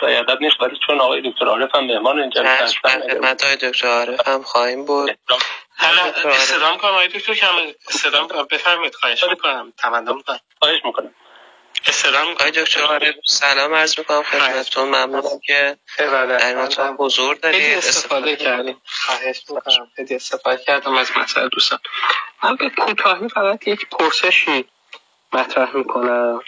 شاید 0.00 0.30
نیست 0.40 0.60
ولی 0.60 0.78
چون 0.86 1.00
آقای 1.00 1.30
دکتر 1.30 1.46
عارف 1.46 1.74
هم 1.74 1.84
مهمان 1.84 2.20
اینجا 2.20 2.42
هستن 2.42 3.00
خدمت 3.00 3.44
آقای 3.44 3.56
دکتر 3.56 3.88
عارف 3.88 4.28
هم 4.28 4.42
خواهیم 4.42 4.84
بود. 4.84 5.18
استدام 6.24 6.78
کنم 6.78 6.90
آقای 6.90 7.08
دکتر 7.08 7.34
کمال 7.34 7.74
استدام 7.88 8.28
کنم 8.28 8.46
بفرمایید 8.50 8.94
خواهش 8.94 9.24
می‌کنم. 9.24 9.72
تمنا 9.78 10.12
می‌کنم. 10.12 10.40
خواهش 10.58 10.80
می‌کنم. 10.84 11.14
استرام 11.84 12.32
آقای 12.32 12.50
دکتر 12.50 13.14
سلام 13.24 13.74
عرض 13.74 13.98
می‌کنم 13.98 14.22
خدمتتون. 14.22 14.88
ممنونم 14.88 15.40
که 15.46 15.78
در 15.96 16.54
مطلب 16.54 16.96
حضور 16.98 17.34
دارید. 17.34 17.78
استفاده 17.78 18.36
کردیم. 18.36 18.82
خواهش 18.84 19.42
می‌کنم. 19.48 19.90
خیلی 19.96 20.14
استفاده 20.14 20.64
کردم 20.64 20.96
از 20.96 21.10
مسئله 21.16 21.48
دوستان. 21.48 21.78
من 22.42 22.56
به 22.56 22.70
کوتاهی 22.70 23.28
فقط 23.28 23.68
یک 23.68 23.88
پرسشی 23.88 24.64
مطرح 25.32 25.76
می‌کنم. 25.76 26.40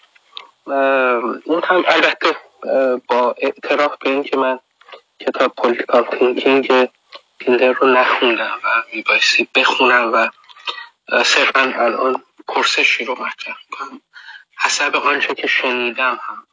اون 1.44 1.62
هم 1.64 1.84
البته 1.88 2.36
با 3.08 3.34
اعتراف 3.38 3.92
به 4.00 4.10
این 4.10 4.22
که 4.22 4.36
من 4.36 4.58
کتاب 5.20 5.54
political 5.54 6.04
thinking 6.04 6.88
تیندر 7.38 7.72
رو 7.72 7.88
نخوندم 7.88 8.60
و 8.64 8.68
میبایستی 8.92 9.48
بخونم 9.54 10.12
و 10.12 10.28
صرفا 11.24 11.60
الان 11.60 12.22
پرسشی 12.48 13.04
رو 13.04 13.12
مطرح 13.12 13.56
کنم 13.70 14.00
حسب 14.60 14.96
آنچه 14.96 15.34
که 15.34 15.46
شنیدم 15.46 16.20
هم 16.22 16.46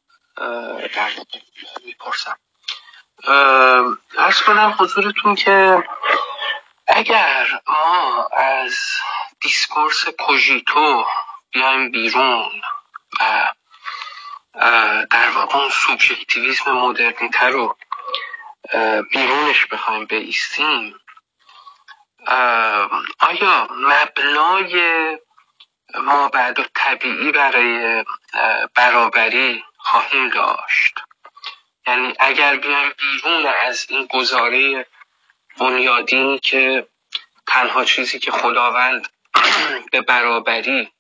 در 0.96 1.10
می‌پرسم. 1.86 2.38
عرض 4.18 4.42
کنم 4.42 4.76
حضورتون 4.80 5.36
که 5.36 5.84
اگر 6.88 7.48
ما 7.68 8.28
از 8.38 8.78
discourse 9.42 10.10
کوژیتو 10.10 11.06
بیایم 11.52 11.92
بیرون 11.92 12.62
و 13.22 13.54
در 15.12 15.30
واقع 15.30 15.58
اون 15.58 15.70
subjectivism 15.70 16.72
مدرنیته 16.72 17.48
رو 17.48 17.78
بیرونش 19.12 19.66
بخوایم 19.66 20.06
بایستیم 20.06 21.00
آیا 23.20 23.68
مبنای 23.72 25.18
ما 26.04 26.30
بعد 26.30 26.58
طبیعی 26.76 27.32
برای 27.32 28.06
برابری 28.76 29.64
خواهیم 29.78 30.30
داشت. 30.30 31.00
یعنی 31.88 32.14
اگر 32.20 32.56
بیایم 32.56 32.94
بیرون 32.98 33.46
از 33.46 33.86
این 33.90 34.06
گزاره 34.06 34.86
بنیادینی 35.60 36.40
که 36.40 36.88
تنها 37.48 37.86
چیزی 37.86 38.20
که 38.20 38.32
خداوند 38.32 39.08
به 39.92 40.02
برابری 40.02 40.92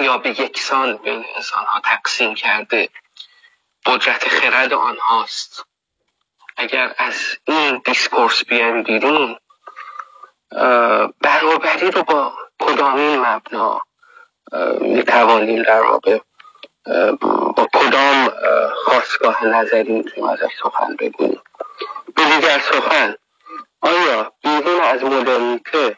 یا 0.00 0.18
به 0.18 0.40
یکسان 0.40 0.96
بین 0.96 1.24
انسان 1.36 1.64
ها 1.64 1.80
تقسیم 1.80 2.34
کرده 2.34 2.88
قدرت 3.86 4.28
خرد 4.28 4.72
آنهاست. 4.72 5.66
اگر 6.56 6.94
از 6.98 7.38
این 7.44 7.82
دیسکورس 7.84 8.44
بیایم 8.44 8.82
بیرون 8.82 9.38
برابری 11.20 11.90
رو 11.90 12.02
با 12.02 12.38
کدامین 12.60 13.20
مبنا 13.20 13.86
می‌توانیم 14.80 15.62
در 15.62 15.82
واقع 15.82 16.18
با 17.56 17.68
کدام 17.74 18.32
خواستگاه 18.84 19.46
نظری 19.46 19.92
می‌تونیم 19.92 20.30
ازش 20.30 20.50
سخن 20.62 20.96
بگوییم. 20.98 21.42
به 22.16 22.22
دیگر 22.24 22.58
سخن 22.58 23.14
آیا 23.80 24.32
بیرون 24.42 24.80
از 24.82 25.04
مدرنیته 25.04 25.96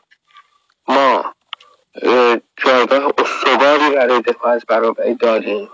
ما 0.88 1.34
جایگاه 2.56 3.12
استواری 3.18 3.90
برای 3.90 4.20
دفاع 4.20 4.52
از 4.52 4.64
برابری 4.68 5.14
داریم؟ 5.14 5.70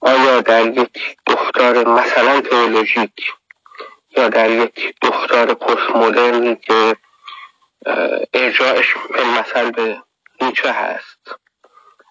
آیا 0.00 0.40
در 0.40 0.66
یک 0.66 1.16
گفتار 1.26 1.88
مثلا 1.88 2.40
تئولوژیک 2.40 3.32
یا 4.16 4.28
در 4.28 4.50
یک 4.50 4.94
گفتار 5.02 5.54
پست 5.54 5.96
مدرنی 5.96 6.56
که 6.56 6.96
ارجاعش 8.34 8.94
مثل 9.38 9.70
به 9.70 10.02
نیچه 10.40 10.72
هست 10.72 11.17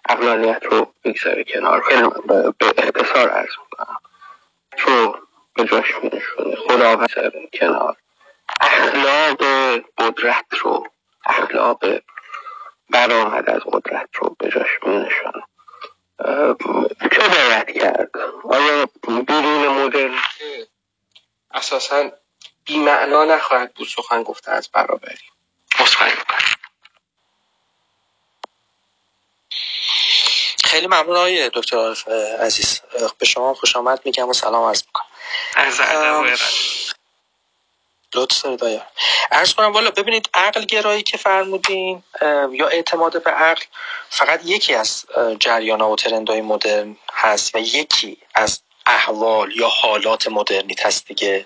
اقلانیت 0.10 0.64
رو 0.64 0.94
بگذاره 1.04 1.44
کنار. 1.44 1.84
خیلی 1.84 2.08
به 2.58 2.74
اختصار 2.78 3.30
ارز 3.30 3.50
می‌کنم. 3.60 4.00
چون 4.78 5.14
به 5.56 5.66
جاش 5.66 5.96
می 6.04 6.22
خداوند 6.70 7.10
کنار. 7.54 7.98
اخلاق 8.62 9.44
قدرت 9.98 10.46
رو 10.62 10.88
اخلاق 11.26 11.84
برآمد 12.90 13.50
از 13.50 13.62
قدرت 13.66 14.10
رو 14.14 14.36
به 14.40 14.50
جاش 14.50 14.70
می 14.84 15.06
چه 17.12 17.28
باید 17.28 17.82
کرد؟ 17.82 18.10
آیا 18.44 18.86
بیرون 19.28 19.68
مدرن 19.68 20.16
اساسا 21.52 22.12
بیمعنا 22.66 23.26
نخواهد 23.26 23.74
بود 23.74 23.88
سخن 23.88 24.24
گفته 24.24 24.52
از 24.52 24.70
برابری. 24.74 25.18
مصخری 25.80 26.12
خیلی 30.78 30.88
ممنون 30.88 31.16
آقای 31.16 31.50
دکتر 31.54 31.96
عزیز. 32.40 32.82
به 33.18 33.26
شما 33.26 33.54
خوش 33.54 33.76
آمد 33.76 34.02
میگم 34.06 34.30
و 34.30 34.34
سلام 34.34 34.68
عرض 34.68 34.84
می‌کنم. 34.86 35.08
از 35.56 35.82
لطف 38.16 38.46
دایر 38.46 38.82
ارز 39.32 39.54
کنم 39.54 39.74
والا 39.74 39.92
ببینید 39.92 40.30
عقل 40.34 40.66
گرایی 40.66 41.04
که 41.04 41.18
فرمودین 41.18 42.04
یا 42.52 42.68
اعتماد 42.68 43.24
به 43.24 43.32
عقل 43.32 43.62
فقط 44.10 44.42
یکی 44.46 44.74
از 44.74 45.06
جریان 45.40 45.82
و 45.82 45.96
ترندهای 45.96 46.42
مدرن 46.42 46.98
هست 47.14 47.56
و 47.56 47.58
یکی 47.58 48.18
از 48.36 48.62
احوال 48.86 49.52
یا 49.56 49.68
حالات 49.68 50.28
مدرنیت 50.28 50.86
هست 50.86 51.08
دیگه. 51.08 51.46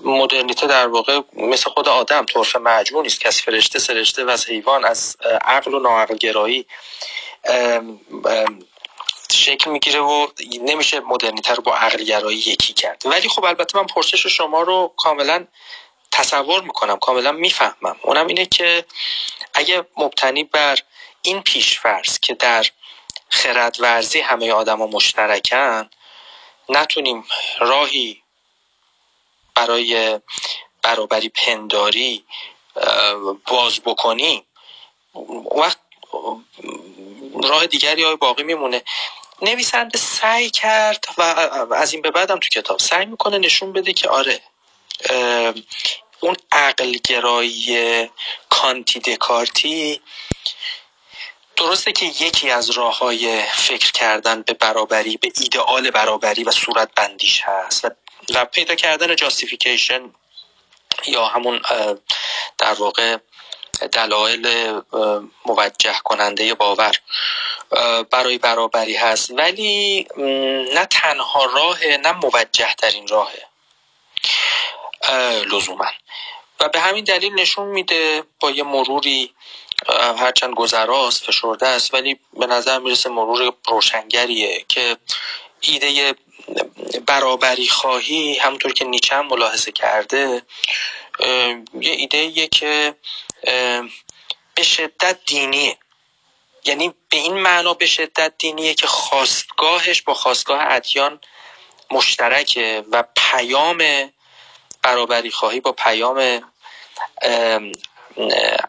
مدرنیته 0.00 0.66
در 0.66 0.86
واقع 0.86 1.20
مثل 1.32 1.70
خود 1.70 1.88
آدم 1.88 2.24
طرف 2.24 2.56
مجموع 2.56 3.02
نیست 3.02 3.20
که 3.20 3.28
از 3.28 3.40
فرشته 3.40 3.78
سرشته 3.78 4.24
و 4.24 4.30
از 4.30 4.46
حیوان 4.46 4.84
از 4.84 5.16
عقل 5.44 5.74
و 5.74 5.78
ناعقل 5.78 6.16
گرایی 6.16 6.66
شکل 9.32 9.70
می‌گیره 9.70 10.00
و 10.00 10.26
نمیشه 10.60 11.00
مدرنیته 11.00 11.54
رو 11.54 11.62
با 11.62 11.76
عقل 11.76 12.04
گرایی 12.04 12.38
یکی 12.38 12.72
کرد. 12.72 13.02
ولی 13.04 13.28
خب 13.28 13.44
البته 13.44 13.78
من 13.78 13.86
پرسش 13.86 14.26
شما 14.26 14.62
رو 14.62 14.94
کاملا 14.96 15.46
تصور 16.10 16.62
می‌کنم 16.62 16.98
کاملا 16.98 17.32
می‌فهمم. 17.32 17.96
اونم 18.02 18.26
اینه 18.26 18.46
که 18.46 18.84
اگه 19.54 19.86
مبتنی 19.96 20.44
بر 20.44 20.78
این 21.22 21.42
پیشفرض 21.42 22.18
که 22.18 22.34
در 22.34 22.66
خرد 23.28 23.76
ورزی 23.80 24.20
همه 24.20 24.52
آدما 24.52 24.86
مشترکن 24.86 25.90
نتونیم 26.68 27.24
راهی 27.58 28.22
برای 29.54 30.20
برابری 30.82 31.28
پنداری 31.28 32.24
باز 33.46 33.80
بکنیم 33.80 34.42
وقت 35.56 35.78
راه 37.42 37.66
دیگری 37.66 38.02
های 38.02 38.16
باقی 38.16 38.42
میمونه. 38.42 38.82
نویسنده 39.42 39.98
سعی 39.98 40.50
کرد 40.50 41.04
و 41.18 41.22
از 41.74 41.92
این 41.92 42.02
به 42.02 42.10
بعدم 42.10 42.38
تو 42.38 42.48
کتاب 42.48 42.78
سعی 42.78 43.06
می‌کنه 43.06 43.38
نشون 43.38 43.72
بده 43.72 43.92
که 43.92 44.08
آره 44.08 44.40
اون 46.20 46.36
عقلگرایی 46.52 48.08
کانتی 48.48 49.00
دکارتی 49.00 50.00
درسته 51.56 51.92
که 51.92 52.06
یکی 52.06 52.50
از 52.50 52.70
راه 52.70 52.98
های 52.98 53.42
فکر 53.42 53.92
کردن 53.92 54.42
به 54.42 54.52
برابری 54.52 55.16
به 55.16 55.32
ایدئال 55.40 55.90
برابری 55.90 56.44
و 56.44 56.50
صورت 56.50 56.90
بندیش 56.96 57.42
هست 57.44 57.84
و 58.34 58.44
پیدا 58.44 58.74
کردن 58.74 59.16
جاستیفیکیشن 59.16 60.00
یا 61.06 61.24
همون 61.24 61.60
در 62.58 62.72
واقع 62.72 63.16
دلایل 63.86 64.72
موجه 65.46 65.94
کننده 66.04 66.54
باور 66.54 66.92
برای 68.10 68.38
برابری 68.38 68.96
هست. 68.96 69.30
ولی 69.30 70.06
نه 70.74 70.86
تنها 70.90 71.44
راه 71.44 71.86
نه 71.86 72.12
موجه 72.12 72.74
ترین 72.78 73.08
راهه 73.08 73.44
لزوما. 75.52 75.90
و 76.60 76.68
به 76.68 76.80
همین 76.80 77.04
دلیل 77.04 77.34
نشون 77.34 77.66
میده 77.66 78.22
با 78.40 78.50
یه 78.50 78.62
مروری 78.62 79.34
هرچند 80.18 80.54
گذراست 80.54 81.24
فشرده 81.24 81.68
است 81.68 81.94
ولی 81.94 82.18
به 82.32 82.46
نظر 82.46 82.78
می‌رسه 82.78 83.08
مرور 83.10 83.54
روشنگریه 83.68 84.64
که 84.68 84.96
ایده 85.60 86.14
برابری 87.06 87.68
خواهی 87.68 88.38
همونطور 88.38 88.72
که 88.72 88.84
نیچه 88.84 89.20
ملاحظه 89.20 89.72
کرده 89.72 90.42
یه 91.20 91.92
ایده 91.92 92.48
که 92.48 92.94
به 94.54 94.62
شدت 94.62 95.18
دینیه. 95.26 95.76
یعنی 96.64 96.94
به 97.08 97.16
این 97.16 97.34
معنا 97.34 97.74
به 97.74 97.86
شدت 97.86 98.32
دینیه 98.38 98.74
که 98.74 98.86
خواستگاهش 98.86 100.02
با 100.02 100.14
خواستگاه 100.14 100.60
ادیان 100.60 101.20
مشترکه 101.90 102.84
و 102.90 103.04
پیام 103.16 104.10
برابری 104.82 105.30
خواهی 105.30 105.60
با 105.60 105.72
پیام 105.72 106.42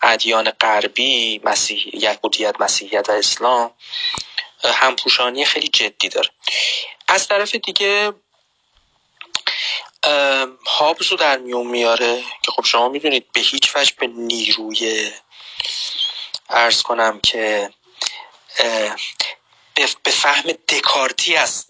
ادیان 0.01 0.49
غربی 0.49 1.41
مسیح 1.43 1.89
یهودیت 1.93 2.55
مسیحیت 2.59 3.09
و 3.09 3.11
اسلام 3.11 3.71
همپوشانی 4.63 5.45
خیلی 5.45 5.67
جدی 5.67 6.09
داره. 6.09 6.29
از 7.07 7.27
طرف 7.27 7.55
دیگه 7.55 8.13
هابز 10.65 11.07
رو 11.07 11.17
در 11.17 11.37
میون 11.37 11.67
میاره 11.67 12.23
که 12.41 12.51
خب 12.51 12.65
شما 12.65 12.89
می‌دونید 12.89 13.31
به 13.31 13.41
هیچ 13.41 13.75
وجه 13.75 13.93
به 13.99 14.07
نیروی 14.07 15.11
ارز 16.49 16.81
کنم 16.81 17.19
که 17.19 17.69
به 20.03 20.11
فهم 20.11 20.51
دکارتی 20.51 21.35
از 21.35 21.65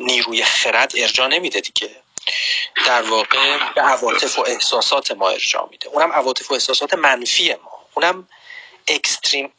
نیروی 0.00 0.44
خرد 0.44 0.92
ارجا 0.96 1.26
نمیده 1.26 1.60
دیگه. 1.60 2.02
در 2.86 3.02
واقع 3.02 3.72
به 3.74 3.80
عواطف 3.80 4.38
و 4.38 4.44
احساسات 4.46 5.10
ما 5.10 5.28
ارجا 5.28 5.68
میده. 5.70 5.88
اونم 5.88 6.12
عواطف 6.12 6.50
و 6.50 6.54
احساسات 6.54 6.94
منفی 6.94 7.54
ما. 7.54 7.86
اونم 7.94 8.28
اکستریم 8.88 9.52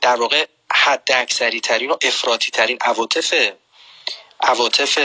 در 0.00 0.16
واقع 0.16 0.46
حد 0.72 1.12
اکثری 1.14 1.60
ترین 1.60 1.90
و 1.90 1.96
افراطی 2.02 2.50
ترین 2.50 2.78
عواطف 2.80 3.34
عواطف 4.40 4.98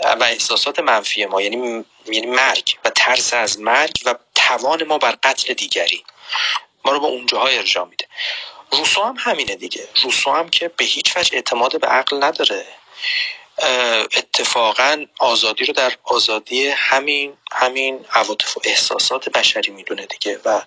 و 0.00 0.24
احساسات 0.24 0.78
منفی 0.78 1.26
ما 1.26 1.42
یعنی 1.42 1.84
یعنی 2.06 2.26
مرگ 2.26 2.78
و 2.84 2.90
ترس 2.90 3.34
از 3.34 3.60
مرگ 3.60 4.02
و 4.04 4.14
توان 4.34 4.84
ما 4.84 4.98
بر 4.98 5.18
قتل 5.22 5.54
دیگری. 5.54 6.04
ما 6.84 6.92
رو 6.92 7.00
به 7.00 7.06
اونجاها 7.06 7.46
ارجا 7.46 7.84
میده. 7.84 8.06
روسو 8.72 9.02
هم 9.02 9.16
همینه 9.18 9.56
دیگه. 9.56 9.88
روسو 10.02 10.32
هم 10.32 10.48
که 10.48 10.68
به 10.68 10.84
هیچ 10.84 11.16
وجه 11.16 11.34
اعتماد 11.34 11.80
به 11.80 11.86
عقل 11.86 12.24
نداره. 12.24 12.66
اتفاقا 14.16 15.06
آزادی 15.18 15.64
رو 15.64 15.72
در 15.72 15.92
آزادی 16.04 16.68
همین 16.68 17.36
همین 17.52 18.06
عواطف 18.12 18.56
و 18.56 18.60
احساسات 18.64 19.28
بشری 19.28 19.72
می‌دونه 19.72 20.06
دیگه. 20.06 20.40
و 20.44 20.62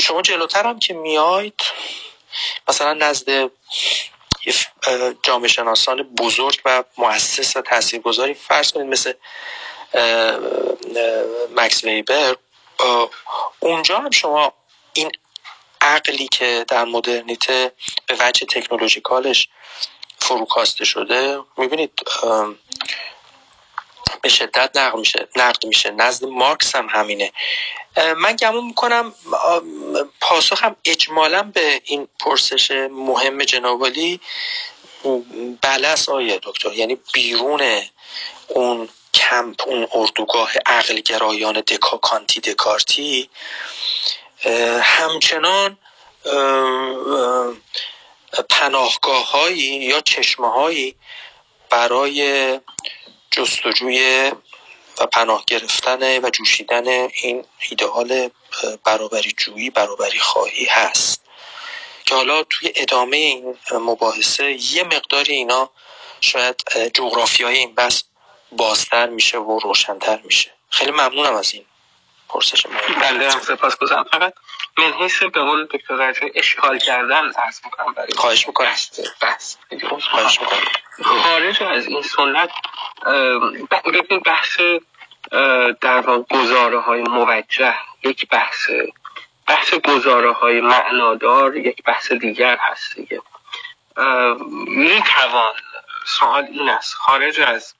شما 0.00 0.22
جلوتر 0.22 0.66
هم 0.66 0.78
که 0.78 0.94
میاید 0.94 1.60
مثلا 2.68 2.92
نزد 2.92 3.50
جامعه 5.22 5.48
شناسان 5.48 6.02
بزرگ 6.02 6.60
و 6.64 6.84
مؤسس 6.98 7.56
و 7.56 7.60
تاثیرگذاری 7.60 8.34
فرض 8.34 8.72
کنید 8.72 8.86
مثل 8.86 9.12
مکس 11.56 11.84
ویبر. 11.84 12.36
اونجا 13.60 13.98
هم 13.98 14.10
شما 14.10 14.52
این 14.92 15.12
عقلی 15.80 16.28
که 16.28 16.64
در 16.68 16.84
مدرنیته 16.84 17.72
به 18.06 18.16
وجه 18.20 18.46
تکنولوژیکالش 18.46 19.48
فروکاسته 20.18 20.84
شده 20.84 21.38
می‌بینید 21.56 22.00
به 24.22 24.28
شدت 24.28 24.70
نقد 24.76 24.96
میشه 24.96 25.28
نقد 25.36 25.66
میشه. 25.66 25.90
نزد 25.90 26.24
مارکس 26.24 26.76
هم 26.76 26.86
همینه. 26.90 27.32
من 28.16 28.36
گمون 28.36 28.64
می‌کنم 28.64 29.14
پاسخم 30.20 30.76
اجمالا 30.84 31.42
به 31.42 31.80
این 31.84 32.08
پرسش 32.20 32.70
مهم 32.90 33.44
جنابالی 33.44 34.20
است 35.62 36.08
آیه 36.08 36.40
دکتر. 36.42 36.72
یعنی 36.72 36.98
بیرون 37.12 37.82
اون 38.48 38.88
کمپ 39.14 39.62
اون 39.66 39.88
اردوگاه 39.92 40.52
عقل 40.66 41.00
گرایان 41.00 41.60
دکا 41.60 41.96
کانتی 41.96 42.40
دکارتی 42.40 43.30
همچنان 44.80 45.78
پناهگاه 48.50 49.30
هایی 49.30 49.62
یا 49.62 50.00
چشمه 50.00 50.52
هایی 50.52 50.94
برای 51.70 52.60
جستجوی 53.36 54.32
و 55.00 55.06
پناه 55.06 55.44
گرفتن 55.46 56.24
و 56.24 56.30
جوشیدن 56.30 56.88
این 56.88 57.44
ایدئال 57.70 58.30
برابری 58.84 59.32
جویی 59.32 59.70
برابری 59.70 60.18
خواهی 60.18 60.64
هست. 60.64 61.22
که 62.04 62.14
حالا 62.14 62.42
توی 62.42 62.72
ادامه 62.76 63.16
این 63.16 63.58
مباحثه 63.72 64.74
یه 64.74 64.84
مقداری 64.84 65.34
اینا 65.34 65.70
شاید 66.20 66.62
جغرافیای 66.94 67.58
این 67.58 67.74
بس 67.74 68.02
بازتر 68.52 69.06
میشه 69.06 69.38
و 69.38 69.58
روشنتر 69.58 70.20
میشه. 70.24 70.50
خیلی 70.70 70.90
ممنونم 70.90 71.34
از 71.34 71.54
این 71.54 71.64
پرسش 72.28 72.66
ما. 72.66 72.72
بله 73.00 73.30
سپاس 73.30 73.76
گذارم. 73.76 74.04
فقط 74.12 74.34
من 74.78 74.92
حیث 74.92 75.18
به 75.22 75.40
قول 75.40 75.66
دکتر 75.66 75.94
رجوی 75.94 76.30
اشکال 76.34 76.78
کردن 76.78 77.32
عرض 77.32 77.60
می‌کنم 77.64 77.92
برای 77.92 78.12
خواهش 78.16 78.46
می‌کنم. 78.46 78.74
بس 79.22 79.56
خواهش 80.10 80.40
می‌کنم. 80.40 80.64
خارج 81.22 81.62
از 81.62 81.86
این 81.86 82.02
سنت 82.02 82.50
ببین 83.84 84.20
بحث 84.20 84.60
در 85.80 86.02
گزاره 86.30 86.80
های 86.80 87.02
موجه 87.02 87.74
یک 88.04 88.28
بحث 88.28 88.70
بحث 89.46 89.74
گزاره 89.74 90.32
های 90.32 90.60
معنادار 90.60 91.56
یک 91.56 91.82
بحث 91.82 92.12
دیگر 92.12 92.56
هست 92.56 92.94
دیگه. 92.94 93.22
می‌توان 94.66 95.54
سوال 96.06 96.44
این 96.44 96.68
است 96.68 96.94
خارج 96.94 97.40
از 97.40 97.74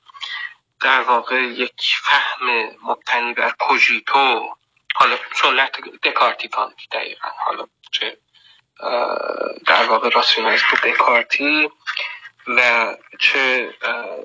در 0.81 1.01
واقع 1.01 1.43
یک 1.43 1.99
فهم 2.03 2.47
مبتنی 2.83 3.35
بر 3.35 3.51
کوژیتو 3.51 4.57
حالا 4.95 5.17
سنت 5.35 5.81
دکارتی 6.03 6.49
کانتی 6.49 6.87
دقیقا 6.93 7.29
حالا 7.47 7.67
چه 7.91 8.19
در 9.67 9.85
واقع 9.89 10.09
راسیونالیسم 10.09 10.77
دکارتی 10.85 11.71
و 12.47 12.97
چه 13.19 13.75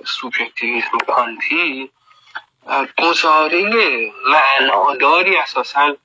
سوبژکتیویسم 0.05 0.97
کانتی 1.07 1.91
گزاره 2.97 4.11
معناداری 4.25 5.37
اساسا 5.37 5.95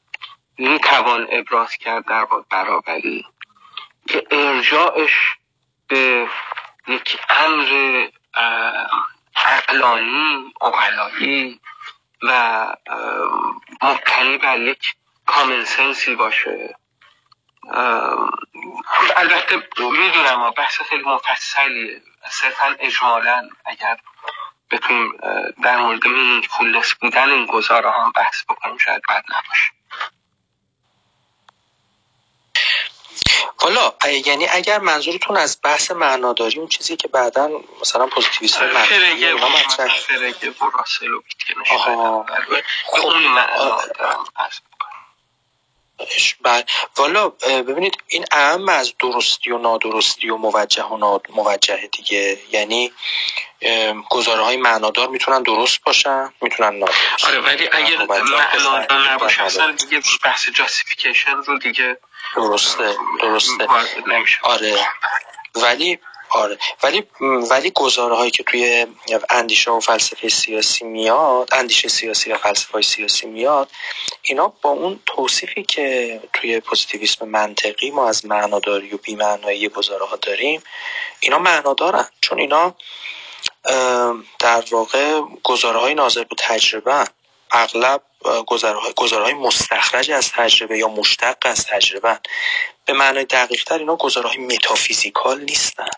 می‌توان 0.58 1.26
ابراز 1.30 1.76
کرد 1.76 2.04
در 2.04 2.26
برابری. 2.50 3.26
که 4.08 4.26
ارجاعش 4.30 5.36
به 5.88 6.28
یک 6.88 7.18
امر 7.28 8.06
عقلانی 9.36 10.52
اقلایی 10.60 11.60
و 12.22 12.66
مبتنی 13.82 14.38
بر 14.38 14.60
یک 14.60 14.94
common 15.26 15.64
sense 15.64 16.06
ی 16.06 16.14
باشه. 16.14 16.76
البته 19.16 19.56
می‌دونم 19.78 20.50
بحث 20.50 20.82
خیلی 20.82 21.04
مفصلیه. 21.04 22.02
صرفا 22.30 22.76
اجمالا 22.78 23.48
اگر 23.64 23.96
بتونیم 24.70 25.12
در 25.62 25.76
مورد 25.76 26.06
meaningfulness 26.06 26.94
بودن 26.94 27.30
این 27.30 27.46
گزاره 27.46 27.90
هم 27.90 28.12
بحث 28.12 28.44
بکنیم 28.48 28.78
شاید 28.78 29.02
بد 29.08 29.24
نباشه. 29.28 29.70
حالا 33.58 33.92
یعنی 34.26 34.48
اگر 34.48 34.78
منظورتون 34.78 35.36
از 35.36 35.58
بحث 35.62 35.90
معناداری 35.90 36.58
اون 36.58 36.68
چیزی 36.68 36.96
که 36.96 37.08
بعدا 37.08 37.50
مثلا 37.80 38.06
پوزیتیویست 38.06 38.56
های 38.56 38.70
فرگه 38.72 39.34
و 39.34 39.46
فرگه 39.98 40.50
و 40.50 40.70
راسل 40.78 41.10
و 41.14 41.22
به 42.92 43.00
اون 43.02 43.22
معنا 43.22 43.82
دارم 45.98 46.10
بله. 46.42 46.64
والا 46.96 47.28
ببینید 47.62 47.96
این 48.06 48.24
اهم 48.30 48.68
از 48.68 48.94
درستی 49.00 49.50
و 49.50 49.58
نادرستی 49.58 50.30
و 50.30 50.36
موجه 50.36 50.84
و 50.84 51.18
موجه 51.28 51.88
دیگه. 51.92 52.38
یعنی 52.52 52.92
گزاره 54.10 54.42
های 54.42 54.56
معنادار 54.56 55.08
می‌تونن 55.08 55.42
درست 55.42 55.80
باشن 55.84 56.32
می‌تونن 56.40 56.78
نادرست 56.78 57.24
آره 57.24 57.40
ولی 57.40 57.68
اگر 57.72 58.06
معنادار 58.06 59.12
نباشه 59.12 59.42
اصلا 59.42 59.72
دیگه 59.72 60.02
بحث 60.24 60.48
جاستیفیکیشن 60.54 61.36
رو 61.36 61.58
دیگه 61.58 61.98
درسته 62.36 62.94
درسته. 63.20 63.66
آره. 64.42 64.86
ولی 65.54 65.98
آره. 66.36 66.58
ولی 66.82 67.02
ولی 67.50 67.70
گزاره 67.70 68.16
هایی 68.16 68.30
که 68.30 68.42
توی 68.42 68.86
اندیشه 69.30 69.70
و 69.70 69.80
فلسفه 69.80 70.28
سیاسی 70.28 70.84
میاد 70.84 71.48
اندیشه 71.52 71.88
سیاسی 71.88 72.32
و 72.32 72.36
فلسفه 72.36 72.82
سیاسی 72.82 73.26
میاد 73.26 73.70
اینا 74.22 74.52
با 74.62 74.70
اون 74.70 75.00
توصیفی 75.06 75.62
که 75.62 76.20
توی 76.32 76.60
پوزیتیویسم 76.60 77.28
منطقی 77.28 77.90
ما 77.90 78.08
از 78.08 78.26
معناداری 78.26 78.94
و 78.94 78.96
بیمعنایی 78.96 79.68
گزاره 79.68 80.06
ها 80.06 80.16
داریم 80.16 80.62
اینا 81.20 81.38
معنا 81.38 81.74
دارن 81.74 82.06
چون 82.20 82.38
اینا 82.38 82.74
در 84.38 84.64
واقع 84.70 85.20
گزاره 85.44 85.78
های 85.78 85.94
ناظر 85.94 86.24
به 86.24 86.36
تجربه 86.38 87.04
اغلب 87.50 88.02
گزاره 88.96 89.22
های 89.22 89.34
مستخرج 89.34 90.10
از 90.10 90.32
تجربه 90.32 90.78
یا 90.78 90.88
مشتق 90.88 91.36
از 91.42 91.66
تجربه 91.66 92.18
به 92.84 92.92
معنای 92.92 93.24
دقیق 93.24 93.64
تر 93.64 93.78
اینا 93.78 93.96
گزاره 93.96 94.28
های 94.28 94.38
متافیزیکال 94.38 95.40
نیستن. 95.40 95.88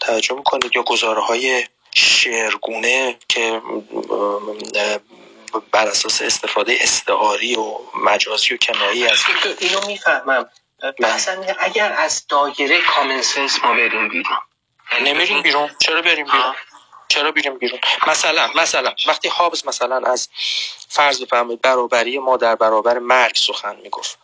توجه 0.00 0.34
می‌کنید 0.34 0.76
یا 0.76 0.82
گزاره 0.82 1.20
های 1.20 1.66
شعرگونه 1.94 3.18
که 3.28 3.62
بر 5.72 5.86
اساس 5.86 6.22
استفاده 6.22 6.78
استعاری 6.80 7.56
و 7.56 7.78
مجازی 7.94 8.54
و 8.54 8.56
کنایی 8.56 9.06
از 9.06 9.18
اینو 9.58 9.86
می‌فهمم. 9.86 10.50
بحثم 11.02 11.46
اگر 11.58 11.92
از 11.92 12.26
دایره 12.28 12.80
کامن 12.80 13.22
سنس 13.22 13.64
ما 13.64 13.72
بریم 13.72 14.08
بیرون. 14.08 14.36
نمیریم 15.02 15.42
بیرون. 15.42 15.70
چرا 15.78 16.02
بریم 16.02 16.26
بیرون؟ 16.26 16.54
چرا 17.08 17.32
بریم 17.32 17.58
بیرون؟ 17.58 17.80
مثلا 18.06 18.50
مثلا 18.54 18.94
وقتی 19.06 19.28
هابز 19.28 19.66
مثلا 19.66 20.10
از 20.10 20.28
فرض 20.88 21.22
بفرمایید 21.22 21.60
برابری 21.60 22.18
ما 22.18 22.36
در 22.36 22.54
برابر 22.54 22.98
مرگ 22.98 23.36
سخن 23.36 23.76
می‌گفت. 23.76 24.18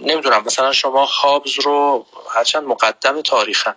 نمی‌دونم 0.00 0.42
مثلا 0.46 0.72
شما 0.72 1.04
هابز 1.04 1.58
رو 1.58 2.06
هرچند 2.34 2.64
مقدم 2.64 3.22
تاریخن 3.22 3.74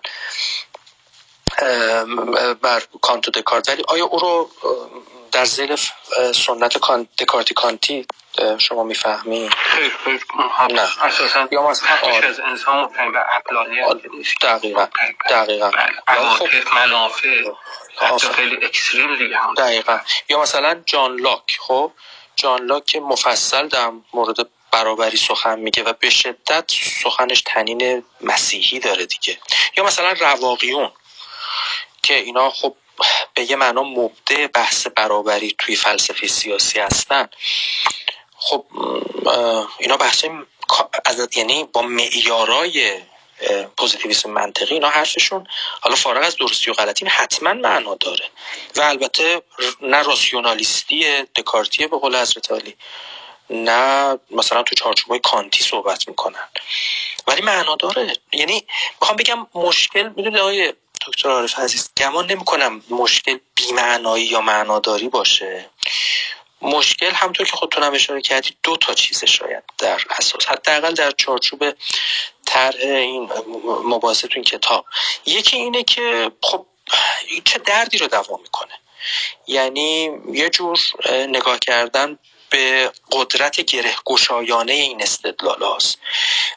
بر 2.61 2.83
کانتو 3.01 3.31
دکارت 3.31 3.69
ولی 3.69 3.83
آیا 3.87 4.05
او 4.05 4.19
رو 4.19 4.49
در 5.31 5.45
زیر 5.45 5.75
سنت 6.35 6.77
دکارتی 7.17 7.53
کانتی 7.53 8.07
شما 8.57 8.83
می‌فهمی؟ 8.83 9.49
نه. 10.69 11.05
اساسا 11.05 11.47
یا 11.51 11.69
مثلا 11.69 11.89
از 12.23 12.39
انسان 12.39 12.77
مبتنی 12.77 13.11
به 13.11 13.19
عقلانیت 13.19 13.85
دقیقا 14.41 14.87
دقیقا. 15.29 15.71
خب. 16.39 16.47
منافع 16.75 17.43
حتی 17.97 18.27
خیلی 18.27 18.65
اکستریم 18.65 19.17
دیگه 19.17 19.37
هم. 19.37 19.53
دقیقا. 19.53 19.99
یا 20.29 20.41
مثلا 20.41 20.81
جان 20.85 21.19
لاک 21.19 21.57
خب؟ 21.59 21.91
جان 22.35 22.65
لاک 22.65 22.95
مفصل 22.95 23.67
در 23.67 23.91
مورد 24.13 24.35
برابری 24.71 25.17
سخن 25.17 25.59
میگه 25.59 25.83
و 25.83 25.93
به 25.93 26.09
شدت 26.09 26.71
سخنش 27.03 27.43
تنین 27.45 28.03
مسیحی 28.21 28.79
داره 28.79 29.05
دیگه. 29.05 29.37
یا 29.77 29.83
مثلا 29.83 30.11
رواقیون 30.19 30.91
که 32.03 32.15
اینا 32.15 32.49
خب 32.49 32.75
به 33.33 33.51
یه 33.51 33.55
معنا 33.55 33.83
مبده 33.83 34.47
بحث 34.47 34.87
برابری 34.87 35.55
توی 35.59 35.75
فلسفه 35.75 36.27
سیاسی 36.27 36.79
هستن. 36.79 37.29
خب 38.37 38.65
اینا 39.79 39.97
از 41.05 41.37
یعنی 41.37 41.63
با 41.63 41.81
معیارای 41.81 43.01
پوزیتیویسم 43.77 44.29
منطقی 44.29 44.73
اینا 44.73 44.89
حرفشون 44.89 45.47
حالا 45.81 45.95
فارغ 45.95 46.23
از 46.23 46.35
درستی 46.35 46.71
و 46.71 46.73
غلطی 46.73 47.05
حتما 47.05 47.53
معنا 47.53 47.95
داره. 47.95 48.25
و 48.75 48.81
البته 48.81 49.41
نه 49.81 50.03
راسیونالیستی 50.03 51.23
دکارتیه 51.23 51.87
به 51.87 51.97
قول 51.97 52.15
حضرت 52.15 52.51
علی 52.51 52.77
نه 53.51 54.19
مثلا 54.31 54.63
تو 54.63 54.75
چارچوبای 54.75 55.19
کانتی 55.19 55.63
صحبت 55.63 56.07
می‌کنن. 56.07 56.49
ولی 57.27 57.41
معنا 57.41 57.75
داره. 57.75 58.13
یعنی 58.31 58.65
می‌خوام 59.01 59.17
بگم 59.17 59.47
مشکل 59.55 60.09
می‌دونی 60.15 60.37
آقای 60.39 60.73
دکتر 61.07 61.29
عارف 61.29 61.59
عزیز 61.59 61.89
گمان 61.97 62.31
نمی‌کنم 62.31 62.83
مشکل 62.89 63.37
بیمعنایی 63.55 64.25
یا 64.25 64.41
معناداری 64.41 65.09
باشه. 65.09 65.69
مشکل 66.61 67.11
همطور 67.11 67.45
که 67.45 67.57
خودتون 67.57 67.83
هم 67.83 67.93
اشاره 67.93 68.21
کردید 68.21 68.57
دو 68.63 68.77
تا 68.77 68.93
چیز 68.93 69.25
شاید 69.25 69.63
در 69.77 70.01
اساس. 70.09 70.45
حداقل 70.45 70.93
در 70.93 71.11
چارچوب 71.11 71.73
طرح 72.45 72.79
این 72.79 73.29
مباحثه 73.85 74.27
تو 74.27 74.33
این 74.35 74.43
کتاب. 74.43 74.85
یکی 75.25 75.57
اینه 75.57 75.83
که 75.83 76.31
خب 76.41 76.65
چه 77.45 77.59
دردی 77.59 77.97
رو 77.97 78.07
دوا 78.07 78.37
می‌کنه. 78.37 78.73
یعنی 79.47 80.11
یه 80.33 80.49
جور 80.49 80.79
نگاه 81.09 81.59
کردن 81.59 82.19
به 82.51 82.91
قدرت 83.11 83.61
گره 83.61 83.95
گشایانه 84.05 84.73
این 84.73 85.01
استدلال 85.01 85.63
هاست. 85.63 85.99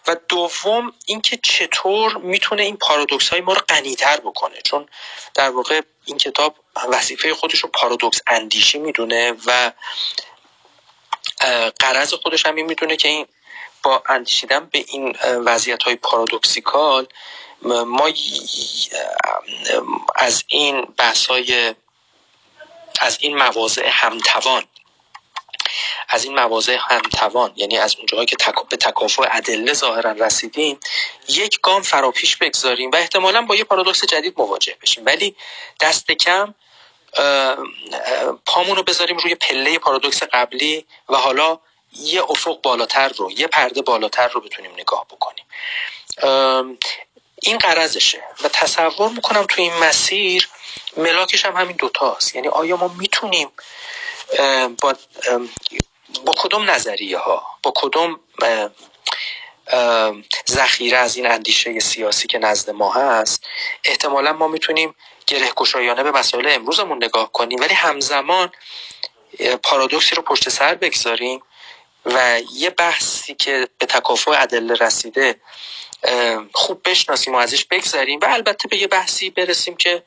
و 0.06 0.16
دوم 0.28 0.92
اینکه 1.06 1.38
چطور 1.42 2.16
می‌تونه 2.16 2.62
این 2.62 2.76
پارادوکس 2.76 3.28
های 3.28 3.40
ما 3.40 3.52
رو 3.52 3.60
غنیتر 3.68 4.20
بکنه. 4.20 4.60
چون 4.64 4.88
در 5.34 5.50
واقع 5.50 5.80
این 6.04 6.18
کتاب 6.18 6.56
وظیفه 6.88 7.34
خودش 7.34 7.58
رو 7.58 7.68
پارادوکس 7.68 8.20
اندیشی 8.26 8.78
می‌دونه 8.78 9.34
و 9.46 9.72
قرض 11.80 12.14
خودش 12.14 12.46
هم 12.46 12.54
این 12.54 12.66
می‌دونه 12.66 12.96
که 12.96 13.08
این 13.08 13.26
با 13.82 14.02
اندیشیدن 14.08 14.66
به 14.66 14.84
این 14.88 15.16
وضعیت 15.22 15.82
های 15.82 15.96
پارادوکسیکال 15.96 17.06
ما 17.62 18.10
از 20.14 20.44
این 20.48 20.82
بحث 20.82 21.26
های 21.26 21.74
از 23.00 23.18
این 23.20 23.36
مواضع 23.36 23.88
همتوان. 23.88 24.64
از 26.08 26.24
این 26.24 26.34
مواضع 26.34 26.76
همتوان 26.80 27.52
یعنی 27.56 27.78
از 27.78 27.96
اونجاهایی 27.96 28.26
که 28.26 28.36
تک... 28.36 28.54
به 28.68 28.76
تکافع 28.76 29.28
ادله 29.30 29.72
ظاهرا 29.72 30.12
رسیدیم 30.12 30.80
یک 31.28 31.60
گام 31.60 31.82
فراپیش 31.82 32.36
بگذاریم 32.36 32.90
و 32.90 32.96
احتمالا 32.96 33.42
با 33.42 33.56
یه 33.56 33.64
پارادوکس 33.64 34.04
جدید 34.04 34.34
مواجه 34.38 34.76
بشیم. 34.82 35.06
ولی 35.06 35.36
دست 35.80 36.12
کم 36.12 36.54
پامون 38.46 38.76
رو 38.76 38.82
بذاریم 38.82 39.16
روی 39.16 39.34
پله 39.34 39.78
پارادوکس 39.78 40.22
قبلی 40.22 40.86
و 41.08 41.16
حالا 41.16 41.58
یه 41.92 42.30
افق 42.30 42.60
بالاتر 42.60 43.08
رو 43.08 43.32
یه 43.32 43.46
پرده 43.46 43.82
بالاتر 43.82 44.28
رو 44.28 44.40
بتونیم 44.40 44.72
نگاه 44.72 45.06
بکنیم. 45.10 45.44
این 47.42 47.58
قرضشه 47.58 48.22
و 48.44 48.48
تصور 48.48 49.10
می‌کنم 49.10 49.46
تو 49.46 49.62
این 49.62 49.74
مسیر 49.74 50.48
ملاکش 50.96 51.44
هم 51.44 51.56
همین 51.56 51.76
دوتاست 51.76 52.34
یعنی 52.34 52.48
آیا 52.48 52.76
ما 52.76 52.88
می‌تونیم 52.88 53.48
با, 54.80 54.94
با 56.24 56.32
کدوم 56.38 56.70
نظریه 56.70 57.18
ها 57.18 57.46
با 57.62 57.72
کدوم 57.76 58.20
ذخیره 60.50 60.98
از 60.98 61.16
این 61.16 61.26
اندیشه 61.26 61.80
سیاسی 61.80 62.28
که 62.28 62.38
نزد 62.38 62.70
ما 62.70 62.92
هست؟ 62.92 63.44
احتمالا 63.84 64.32
ما 64.32 64.48
می‌تونیم 64.48 64.94
گره 65.26 65.50
گشایانه 65.56 66.02
به 66.02 66.10
مسائل 66.10 66.48
امروزمون 66.48 67.04
نگاه 67.04 67.32
کنیم 67.32 67.60
ولی 67.60 67.74
همزمان 67.74 68.52
پارادوکسی 69.62 70.14
رو 70.14 70.22
پشت 70.22 70.48
سر 70.48 70.74
بگذاریم 70.74 71.42
و 72.04 72.40
یه 72.54 72.70
بحثی 72.70 73.34
که 73.34 73.68
به 73.78 73.86
تکافع 73.86 74.42
ادله 74.42 74.74
رسیده 74.74 75.40
خوب 76.52 76.80
بشناسیم 76.84 77.34
و 77.34 77.36
ازش 77.36 77.64
بگذریم 77.64 78.20
و 78.22 78.24
البته 78.24 78.68
به 78.68 78.76
یه 78.76 78.86
بحثی 78.86 79.30
برسیم 79.30 79.76
که 79.76 80.02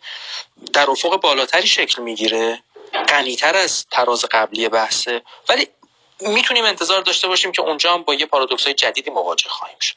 در 0.74 0.92
افق 0.92 1.22
بالاتری 1.22 1.68
شکل 1.68 2.02
می‌گیره. 2.02 2.64
غنیتر 2.94 3.56
از 3.56 3.86
تراز 3.92 4.26
قبلی 4.32 4.70
بحثه 4.70 5.22
ولی 5.50 5.68
می‌تونیم 6.20 6.66
انتظار 6.66 7.02
داشته 7.02 7.28
باشیم 7.28 7.52
که 7.52 7.62
اونجا 7.62 7.94
هم 7.94 8.04
با 8.04 8.14
یه 8.14 8.26
پارادوکس 8.26 8.64
های 8.64 8.74
جدیدی 8.74 9.10
مواجه 9.12 9.50
خواهیم 9.50 9.80
شد. 9.80 9.96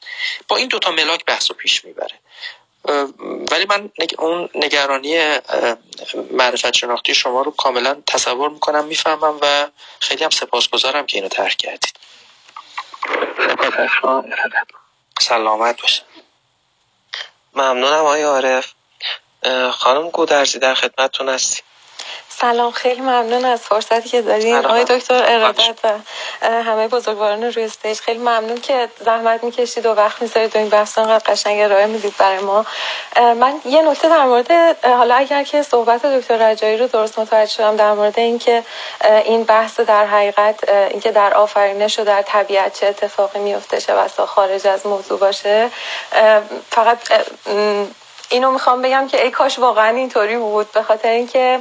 با 0.48 0.56
این 0.56 0.68
دوتا 0.68 0.90
ملاک 0.90 1.24
بحث 1.24 1.50
رو 1.50 1.56
پیش 1.56 1.84
می‌بره. 1.84 2.18
ولی 3.50 3.66
من 3.68 3.90
اون 4.18 4.48
نگرانی 4.54 5.38
معرفت 6.30 6.72
شناختی 6.72 7.14
شما 7.14 7.42
رو 7.42 7.50
کاملا 7.50 8.02
تصور 8.06 8.50
می‌کنم 8.50 8.84
می‌فهمم 8.84 9.38
و 9.42 9.68
خیلی 10.00 10.24
هم 10.24 10.30
سپاسگزارم 10.30 11.06
که 11.06 11.18
اینو 11.18 11.28
ترک 11.28 11.56
کردید. 11.56 11.94
سلامت 15.20 15.82
باشه 15.82 16.02
ممنونم 17.54 18.00
آقای 18.00 18.22
عارف. 18.22 18.72
خانم 19.72 20.10
گودرزی 20.10 20.58
در 20.58 20.74
خدمتتون 20.74 21.28
هستی 21.28 21.62
سلام 22.40 22.70
خیلی 22.70 23.00
ممنون 23.00 23.44
از 23.44 23.60
فرصتی 23.60 24.08
که 24.08 24.22
دارین 24.22 24.56
آقای 24.56 24.84
دکتر 24.84 25.24
ارادت 25.26 25.78
و 25.84 25.88
همه 26.42 26.88
بزرگواران 26.88 27.44
روی 27.44 27.64
استیج. 27.64 27.98
خیلی 27.98 28.18
ممنون 28.18 28.60
که 28.60 28.88
زحمت 29.00 29.44
می‌کشید 29.44 29.86
و 29.86 29.94
وقت 29.94 30.22
می‌ذارید 30.22 30.56
و 30.56 30.58
این 30.58 30.68
بحث 30.68 30.98
انقدر 30.98 31.32
قشنگ 31.32 31.60
ارائه 31.60 31.86
می‌دید 31.86 32.14
برای 32.18 32.38
ما. 32.38 32.66
من 33.16 33.54
یه 33.64 33.82
نکته 33.82 34.08
در 34.08 34.24
مورد 34.24 34.50
حالا 34.84 35.14
اگر 35.14 35.42
که 35.42 35.62
صحبت 35.62 36.06
دکتر 36.06 36.50
رجایی 36.50 36.76
رو 36.76 36.86
درست 36.86 37.18
متوجه 37.18 37.52
شدم 37.52 37.76
در 37.76 37.92
مورد 37.92 38.18
اینکه 38.18 38.62
این 39.24 39.44
بحث 39.44 39.80
در 39.80 40.06
حقیقت 40.06 40.68
اینکه 40.68 41.12
در 41.12 41.34
آفرینش 41.34 41.98
و 41.98 42.04
در 42.04 42.22
طبیعت 42.22 42.80
چه 42.80 42.86
اتفاقی 42.86 43.38
میفته 43.38 43.80
چه 43.80 43.94
بسا 43.94 44.26
خارج 44.26 44.66
از 44.66 44.86
موضوع 44.86 45.18
باشه 45.18 45.70
فقط 46.70 46.98
اینو 48.30 48.50
می‌خوام 48.50 48.82
بگم 48.82 49.08
که 49.08 49.24
ای 49.24 49.30
کاش 49.30 49.58
واقعا 49.58 49.96
اینطوری 49.96 50.36
بود 50.36 50.72
به 50.72 50.82
خاطر 50.82 51.08
اینکه 51.08 51.60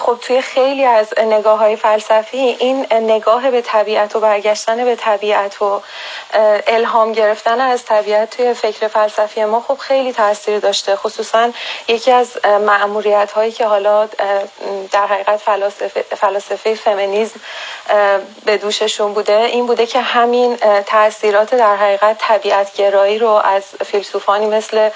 خب 0.00 0.18
توی 0.20 0.42
خیلی 0.42 0.84
از 0.84 1.14
نگاه 1.18 1.58
های 1.58 1.76
فلسفی 1.76 2.36
این 2.38 2.86
نگاه 2.92 3.50
به 3.50 3.60
طبیعت 3.60 4.16
و 4.16 4.20
برگشتن 4.20 4.84
به 4.84 4.96
طبیعت 4.96 5.62
و 5.62 5.82
الهام 6.66 7.12
گرفتن 7.12 7.60
از 7.60 7.84
طبیعت 7.84 8.36
توی 8.36 8.54
فکر 8.54 8.88
فلسفی 8.88 9.44
ما 9.44 9.60
خب 9.60 9.78
خیلی 9.78 10.12
تاثیر 10.12 10.58
داشته. 10.58 10.96
خصوصا 10.96 11.50
یکی 11.88 12.12
از 12.12 12.38
معمولیت 12.44 13.32
هایی 13.32 13.52
که 13.52 13.66
حالا 13.66 14.06
در 14.92 15.06
حقیقت 15.06 15.36
فلاسفه, 15.36 16.02
فلاسفه 16.02 16.74
فمینیزم 16.74 17.40
به 18.44 18.56
دوششون 18.56 19.12
بوده 19.14 19.36
این 19.38 19.66
بوده 19.66 19.86
که 19.86 20.00
همین 20.00 20.56
تاثیرات 20.86 21.54
در 21.54 21.76
حقیقت 21.76 22.16
طبیعت 22.18 22.76
گرایی 22.76 23.18
رو 23.18 23.28
از 23.28 23.62
فیلسوفانی 23.84 24.46
مثل 24.46 24.90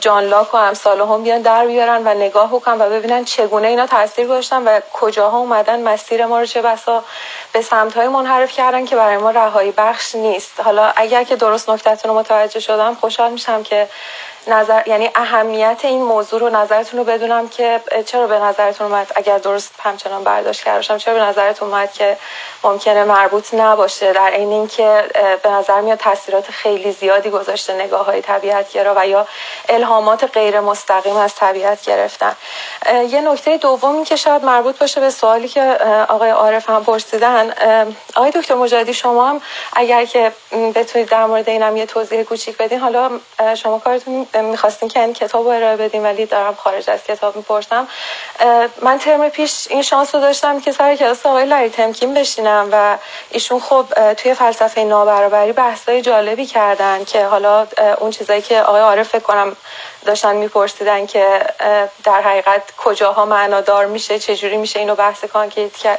جان 0.00 0.24
لاک 0.24 0.54
و 0.54 0.56
امثال 0.56 1.00
هم 1.00 1.22
بیان 1.22 1.42
در 1.42 1.66
بیارن 1.66 2.02
و 2.06 2.14
نگاه 2.14 2.48
بکنن 2.48 2.80
و 2.80 2.90
ببینن 2.90 3.24
چگونه 3.24 3.68
اینا 3.68 3.86
تاثیر 3.98 4.26
گذاشتن 4.26 4.62
و 4.62 4.80
کجاها 4.92 5.38
اومدن 5.38 5.82
مسیر 5.82 6.26
ما 6.26 6.40
رو 6.40 6.46
چه 6.46 6.62
بسا 6.62 7.04
به 7.52 7.62
سمت 7.62 7.96
های 7.96 8.08
منحرف 8.08 8.52
کردن 8.52 8.84
که 8.84 8.96
برای 8.96 9.16
ما 9.16 9.30
رهایی 9.30 9.70
بخش 9.70 10.14
نیست. 10.14 10.60
حالا 10.60 10.92
اگر 10.96 11.24
که 11.24 11.36
درست 11.36 11.70
نکتتون 11.70 12.10
رو 12.10 12.18
متوجه 12.18 12.60
شدم 12.60 12.94
خوشحال 12.94 13.32
میشم 13.32 13.62
که 13.62 13.88
نظر 14.46 14.82
یعنی 14.88 15.10
اهمیت 15.14 15.80
این 15.82 16.02
موضوع 16.02 16.40
رو 16.40 16.48
نظرتون 16.48 16.98
رو 16.98 17.04
بدونم 17.04 17.48
که 17.48 17.80
چرا 18.06 18.26
به 18.26 18.38
نظرتون 18.38 18.86
اومد؟ 18.86 19.12
اگر 19.16 19.38
درست 19.38 19.70
همچنان 19.82 20.24
برداشت 20.24 20.64
کردم 20.64 20.98
چرا 20.98 21.14
به 21.14 21.20
نظرتون 21.20 21.68
اومد 21.68 21.92
که 21.92 22.16
ممکنه 22.64 23.04
مربوط 23.04 23.54
نباشه؟ 23.54 24.12
در 24.12 24.30
این 24.30 24.52
اینکه 24.52 25.04
به 25.42 25.50
نظر 25.50 25.80
میاد 25.80 25.98
تاثیرات 25.98 26.50
خیلی 26.50 26.92
زیادی 26.92 27.30
گذاشته 27.30 27.74
نگاه 27.74 28.06
های 28.06 28.22
طبیعت 28.22 28.72
گرا 28.72 28.94
و 28.96 29.06
یا 29.06 29.26
الهامات 29.68 30.24
غیر 30.24 30.60
مستقیم 30.60 31.16
از 31.16 31.34
طبیعت 31.34 31.82
گرفتن. 31.82 32.36
یه 33.08 33.20
نکته 33.20 33.56
دومی 33.56 34.04
که 34.04 34.16
شاید 34.16 34.44
مربوط 34.44 34.78
باشه 34.78 35.00
به 35.00 35.10
سوالی 35.10 35.48
که 35.48 35.62
آقای 36.08 36.30
عارف 36.30 36.70
هم 36.70 36.84
پرسیدن. 36.84 37.54
آقای 38.16 38.30
دکتر 38.30 38.54
مجادی 38.54 38.94
شما 38.94 39.28
هم 39.28 39.40
اگر 39.72 40.04
که 40.04 40.32
بتونید 40.74 41.08
در 41.08 41.26
مورد 41.26 41.48
اینم 41.48 41.76
یه 41.76 41.86
توضیح 41.86 42.22
کوچیک 42.22 42.56
بدین 42.56 42.78
حالا 42.78 43.10
شما 43.54 43.78
کارتون 43.78 44.26
می‌خواستین 44.34 44.88
که 44.88 45.00
این 45.00 45.12
کتاب 45.12 45.44
رو 45.44 45.50
ارائه 45.50 45.76
بدیم 45.76 46.04
ولی 46.04 46.26
دارم 46.26 46.54
خارج 46.54 46.90
از 46.90 47.04
کتاب 47.04 47.36
می‌پرسم. 47.36 47.88
من 48.82 48.98
ترم 48.98 49.28
پیش 49.28 49.66
این 49.70 49.82
شانس 49.82 50.14
رو 50.14 50.20
داشتم 50.20 50.60
که 50.60 50.72
سر 50.72 50.96
کلاس 50.96 51.26
آقای 51.26 51.46
لری 51.46 51.70
تمکین 51.70 52.14
بشینم 52.14 52.68
و 52.72 52.98
ایشون 53.30 53.60
خب 53.60 54.12
توی 54.14 54.34
فلسفه 54.34 54.84
نابرابری 54.84 55.52
بحثای 55.52 56.02
جالبی 56.02 56.46
کردن 56.46 57.04
که 57.04 57.24
حالا 57.24 57.66
اون 57.98 58.10
چیزایی 58.10 58.42
که 58.42 58.62
آقای 58.62 58.80
عارف 58.80 59.08
فکر 59.08 59.22
کنم 59.22 59.56
داشتن 60.04 60.36
میپرسیدن 60.36 61.06
که 61.06 61.46
در 62.04 62.20
حقیقت 62.20 62.62
کجاها 62.76 63.24
معنادار 63.24 63.86
میشه 63.86 64.18
چجوری 64.18 64.56
میشه 64.56 64.78
اینو 64.80 64.94
بحث 64.94 65.24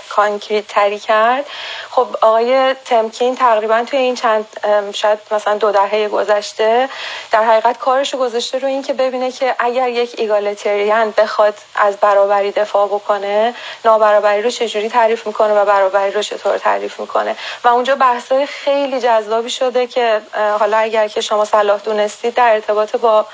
کانکریت 0.09 0.67
تری 0.67 0.99
کرد. 0.99 1.45
خب 1.89 2.07
آقای 2.21 2.75
تمکین 2.85 3.35
تقریبا 3.35 3.83
توی 3.83 3.99
این 3.99 4.15
چند 4.15 4.45
شاید 4.93 5.19
مثلا 5.31 5.57
دو 5.57 5.71
دهه 5.71 6.07
گذشته 6.07 6.89
در 7.31 7.43
حقیقت 7.43 7.77
کارشو 7.77 8.17
گذاشته 8.17 8.59
رو 8.59 8.67
این 8.67 8.81
که 8.83 8.93
ببینه 8.93 9.31
که 9.31 9.55
اگر 9.59 9.89
یک 9.89 10.15
ایگالیتریان 10.17 11.13
بخواد 11.17 11.57
از 11.75 11.97
برابری 11.97 12.51
دفاع 12.51 12.87
بکنه 12.87 13.53
نابرابری 13.85 14.41
رو 14.41 14.49
چجوری 14.49 14.89
تعریف 14.89 15.27
می‌کنه 15.27 15.53
و 15.53 15.65
برابری 15.65 16.11
رو 16.11 16.21
چطور 16.21 16.57
تعریف 16.57 16.99
می‌کنه. 16.99 17.35
و 17.63 17.67
اونجا 17.67 17.95
بحثای 17.95 18.45
خیلی 18.45 18.99
جذابی 18.99 19.49
شده 19.49 19.87
که 19.87 20.21
حالا 20.59 20.77
اگر 20.77 21.07
که 21.07 21.21
شما 21.21 21.45
صلاح 21.45 21.79
دونستید 21.79 22.33
در 22.33 22.53
ارتباط 22.53 22.95
با 22.95 23.25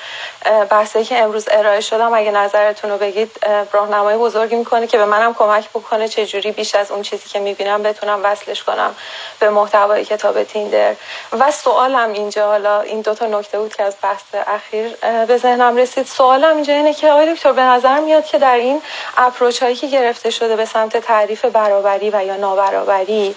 بحثایی 0.69 1.05
که 1.05 1.17
امروز 1.17 1.45
ارائه 1.51 1.81
شدم 1.81 2.13
اگه 2.13 2.31
نظرتون 2.31 2.91
رو 2.91 2.97
بگید 2.97 3.31
راهنمایی 3.71 4.17
بزرگی 4.17 4.55
می‌کنه 4.55 4.87
که 4.87 4.97
به 4.97 5.05
منم 5.05 5.33
کمک 5.33 5.69
بکنه 5.69 6.07
چه 6.07 6.25
جوری 6.25 6.51
بیش 6.51 6.75
از 6.75 6.91
اون 6.91 7.01
چیزی 7.01 7.29
که 7.29 7.39
می‌بینم 7.39 7.83
بتونم 7.83 8.19
وصلش 8.23 8.63
کنم 8.63 8.95
به 9.39 9.49
محتوای 9.49 10.05
کتاب 10.05 10.43
تیندر. 10.43 10.95
و 11.39 11.51
سوالم 11.51 12.11
اینجا 12.11 12.47
حالا 12.47 12.81
این 12.81 13.01
دو 13.01 13.13
تا 13.13 13.25
نکته 13.25 13.59
بود 13.59 13.75
که 13.75 13.83
از 13.83 13.95
بحث 14.01 14.23
اخیر 14.47 14.95
به 15.27 15.37
ذهنم 15.37 15.75
رسید. 15.75 16.05
سوالم 16.05 16.55
اینجا 16.55 16.73
اینه 16.73 16.93
که 16.93 17.11
آقای 17.11 17.33
دکتر 17.33 17.51
به 17.51 17.61
نظر 17.61 17.99
میاد 17.99 18.25
که 18.25 18.37
در 18.37 18.55
این 18.55 18.81
اپروچ 19.17 19.63
هایی 19.63 19.75
که 19.75 19.87
گرفته 19.87 20.29
شده 20.29 20.55
به 20.55 20.65
سمت 20.65 20.97
تعریف 20.97 21.45
برابری 21.45 22.09
و 22.09 22.25
یا 22.25 22.35
نابرابری 22.35 23.35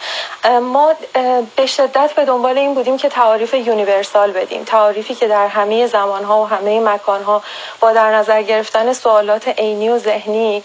ما 0.63 0.95
به 1.57 1.67
شدت 1.67 2.13
به 2.13 2.25
دنبال 2.25 2.59
این 2.59 2.75
بودیم 2.75 2.97
که 2.97 3.09
تعریف 3.09 3.55
یونیورسال 3.55 4.33
بدیم. 4.33 4.65
تعریفی 4.65 5.15
که 5.15 5.29
در 5.29 5.47
همه 5.47 5.87
زمان 5.87 6.25
ها 6.25 6.43
و 6.43 6.49
همه 6.49 6.81
مکان 6.81 7.08
ها 7.17 7.43
با 7.81 7.93
در 7.93 8.15
نظر 8.15 8.43
گرفتن 8.43 8.93
سوالات 8.93 9.49
عینی 9.49 9.89
و 9.89 9.99
ذهنی 9.99 10.65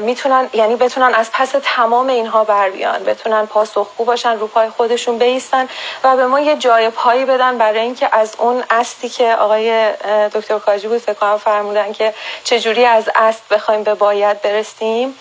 می‌تونن 0.00 0.48
یعنی 0.52 0.76
بتونن 0.76 1.14
از 1.14 1.30
پس 1.32 1.54
تمام 1.62 2.08
اینها 2.08 2.44
بر 2.44 2.70
بیان 2.70 3.04
بتونن 3.04 3.46
پاسخگو 3.46 4.04
باشن 4.04 4.38
رو 4.38 4.46
پای 4.46 4.70
خودشون 4.70 5.18
بیستن 5.18 5.68
و 6.04 6.16
به 6.16 6.26
ما 6.26 6.40
یه 6.40 6.56
جای 6.56 6.90
پایی 6.90 7.24
بدن 7.24 7.58
برای 7.58 7.80
اینکه 7.80 8.08
از 8.12 8.36
اون 8.38 8.64
استی 8.70 9.08
که 9.08 9.34
آقای 9.34 9.92
دکتر 10.34 10.58
کاجی 10.58 10.88
بود 10.88 10.98
فکر 10.98 11.36
فرمودن 11.36 11.92
که 11.92 12.14
چجوری 12.44 12.84
از 12.84 13.10
است 13.14 13.42
بخوایم 13.50 13.82
به 13.82 13.94
باید 13.94 14.42
برسیم 14.42 15.14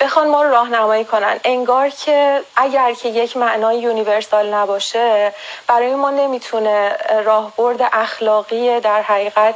بخوان 0.00 0.28
ما 0.28 0.42
رو 0.42 0.50
راهنمایی 0.50 1.04
کنن. 1.04 1.40
انگار 1.44 1.88
که 1.88 2.42
اگر 2.56 2.92
که 2.92 3.08
یک 3.08 3.36
معنای 3.36 3.78
یونیورسال 3.78 4.54
نباشه 4.54 5.32
برای 5.66 5.94
ما 5.94 6.10
نمی‌تونه 6.10 6.96
راهبرد 7.24 7.88
اخلاقی 7.92 8.80
در 8.80 9.02
حقیقت 9.02 9.54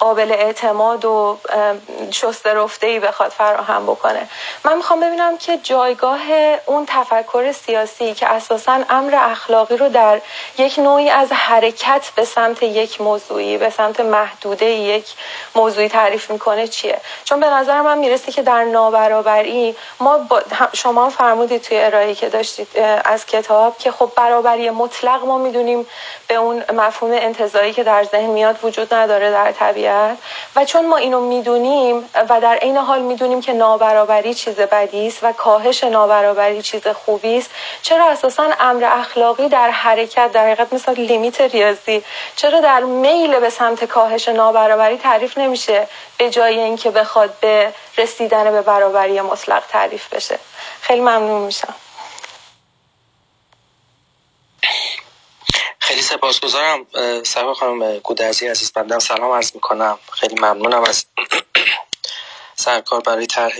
قابل 0.00 0.32
اعتماد 0.32 1.04
و 1.04 1.38
شست 2.10 2.46
رفته 2.46 2.86
ای 2.86 3.00
بخواد 3.00 3.30
فراهم 3.30 3.86
بکنه. 3.86 4.28
من 4.64 4.76
می‌خوام 4.76 5.00
ببینم 5.00 5.38
که 5.38 5.56
جایگاه 5.56 6.20
اون 6.66 6.86
تفکر 6.86 7.52
سیاسی 7.52 8.14
که 8.14 8.26
اساسا 8.26 8.80
امر 8.90 9.14
اخلاقی 9.14 9.76
رو 9.76 9.88
در 9.88 10.20
یک 10.58 10.78
نوعی 10.78 11.10
از 11.10 11.32
حرکت 11.32 12.10
به 12.16 12.24
سمت 12.24 12.62
یک 12.62 13.00
موضوعی 13.00 13.58
به 13.58 13.70
سمت 13.70 14.00
محدوده 14.00 14.66
یک 14.66 15.06
موضوعی 15.54 15.88
تعریف 15.88 16.30
می‌کنه 16.30 16.68
چیه؟ 16.68 17.00
چون 17.24 17.40
به 17.40 17.46
نظر 17.46 17.80
من 17.80 17.98
می‌رسه 17.98 18.32
که 18.32 18.42
در 18.42 18.64
نابرابری 18.64 19.76
ما 20.00 20.18
با 20.18 20.42
شما 20.72 21.08
فرمودید 21.10 21.62
توی 21.62 21.80
ارائه 21.80 22.14
که 22.14 22.28
داشتید 22.28 22.68
از 23.04 23.26
کتاب 23.26 23.78
که 23.78 23.90
خب 23.90 24.12
برابری 24.16 24.70
مطلق 24.70 25.24
ما 25.24 25.38
می‌دونیم 25.38 25.86
به 26.28 26.34
اون 26.34 26.64
مفهوم 26.72 27.12
انتظایی 27.12 27.72
که 27.72 27.84
در 27.84 28.04
ذهن 28.04 28.30
میاد 28.30 28.58
وجود 28.62 28.94
نداره 28.94 29.30
در 29.30 29.52
طبیعت. 29.52 29.89
و 30.56 30.64
چون 30.64 30.88
ما 30.88 30.96
اینو 30.96 31.20
می‌دونیم 31.20 32.10
و 32.28 32.40
در 32.40 32.54
عین 32.54 32.76
حال 32.76 33.02
می‌دونیم 33.02 33.40
که 33.40 33.52
نابرابری 33.52 34.34
چیز 34.34 34.54
بدی 34.54 35.06
است 35.06 35.18
و 35.22 35.32
کاهش 35.32 35.84
نابرابری 35.84 36.62
چیز 36.62 36.86
خوبی 36.86 37.38
است 37.38 37.50
چرا 37.82 38.10
اساسا 38.10 38.50
امر 38.60 38.84
اخلاقی 38.84 39.48
در 39.48 39.70
حرکت 39.70 40.32
در 40.32 40.44
حقیقت 40.44 40.72
مثل 40.72 40.92
لیمیت 40.92 41.40
ریاضی 41.40 42.02
چرا 42.36 42.60
در 42.60 42.80
میل 42.80 43.40
به 43.40 43.50
سمت 43.50 43.84
کاهش 43.84 44.28
نابرابری 44.28 44.98
تعریف 44.98 45.38
نمیشه 45.38 45.88
به 46.18 46.30
جای 46.30 46.60
اینکه 46.60 46.90
بخواد 46.90 47.34
به 47.40 47.72
رسیدن 47.98 48.50
به 48.50 48.62
برابری 48.62 49.20
مطلق 49.20 49.62
تعریف 49.68 50.14
بشه؟ 50.14 50.38
خیلی 50.80 51.00
ممنون 51.00 51.42
میشم. 51.42 51.74
سپاسگزارم 55.98 56.86
سبا 57.22 57.54
خانم 57.54 57.98
گودرزی 57.98 58.46
عزیز 58.46 58.72
بندم 58.72 58.98
سلام 58.98 59.30
عرض 59.30 59.54
می‌کنم. 59.54 59.98
خیلی 60.12 60.34
ممنونم 60.34 60.84
از 60.84 61.06
سرکار 62.56 63.00
برای 63.00 63.26
طرح 63.26 63.56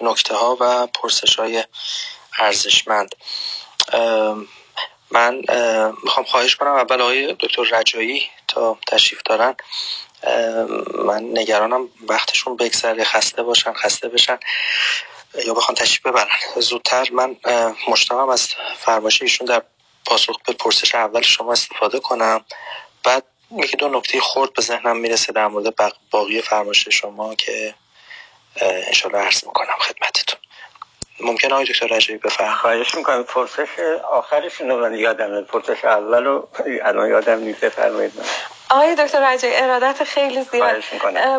نکته 0.00 0.34
ها 0.34 0.56
و 0.60 0.86
پرسش 0.86 1.36
های 1.38 1.64
ارزشمند 2.38 3.14
من 5.10 5.42
می‌خوام 6.02 6.26
خواهش 6.26 6.56
کنم 6.56 6.70
اول 6.74 7.00
آقای 7.00 7.36
دکتر 7.40 7.62
رجایی 7.62 8.30
تا 8.48 8.78
تشریف 8.88 9.22
دارن. 9.24 9.56
من 10.94 11.24
نگرانم 11.38 11.88
وقتشون 12.08 12.56
بگذره 12.56 13.04
خسته 13.04 13.42
باشن 13.42 13.72
خسته 13.72 14.08
بشن 14.08 14.38
یا 15.46 15.54
بخوان 15.54 15.74
تشریف 15.74 16.06
ببرن. 16.06 16.36
زودتر 16.56 17.08
من 17.12 17.36
مشتاقم 17.88 18.28
از 18.28 18.48
فرمایش 18.78 19.22
ایشون 19.22 19.46
در 19.46 19.62
پاسخ 20.06 20.36
به 20.46 20.52
پرسش 20.52 20.94
اول 20.94 21.22
شما 21.22 21.52
استفاده 21.52 22.00
کنم. 22.00 22.44
بعد 23.04 23.24
یکی 23.56 23.76
دو 23.76 23.88
نکته 23.88 24.20
خورد 24.20 24.52
به 24.52 24.62
ذهنم 24.62 24.96
می‌رسه 24.96 25.32
در 25.32 25.46
مورد 25.46 25.74
باقی 26.10 26.42
فرمایش 26.42 26.88
شما 26.88 27.34
که 27.34 27.74
انشالله 28.60 29.18
عرض 29.18 29.44
می‌کنم 29.44 29.74
خدمتتون. 29.80 30.40
ممکن 31.20 31.52
آقای 31.52 31.64
دکتر 31.64 31.86
رجایی 31.86 32.18
بفرم 32.18 32.54
خواهش 32.54 32.94
می‌کنم. 32.94 33.22
پرسش 33.22 33.78
آخرشون 34.12 34.68
رو 34.68 34.80
من 34.80 34.94
یادم 34.94 35.42
پرسش 35.42 35.84
اول 35.84 36.24
رو 36.24 36.48
الان 36.82 37.08
یادم 37.10 37.38
نیست. 37.38 37.60
بفرمایید. 37.60 38.12
آقای 38.72 38.94
دکتر 38.94 39.32
رجایی 39.32 39.54
ارادت 39.56 40.04
خیلی 40.04 40.42
زیاد. 40.42 40.82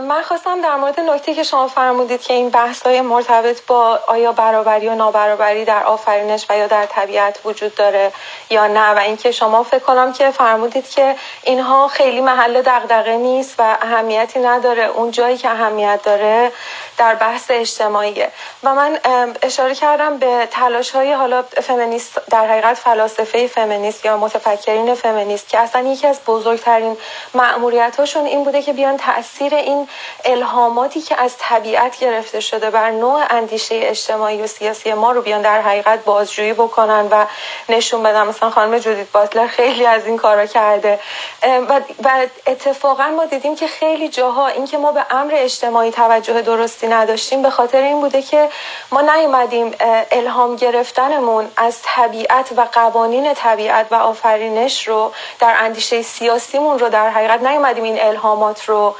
من 0.01 0.21
خواستم 0.21 0.61
در 0.61 0.75
مورد 0.75 0.99
نکته 0.99 1.33
که 1.33 1.43
شما 1.43 1.67
فرمودید 1.67 2.21
که 2.21 2.33
این 2.33 2.49
بحث 2.49 2.81
های 2.81 3.01
مرتبط 3.01 3.65
با 3.65 3.99
آیا 4.07 4.31
برابری 4.31 4.87
و 4.87 4.95
نابرابری 4.95 5.65
در 5.65 5.83
آفرینش 5.83 6.45
و 6.49 6.57
یا 6.57 6.67
در 6.67 6.85
طبیعت 6.85 7.39
وجود 7.45 7.75
داره 7.75 8.11
یا 8.49 8.67
نه 8.67 8.89
و 8.89 8.97
اینکه 8.97 9.31
شما 9.31 9.63
فکر 9.63 9.79
کنم 9.79 10.13
که 10.13 10.31
فرمودید 10.31 10.89
که 10.89 11.15
اینها 11.43 11.87
خیلی 11.87 12.21
محل 12.21 12.61
دغدغه 12.61 13.17
نیست 13.17 13.55
و 13.59 13.77
اهمیتی 13.81 14.39
نداره. 14.39 14.83
اون 14.83 15.11
جایی 15.11 15.37
که 15.37 15.49
اهمیت 15.49 15.99
داره 16.03 16.51
در 16.97 17.15
بحث 17.15 17.45
اجتماعیه. 17.49 18.31
و 18.63 18.75
من 18.75 18.99
اشاره 19.41 19.75
کردم 19.75 20.17
به 20.17 20.47
تلاش 20.51 20.91
های 20.91 21.13
حالا 21.13 21.41
فمینیست 21.41 22.21
در 22.29 22.47
حقیقت 22.47 22.77
فلاسفه 22.77 23.47
فمینیست 23.47 24.05
یا 24.05 24.17
متفکرین 24.17 24.95
فمینیست 24.95 25.49
که 25.49 25.59
اصلا 25.59 25.81
یکی 25.81 26.07
از 26.07 26.19
بزرگترین 26.27 26.97
معمولیت 27.33 27.95
هاشون 27.99 28.25
این 28.25 28.43
بوده 28.43 28.61
که 28.61 28.73
بیان 28.73 28.97
تاثیر 28.97 29.55
این 29.55 29.87
الهاماتی 30.25 31.01
که 31.01 31.21
از 31.21 31.35
طبیعت 31.39 31.99
گرفته 31.99 32.39
شده 32.39 32.69
بر 32.69 32.91
نوع 32.91 33.23
اندیشه 33.29 33.79
اجتماعی 33.81 34.41
و 34.41 34.47
سیاسی 34.47 34.93
ما 34.93 35.11
رو 35.11 35.21
بیان 35.21 35.41
در 35.41 35.61
حقیقت 35.61 36.03
بازجویی 36.03 36.53
بکنن 36.53 37.07
و 37.11 37.25
نشون 37.69 38.03
بدن. 38.03 38.27
مثلا 38.27 38.49
خانم 38.49 38.79
جودیت 38.79 39.11
باتلر 39.11 39.47
خیلی 39.47 39.85
از 39.85 40.05
این 40.05 40.17
کارا 40.17 40.45
کرده. 40.45 40.99
و, 41.43 41.81
و 42.03 42.27
اتفاقا 42.47 43.07
ما 43.07 43.25
دیدیم 43.25 43.55
که 43.55 43.67
خیلی 43.67 44.09
جاها 44.09 44.47
اینکه 44.47 44.77
ما 44.77 44.91
به 44.91 45.05
امر 45.11 45.31
اجتماعی 45.35 45.91
توجه 45.91 46.41
درستی 46.41 46.87
نداشتیم 46.87 47.41
به 47.41 47.49
خاطر 47.49 47.81
این 47.81 48.01
بوده 48.01 48.21
که 48.21 48.49
ما 48.91 49.01
نیومدیم 49.01 49.75
الهام 50.11 50.55
گرفتنمون 50.55 51.51
از 51.57 51.77
طبیعت 51.83 52.51
و 52.57 52.61
قوانین 52.61 53.33
طبیعت 53.33 53.87
و 53.91 53.95
آفرینش 53.95 54.87
رو 54.87 55.13
در 55.39 55.55
اندیشه 55.59 56.01
سیاسیمون 56.01 56.79
رو 56.79 56.89
در 56.89 57.09
حقیقت 57.13 57.43
نیومدیم 57.43 57.83
این 57.83 58.01
الهامات 58.01 58.65
رو 58.65 58.95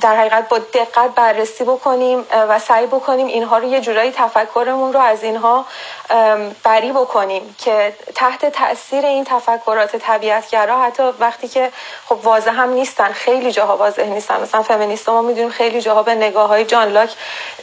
در 0.00 0.16
حقیقت 0.16 0.48
با 0.48 0.58
دقت 0.58 1.10
بررسی 1.14 1.64
بکنیم 1.64 2.26
و 2.48 2.58
سعی 2.58 2.86
بکنیم 2.86 3.26
اینها 3.26 3.58
رو 3.58 3.64
یه 3.64 3.80
جورایی 3.80 4.12
تفکرمون 4.16 4.92
رو 4.92 5.00
از 5.00 5.22
اینها 5.22 5.64
بری 6.64 6.92
بکنیم 6.92 7.54
که 7.58 7.92
تحت 8.14 8.46
تاثیر 8.46 9.06
این 9.06 9.24
تفکرات 9.24 9.96
طبیعتگرا 9.96 10.82
حتی 10.82 11.02
وقتی 11.20 11.48
که 11.48 11.72
خب 12.08 12.18
واضح 12.22 12.50
هم 12.50 12.70
نیستن 12.70 13.12
خیلی 13.12 13.52
جاها 13.52 13.76
واضح 13.76 14.02
نیستن. 14.02 14.40
مثلا 14.40 14.62
فمینیست 14.62 15.08
ما 15.08 15.22
می‌دونیم 15.22 15.50
خیلی 15.50 15.80
جاها 15.80 16.02
به 16.02 16.14
نگاه 16.14 16.48
های 16.48 16.64
جان 16.64 16.88
لاک 16.88 17.10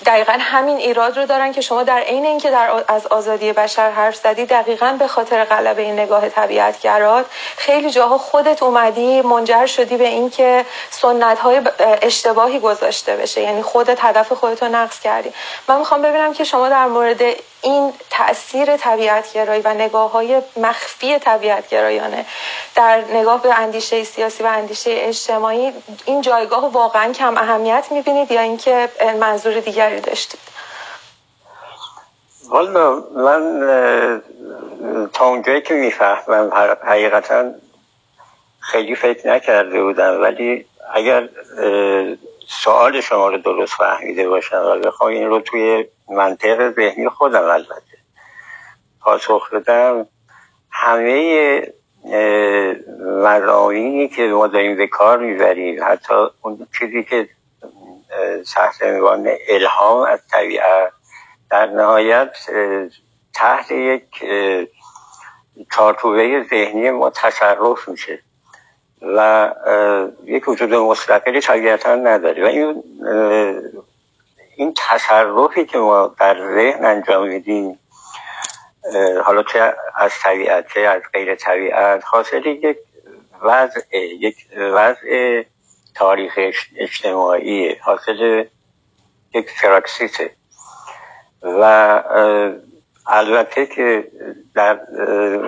دقیقا 0.05 0.38
همین 0.39 0.77
ایراد 0.77 1.17
رو 1.17 1.25
دارن 1.25 1.51
که 1.51 1.61
شما 1.61 1.83
در 1.83 1.99
عین 1.99 2.25
اینکه 2.25 2.51
در 2.51 2.83
از 2.88 3.07
آزادی 3.07 3.53
بشر 3.53 3.91
حرف 3.91 4.15
زدی 4.15 4.45
دقیقا 4.45 4.95
به 4.99 5.07
خاطر 5.07 5.43
غلبه 5.45 5.81
این 5.81 5.99
نگاه 5.99 6.29
طبیعتگرات 6.29 7.25
خیلی 7.57 7.89
جاها 7.91 8.17
خودت 8.17 8.63
اومدی 8.63 8.90
منجر 8.99 9.65
شدی 9.65 9.97
به 9.97 10.07
اینکه 10.07 10.65
سنت 10.89 11.39
های 11.39 11.61
اشتباهی 12.01 12.59
گذاشته 12.59 13.15
بشه. 13.15 13.41
یعنی 13.41 13.61
خودت 13.61 13.97
هدف 14.01 14.31
خودت 14.31 14.63
رو 14.63 14.69
نقص 14.69 14.99
کردی. 14.99 15.34
من 15.68 15.77
می‌خوام 15.77 16.01
ببینم 16.01 16.34
که 16.34 16.43
شما 16.43 16.69
در 16.69 16.85
مورد 16.85 17.22
این 17.61 17.93
تاثیر 18.09 18.77
طبیعتگرایی 18.77 19.61
و 19.61 19.73
نگاه 19.73 20.11
های 20.11 20.41
مخفی 20.57 21.19
طبیعتگرایانه 21.19 22.26
در 22.76 23.03
نگاه 23.13 23.41
به 23.41 23.59
اندیشه 23.59 24.03
سیاسی 24.03 24.43
و 24.43 24.47
اندیشه 24.47 24.91
اجتماعی 24.93 25.73
این 26.05 26.22
جایگاه 26.22 26.72
واقعا 26.72 27.13
کم 27.13 27.38
اهمیت 27.38 27.85
می‌بینید 27.91 28.31
یا 28.31 28.41
اینکه 28.41 28.89
منظور 29.19 29.59
دیگری 29.59 29.99
داشتید؟ 29.99 30.39
والا 32.49 33.03
من 33.15 34.22
تا 35.13 35.26
اونجایی 35.26 35.61
که 35.61 35.73
می‌فهمم 35.73 36.51
حقیقتا 36.88 37.51
خیلی 38.61 38.95
فکر 38.95 39.33
نکرده 39.33 39.83
بودم 39.83 40.21
ولی 40.21 40.65
اگر 40.93 41.29
سوال 42.47 43.01
شما 43.01 43.27
رو 43.27 43.38
درست 43.38 43.73
فهمیده 43.73 44.29
باشم 44.29 44.61
و 44.65 44.79
بخوام 44.79 45.09
این 45.09 45.27
رو 45.27 45.39
توی 45.39 45.85
منطق 46.09 46.71
ذهنی 46.75 47.09
خودم 47.09 47.43
البته 47.43 47.97
پاسخ 49.01 49.53
بدم 49.53 50.07
همه 50.71 51.73
مضامینی 53.23 54.07
که 54.07 54.27
ما 54.27 54.47
داریم 54.47 54.77
به 54.77 54.88
کار 54.88 55.17
می‌بریم 55.17 55.83
حتی 55.83 56.13
اون 56.41 56.67
چیزی 56.79 57.03
که 57.03 57.29
تحت 58.53 58.83
عنوان 58.83 59.29
الهام 59.49 60.01
از 60.01 60.19
طبیعت 60.31 60.91
در 61.51 61.65
نهایت 61.65 62.38
تحت 63.33 63.71
یک 63.71 64.25
چارچوبه 65.71 66.45
ذهنی 66.49 66.89
ما 66.89 67.09
تصرف 67.09 67.89
میشه. 67.89 68.19
و 69.01 69.49
یک 70.25 70.47
وجود 70.47 70.73
مستقلی 70.73 71.41
طبیعتا 71.41 71.95
نداره. 71.95 72.43
و 72.43 72.47
این 72.47 72.83
این 74.55 74.73
تصرفی 74.77 75.65
که 75.65 75.77
ما 75.77 76.15
در 76.19 76.55
ذهن 76.55 76.85
انجام 76.85 77.27
میدیم 77.27 77.79
حالا 79.23 79.43
چه 79.43 79.75
از 79.95 80.11
طبیعت 80.23 80.73
چه 80.73 80.79
از 80.79 81.01
غیر 81.13 81.35
طبیعت 81.35 82.03
حاصل 82.05 82.45
یک 82.45 82.77
وضع 83.41 83.97
یک 83.97 84.35
وضع 84.57 85.43
تاریخ 85.95 86.39
اجتماعی 86.77 87.75
حاصل 87.75 88.45
یک 89.33 89.49
فراکسیسه 89.49 90.31
و 91.43 92.03
البته 93.13 93.65
که 93.65 94.11
در 94.55 94.79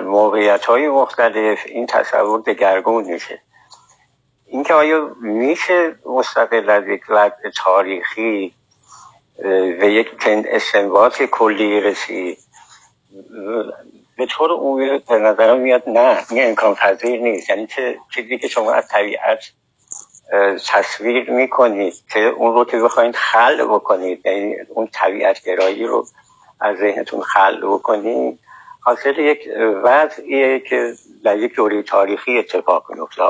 موقعیت 0.03 0.65
های 0.65 0.87
مختلف 0.87 1.59
این 1.65 1.85
تصور 1.85 2.41
دگرگون 2.41 3.03
میشه. 3.03 3.41
اینکه 4.45 4.73
آیا 4.73 5.15
میشه 5.21 5.95
مستقل 6.05 6.69
از 6.69 6.87
یک 6.87 7.01
وضع 7.09 7.49
تاریخی 7.55 8.53
و 9.79 9.85
یک 9.85 10.07
استنباط 10.27 11.21
کلی 11.21 11.81
رسید؟ 11.81 12.37
به 14.17 14.25
طور 14.25 14.51
عمومی 14.51 14.99
به 15.09 15.17
نظرم 15.17 15.59
میاد 15.59 15.83
نه 15.89 16.17
این 16.29 16.47
امکان 16.47 16.75
پذیر 16.75 17.21
نیست. 17.21 17.49
یعنی 17.49 17.67
چه 17.67 17.97
چیزی 18.15 18.37
که 18.37 18.47
شما 18.47 18.73
از 18.73 18.87
طبیعت 18.87 19.39
تصویر 20.67 21.31
می‌کنید 21.31 21.93
که 22.13 22.19
اون 22.19 22.53
رو 22.53 22.65
که 22.65 22.77
بخواید 22.79 23.15
خل 23.15 23.63
بکنید 23.63 24.25
یعنی 24.25 24.55
اون 24.69 24.87
طبیعت 24.93 25.43
گرایی 25.43 25.85
رو 25.85 26.05
از 26.59 26.77
ذهنتون 26.77 27.21
خل 27.21 27.61
بکنید 27.67 28.39
حاصل 28.81 29.19
یک 29.19 29.49
وضعیه 29.83 30.59
که 30.59 30.93
در 31.23 31.37
یک 31.37 31.55
دوره 31.55 31.83
تاریخی 31.83 32.39
اتفاق 32.39 32.91
میفته 32.91 33.23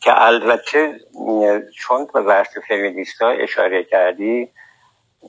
که 0.00 0.22
البته 0.22 1.00
چون 1.78 2.08
به 2.14 2.20
بحث 2.22 2.58
فمینیستا 2.68 3.28
اشاره 3.28 3.84
کردی 3.84 4.48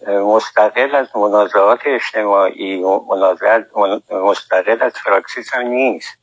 مستقل 0.08 0.96
از 0.96 1.08
منازعات 1.16 1.80
اجتماعی 1.86 2.84
و 2.84 3.00
مستقل 4.12 4.78
از 4.82 4.94
فراکسیس 4.94 5.54
هم 5.54 5.68
نیست. 5.68 6.18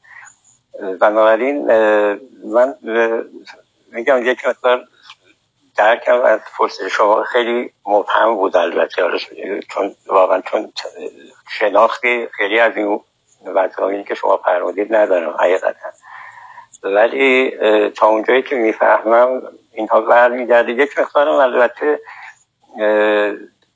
بنابراین 1.00 1.66
من 2.44 2.74
میگم 3.92 4.26
یک 4.26 4.46
مقدار 4.48 4.84
از 5.80 6.40
فرصت 6.56 6.88
شما 6.88 7.22
خیلی 7.22 7.72
مبهم 7.86 8.34
بود 8.34 8.56
البته 8.56 9.02
چون 9.68 9.94
واقعا 10.06 10.40
چون 10.40 10.72
شناختی 11.50 12.28
خیلی 12.32 12.60
از 12.60 12.76
این 12.76 13.00
وضعایی 13.44 14.04
که 14.04 14.14
شما 14.14 14.36
فرمودید 14.36 14.94
ندارم 14.94 15.36
حقیقتا. 15.40 15.88
ولی 16.82 17.50
تا 17.90 18.06
اونجایی 18.06 18.42
که 18.42 18.56
می‌فهمم 18.56 19.42
اینها 19.72 20.00
برمیگرده 20.00 20.72
یک 20.72 20.98
مقدارم 20.98 21.34
البته 21.34 22.00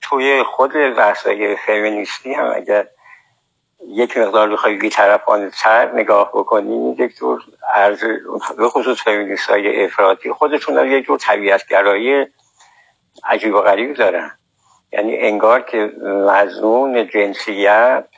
توی 0.01 0.43
خود 0.43 0.73
بحثای 0.73 1.57
فمینیستی 1.57 2.35
هم 2.35 2.53
اگر 2.57 2.87
یک 3.89 4.17
مقدار 4.17 4.49
بخوای 4.49 4.75
بیطرفانه 4.75 5.51
تر 5.51 5.93
نگاه 5.93 6.31
بکنی 6.35 6.97
یک 6.99 7.17
جور 7.17 7.43
عرض 7.75 8.05
به 8.57 8.69
خصوص 8.69 9.03
فمینیست 9.03 9.51
های 9.51 9.85
افراطی 9.85 10.33
خودشون 10.33 10.79
هم 10.79 10.93
یک 10.93 11.05
جور 11.05 11.19
طبیعتگرایی 11.19 12.27
عجیب 13.25 13.55
و 13.55 13.61
غریب 13.61 13.95
دارن. 13.95 14.31
یعنی 14.93 15.17
انگار 15.17 15.63
که 15.63 15.93
مزنون 16.03 17.09
جنسیت 17.09 18.09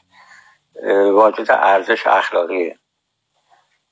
واجد 1.13 1.47
ارزش 1.49 2.07
اخلاقیه. 2.07 2.79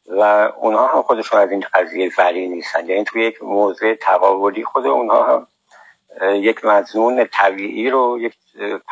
و 0.07 0.23
اونها 0.57 0.87
هم 0.87 1.03
خودشون 1.03 1.41
از 1.41 1.51
این 1.51 1.65
قضیه 1.75 2.11
فری 2.11 2.49
نیستن. 2.49 2.87
یعنی 2.87 3.05
توی 3.05 3.27
یک 3.27 3.43
موضع 3.43 3.95
تقابلی 3.95 4.65
خود 4.65 4.87
اونها 4.87 5.35
هم 5.35 5.47
یک 6.35 6.65
مزنون 6.65 7.25
طبیعی 7.33 7.91
رو 7.91 8.19
یک 8.21 8.35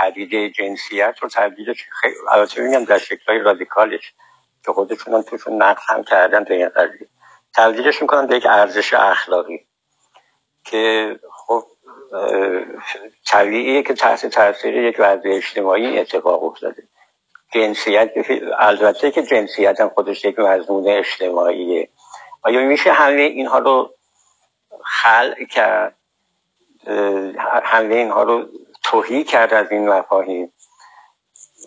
پدیده 0.00 0.50
جنسیت 0.50 1.16
رو 1.20 1.28
تبدیلش 1.28 1.86
البته 2.30 2.62
میگم 2.62 2.84
در 2.84 2.98
شکلهای 2.98 3.38
رادیکالش 3.38 4.14
که 4.64 4.72
خودشون 4.72 5.14
هم 5.14 5.22
توشون 5.22 5.62
نقد 5.62 5.82
هم 5.86 6.04
کردن 6.04 6.44
تو 6.44 6.52
این 6.52 6.68
قضیه. 6.68 7.08
تبدیلش 7.54 8.02
می‌کنن 8.02 8.26
به 8.26 8.36
یک 8.36 8.46
ارزش 8.46 8.94
اخلاقی 8.94 9.66
که 10.64 11.16
خب 11.32 11.64
طبیعیه 13.26 13.82
که 13.82 13.94
تحت 13.94 14.26
تاثیر 14.26 14.76
یک 14.76 14.96
وضع 14.98 15.28
اجتماعی 15.28 15.98
اتفاق 15.98 16.44
افتاده. 16.44 16.82
جنسیت 17.54 18.10
البته 18.58 19.10
که 19.10 19.22
جنسیت 19.22 19.80
هم 19.80 19.88
خودش 19.88 20.24
یک 20.24 20.38
مضمون 20.38 20.88
اجتماعیه. 20.88 21.88
آیا 22.42 22.60
میشه 22.60 22.92
همه 22.92 23.20
اینها 23.20 23.58
رو 23.58 23.94
خلق 24.84 25.36
کرد؟ 25.50 25.94
همه 27.64 27.94
اینها 27.94 28.22
رو 28.22 28.48
توهی 28.92 29.24
کرد 29.24 29.54
از 29.54 29.70
این 29.70 29.88
مفاهیم 29.88 30.52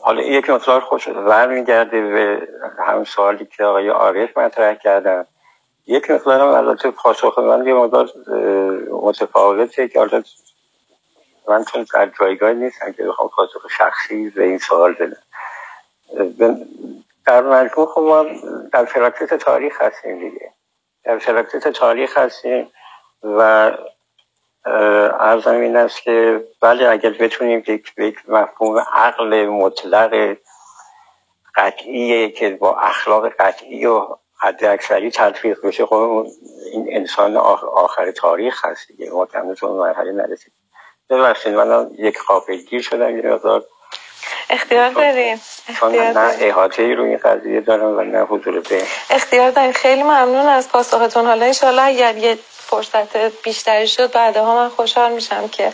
حالا 0.01 0.21
یک 0.21 0.49
مقدار 0.49 0.81
خوش 0.81 1.07
برمیگرده 1.07 2.01
به 2.01 2.47
همون 2.87 3.03
سوالی 3.03 3.45
که 3.45 3.63
آقای 3.63 3.89
عارف 3.89 4.37
مطرح 4.37 4.73
کردن. 4.75 5.25
یک 5.87 6.11
مقدار 6.11 6.41
هم 6.41 6.47
البته 6.47 6.91
پاسخ 6.91 7.39
من 7.39 7.67
یه 7.67 7.73
مقدار 7.73 8.09
متفاوته 8.91 9.87
که 9.87 9.99
حالا 9.99 10.23
من 11.47 11.63
چون 11.63 11.85
در 11.93 12.11
جایگاه 12.19 12.53
نیستم 12.53 12.91
که 12.91 13.03
بخوام 13.03 13.29
پاسخ 13.29 13.67
شخصی 13.77 14.29
به 14.29 14.43
این 14.43 14.57
سوال 14.57 14.93
بدم. 14.93 16.57
در 17.25 17.41
مجموع 17.41 17.87
خب 17.87 18.01
ما 18.01 18.25
در 18.73 18.85
فراکت 18.85 19.33
تاریخ 19.33 19.81
هستیم 19.81 20.19
دیگه. 20.19 20.53
در 21.03 21.17
فراکت 21.17 21.67
تاریخ 21.67 22.17
هستیم 22.17 22.71
و 23.23 23.71
ارزم 24.65 25.59
این 25.59 25.77
است 25.77 26.01
که 26.01 26.43
بله 26.61 26.89
اگر 26.89 27.09
بتونیم 27.09 27.63
یک, 27.97 28.17
مفهوم 28.27 28.79
عقل 28.93 29.45
مطلق 29.45 30.37
قطعیه 31.55 32.29
که 32.29 32.49
با 32.49 32.75
اخلاق 32.75 33.29
قطعی 33.39 33.85
و 33.85 34.07
حد 34.37 34.65
اکثری 34.65 35.11
تطبیق 35.11 35.65
بشه 35.65 35.85
خب 35.85 36.27
این 36.71 36.87
انسان 36.91 37.37
آخر 37.37 38.11
تاریخ 38.11 38.65
هست 38.65 38.87
دیگه. 38.87 39.11
ما 39.11 39.25
کنون 39.25 39.77
مرحله 39.77 40.11
نرسید 40.11 40.53
ببخشید 41.09 41.53
من 41.53 41.89
یک 41.97 42.19
قافلگیر 42.27 42.81
شدم 42.81 43.17
یه 43.17 43.33
مقدار. 43.33 43.65
اختیار 44.49 44.89
داریم 44.89 45.41
اختیار 45.69 46.11
نه 46.11 46.35
احاطه 46.39 46.83
ای 46.83 46.95
روی 46.95 47.09
این 47.09 47.17
قضیه 47.17 47.61
دارم 47.61 47.97
و 47.97 48.01
نه 48.01 48.21
حضور 48.21 48.59
به 48.59 48.83
اختیار 49.09 49.51
داریم 49.51 49.71
خیلی 49.71 50.03
ممنون 50.03 50.45
از 50.45 50.69
پاسختون. 50.69 51.25
حالا 51.25 51.45
انشالله 51.45 51.81
اگر 51.81 52.17
یه 52.17 52.37
فرصت 52.69 53.17
بیشتری 53.17 53.87
شد 53.87 54.11
بعدها 54.11 54.55
من 54.55 54.69
خوشحال 54.69 55.11
میشم 55.11 55.47
که 55.47 55.73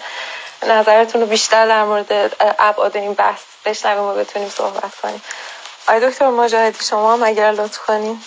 نظرتون 0.63 1.22
رو 1.22 1.27
بیشتر 1.27 1.68
در 1.68 1.84
مورد 1.84 2.35
ابعاد 2.59 2.97
این 2.97 3.13
بحث 3.13 3.41
بشنویم 3.65 4.03
و 4.03 4.15
بتونیم 4.15 4.49
صحبت 4.49 4.95
کنیم. 4.95 5.22
آقای 5.88 6.09
دکتر 6.09 6.30
مجاهدی 6.30 6.85
شما 6.85 7.13
هم 7.13 7.23
اگر 7.23 7.51
لطف 7.51 7.77
کنیم 7.77 8.23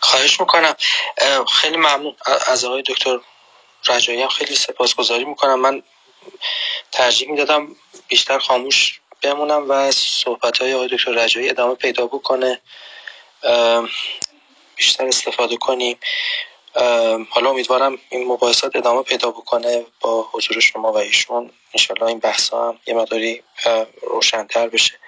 خواهش 0.00 0.40
می‌کنم. 0.40 0.74
خیلی 1.52 1.76
ممنون. 1.76 2.16
از 2.46 2.64
آقای 2.64 2.82
دکتر 2.82 3.18
رجایی 3.88 4.22
هم 4.22 4.28
خیلی 4.28 4.56
سپاسگزاری 4.56 5.24
می‌کنم. 5.24 5.60
من 5.60 5.82
ترجیح 6.92 7.30
می‌دادم 7.30 7.76
بیشتر 8.08 8.38
خاموش 8.38 9.00
بمونم 9.22 9.70
و 9.70 9.90
صحبت 9.92 10.58
های 10.58 10.74
آقای 10.74 10.88
دکتر 10.88 11.10
رجایی 11.10 11.50
ادامه 11.50 11.74
پیدا 11.74 12.06
بکنه. 12.06 12.60
بیشتر 14.76 15.06
استفاده 15.06 15.56
کنیم. 15.56 15.98
حالا 17.30 17.50
امیدوارم 17.50 17.98
این 18.10 18.28
مباحثات 18.28 18.76
ادامه 18.76 19.02
پیدا 19.02 19.30
بکنه 19.30 19.86
با 20.00 20.28
حضور 20.32 20.60
شما 20.60 20.92
و 20.92 20.96
ایشون. 20.96 21.50
انشالله 21.74 22.06
این 22.06 22.18
بحث 22.18 22.52
هم 22.52 22.78
یه 22.86 22.94
مداری 22.94 23.42
روشنتر 24.02 24.68
بشه. 24.68 24.98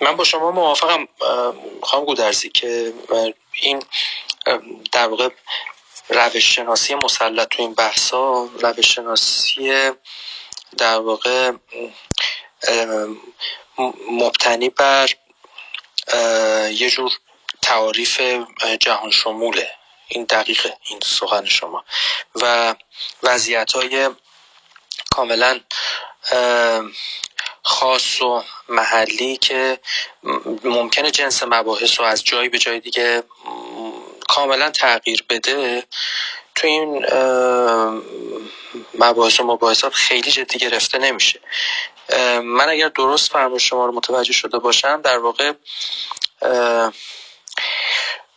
من 0.00 0.16
با 0.16 0.24
شما 0.24 0.50
موافقم. 0.50 1.08
خواهم 1.82 2.04
گودرزی 2.04 2.48
که 2.48 2.92
این 3.52 3.82
در 4.92 5.08
واقع 5.08 5.28
روش 6.08 6.56
شناسی 6.56 6.94
مسلط 6.94 7.48
تو 7.48 7.62
این 7.62 7.74
بحث 7.74 8.10
ها 8.10 8.48
روش 8.60 8.94
شناسی 8.94 9.90
در 10.76 10.98
واقع 10.98 11.52
مبتنی 14.10 14.68
بر 14.68 15.08
یه 16.70 16.90
جور 16.90 17.12
تعاریف 17.68 18.20
جهان 18.80 19.10
شموله 19.10 19.68
این 20.08 20.24
دقیقه 20.24 20.76
این 20.84 21.00
سخن 21.02 21.44
شما. 21.44 21.84
و 22.34 22.74
وضعیت 23.22 23.72
های 23.72 24.10
کاملا 25.10 25.60
خاص 27.62 28.22
و 28.22 28.42
محلی 28.68 29.36
که 29.36 29.80
ممکنه 30.64 31.10
جنس 31.10 31.42
مباحث 31.42 32.00
رو 32.00 32.06
از 32.06 32.24
جایی 32.24 32.48
به 32.48 32.58
جای 32.58 32.80
دیگه 32.80 33.22
کاملا 34.28 34.70
تغییر 34.70 35.24
بده. 35.28 35.84
تو 36.54 36.66
این 36.66 37.06
مباحث 38.94 39.40
و 39.40 39.44
مباحثات 39.44 39.94
خیلی 39.94 40.30
جدی 40.30 40.58
گرفته 40.58 40.98
نمیشه. 40.98 41.40
من 42.42 42.68
اگر 42.68 42.88
درست 42.88 43.32
فرمون 43.32 43.58
شما 43.58 43.86
رو 43.86 43.92
متوجه 43.92 44.32
شده 44.32 44.58
باشم 44.58 45.02
در 45.02 45.18
واقع 45.18 45.52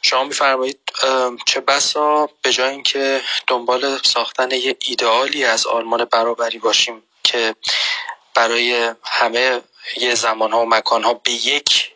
شما 0.01 0.23
میفرمایید 0.23 0.79
چه 1.45 1.59
بسا 1.59 2.29
به 2.41 2.51
جای 2.53 2.69
اینکه 2.69 3.21
دنبال 3.47 3.97
ساختن 4.03 4.51
یه 4.51 4.77
ایدئالی 4.85 5.45
از 5.45 5.67
آلمان 5.67 6.05
برابری 6.05 6.57
باشیم 6.57 7.03
که 7.23 7.55
برای 8.33 8.93
همه 9.03 9.61
یه 9.97 10.15
زمان 10.15 10.51
ها 10.51 10.61
و 10.61 10.69
مکان 10.69 11.03
ها 11.03 11.13
به 11.13 11.31
یک 11.31 11.91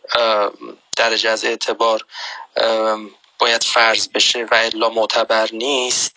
درجه 0.97 1.29
از 1.29 1.45
اعتبار 1.45 2.05
باید 3.39 3.63
فرض 3.63 4.07
بشه 4.07 4.47
و 4.51 4.55
الا 4.55 4.89
معتبر 4.89 5.49
نیست 5.51 6.15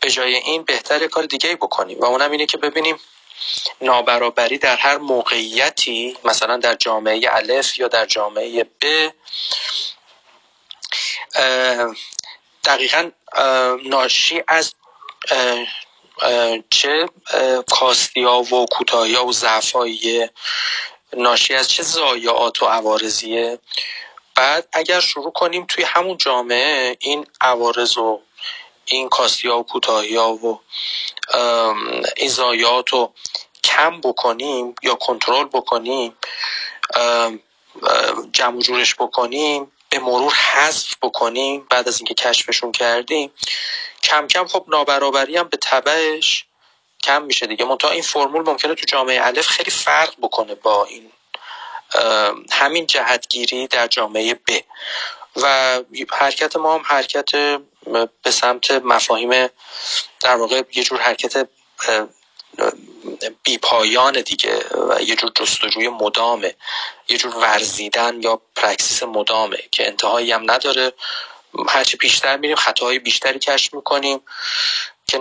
به 0.00 0.10
جای 0.10 0.34
این 0.34 0.62
بهتر 0.62 1.06
کار 1.06 1.24
دیگه 1.24 1.56
بکنیم. 1.56 2.00
و 2.00 2.04
اونم 2.04 2.30
اینه 2.30 2.46
که 2.46 2.56
ببینیم 2.56 3.00
نابرابری 3.80 4.58
در 4.58 4.76
هر 4.76 4.98
موقعیتی 4.98 6.16
مثلا 6.24 6.56
در 6.56 6.74
جامعه 6.74 7.20
الف 7.32 7.78
یا 7.78 7.88
در 7.88 8.06
جامعه 8.06 8.64
ب 8.64 9.10
دقیقا 12.64 13.10
ناشی 13.84 14.42
از 14.48 14.74
چه 16.70 17.08
کاستی 17.70 18.22
ها 18.22 18.42
و 18.42 18.66
کوتاهی 18.66 19.14
ها 19.14 19.26
و 19.26 19.32
ضعف 19.32 19.76
ناشی 21.12 21.54
از 21.54 21.68
چه 21.68 21.82
زایعات 21.82 22.62
و 22.62 22.66
عوارضیه؟ 22.66 23.58
بعد 24.34 24.68
اگر 24.72 25.00
شروع 25.00 25.32
کنیم 25.32 25.66
توی 25.68 25.84
همون 25.84 26.16
جامعه 26.16 26.96
این 27.00 27.26
عوارض 27.40 27.98
و 27.98 28.20
این 28.84 29.08
کاستی 29.08 29.48
ها 29.48 29.58
و 29.58 29.62
کوتاهی 29.62 30.16
ها 30.16 30.32
و 30.32 30.60
این 32.16 32.28
زایعات 32.28 32.88
رو 32.88 33.12
کم 33.64 34.00
بکنیم 34.00 34.74
یا 34.82 34.94
کنترل 34.94 35.44
بکنیم 35.44 36.16
جمع 38.32 38.60
جورش 38.60 38.94
بکنیم 38.94 39.72
به 39.90 39.98
مرور 39.98 40.32
حذف 40.32 40.94
بکنیم 41.02 41.66
بعد 41.70 41.88
از 41.88 41.98
اینکه 41.98 42.14
کشفشون 42.14 42.72
کردیم 42.72 43.32
کم 44.02 44.26
کم 44.26 44.46
خب 44.46 44.64
نابرابری 44.68 45.36
هم 45.36 45.48
به 45.48 45.56
تبعش 45.56 46.44
کم 47.02 47.22
میشه 47.22 47.46
دیگه. 47.46 47.64
منتها 47.64 47.90
این 47.90 48.02
فرمول 48.02 48.42
ممکنه 48.42 48.74
تو 48.74 48.84
جامعه 48.88 49.26
الف 49.26 49.46
خیلی 49.46 49.70
فرق 49.70 50.14
بکنه 50.22 50.54
با 50.54 50.84
این 50.84 51.12
همین 52.50 52.86
جهتگیری 52.86 53.66
در 53.66 53.86
جامعه 53.86 54.34
ب. 54.34 54.60
و 55.36 55.80
حرکت 56.10 56.56
ما 56.56 56.74
هم 56.74 56.82
حرکت 56.84 57.30
به 58.22 58.30
سمت 58.30 58.70
مفاهیم 58.70 59.48
در 60.20 60.36
واقع 60.36 60.62
یه 60.74 60.84
جور 60.84 61.00
حرکت 61.00 61.48
بیپایان 63.42 64.20
دیگه 64.20 64.64
و 64.88 65.02
یه 65.02 65.16
جور 65.16 65.30
جستجوی 65.34 65.88
مدامه 65.88 66.54
یه 67.08 67.18
جور 67.18 67.36
ورزیدن 67.36 68.22
یا 68.22 68.40
پرکسیس 68.56 69.02
مدامه 69.02 69.58
که 69.70 69.86
انتهایی 69.86 70.32
هم 70.32 70.50
نداره. 70.50 70.92
هرچی 71.68 71.96
بیشتر 71.96 72.36
میریم 72.36 72.56
خطاهای 72.56 72.98
بیشتری 72.98 73.38
کشف 73.38 73.74
می‌کنیم 73.74 74.20
که 75.06 75.18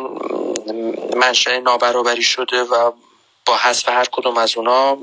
منشأ 1.15 1.59
نابرابری 1.59 2.23
شده 2.23 2.63
و 2.63 2.91
با 3.45 3.57
حذف 3.57 3.89
هر 3.89 4.05
کدوم 4.11 4.37
از 4.37 4.57
اونا 4.57 4.97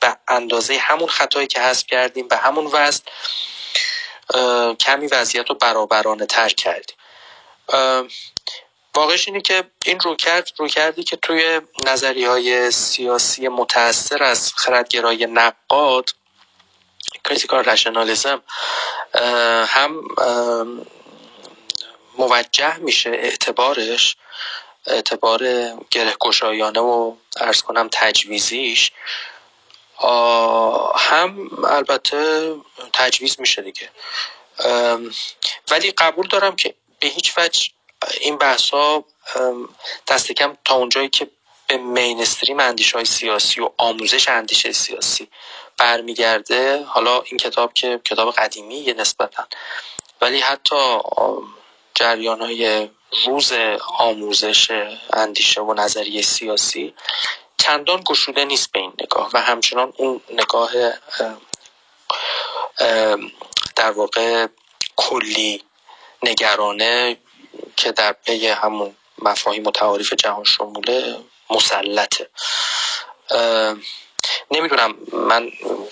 به 0.00 0.16
اندازه 0.28 0.78
همون 0.78 1.08
خطایی 1.08 1.46
که 1.46 1.60
حذف 1.60 1.86
کردیم 1.86 2.28
به 2.28 2.36
همون 2.36 2.70
وزن 2.72 3.04
کمی 4.80 5.06
وضعیت 5.06 5.48
رو 5.48 5.54
برابرانه 5.54 6.26
تر 6.26 6.48
کردیم 6.48 6.96
واقعش 8.96 9.28
اینه 9.28 9.40
که 9.40 9.64
این 9.84 10.00
رویکرد 10.00 10.50
رویکردی 10.56 11.02
که 11.02 11.16
توی 11.16 11.60
نظریه 11.86 12.24
های 12.24 12.70
سیاسی 12.70 13.48
متأثر 13.48 14.22
از 14.22 14.52
خردگرایی 14.56 15.26
نقاد 15.26 16.10
critical 17.24 17.64
rationalism 17.64 18.42
هم 19.66 20.00
موجه 22.18 22.76
میشه 22.76 23.10
اعتبارش 23.10 24.16
اعتبار 24.86 25.40
گره 25.90 26.14
گشایانه 26.20 26.80
و 26.80 27.14
عرض 27.36 27.62
کنم 27.62 27.88
تجویزیش 27.92 28.92
هم 30.96 31.50
البته 31.68 32.54
تجویز 32.92 33.40
میشه 33.40 33.62
دیگه. 33.62 33.90
ولی 35.70 35.90
قبول 35.90 36.28
دارم 36.28 36.56
که 36.56 36.74
به 36.98 37.06
هیچ 37.06 37.38
وجه 37.38 37.70
این 38.20 38.38
بحث 38.38 38.70
ها 38.70 39.04
دست 40.08 40.32
کم 40.32 40.56
تا 40.64 40.74
اونجایی 40.74 41.08
که 41.08 41.30
به 41.66 41.76
مینستریم 41.76 42.60
اندیش 42.60 42.92
های 42.92 43.04
سیاسی 43.04 43.60
و 43.60 43.70
آموزش 43.76 44.28
اندیشه 44.28 44.72
سیاسی 44.72 45.28
برمیگرده. 45.76 46.84
حالا 46.84 47.20
این 47.20 47.38
کتاب 47.38 47.74
که 47.74 48.00
کتاب 48.04 48.34
قدیمی 48.34 48.94
نسبتا. 48.98 49.46
ولی 50.20 50.40
حتی 50.40 50.98
جریان 51.94 52.40
های 52.40 52.90
روز 53.26 53.52
آموزش 53.98 54.70
اندیشه 55.12 55.60
و 55.60 55.74
نظریه 55.74 56.22
سیاسی 56.22 56.94
چندان 57.58 58.02
گشوده 58.06 58.44
نیست 58.44 58.72
به 58.72 58.78
این 58.78 58.92
نگاه. 59.00 59.30
و 59.32 59.40
همچنان 59.40 59.92
اون 59.96 60.20
نگاه 60.30 60.72
در 63.76 63.90
واقع 63.90 64.46
کلی 64.96 65.62
نگرانه 66.22 67.16
که 67.82 67.92
در 67.92 68.12
پی 68.12 68.46
همون 68.46 68.96
مفاهیم 69.18 69.66
و 69.66 69.70
تعاریف 69.70 70.12
جهان 70.12 70.44
شموله 70.44 71.16
مسلطه. 71.50 72.28
نمی‌دونم 74.50 74.94
من 75.12 75.50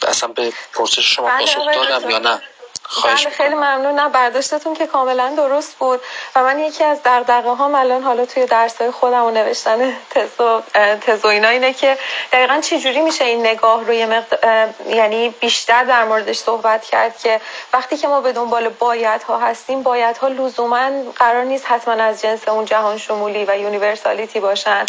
اصلا 0.09 0.29
به 0.29 0.53
پرسش 0.75 1.15
شما 1.17 1.29
بله، 1.29 1.39
پاسخ 1.39 1.75
دادم 1.75 2.11
یا 2.11 2.19
نه. 2.19 2.43
خواهش 2.91 3.27
بله 3.27 3.35
خیلی 3.35 3.55
ممنونم 3.55 4.12
برداشتتون 4.12 4.75
که 4.75 4.87
کاملا 4.87 5.35
درست 5.37 5.77
بود. 5.79 6.01
و 6.37 6.43
من 6.43 6.59
یکی 6.59 6.85
از 6.85 7.01
دغدغه 7.05 7.51
ها 7.51 7.79
الان 7.79 8.03
حالا 8.03 8.27
توی 8.27 8.47
درسای 8.47 8.91
خودم 8.91 9.25
و 9.25 9.31
نوشتن 9.31 9.97
تزو 10.11 10.61
تزو 11.01 11.29
اینا 11.29 11.49
اینه 11.49 11.73
که 11.73 11.99
دقیقا 12.33 12.61
چه 12.61 12.81
جوری 12.81 13.01
میشه 13.01 13.25
این 13.25 13.47
نگاه 13.47 13.85
روی 13.85 14.07
مقد... 14.07 14.75
یعنی 14.89 15.29
بیشتر 15.29 15.85
در 15.85 16.05
موردش 16.05 16.39
صحبت 16.39 16.85
کرد 16.85 17.19
که 17.19 17.41
وقتی 17.73 17.97
که 17.97 18.09
ما 18.09 18.21
به 18.21 18.33
دنبال 18.33 18.69
باید 18.69 19.23
ها 19.23 19.39
هستیم 19.39 19.83
باید 19.83 20.17
ها 20.17 20.29
لزوما 20.29 20.91
قرار 21.17 21.45
نیست 21.45 21.67
حتما 21.67 21.95
از 21.95 22.23
جنس 22.23 22.49
اون 22.49 22.65
جهان 22.65 22.99
شمولی 22.99 23.45
و 23.45 23.57
universality 23.57 24.41
باشن. 24.41 24.87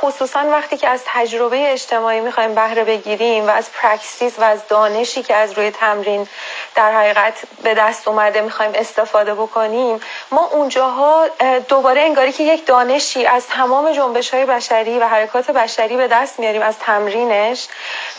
خصوصا 0.00 0.40
وقتی 0.40 0.76
که 0.76 0.88
از 0.88 1.02
تجربه 1.06 1.72
اجتماعی 1.72 2.20
می‌خوایم 2.20 2.54
بهره 2.54 2.84
بگیریم 2.84 3.46
و 3.46 3.50
از 3.50 3.72
praxis 3.72 4.38
و 4.38 4.42
از 4.42 4.68
دانشی 4.68 5.22
که 5.22 5.34
از 5.34 5.52
روی 5.52 5.70
تمرین 5.70 6.28
در 6.76 6.92
حقیقت 6.92 7.34
به 7.62 7.74
دست 7.74 8.08
اومده 8.08 8.40
می‌خوایم 8.40 8.72
استفاده 8.74 9.34
بکنیم. 9.34 10.00
ما 10.30 10.48
اونجاها 10.52 11.26
دوباره 11.68 12.00
انگاری 12.00 12.32
که 12.32 12.42
یک 12.42 12.66
دانشی 12.66 13.26
از 13.26 13.46
تمام 13.46 13.92
جنبش 13.92 14.34
های 14.34 14.46
بشری 14.46 14.98
و 14.98 15.04
حرکات 15.04 15.50
بشری 15.50 15.96
به 15.96 16.08
دست 16.08 16.38
میاریم 16.38 16.62
از 16.62 16.78
تمرینش 16.78 17.68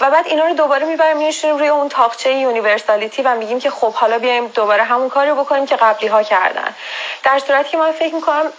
و 0.01 0.11
بعد 0.11 0.27
اینا 0.27 0.45
رو 0.45 0.53
دوباره 0.53 0.85
می‌بریم 0.85 1.17
میشونیم 1.17 1.57
روی 1.57 1.67
اون 1.67 1.89
تاقچه 1.89 2.33
یونیورسالیتی 2.33 3.21
و 3.21 3.35
میگیم 3.35 3.59
که 3.59 3.69
خب 3.69 3.93
حالا 3.93 4.19
بیایم 4.19 4.47
دوباره 4.47 4.83
همون 4.83 5.09
کاری 5.09 5.31
بکنیم 5.31 5.65
که 5.65 5.75
قبلی 5.75 6.07
ها 6.07 6.23
کردن. 6.23 6.75
در 7.23 7.39
صورتی 7.39 7.69
که 7.69 7.77
من 7.77 7.91
فکر 7.91 8.15
می‌کنم 8.15 8.51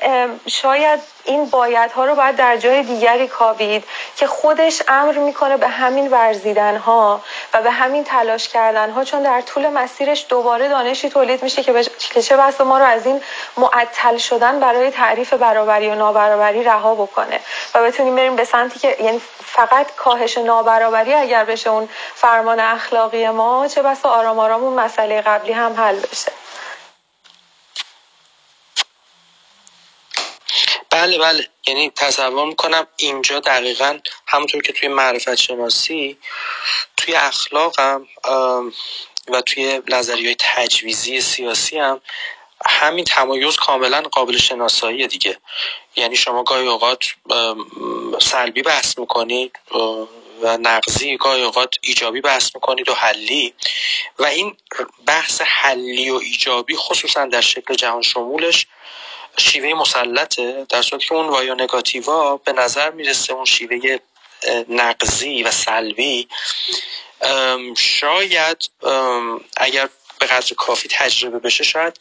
شاید 0.47 1.01
این 1.29 1.45
بایدها 1.45 2.05
رو 2.05 2.15
باید 2.15 2.37
در 2.37 2.57
جای 2.57 2.83
دیگری 2.83 3.29
کاوید 3.29 3.85
که 4.17 4.27
خودش 4.27 4.83
امر 4.89 5.19
می‌کنه 5.19 5.57
به 5.57 5.69
همین 5.69 6.09
ورزیدن 6.09 6.77
ها 6.77 7.21
و 7.55 7.63
به 7.63 7.71
همین 7.71 8.05
تلاش 8.05 8.49
کردن 8.49 8.91
ها 8.91 9.05
چون 9.05 9.23
در 9.23 9.41
طول 9.41 9.69
مسیرش 9.69 10.27
دوباره 10.29 10.69
دانشی 10.69 11.09
تولید 11.09 11.43
میشه 11.43 11.63
که 11.63 11.85
که 11.99 12.23
چه 12.23 12.37
ما 12.65 12.79
رو 12.79 12.85
از 12.85 13.07
این 13.07 13.21
معطل 13.57 14.17
شدن 14.17 14.61
برای 14.61 14.91
تعریف 14.91 15.33
برابری 15.33 15.89
و 15.89 15.95
نابرابری 15.95 16.65
رها 16.65 16.95
بکنه 16.95 17.41
و 17.75 17.83
بتونیم 17.83 18.17
بریم 18.17 18.37
به 18.37 18.45
سمتی 18.45 18.79
که 18.79 18.97
یعنی 19.01 19.21
فقط 19.45 19.97
کاهش 19.97 20.39
نابرابری 20.39 21.15
اگر 21.15 21.45
بشه 21.45 21.71
اون 21.71 21.89
فرمان 22.15 22.61
اخلاقی 22.61 23.29
ما 23.29 23.69
چه 23.69 23.83
بس 23.83 24.07
آرام 24.07 24.39
آرام 24.39 24.65
اون 24.65 24.81
مسئله 24.81 25.21
قبلی 25.21 25.53
هم 25.53 25.73
حل 25.73 26.01
بشه. 26.01 26.38
بله 30.99 31.19
بله. 31.19 31.49
یعنی 31.67 31.91
تصور 31.97 32.47
می‌کنم 32.47 32.87
اینجا 32.97 33.41
دقیقا 33.41 33.99
همونطور 34.27 34.63
که 34.63 34.73
توی 34.73 34.89
معرفت 34.89 35.35
شناسی 35.35 36.19
توی 36.97 37.15
اخلاقم 37.15 38.07
و 39.29 39.41
توی 39.47 39.83
نظری 39.89 40.27
های 40.27 40.37
تجویزی 40.39 41.21
سیاسی 41.21 41.79
هم 41.79 42.01
همین 42.67 43.05
تمایز 43.05 43.57
کاملا 43.57 44.01
قابل 44.01 44.37
شناسایی 44.37 45.07
دیگه. 45.07 45.39
یعنی 45.97 46.17
شما 46.17 46.43
گاهی 46.43 46.67
اوقات 46.67 47.05
سلبی 48.21 48.63
بحث 48.63 48.99
می‌کنید 48.99 49.59
و 50.43 50.57
نقضی 50.57 51.17
گاهی 51.17 51.43
اوقات 51.43 51.75
ایجابی 51.81 52.21
بحث 52.21 52.51
می‌کنید 52.55 52.89
و 52.89 52.95
حلی. 52.95 53.55
و 54.19 54.25
این 54.25 54.57
بحث 55.07 55.41
حلی 55.41 56.11
و 56.11 56.15
ایجابی 56.15 56.77
خصوصا 56.77 57.27
در 57.27 57.41
شکل 57.41 57.75
جهان 57.75 58.03
شمولش 58.03 58.67
شیوه 59.39 59.75
مسلطه 59.75 60.67
در 60.69 60.83
صورتی 60.83 61.07
که 61.07 61.15
اون 61.15 61.29
وایا 61.29 61.55
نگاتیوا 61.55 62.37
به 62.37 62.53
نظر 62.53 62.91
می‌رسه 62.91 63.33
اون 63.33 63.45
شیوه 63.45 63.99
نقضی 64.69 65.43
و 65.43 65.51
سلبی. 65.51 66.29
شاید 67.77 68.71
اگر 69.57 69.89
به 70.19 70.27
قدر 70.27 70.55
کافی 70.55 70.89
تجربه 70.93 71.39
بشه 71.39 71.65
شاید 71.65 72.01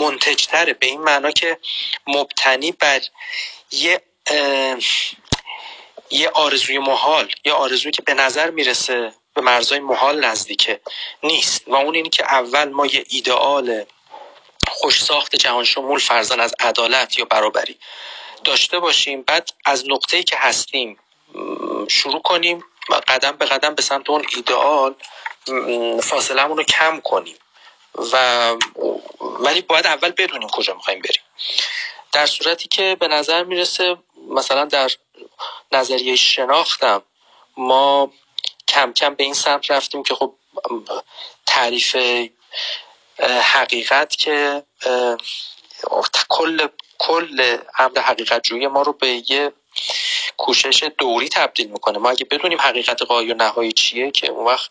منتجتره. 0.00 0.72
به 0.72 0.86
این 0.86 1.00
معنا 1.00 1.30
که 1.30 1.58
مبتنی 2.06 2.72
بر 2.72 3.00
یه 3.70 4.02
یه 6.10 6.28
آرزوی 6.28 6.78
محال 6.78 7.32
یه 7.44 7.52
آرزوی 7.52 7.90
که 7.90 8.02
به 8.02 8.14
نظر 8.14 8.50
می‌رسه 8.50 9.12
به 9.34 9.40
مرزای 9.40 9.78
محال 9.78 10.24
نزدیکه 10.24 10.80
نیست. 11.22 11.62
و 11.66 11.74
اون 11.74 11.94
اینی 11.94 12.08
که 12.08 12.24
اول 12.24 12.68
ما 12.68 12.86
یه 12.86 13.04
ایدئال 13.08 13.84
خوش 14.78 15.04
ساخت 15.04 15.36
جهان 15.36 15.64
شمول 15.64 15.98
فرزن 15.98 16.40
از 16.40 16.54
عدالت 16.60 17.18
یا 17.18 17.24
برابری. 17.24 17.78
داشته 18.44 18.78
باشیم 18.78 19.22
بعد 19.22 19.50
از 19.64 19.84
نقطه‌ای 19.88 20.24
که 20.24 20.36
هستیم 20.36 20.98
شروع 21.88 22.22
کنیم 22.22 22.64
قدم 23.08 23.32
به 23.32 23.44
قدم 23.44 23.74
به 23.74 23.82
سمت 23.82 24.10
اون 24.10 24.26
ایدئال 24.36 24.94
فاصلهمون 26.02 26.56
رو 26.56 26.62
کم 26.62 27.00
کنیم. 27.00 27.36
و 28.12 28.50
ولی 29.20 29.60
باید 29.60 29.86
اول 29.86 30.10
بدونیم 30.10 30.48
کجا 30.48 30.74
می‌خوایم 30.74 30.98
بریم. 30.98 31.22
در 32.12 32.26
صورتی 32.26 32.68
که 32.68 32.96
به 33.00 33.08
نظر 33.08 33.44
می‌رسه 33.44 33.96
مثلا 34.30 34.64
در 34.64 34.90
نظریه 35.72 36.16
شناختم 36.16 37.02
ما 37.56 38.12
کم 38.68 38.92
کم 38.92 39.14
به 39.14 39.24
این 39.24 39.34
سمت 39.34 39.70
رفتیم 39.70 40.02
که 40.02 40.14
خب 40.14 40.34
تعریف 41.46 41.96
حقیقت 43.42 44.16
که 44.16 44.62
کل 46.28 46.66
کل 46.98 47.58
امر 47.78 47.98
حقیقت 47.98 48.42
جویی 48.42 48.66
ما 48.66 48.82
رو 48.82 48.92
به 48.92 49.30
یه 49.30 49.52
کوشش 50.36 50.90
دوری 50.98 51.28
تبدیل 51.28 51.66
می‌کنه. 51.66 51.98
ما 51.98 52.10
اگه 52.10 52.24
بدونیم 52.24 52.60
حقیقت 52.60 53.02
قایی 53.02 53.32
و 53.32 53.34
نهایی 53.34 53.72
چیه 53.72 54.10
که 54.10 54.30
اون 54.30 54.46
وقت 54.46 54.70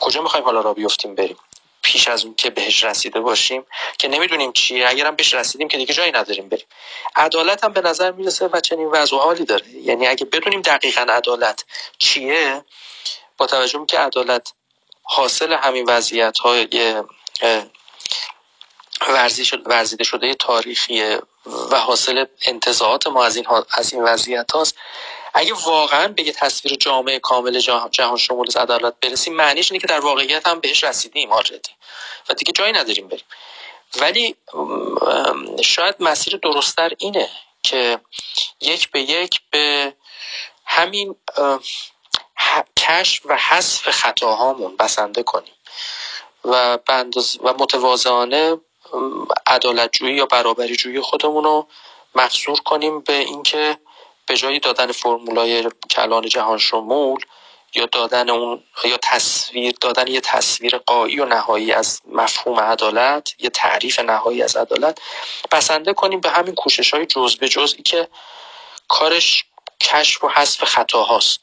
کجا 0.00 0.22
می‌خوایم 0.22 0.44
حالا 0.44 0.60
را 0.60 0.74
بیفتیم 0.74 1.14
بریم 1.14 1.36
پیش 1.82 2.08
از 2.08 2.24
اون 2.24 2.34
که 2.34 2.50
بهش 2.50 2.84
رسیده 2.84 3.20
باشیم 3.20 3.66
که 3.98 4.08
نمی‌دونیم 4.08 4.52
چیه. 4.52 4.88
اگرم 4.88 5.16
بهش 5.16 5.34
رسیدیم 5.34 5.68
که 5.68 5.76
دیگه 5.76 5.94
جایی 5.94 6.12
نداریم 6.12 6.48
بریم. 6.48 6.66
عدالت 7.16 7.64
هم 7.64 7.72
به 7.72 7.80
نظر 7.80 8.12
می‌رسه 8.12 8.46
و 8.46 8.60
چنین 8.60 8.86
وضع 8.86 9.16
حالی 9.16 9.44
داره. 9.44 9.68
یعنی 9.68 10.06
اگه 10.06 10.24
بدونیم 10.24 10.62
دقیقا 10.62 11.00
عدالت 11.00 11.64
چیه 11.98 12.64
با 13.38 13.46
توجه 13.46 13.86
که 13.86 13.98
عدالت 13.98 14.52
حاصل 15.02 15.52
همین 15.52 15.84
وضعیت 15.88 16.38
های 16.38 16.68
ورزیده 19.66 20.04
شده 20.04 20.34
تاریخی 20.34 21.16
و 21.46 21.76
حاصل 21.76 22.24
انتظاعات 22.42 23.06
ما 23.06 23.24
از 23.24 23.36
این, 23.36 23.46
از 23.70 23.92
این 23.92 24.02
وضعیت 24.02 24.52
هاست. 24.52 24.74
اگه 25.34 25.54
واقعا 25.64 26.08
به 26.08 26.22
یه 26.22 26.32
تصویر 26.32 26.76
جامعه 26.76 27.18
کامل 27.18 27.58
جهان 27.90 28.16
شمول 28.16 28.46
عدالت 28.56 28.94
برسیم 29.00 29.34
معنیش 29.34 29.72
اینه 29.72 29.80
که 29.80 29.86
در 29.86 30.00
واقعیت 30.00 30.46
هم 30.46 30.60
بهش 30.60 30.84
رسیدیم 30.84 31.32
آردی 31.32 31.58
و 32.28 32.34
دیگه 32.34 32.52
جایی 32.52 32.72
نداریم 32.72 33.08
بریم. 33.08 33.24
ولی 34.00 34.36
شاید 35.64 35.94
مسیر 36.00 36.36
درستتر 36.36 36.90
اینه 36.98 37.28
که 37.62 37.98
یک 38.60 38.90
به 38.90 39.00
یک 39.00 39.40
به 39.50 39.94
همین 40.64 41.16
کشف 42.78 43.26
و 43.26 43.36
حذف 43.36 43.90
خطاهامون 43.90 44.76
بسنده 44.76 45.22
کنیم. 45.22 45.54
و 46.44 46.78
و 47.42 47.54
متواضعانه 47.58 48.56
عدالتجویی 49.46 50.14
یا 50.14 50.26
برابری 50.26 50.76
جویی 50.76 51.00
خودمون 51.00 51.44
رو 51.44 51.68
مقصور 52.14 52.60
کنیم 52.60 53.00
به 53.00 53.12
اینکه 53.12 53.78
به 54.26 54.36
جای 54.36 54.58
دادن 54.58 54.92
فرمولای 54.92 55.68
کلان 55.90 56.28
جهان 56.28 56.58
شمول 56.58 57.20
یا 57.74 57.86
دادن 57.86 58.30
اون 58.30 58.62
یا 58.84 58.96
تصویر 59.02 59.74
دادن 59.80 60.06
یه 60.06 60.20
تصویر 60.20 60.78
قایی 60.78 61.20
و 61.20 61.24
نهایی 61.24 61.72
از 61.72 62.00
مفهوم 62.06 62.60
عدالت 62.60 63.34
یه 63.38 63.50
تعریف 63.50 63.98
نهایی 63.98 64.42
از 64.42 64.56
عدالت 64.56 64.98
بسنده 65.50 65.92
کنیم 65.92 66.20
به 66.20 66.30
همین 66.30 66.54
کوشش 66.54 66.94
های 66.94 67.06
جز 67.06 67.36
به 67.36 67.48
جزئی 67.48 67.82
که 67.82 68.08
کارش 68.88 69.44
کشف 69.80 70.24
و 70.24 70.28
حذف 70.28 70.64
خطاهاست. 70.64 71.40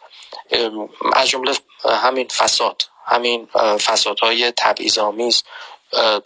از 1.13 1.29
جمله 1.29 1.53
همین 1.85 2.27
فساد 2.27 2.83
همین 3.05 3.47
فسادهای 3.77 4.51
تبعیض‌آمیز 4.51 5.43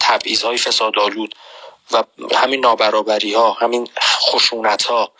تبعیض‌های 0.00 0.58
فسادآلود 0.58 1.34
و 1.92 2.04
همین 2.36 2.60
نابرابری 2.60 3.34
ها 3.34 3.52
همین 3.52 3.88
خشونت 4.02 4.82
ها 4.82 5.12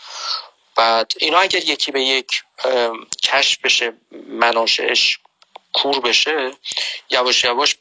بعد 0.76 1.12
اینا 1.18 1.38
اگر 1.38 1.58
یکی 1.58 1.92
به 1.92 2.02
یک 2.02 2.42
کشف 3.22 3.58
بشه 3.64 3.92
مناشش 4.28 5.18
کور 5.72 6.00
بشه 6.00 6.50
یواش 7.10 7.44
یواش 7.44 7.76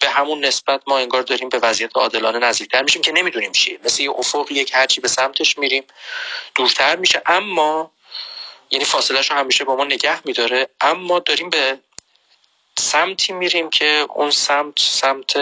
به 0.00 0.10
همون 0.10 0.44
نسبت 0.44 0.82
ما 0.86 0.98
انگار 0.98 1.22
داریم 1.22 1.48
به 1.48 1.58
وضعیت 1.58 1.96
عادلانه 1.96 2.38
نزدیکتر 2.38 2.82
میشیم 2.82 3.02
که 3.02 3.12
نمی‌دونیم 3.12 3.52
چیه. 3.52 3.78
مثل 3.84 4.02
یه 4.02 4.10
افق 4.10 4.46
یک 4.50 4.74
هرچی 4.74 5.00
به 5.00 5.08
سمتش 5.08 5.58
میریم 5.58 5.84
دورتر 6.54 6.96
میشه. 6.96 7.22
اما 7.26 7.90
یعنی 8.70 8.84
فاصلهش 8.84 9.30
رو 9.30 9.36
همیشه 9.36 9.64
با 9.64 9.76
ما 9.76 9.84
نگه 9.84 10.26
میداره 10.26 10.68
اما 10.80 11.18
داریم 11.18 11.50
به 11.50 11.78
سمتی 12.80 13.32
میریم 13.32 13.70
که 13.70 14.06
اون 14.14 14.30
سمت 14.30 14.78
سمت 14.78 15.32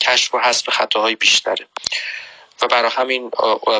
کشف 0.00 0.34
و 0.34 0.38
حذف 0.38 0.70
خطاهای 0.70 1.14
بیشتره. 1.14 1.66
و 2.62 2.66
برای 2.66 2.90
همین 2.90 3.30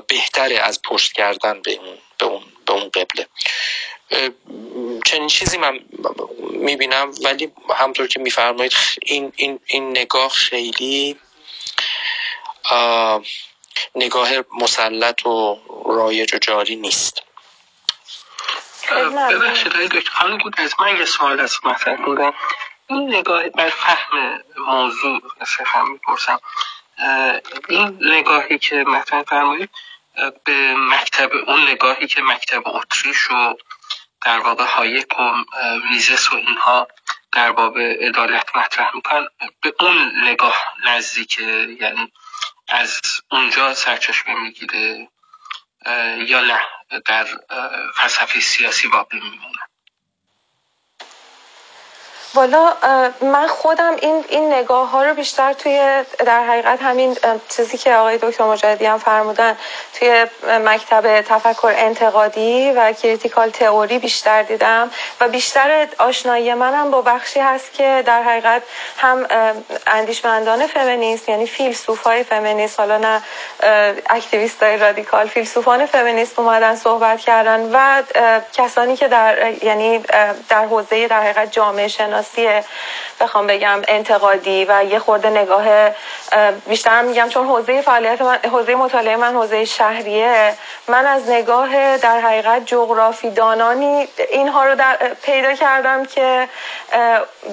بهتره 0.08 0.58
از 0.58 0.82
پشت 0.82 1.12
کردن 1.12 1.62
به 1.62 1.72
اون 1.72 1.98
به 2.18 2.26
اون 2.26 2.42
به 2.66 2.72
اون 2.72 2.88
قبله. 2.88 3.26
چنین 5.06 5.28
چیزی 5.28 5.58
من 5.58 5.80
می‌بینم 6.50 7.12
ولی 7.24 7.52
همطور 7.74 8.06
که 8.06 8.20
میفرمایید 8.20 8.72
این, 9.02 9.32
این, 9.36 9.60
این 9.66 9.90
نگاه 9.90 10.28
خیلی 10.28 11.16
نگاه 13.94 14.28
مسلط 14.60 15.26
و 15.26 15.58
رایج 15.86 16.34
و 16.34 16.38
جاری 16.38 16.76
نیست. 16.76 17.22
ببخشید 19.30 20.08
خانم 20.08 20.38
بود 20.38 20.54
از 20.58 20.74
من 20.80 20.96
یه 20.96 21.04
سوال 21.04 21.40
از 21.40 21.56
مطرح 21.64 21.96
این 22.88 23.14
نگاه 23.14 23.48
بر 23.48 23.70
فهم 23.70 24.40
موضوع 24.58 25.22
هم 25.66 25.92
می‌پرسم 25.92 26.40
این 27.68 27.98
نگاهی 28.00 28.58
که 28.58 28.76
مطرح 28.76 29.22
فرمایید 29.22 29.70
به 30.44 30.74
مکتب 30.74 31.30
اون 31.46 31.68
نگاهی 31.68 32.06
که 32.06 32.22
مکتب 32.22 32.62
اتریش 32.68 33.30
و 33.30 33.54
در 34.24 34.38
واقع 34.38 34.64
هایک 34.64 35.18
و 35.18 35.44
میزس 35.90 36.32
و 36.32 36.36
اینها 36.36 36.88
در 37.32 37.52
باب 37.52 37.78
عدالت 37.78 38.56
مطرح 38.56 38.90
می‌کنن 38.94 39.28
به 39.62 39.74
اون 39.80 40.12
نگاه 40.24 40.56
نزدیکه 40.84 41.76
یعنی 41.80 42.12
از 42.68 43.00
اونجا 43.30 43.74
سرچشمه 43.74 44.34
می‌گیره 44.34 45.08
یا 46.18 46.40
نه 46.40 46.60
در 47.06 47.26
فلسفه 47.94 48.40
سیاسی 48.40 48.88
باقی 48.88 49.20
میمونه. 49.20 49.65
والا 52.34 52.72
من 53.20 53.46
خودم 53.46 53.96
این 54.02 54.24
این 54.28 54.52
نگاه 54.52 54.90
ها 54.90 55.02
رو 55.02 55.14
بیشتر 55.14 55.52
توی 55.52 56.04
در 56.26 56.44
حقیقت 56.44 56.82
همین 56.82 57.16
چیزی 57.48 57.78
که 57.78 57.94
آقای 57.94 58.18
دکتر 58.18 58.44
مجاهدی 58.44 58.86
هم 58.86 58.98
فرمودن 58.98 59.56
توی 59.98 60.26
مکتب 60.64 61.20
تفکر 61.20 61.72
انتقادی 61.76 62.72
و 62.72 62.92
critical 62.92 63.50
theory 63.50 63.98
بیشتر 63.98 64.42
دیدم 64.42 64.90
و 65.20 65.28
بیشتر 65.28 65.88
آشنایی 65.98 66.54
منم 66.54 66.90
با 66.90 67.02
بخشی 67.02 67.40
هست 67.40 67.72
که 67.72 68.02
در 68.06 68.22
حقیقت 68.22 68.62
هم 68.96 69.26
اندیشمندان 69.86 70.66
فمینیست 70.66 71.28
یعنی 71.28 71.46
فیلسوف 71.46 72.02
های 72.02 72.24
فمینیست 72.24 72.80
حالا 72.80 72.98
نه 72.98 73.22
activist 74.10 74.62
های 74.62 74.76
رادیکال 74.76 75.26
فیلسوفان 75.26 75.86
فمینیست 75.86 76.38
اومدن 76.38 76.76
صحبت 76.76 77.20
کردن 77.20 77.70
و 77.72 78.02
کسانی 78.52 78.96
که 78.96 79.08
در 79.08 79.52
یعنی 79.64 79.98
در 80.48 80.66
حوزه 80.66 81.08
در 81.08 81.20
حقیقت 81.20 81.52
جامعه 81.52 81.88
شناسیه 82.16 82.64
بخوام 83.20 83.46
بگم 83.46 83.82
انتقادی 83.88 84.64
و 84.64 84.84
یه 84.84 84.98
خورده 84.98 85.30
نگاه 85.30 85.90
بیشتر 86.66 87.02
میگم 87.02 87.28
چون 87.28 87.46
حوزه 87.46 87.82
فعالیت 87.82 88.22
من 88.22 88.38
حوزه 88.52 88.74
مطالعه 88.74 89.16
من 89.16 89.34
حوزه 89.34 89.64
شهریه 89.64 90.54
من 90.88 91.06
از 91.06 91.30
نگاه 91.30 91.96
در 91.96 92.20
حقیقت 92.20 92.66
جغرافی 92.66 93.30
دانانی 93.30 94.08
اینها 94.30 94.64
رو 94.64 94.74
در 94.74 94.96
پیدا 95.22 95.54
کردم 95.54 96.04
که 96.04 96.48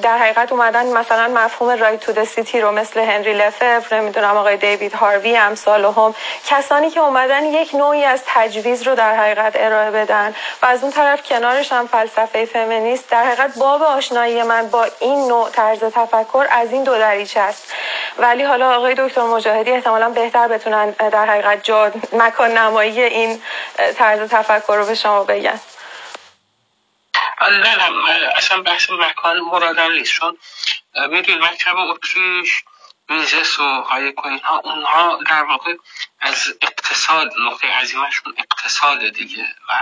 در 0.01 0.17
حقیقت 0.17 0.51
اومدن 0.51 0.85
مثلا 0.85 1.27
مفهوم 1.27 1.69
right 1.69 1.99
to 1.99 2.25
city 2.25 2.61
رو 2.61 2.71
مثل 2.71 2.99
هنری 2.99 3.33
لوفور 3.33 3.93
نمی‌دونم 3.93 4.37
آقای 4.37 4.57
دیوید 4.57 4.93
هاروی 4.93 5.37
امثالهم 5.37 6.15
کسانی 6.47 6.89
که 6.89 6.99
اومدن 6.99 7.45
یک 7.45 7.75
نوعی 7.75 8.03
از 8.03 8.21
تجویز 8.25 8.83
رو 8.83 8.95
در 8.95 9.15
حقیقت 9.15 9.53
ارائه 9.55 9.91
بدن 9.91 10.35
و 10.61 10.65
از 10.65 10.83
اون 10.83 10.91
طرف 10.91 11.23
کنارش 11.23 11.71
هم 11.71 11.87
فلسفه 11.87 12.45
فمینیست 12.45 13.09
در 13.09 13.23
حقیقت 13.23 13.57
باب 13.57 13.83
آشنایی 13.83 14.43
من 14.43 14.52
با 14.61 14.87
این 14.99 15.27
نوع 15.27 15.49
طرز 15.49 15.79
تفکر 15.79 16.47
از 16.51 16.71
این 16.71 16.83
دو 16.83 16.97
دریچه 16.97 17.39
است. 17.39 17.73
ولی 18.17 18.43
حالا 18.43 18.75
آقای 18.75 18.95
دکتر 18.97 19.21
مجاهدی 19.21 19.71
احتمالا 19.71 20.09
بهتر 20.09 20.47
بتونن 20.47 20.89
در 20.89 21.25
حقیقت 21.25 21.63
جا 21.63 21.91
مکان 22.13 22.51
نمایی 22.51 23.01
این 23.01 23.41
طرز 23.97 24.29
تفکر 24.29 24.75
رو 24.75 24.85
به 24.85 24.95
شما 24.95 25.23
بگن. 25.23 25.59
نه 27.41 27.75
نه 27.75 28.31
اصلا 28.35 28.61
بحث 28.61 28.89
مکان 28.89 29.39
مرادم 29.39 29.91
نیست. 29.91 30.11
چون 30.11 30.37
می‌دونید 30.95 31.43
مکتب 31.43 31.77
اتریش 31.77 32.63
میزس 33.09 33.59
و 33.59 33.81
هایک 33.81 34.15
ها 34.43 34.57
اونها 34.57 35.19
در 35.29 35.43
واقع 35.43 35.75
از 36.21 36.53
اقتصاد 36.61 37.31
نقطه 37.47 37.67
عظیمشون 37.67 38.33
اقتصاد 38.37 39.09
دیگه 39.09 39.45
و 39.69 39.73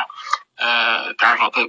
در 1.20 1.36
واقع 1.36 1.66